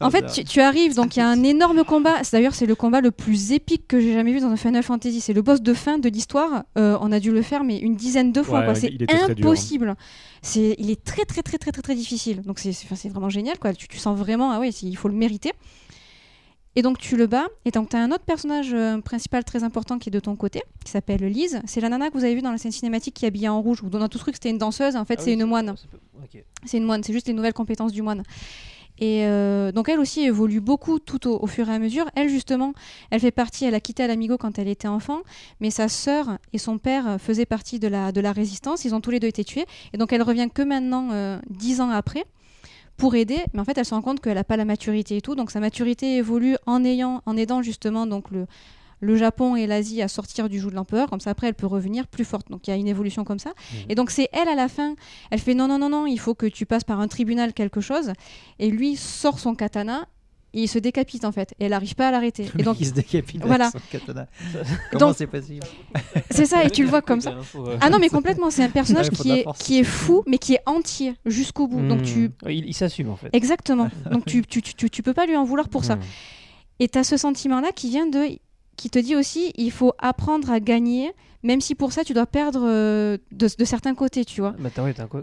[0.00, 2.22] En fait, tu, tu arrives, donc il y a un énorme combat.
[2.24, 4.82] C'est- D'ailleurs, c'est le combat le plus épique que j'ai jamais vu dans un Final
[4.82, 5.20] Fantasy.
[5.20, 6.64] C'est le boss de fin de l'histoire.
[6.78, 8.60] Euh, on a dû le faire, mais une dizaine de fois.
[8.60, 9.26] Ouais, C'est hein.
[9.38, 9.94] impossible.
[10.42, 12.40] C'est, il est très, très, très, très, très, très difficile.
[12.42, 12.72] Donc c'est,
[13.08, 13.58] vraiment génial.
[13.58, 13.74] Quoi.
[13.74, 15.52] Tu, tu sens vraiment, ah ouais, c'est- il faut le mériter.
[16.76, 17.48] Et donc tu le bats.
[17.64, 20.36] Et donc tu as un autre personnage euh, principal très important qui est de ton
[20.36, 21.60] côté, qui s'appelle Lise.
[21.66, 23.60] C'est la nana que vous avez vue dans la scène cinématique qui est habillée en
[23.60, 23.82] rouge.
[23.82, 24.94] Où on a tous cru que c'était une danseuse.
[24.96, 25.74] En fait, Ah c'est oui, une moine.
[26.64, 28.22] C'est une moine, c'est juste les nouvelles compétences du moine.
[29.00, 32.08] Et euh, donc elle aussi évolue beaucoup tout au, au fur et à mesure.
[32.14, 32.74] Elle justement,
[33.10, 35.22] elle fait partie, elle a quitté Alamigo quand elle était enfant,
[35.60, 38.84] mais sa sœur et son père faisaient partie de la, de la résistance.
[38.84, 39.66] Ils ont tous les deux été tués.
[39.92, 42.24] Et donc elle revient que maintenant, euh, dix ans après,
[42.96, 43.38] pour aider.
[43.54, 45.34] Mais en fait, elle se rend compte qu'elle n'a pas la maturité et tout.
[45.34, 48.46] Donc sa maturité évolue en, ayant, en aidant justement donc le,
[49.00, 51.08] le Japon et l'Asie à sortir du joug de l'empereur.
[51.08, 52.50] Comme ça, après, elle peut revenir plus forte.
[52.50, 53.52] Donc il y a une évolution comme ça.
[53.88, 54.94] Et donc c'est elle à la fin
[55.30, 57.80] elle fait non, non, non, non, il faut que tu passes par un tribunal quelque
[57.80, 58.12] chose.
[58.58, 60.06] Et lui sort son katana
[60.52, 61.54] et il se décapite en fait.
[61.60, 62.50] Et elle n'arrive pas à l'arrêter.
[62.58, 63.66] Et donc il se décapite Voilà.
[63.66, 64.26] avec son katana.
[64.92, 65.66] Comment c'est possible
[66.30, 67.34] c'est ça, et tu le vois comme ça.
[67.80, 70.60] Ah non, mais complètement, c'est un personnage qui est, qui est fou, mais qui est
[70.66, 71.86] entier jusqu'au bout.
[71.86, 72.30] Donc tu.
[72.42, 72.50] Hmm.
[72.50, 73.28] Il, s'assume en fait.
[73.32, 73.88] Exactement.
[74.10, 75.96] Donc tu, tu, tu, peux pas lui en vouloir pour ça.
[75.96, 76.02] Hmm.
[76.78, 78.38] Et tu as ce sentiment-là qui vient de.
[78.80, 82.24] Qui te dit aussi, il faut apprendre à gagner, même si pour ça tu dois
[82.26, 84.54] perdre euh, de, de certains côtés, tu vois.
[84.58, 84.70] Bah,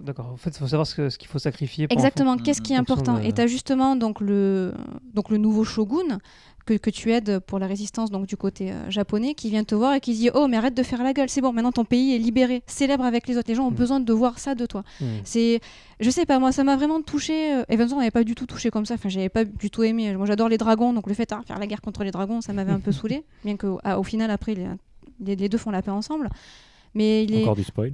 [0.05, 0.27] D'accord.
[0.31, 1.87] En fait, il faut savoir ce qu'il faut sacrifier.
[1.89, 3.15] Exactement, qu'est-ce qui est important?
[3.15, 4.73] de- Et tu as justement donc le,
[5.15, 6.19] donc le nouveau shogun
[6.67, 9.73] que, que tu aides pour la résistance donc du côté euh, japonais qui vient te
[9.73, 11.85] voir et qui dit Oh, mais arrête de faire la gueule, c'est bon, maintenant ton
[11.85, 13.47] pays est libéré, célèbre avec les autres.
[13.49, 13.77] Les gens ont Mhm.
[13.77, 14.83] besoin de voir ça de toi.
[15.01, 15.05] Hmm.
[15.23, 15.59] C'est,
[15.99, 17.55] je sais pas, moi ça m'a vraiment touché.
[17.55, 18.93] Euh, Evanson n'avait pas du tout touché comme ça.
[18.95, 20.15] Enfin, j'avais pas du tout aimé.
[20.15, 22.53] Moi, j'adore les dragons, donc le fait de faire la guerre contre les dragons, ça
[22.53, 23.23] m'avait un peu saoulé.
[23.45, 24.67] Bien qu'au au final, après, les,
[25.25, 26.29] les, les deux font la paix ensemble.
[26.93, 27.93] Mais il est, Encore du spoil?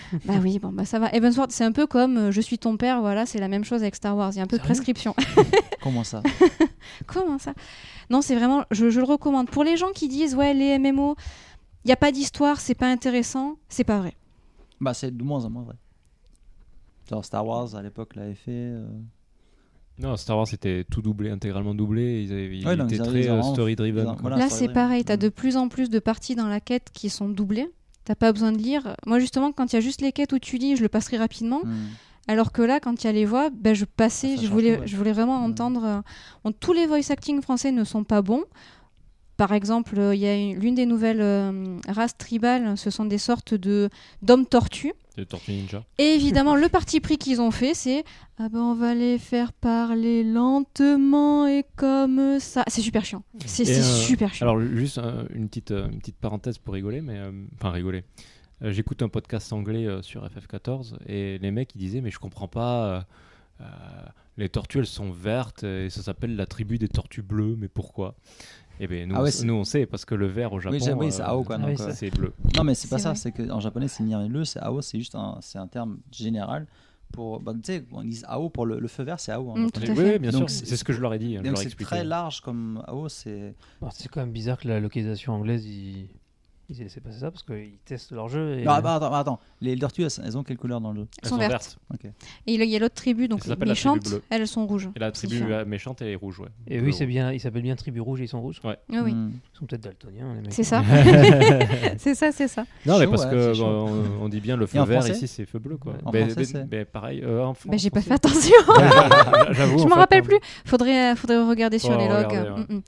[0.26, 1.08] bah oui, bon, bah ça va.
[1.14, 3.82] Evansworth, c'est un peu comme euh, Je suis ton père, voilà, c'est la même chose
[3.82, 4.30] avec Star Wars.
[4.32, 5.14] Il y a un peu de prescription.
[5.82, 6.22] Comment ça?
[7.06, 7.54] Comment ça?
[8.10, 9.48] Non, c'est vraiment, je, je le recommande.
[9.50, 11.16] Pour les gens qui disent, ouais, les MMO,
[11.84, 14.14] il n'y a pas d'histoire, c'est pas intéressant, c'est pas vrai.
[14.80, 15.76] Bah, c'est de moins en moins vrai.
[17.08, 18.50] Genre Star Wars à l'époque l'avait fait.
[18.52, 18.86] euh,
[19.98, 22.22] Non, Star Wars était tout doublé, intégralement doublé.
[22.24, 24.04] Ils, avaient, ils Ouais, non, étaient ils très vraiment- story driven.
[24.04, 24.36] ils ont- voilà.
[24.36, 25.20] Là, c'est pareil, tu as Mm.
[25.20, 27.70] de plus en plus de parties dans la quête qui sont doublées.
[28.04, 28.96] T'as pas besoin de lire.
[29.06, 31.16] Moi, justement, quand il y a juste les quêtes où tu lis, je le passerai
[31.18, 31.60] rapidement.
[31.64, 31.86] hmm.
[32.28, 34.74] Alors que là, quand il y a les voix, ben, je passais, Ça je voulais,
[34.76, 34.86] tout, ouais.
[34.86, 35.50] je voulais vraiment Ouais.
[35.50, 35.84] entendre.
[35.84, 36.00] euh,
[36.44, 38.44] bon, tous les voice acting français ne sont pas bons.
[39.42, 43.04] Par exemple, euh, il y a une- l'une des nouvelles euh, races tribales, ce sont
[43.04, 43.90] des sortes de
[44.22, 44.92] d'hommes tortues.
[45.16, 45.84] De Tortue Ninja.
[45.98, 48.04] Et évidemment, le parti pris qu'ils ont fait, c'est
[48.38, 52.62] ah ben on va les faire parler lentement et comme ça.
[52.68, 53.24] C'est super chiant.
[53.44, 54.46] C'est euh, super chiant.
[54.48, 57.18] Alors, juste euh, une, petite, euh, une petite parenthèse pour rigoler, mais.
[57.18, 58.04] euh, Enfin, rigoler.
[58.62, 62.20] Euh, J'écoute un podcast anglais euh, sur FF14 et les mecs ils disaient Mais je
[62.20, 62.84] comprends pas.
[62.86, 63.00] euh,
[63.62, 63.64] euh,
[64.38, 68.14] les tortues elles sont vertes et ça s'appelle la tribu des tortues bleues, mais pourquoi?
[68.80, 70.58] Et bien nous, Ah ouais, on- c'est- nous on sait parce que le vert au
[70.60, 72.32] Japon oui, c'est euh, AO, quoi, donc, c'est- euh, c'est bleu.
[72.56, 73.14] Non, mais c'est pas ça.
[73.14, 76.66] C'est qu'en japonais, c'est le, c'est AO, c'est juste un, c'est un terme général
[77.12, 77.40] pour.
[77.40, 79.50] Bah, tu sais, on dit AO pour le, le feu vert, c'est AO.
[79.50, 81.36] en Mm, tout Oui, bien Donc, sûr, c'est- ce que je leur ai dit.
[81.36, 83.54] hein, Donc c'est très large comme AO, c'est.
[83.80, 86.08] Alors, c'est quand même bizarre que la localisation anglaise, ils,
[86.72, 88.58] ils aient laissé passer ça parce qu'ils testent leur jeu.
[88.58, 88.64] Et...
[88.64, 91.08] Non, bah, attends, attends, les tortues, elles, elles ont quelle couleur dans le jeu?
[91.22, 91.78] Elles sont vertes.
[91.92, 92.04] Ok.
[92.04, 93.74] Et il y a l'autre tribu, donc les bleue.
[94.30, 94.88] elles sont rouges.
[94.96, 96.48] Et la tribu euh, méchante elle est rouge, ouais.
[96.66, 97.32] Et oui, c'est bien.
[97.32, 98.60] Ils s'appellent bien Tribu Rouge et ils sont rouges.
[98.64, 99.32] Ah oui, Hmm.
[99.54, 100.52] Ils sont peut-être daltoniens, les mecs.
[100.52, 100.82] c'est ça.
[101.98, 102.64] c'est ça, c'est ça.
[102.86, 103.62] Non, mais parce ouais, que
[104.20, 105.94] on, dit bien le feu vert ici, c'est feu bleu quoi.
[106.12, 107.20] Mais- c'est mais pareil.
[107.22, 108.52] euh, en Ben, j'ai pas fait attention.
[109.50, 109.78] J'avoue.
[109.78, 110.38] Je en me fait, rappelle plus.
[110.64, 112.82] Faudrait, faudrait regarder sur les logs.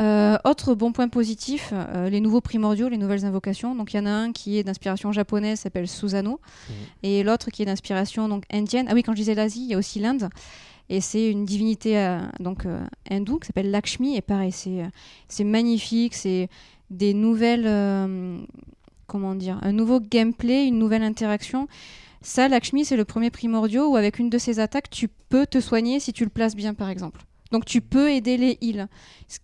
[0.00, 3.74] Euh, autre bon point positif, euh, les nouveaux primordiaux, les nouvelles invocations.
[3.74, 6.74] Donc il y en a un qui est d'inspiration japonaise, s'appelle Susano, Mhm.
[7.02, 8.86] et l'autre qui est d'inspiration donc indienne.
[8.88, 10.28] Ah oui, quand je disais l'Asie, il y a aussi l'Inde.
[10.88, 12.64] Et c'est une divinité euh, donc
[13.10, 14.16] hindoue qui s'appelle Lakshmi.
[14.16, 16.14] Et pareil, c'est magnifique.
[16.14, 16.48] C'est
[16.90, 17.68] des nouvelles,
[19.06, 21.66] comment dire, un nouveau gameplay, une nouvelle interaction.
[22.22, 25.60] Ça, Lakshmi, c'est le premier primordiaux où avec une de ses attaques, tu peux te
[25.60, 27.20] soigner si tu le places bien, par exemple.
[27.50, 28.88] Donc tu peux aider les heals.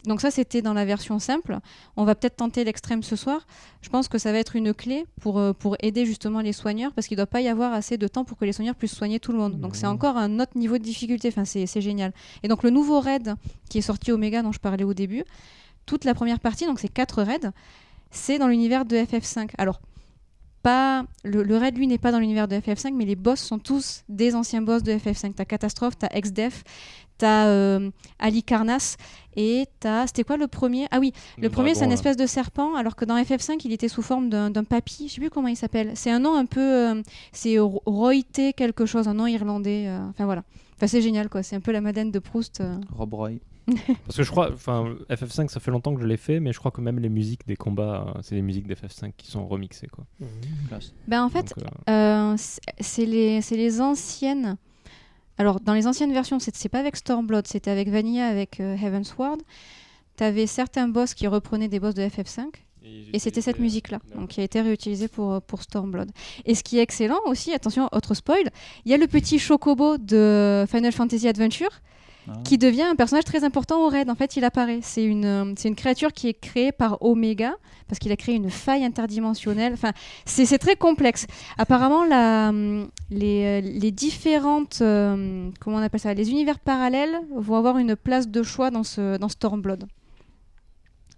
[0.05, 1.59] Donc ça, c'était dans la version simple.
[1.97, 3.47] On va peut-être tenter l'extrême ce soir.
[3.81, 6.93] Je pense que ça va être une clé pour, euh, pour aider justement les soigneurs
[6.93, 8.95] parce qu'il ne doit pas y avoir assez de temps pour que les soigneurs puissent
[8.95, 9.61] soigner tout le monde.
[9.61, 11.29] Donc c'est encore un autre niveau de difficulté.
[11.29, 12.13] Enfin, c'est c'est génial.
[12.43, 13.35] Et donc le nouveau raid
[13.69, 15.25] qui est sorti Omega dont je parlais au début,
[15.87, 17.51] toute la première partie, donc c'est quatre raids,
[18.11, 19.51] c'est dans l'univers de FF5.
[19.59, 19.81] Alors,
[20.65, 23.59] pas le, le raid lui n'est pas dans l'univers de FF5 mais les boss sont
[23.59, 26.65] tous des anciens boss de FF5 t'as Catastrophe t'as Exdef
[27.19, 28.97] t'as euh, Ali Karnas
[29.37, 30.87] et t'as c'était quoi le premier?
[30.91, 33.89] Ah oui le, premier c'est un espèce de serpent alors que dans FF5 il était
[33.89, 35.07] sous forme d'un papy.
[35.09, 35.93] Je sais plus comment il s'appelle.
[35.95, 37.03] C'est un nom un peu euh,
[37.33, 40.43] c'est Ro- Royté quelque chose un nom irlandais euh, enfin voilà.
[40.77, 41.43] Enfin c'est génial quoi.
[41.45, 42.77] C'est un peu la Madeleine de Proust euh.
[42.97, 43.31] Rob Roy.
[44.07, 46.59] Parce que je crois, enfin, FF5, ça fait longtemps que je l'ai fait, mais je
[46.59, 49.87] crois que même les musiques des combats, euh, c'est les musiques d'FF5 qui sont remixées,
[49.89, 50.05] quoi.
[50.69, 50.93] Classe.
[51.09, 51.55] ben en fait
[51.89, 54.57] euh, Euh, c'est- les, c'est les anciennes.
[55.39, 59.41] Alors, dans les anciennes versions, c'est pas avec Stormblood, c'était avec Vanilla, avec euh, Heavensward.
[60.17, 62.45] T'avais certains boss qui reprenaient des boss de FF5,
[63.15, 66.11] et c'était cette musique-là, donc qui a été réutilisée pour, euh, pour Stormblood.
[66.45, 68.51] Et ce qui est excellent aussi, attention, autre spoil,
[68.85, 71.71] il y a le petit chocobo de Final Fantasy Adventure
[72.27, 72.33] Ah.
[72.43, 74.09] qui devient un personnage très important au raid.
[74.09, 74.81] En fait, il apparaît.
[74.83, 77.55] C'est une, créature qui est créée par Omega,
[77.87, 79.75] parce qu'il a créé une faille interdimensionnelle.
[79.75, 79.93] Enfin,
[80.25, 81.27] c'est très complexe.
[81.59, 82.05] Apparemment,
[83.11, 88.43] les, différentes, euh, comment on appelle ça, les univers parallèles vont avoir une place de
[88.43, 89.87] choix dans, ce, Stormblood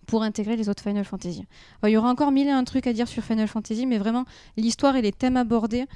[0.06, 1.44] pour intégrer les autres Final Fantasy.
[1.82, 4.24] Il y aura encore mille et un trucs à dire sur Final Fantasy, mais vraiment,
[4.56, 5.86] l'histoire et les thèmes abordés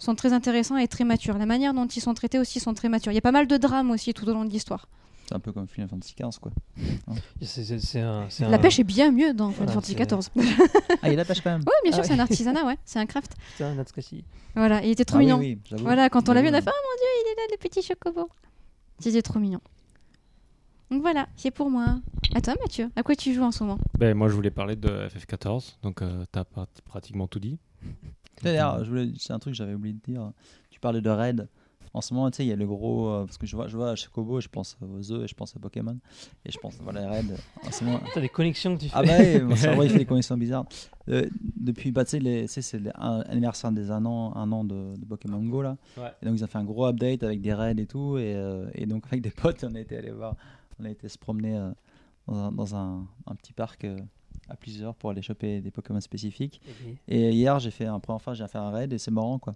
[0.00, 1.38] sont très intéressants et très matures.
[1.38, 3.12] La manière dont ils sont traités aussi sont très matures.
[3.12, 4.88] Il y a pas mal de drames aussi tout au long de l'histoire.
[5.28, 6.50] C'est un peu comme Final Fantasy XV, quoi.
[7.40, 9.94] C'est- c'est- c'est un- c'est La un- pêche est bien mieux dans Final Voilà, Fantasy
[9.96, 10.30] c'est- XIV.
[11.02, 11.60] Ah, il y a la pêche quand même.
[11.64, 12.76] Oui, bien sûr, Ah c'est un artisanat, ouais.
[12.84, 13.34] C'est un craft.
[13.52, 14.24] Putain, Natsukashi.
[14.56, 15.38] Voilà, il était trop Ah oui, mignon.
[15.38, 15.58] oui.
[15.78, 17.56] Voilà, quand on l'a vu, on a fait Oh mon dieu, il est là, le
[17.58, 18.28] petit chocobo.
[18.98, 19.60] C'était trop mignon.
[20.90, 22.00] Donc voilà, c'est pour moi.
[22.34, 23.78] À toi, Mathieu, à quoi tu joues en ce moment?
[23.98, 26.42] Ben, moi, je voulais parler de FF14, donc euh, t'as
[26.84, 27.58] pratiquement tout dit.
[28.42, 28.82] D'ailleurs,
[29.18, 30.32] c'est un truc que j'avais oublié de dire.
[30.70, 31.48] Tu parlais de raid.
[31.92, 33.08] En ce moment, tu sais, il y a le gros.
[33.08, 35.34] euh, parce que je vois, je vois à Chocobo, je pense aux œufs et je
[35.34, 35.98] pense à Pokémon.
[36.44, 37.34] Et je pense, voilà, les raids.
[37.66, 38.00] En ce moment.
[38.14, 38.94] T'as des connexions que tu fais.
[38.96, 40.66] Ah bah oui, mon cerveau il fait des connexions bizarres.
[41.08, 45.42] Euh, depuis, bah, tu sais, c'est l'anniversaire des un an, un an de, de Pokémon
[45.42, 45.76] Go là.
[45.96, 46.12] Ouais.
[46.22, 48.18] Et donc ils ont fait un gros update avec des raids et tout.
[48.18, 50.36] Et, euh, et donc avec des potes, on a été allé voir,
[50.78, 51.70] on a été se promener euh,
[52.28, 53.98] dans, un, dans un, un petit parc euh,
[54.50, 56.60] à plusieurs pour aller choper des Pokémon spécifiques.
[57.08, 59.54] Et hier, j'ai fait un fois, j'ai fait un raid et c'est marrant quoi.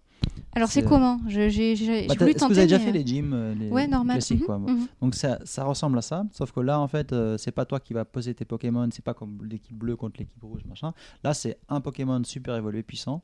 [0.55, 2.53] Alors, c'est C'est- comment Je- J'ai Bah, voulu Est-ce que tenter.
[2.55, 4.17] vous avez déjà fait les gyms, euh, les Ouais, normal.
[4.17, 4.59] classiques Mhm, quoi.
[4.59, 4.87] mhm.
[5.01, 7.81] Donc ça, ça ressemble à ça, sauf que là en fait euh, c'est pas toi
[7.81, 10.93] qui va poser tes Pokémon, c'est pas comme l'équipe bleue contre l'équipe rouge machin.
[11.25, 13.23] Là c'est un Pokémon super évolué puissant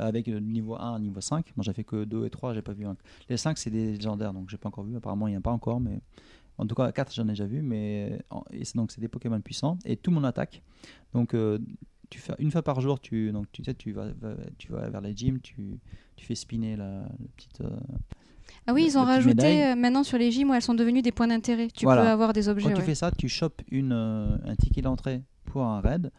[0.00, 1.52] euh, avec le niveau 1 à niveau 5.
[1.56, 2.96] Moi j'ai fait que 2 et 3, j'ai pas vu un.
[3.28, 5.42] Les 5 c'est des légendaires donc j'ai pas encore vu, apparemment il n'y en a
[5.42, 6.00] pas encore mais
[6.58, 8.18] en tout cas 4 j'en ai déjà vu mais
[8.52, 10.62] et donc c'est des Pokémon puissants et tout mon attaque.
[11.14, 11.58] Donc euh,
[12.10, 14.08] tu fais une fois par jour tu donc tu sais tu vas,
[14.58, 15.78] tu vas vers les gyms, tu
[16.16, 17.70] tu fais spinner la, la petite euh,
[18.66, 19.62] Ah oui, ils ont rajouté médaille.
[19.72, 21.68] euh, maintenant sur les gyms où elles sont devenues des points d'intérêt.
[21.68, 22.02] Tu Voilà.
[22.02, 22.68] peux avoir des objets.
[22.68, 26.10] Quand tu fais ça, tu chopes une, un ticket d'entrée pour un raid.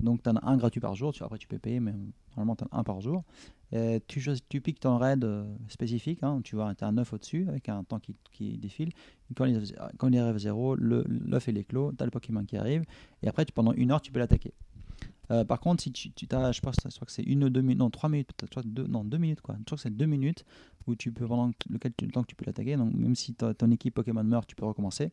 [0.00, 1.12] Donc, tu en as un gratuit par jour.
[1.12, 3.24] Tu, après, tu peux payer, mais euh, normalement, tu en as un par jour.
[3.72, 6.22] Et tu, cho- tu piques ton raid euh, spécifique.
[6.22, 8.90] hein, tu vois, tu as un œuf au-dessus avec un temps qui, qui défile.
[9.34, 9.62] Quand, il,
[9.98, 11.92] quand il arrive à zéro, l'œuf est l'éclos.
[11.92, 12.84] Tu as le Pokémon qui arrive.
[13.22, 14.52] Et après, tu, pendant une heure, tu peux l'attaquer.
[15.30, 17.62] Euh, par contre, si tu, as, je pense, je crois que c'est une ou deux
[17.62, 19.56] minutes, non, trois minutes, que deux, non, deux minutes, quoi.
[19.58, 20.44] Je crois que c'est deux minutes
[20.86, 23.34] où tu peux, pendant lequel, tu- le temps que tu peux l'attaquer, donc même si
[23.34, 25.10] ton équipe Pokémon meurt, tu peux recommencer.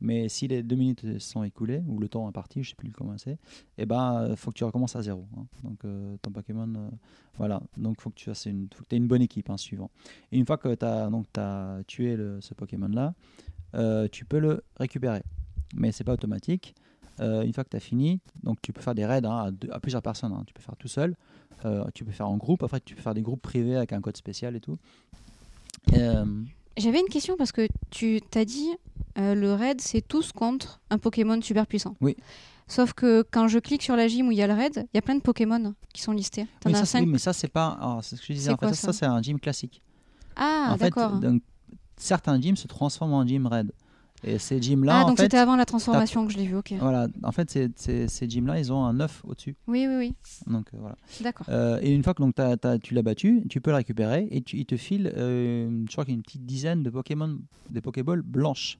[0.00, 2.90] Mais si les deux minutes sont écoulées, ou le temps est parti, je sais plus
[2.90, 3.38] comment c'est,
[3.78, 5.26] et ben, il faut que tu recommences à zéro.
[5.36, 5.46] hein.
[5.62, 6.90] Donc, euh, ton Pokémon, euh,
[7.36, 7.62] voilà.
[7.76, 9.90] Donc, faut que tu fasses une, aies une bonne équipe, hein, suivant.
[10.32, 13.14] Et une fois que tu as, donc, as tué ce Pokémon-là,
[13.74, 15.22] euh, tu peux le récupérer.
[15.74, 16.74] Mais c'est pas automatique.
[17.20, 19.50] Euh, une fois que tu as fini, donc tu peux faire des raids hein, à,
[19.52, 20.32] deux- à plusieurs personnes.
[20.32, 20.42] hein.
[20.46, 21.14] Tu peux faire tout seul,
[21.64, 22.62] euh, tu peux faire en groupe.
[22.64, 24.76] Après, tu peux faire des groupes privés avec un code spécial et tout.
[25.92, 26.24] Euh,
[26.76, 28.68] J'avais une question parce que tu t'as dit
[29.16, 31.94] le raid c'est tous contre un Pokémon super puissant.
[32.00, 32.16] Oui.
[32.66, 34.96] Sauf que quand je clique sur la gym où il y a le raid, il
[34.96, 36.46] y a plein de Pokémon qui sont listés.
[36.60, 37.00] T'en oui, as ça, c'est- cinq.
[37.04, 38.00] oui, mais ça, c'est pas.
[38.02, 38.50] c'est ce que je disais.
[38.50, 39.82] En fait, ça, ça c'est un gym classique.
[40.34, 41.20] Ah, en fait, d'accord.
[41.96, 43.70] certains gyms se transforment en gym raid.
[44.26, 46.74] Et ces gyms-là, ah, donc c'était avant la transformation que je l'ai vu, ok.
[46.80, 49.54] voilà, en fait, ces, ces, ces gyms-là, ils ont un œuf au-dessus.
[49.66, 50.14] Oui, oui, oui.
[50.46, 50.96] Donc euh, voilà.
[51.20, 51.46] D'accord.
[51.50, 52.34] Euh, et une fois que donc,
[52.82, 56.04] tu l'as battu, tu peux le récupérer et tu, il te file, euh, je crois
[56.04, 57.38] qu'il y a une petite dizaine de Pokémon,
[57.70, 58.78] des Pokéballs blanches.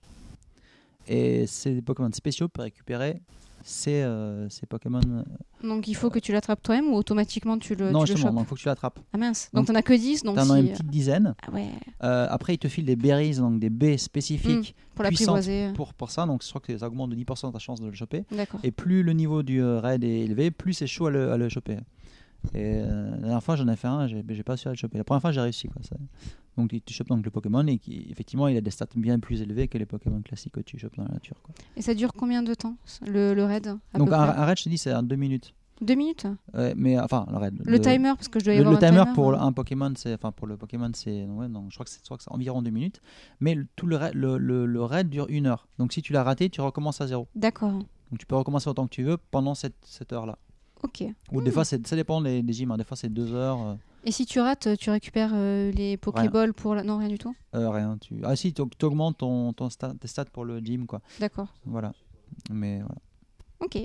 [1.07, 3.21] Et c'est des Pokémon spéciaux pour récupérer
[3.67, 5.01] ces, euh, Pokémon.
[5.63, 8.43] Donc il faut que tu l'attrapes toi-même ou automatiquement tu le, non, tu le justement,
[8.43, 9.01] il faut que tu l'attrapes.
[9.13, 9.49] Ah mince.
[9.53, 11.35] Donc, t'en as que 10, donc T'en as si- une petite dizaine.
[11.47, 11.69] Ah ouais,
[12.03, 15.37] Euh, après, il te file des berries, donc des baies spécifiques pour puissante.
[15.37, 15.73] l'apprivoiser.
[15.75, 16.27] pour, pour ça.
[16.27, 18.25] Donc, je crois que ça augmente de 10% ta chance de le choper.
[18.63, 21.37] Et plus le niveau du euh, raid est élevé, plus c'est chaud à le, à
[21.39, 21.79] le choper.
[22.53, 24.99] Et euh, la dernière fois, j'en ai fait un, j'ai pas su à le choper.
[24.99, 25.69] La première fois, j'ai réussi.
[25.69, 25.81] Quoi.
[26.57, 29.19] Donc, tu, tu chopes donc le Pokémon et qui, effectivement, il a des stats bien
[29.19, 31.37] plus élevés que les Pokémon classiques que tu chopes dans la nature.
[31.43, 31.55] Quoi.
[31.77, 32.77] Et ça dure combien de temps
[33.07, 35.53] le, le raid donc, un, raid, je te dis, c'est en deux minutes.
[35.81, 36.27] Deux minutes?
[36.55, 37.61] Ouais, mais enfin, le raid.
[37.65, 39.45] Le timer, parce que je dois y Le, avoir le un timer, timer, pour hein.
[39.47, 42.63] un Pokémon, c'est enfin pour le Pokémon, c'est ouais, non, je crois que c'est environ
[42.63, 43.01] deux minutes.
[43.41, 45.67] Mais le- tout le, raid- le, raid dure une heure.
[45.79, 47.27] Donc si tu l'as raté, tu recommences à zéro.
[47.35, 47.73] D'accord.
[47.73, 50.39] Donc tu peux recommencer autant que tu veux pendant cette, cette heure-là.
[50.85, 51.03] Ok.
[51.33, 52.71] Ou des fois, ça dépend des, des gyms.
[52.71, 52.77] hein.
[52.77, 53.61] Des fois, c'est deux heures.
[53.61, 53.75] euh,
[54.07, 56.83] Et si tu rates, tu récupères euh, les Pokéballs pour la...
[56.83, 57.35] Non, rien du tout?
[57.55, 57.97] Euh, rien.
[57.99, 58.21] Tu...
[58.23, 61.01] Ah si, tu augmentes ton, ton stat- tes stats pour le gym, quoi.
[61.21, 61.49] D'accord.
[61.65, 61.93] Voilà.
[62.51, 62.97] Mais voilà.
[63.61, 63.79] Ok.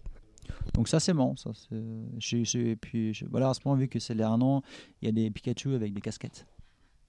[0.73, 1.35] Donc ça, c'est bon.
[1.38, 1.77] Ça, c'est...
[2.19, 4.61] je- je- Et puis, je- voilà, en ce moment, vu que c'est les un an,
[5.01, 6.45] il y a des Pikachu avec des casquettes.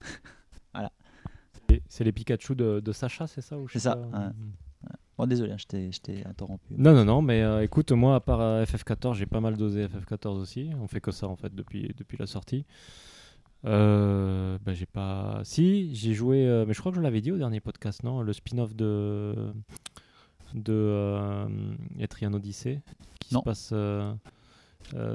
[1.69, 4.25] Et C'est les Pikachu de, de Sacha, c'est ça ou C'est ça, pas ouais.
[5.21, 6.73] Bon, désolé, hein, je t'ai- interrompu.
[6.75, 9.85] Non, non, non, mais euh, écoute, moi, à part euh, FF14, j'ai pas mal dosé
[9.85, 10.71] FF14 aussi.
[10.81, 12.65] On fait que ça, en fait, depuis, depuis la sortie.
[13.65, 15.41] Euh, bah, j'ai pas.
[15.43, 18.23] Si, j'ai joué, euh, mais je crois que je l'avais dit au dernier podcast, non
[18.23, 19.35] Le spin-off de.
[20.55, 21.45] de
[21.99, 22.81] Etrian Odyssey,
[23.19, 23.41] qui Non.
[23.41, 23.73] se passe.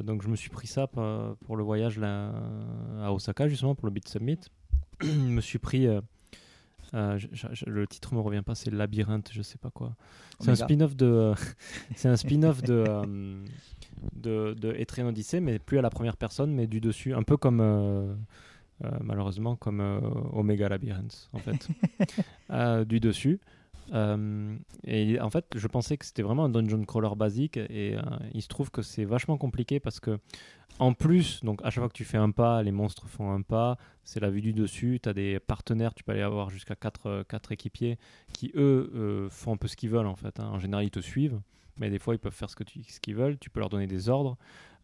[0.05, 1.03] donc, je me suis pris ça pour,
[1.47, 2.33] pour le voyage là,
[3.03, 4.39] à Osaka, justement, pour le Beat Summit.
[5.01, 5.89] je me suis pris.
[6.95, 9.95] Euh, je- je- je- le titre me revient pas, c'est Labyrinthe, je sais pas quoi.
[10.41, 11.35] C'est un spin-off de, euh,
[11.97, 13.45] c'est un spin-off de, euh,
[14.15, 17.37] de, de Etrian Odyssey, mais plus à la première personne, mais du dessus, un peu
[17.37, 18.17] comme,
[19.01, 19.81] malheureusement, comme
[20.33, 21.69] Omega Labyrinth, en fait,
[22.89, 23.41] du dessus.
[23.93, 28.01] Euh, et en fait, je pensais que c'était vraiment un dungeon crawler basique et euh,
[28.35, 30.19] il se trouve que c'est vachement compliqué parce que
[30.79, 33.43] en plus, donc à chaque fois que tu fais un pas, les monstres font un
[33.43, 36.75] pas, c'est la vue du dessus, tu as des partenaires, tu peux aller avoir jusqu'à
[36.77, 37.99] 4, quatre équipiers
[38.33, 40.39] qui eux euh, font un peu ce qu'ils veulent en fait.
[40.41, 40.49] hein.
[40.53, 41.41] En général, ils te suivent,
[41.79, 43.69] mais des fois ils peuvent faire ce que tu- ce qu'ils veulent, tu peux leur
[43.71, 44.37] donner des ordres.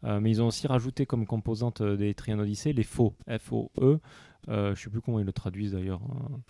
[0.04, 4.00] Euh, mais ils ont aussi rajouté comme composante euh, des Trian Odyssey les faux, F-O-E.
[4.48, 6.00] Euh, je sais plus comment ils le traduisent d'ailleurs.
[6.02, 6.40] hein.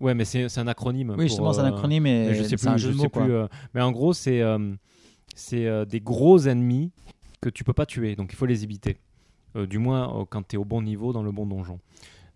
[0.00, 1.14] Ouais, mais c'est un acronyme.
[1.16, 2.98] Oui, justement, c'est un euh, acronyme mais je sais c'est un plus, jeu je de
[2.98, 3.10] sais mots.
[3.10, 4.74] plus, euh, mais en gros, c'est euh,
[5.36, 6.90] c'est euh, des gros ennemis
[7.40, 8.98] que tu peux pas tuer, donc il faut les éviter.
[9.56, 11.80] Euh, du moins euh, quand tu es au bon niveau dans le bon donjon.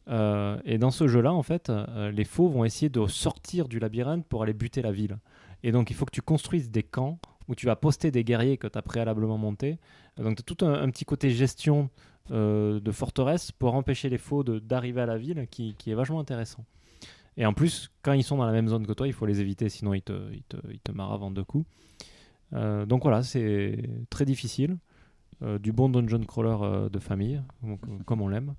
[0.08, 1.70] Euh, et dans ce jeu-là, en fait,
[2.12, 5.18] les faux vont essayer de sortir du labyrinthe pour aller buter la ville.
[5.62, 8.56] Et donc il faut que tu construises des camps où tu vas poster des guerriers
[8.56, 9.78] que tu as préalablement montés.
[10.16, 11.88] Donc tu as tout un, petit côté gestion
[12.30, 16.64] de forteresse pour empêcher les faux de- d'arriver à la ville qui, est vachement intéressant.
[17.36, 19.40] Et en plus, quand ils sont dans la même zone que toi, il faut les
[19.40, 21.66] éviter, sinon ils te, ils te, ils te maravent en deux coups.
[22.52, 24.78] Donc voilà, c'est très difficile.
[25.42, 28.54] Euh, du bon dungeon crawler euh, de famille, donc, euh, comme on l'aime.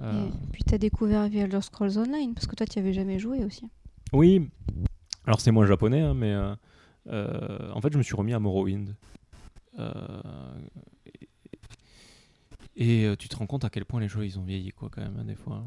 [0.00, 3.44] Et puis t'as découvert The Elder Scrolls Online parce que toi tu avais jamais joué
[3.44, 3.68] aussi.
[4.12, 4.48] Oui,
[5.24, 8.94] alors c'est moins japonais, hein, mais en fait je me suis remis à Morrowind.
[12.76, 14.90] Et et, tu te rends compte à quel point les jeux ils ont vieilli quoi
[14.90, 15.64] quand même hein, des fois.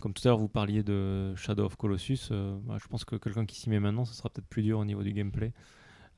[0.00, 3.16] Comme tout à l'heure vous parliez de Shadow of Colossus, euh, bah, je pense que
[3.16, 5.52] quelqu'un qui s'y met maintenant, ce sera peut-être plus dur au niveau du gameplay.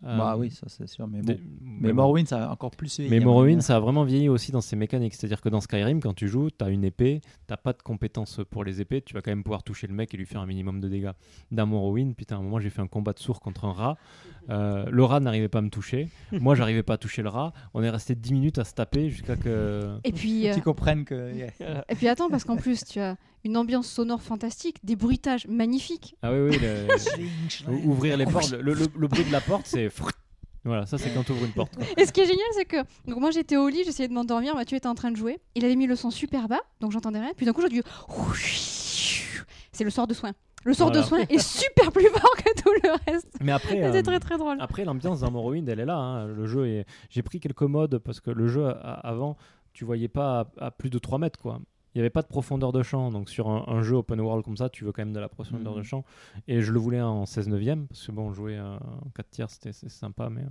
[0.04, 1.08] Euh, Bah oui, ça c'est sûr.
[1.08, 1.26] Mais, bon.
[1.26, 1.96] des- mais bon.
[2.02, 4.76] Morrowind, ça a encore plus vieilli, Mais Morrowind, ça a vraiment vieilli aussi dans ses
[4.76, 5.14] mécaniques.
[5.14, 8.40] C'est-à-dire que dans Skyrim, quand tu joues, tu as une épée, tu pas de compétences
[8.50, 10.46] pour les épées, tu vas quand même pouvoir toucher le mec et lui faire un
[10.46, 11.10] minimum de dégâts.
[11.50, 13.96] Dans Morrowind, putain, à un moment, j'ai fait un combat de sourd contre un rat.
[14.50, 16.08] Euh, le rat n'arrivait pas à me toucher.
[16.32, 17.52] Moi, j'arrivais pas à toucher le rat.
[17.74, 19.98] On est resté 10 minutes à se taper jusqu'à que.
[20.04, 21.34] Et puis, euh, Tu comprennes que.
[21.34, 21.84] yeah.
[21.88, 26.16] et puis attends, parce qu'en plus tu as une ambiance sonore fantastique, des bruitages magnifiques.
[26.22, 26.58] Ah oui, oui.
[26.60, 26.86] le-
[27.72, 28.50] Ou- Ouvrir les portes.
[28.52, 29.90] Le, le- le bruit de la porte, c'est.
[30.64, 31.74] Voilà, ça, c'est quand tu ouvres une porte.
[31.76, 31.84] quoi.
[31.96, 32.76] Et ce qui est génial, c'est que
[33.08, 35.38] donc moi j'étais au lit, j'essayais de m'endormir, Mathieu était en train de jouer.
[35.54, 37.30] Il avait mis le son super bas, donc j'entendais rien.
[37.36, 37.82] Puis d'un coup, j'ai dû.
[39.72, 40.32] C'est le sort de soin.
[40.64, 43.28] Le sort de soin est super plus fort que tout le reste.
[43.40, 43.76] Mais après.
[43.76, 44.56] C'était euh, très très drôle.
[44.60, 45.96] Après, l'ambiance dans Morrowind, elle est là.
[45.96, 46.26] hein.
[46.26, 46.84] Le jeu est.
[47.10, 49.36] J'ai pris quelques modes parce que le jeu a- avant,
[49.72, 51.60] tu voyais pas à, à plus de 3 mètres, quoi.
[51.98, 53.10] Il n'y avait pas de profondeur de champ.
[53.10, 55.28] Donc, sur un, un jeu open world comme ça, tu veux quand même de la
[55.28, 55.78] profondeur Mhm.
[55.78, 56.04] de champ.
[56.46, 59.50] Et je le voulais en 16 neuvième parce que bon, jouer euh, en 4 tiers,
[59.50, 60.30] c'était sympa.
[60.30, 60.42] Mais...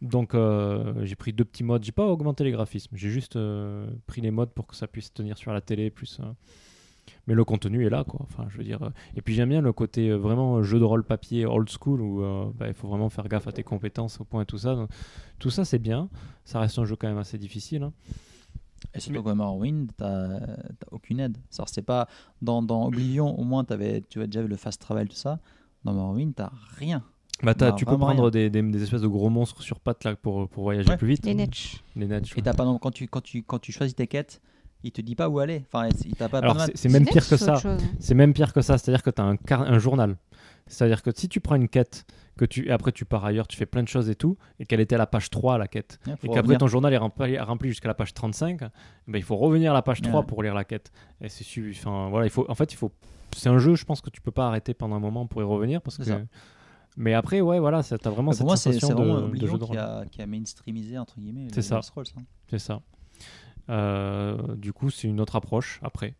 [0.00, 1.84] Donc, euh, j'ai pris deux petits modes.
[1.84, 2.96] J'ai pas augmenté les graphismes.
[2.96, 5.90] J'ai juste euh, pris les modes pour que ça puisse tenir sur la télé.
[5.90, 6.32] Plus, euh,
[7.26, 8.20] Mais le contenu est là, quoi.
[8.22, 8.82] Enfin, je veux dire.
[8.82, 12.00] euh, Et puis j'aime bien le côté euh, vraiment jeu de rôle papier old school
[12.00, 14.56] où euh, bah, il faut vraiment faire gaffe à tes compétences au point et tout
[14.58, 14.74] ça.
[14.74, 14.88] Donc,
[15.38, 16.08] tout ça, c'est bien.
[16.46, 17.82] Ça reste un jeu quand même assez difficile.
[17.82, 17.92] hein.
[18.94, 20.38] Et surtout que Morrowind, t'as
[20.92, 21.36] aucune aide.
[21.66, 22.06] C'est pas
[22.42, 25.40] dans, dans Oblivion, au moins, avais, tu as déjà vu le fast travel, tout ça.
[25.84, 27.02] Dans Morrowind, t'as rien.
[27.42, 30.04] Bah, t'as- Non, tu peux prendre des, des- des espèces de gros monstres sur pattes
[30.04, 30.96] là, pour, pour voyager Ouais.
[30.96, 31.26] plus vite.
[31.26, 31.82] Les netch.
[31.96, 34.40] Les netch, Et t'as pas, non, quand, tu, quand, tu, quand tu choisis tes quêtes,
[34.84, 35.64] il te dit pas où aller.
[35.72, 37.60] Enfin, il t'a pas Alors, pas de c'est même pire que ça.
[37.98, 38.78] C'est même pire que ça.
[38.78, 40.16] C'est-à-dire que tu as un, car- un journal.
[40.66, 43.56] C'est-à-dire que si tu prends une quête, que tu, et après tu pars ailleurs, tu
[43.56, 46.00] fais plein de choses et tout, et qu'elle était à la page 3, la quête,
[46.22, 48.70] et qu'après ton journal est rempli, rempli jusqu'à la page 35, ben,
[49.06, 50.26] il faut revenir à la page 3 Ouais.
[50.26, 50.90] pour lire la quête.
[51.20, 52.92] Et c'est su- enfin, voilà, il faut, en fait, il faut.
[53.36, 55.44] C'est un jeu, je pense que tu peux pas arrêter pendant un moment pour y
[55.44, 56.04] revenir parce que.
[56.04, 56.20] ça.
[56.96, 59.52] Mais après, ouais, voilà, ça- t'as vraiment cette moi, sensation c'est de, vraiment de jeu
[59.58, 59.78] de qui rôle.
[59.78, 61.80] a, qui a mainstreamisé, entre guillemets, C'est ça.
[61.80, 62.22] Hein.
[62.48, 62.80] C'est ça.
[63.70, 66.14] Euh, du coup, c'est une autre approche après.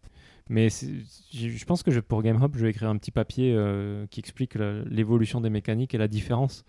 [0.50, 4.20] Mais je pense que je, pour GameHop, je vais écrire un petit papier euh, qui
[4.20, 6.64] explique l'évolution des mécaniques et la différence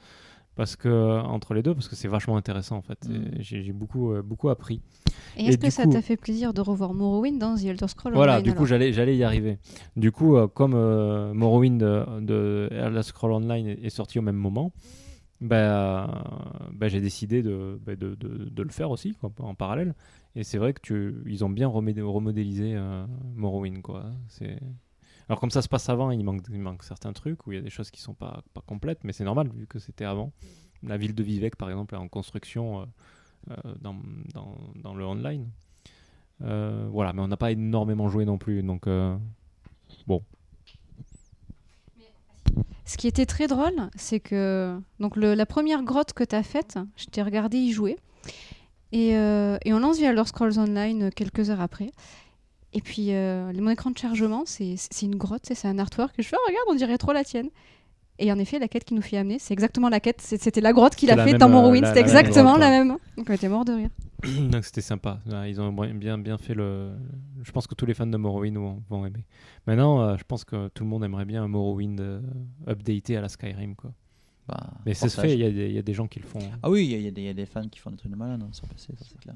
[0.56, 0.88] parce que,
[1.20, 3.10] entre les deux, parce que c'est vachement intéressant en fait.
[3.10, 3.32] Mm.
[3.40, 4.82] J'ai beaucoup, euh, beaucoup appris.
[5.36, 7.90] Et Et est-ce que ça coup- t'a fait plaisir de revoir Morrowind dans The Elder
[7.90, 9.58] Scrolls Voilà, Online, du coup, j'allais j'allais y arriver.
[9.98, 14.22] Du coup, euh, comme euh, Morrowind de, de Elder Scrolls Online est, est sorti au
[14.22, 14.72] même moment,
[15.42, 16.08] ben, euh,
[16.72, 19.94] ben, j'ai décidé de, ben, de, de- de le faire aussi quoi, en parallèle.
[20.36, 23.06] Et c'est vrai que tu, ils ont bien remodé- remodélisé euh,
[23.36, 23.82] Morrowind.
[23.82, 24.06] Quoi.
[25.30, 27.70] Alors comme ça se passe avant, il manque, certains trucs où il y a des
[27.70, 30.32] choses qui sont pas, complètes, mais c'est normal vu que c'était avant.
[30.84, 35.50] La ville de Vivec, par exemple, est en construction euh, euh, dans, le online.
[36.40, 39.18] Voilà, mais on n'a pas énormément joué non plus, donc euh,
[42.84, 46.78] Ce qui était très drôle, c'est que donc la première grotte que tu as faite,
[46.98, 47.98] je t'ai regardé y jouer.
[48.96, 51.92] Et, euh, et on lance The Elder Scrolls Online euh, quelques heures après.
[52.72, 56.18] Et puis, euh, mon écran de chargement, c'est une grotte, c'est un artwork.
[56.18, 57.50] Et je fais, oh, regarde, on dirait trop la tienne.
[58.20, 60.22] Et en effet, la quête qui nous fait amener, c'est exactement la quête.
[60.22, 61.86] C'était la grotte qu'il a fait même, dans Morrowind.
[61.86, 62.98] C'était exactement la même.
[63.18, 63.90] Donc on était mort de rire.
[64.50, 65.20] Donc c'était sympa.
[65.30, 66.92] Ouais, Ils ont bien, bien fait le.
[67.44, 69.26] Je pense que tous les fans de Morrowind vont, vont aimer.
[69.68, 72.22] Maintenant, euh, je pense que tout le monde aimerait bien un Morrowind euh,
[72.70, 73.76] updaté à la Skyrim.
[73.76, 73.92] Quoi.
[74.48, 76.20] Bah, Mais ça se fait, il y, a des- il y a des gens qui
[76.20, 76.40] le font.
[76.62, 78.50] Ah oui, il y, y a des- fans qui font des trucs de malade hein,
[78.52, 79.36] sur PC, ça c'est clair.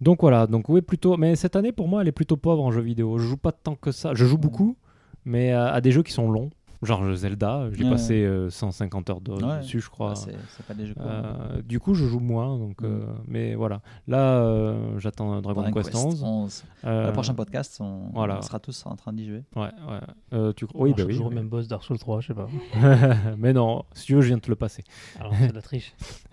[0.00, 1.16] Donc voilà, donc oui, plutôt.
[1.16, 3.18] Mais cette année, pour moi, elle est plutôt pauvre en jeux vidéo.
[3.18, 4.14] Je joue pas tant que ça.
[4.14, 4.76] Je joue beaucoup,
[5.24, 6.50] mais à, à des jeux qui sont longs.
[6.84, 7.90] Genre Zelda, j'ai Ouais.
[7.90, 9.58] passé euh, 150 heures de- Ouais.
[9.60, 10.10] dessus, je crois.
[10.10, 11.04] Bah, c'est c'est pas des jeux quoi.
[11.06, 12.58] Euh, du coup, je joue moins.
[12.58, 12.84] Donc, Mm.
[12.86, 13.80] euh, mais voilà.
[14.06, 16.64] Là, euh, j'attends Dragon, Quest 11.
[16.84, 18.38] Euh, Le prochain podcast, on, voilà.
[18.38, 19.44] on sera tous en train d'y jouer.
[19.56, 20.00] Ouais, ouais.
[20.32, 20.66] Euh, tu...
[20.74, 21.18] Oui, Moi, bah je oui.
[21.24, 21.34] au oui.
[21.34, 22.48] même boss Dark Souls 3, je sais pas.
[23.38, 24.84] mais non, si tu veux, je viens de te le passer.
[25.18, 25.94] Alors, c'est de la triche.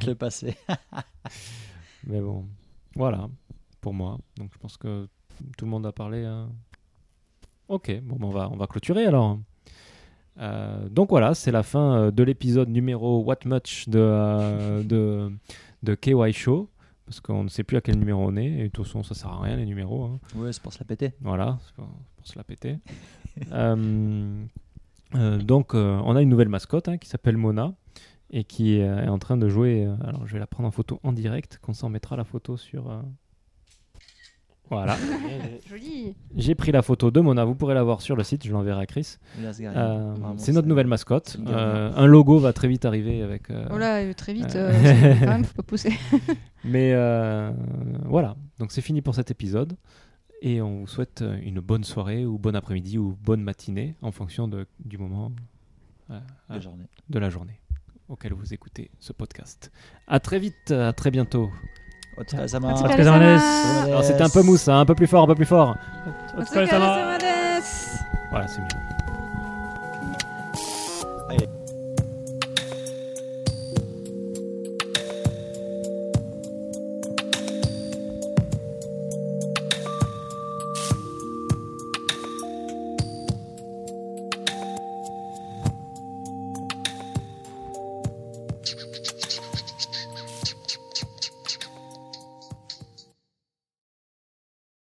[0.00, 0.56] Je le passer.
[2.06, 2.46] Mais bon,
[2.96, 3.28] voilà,
[3.80, 4.18] pour moi.
[4.36, 5.08] Donc je pense que
[5.56, 6.24] tout le monde a parlé.
[6.24, 6.48] hein.
[7.68, 9.38] Ok, bon, ben, on, va, on va clôturer alors.
[10.38, 15.30] Euh, donc voilà, c'est la fin euh, de l'épisode numéro What Much de, euh, de,
[15.82, 16.68] de KY Show.
[17.04, 18.46] Parce qu'on ne sait plus à quel numéro on est.
[18.46, 20.04] Et de toute façon, ça sert à rien les numéros.
[20.04, 20.20] hein.
[20.36, 21.12] Ouais, c'est pour se la péter.
[21.20, 22.78] Voilà, c'est pour, pour se la péter.
[25.14, 27.74] Euh, donc, on a une nouvelle mascotte hein, qui s'appelle Mona
[28.30, 29.86] et qui est en train de jouer.
[30.04, 32.90] alors, je vais la prendre en photo en direct, qu'on s'en mettra la photo sur.
[34.72, 34.96] Voilà,
[35.68, 36.14] Joli.
[36.34, 37.44] j'ai pris la photo de Mona.
[37.44, 39.16] Vous pourrez la voir sur le site, je l'enverrai à Chris.
[39.38, 41.36] Euh, c'est notre nouvelle mascotte.
[41.46, 43.50] Euh, un logo va très vite arriver avec.
[43.50, 44.56] euh, Oh là, très vite.
[44.56, 44.72] euh,
[45.20, 45.92] quand même, faut pas pousser.
[46.64, 47.52] Mais euh,
[48.06, 49.76] voilà, donc c'est fini pour cet épisode.
[50.40, 54.48] Et on vous souhaite une bonne soirée ou bon après-midi ou bonne matinée en fonction
[54.48, 55.32] de, du moment
[56.10, 56.18] euh,
[56.48, 56.86] La journée.
[57.10, 57.60] de la journée
[58.08, 59.70] auquel vous écoutez ce podcast.
[60.08, 61.48] À très vite, à très bientôt.
[62.16, 62.72] Otsukare-sama.
[62.72, 63.84] Otsukare Otsukare-sama.
[63.84, 65.76] Alors c'était un peu mousse, hein, un peu plus fort, un peu plus fort.
[66.38, 67.18] Otsukare-sama.
[68.30, 68.68] Voilà, c'est mieux.
[71.30, 71.48] Allez.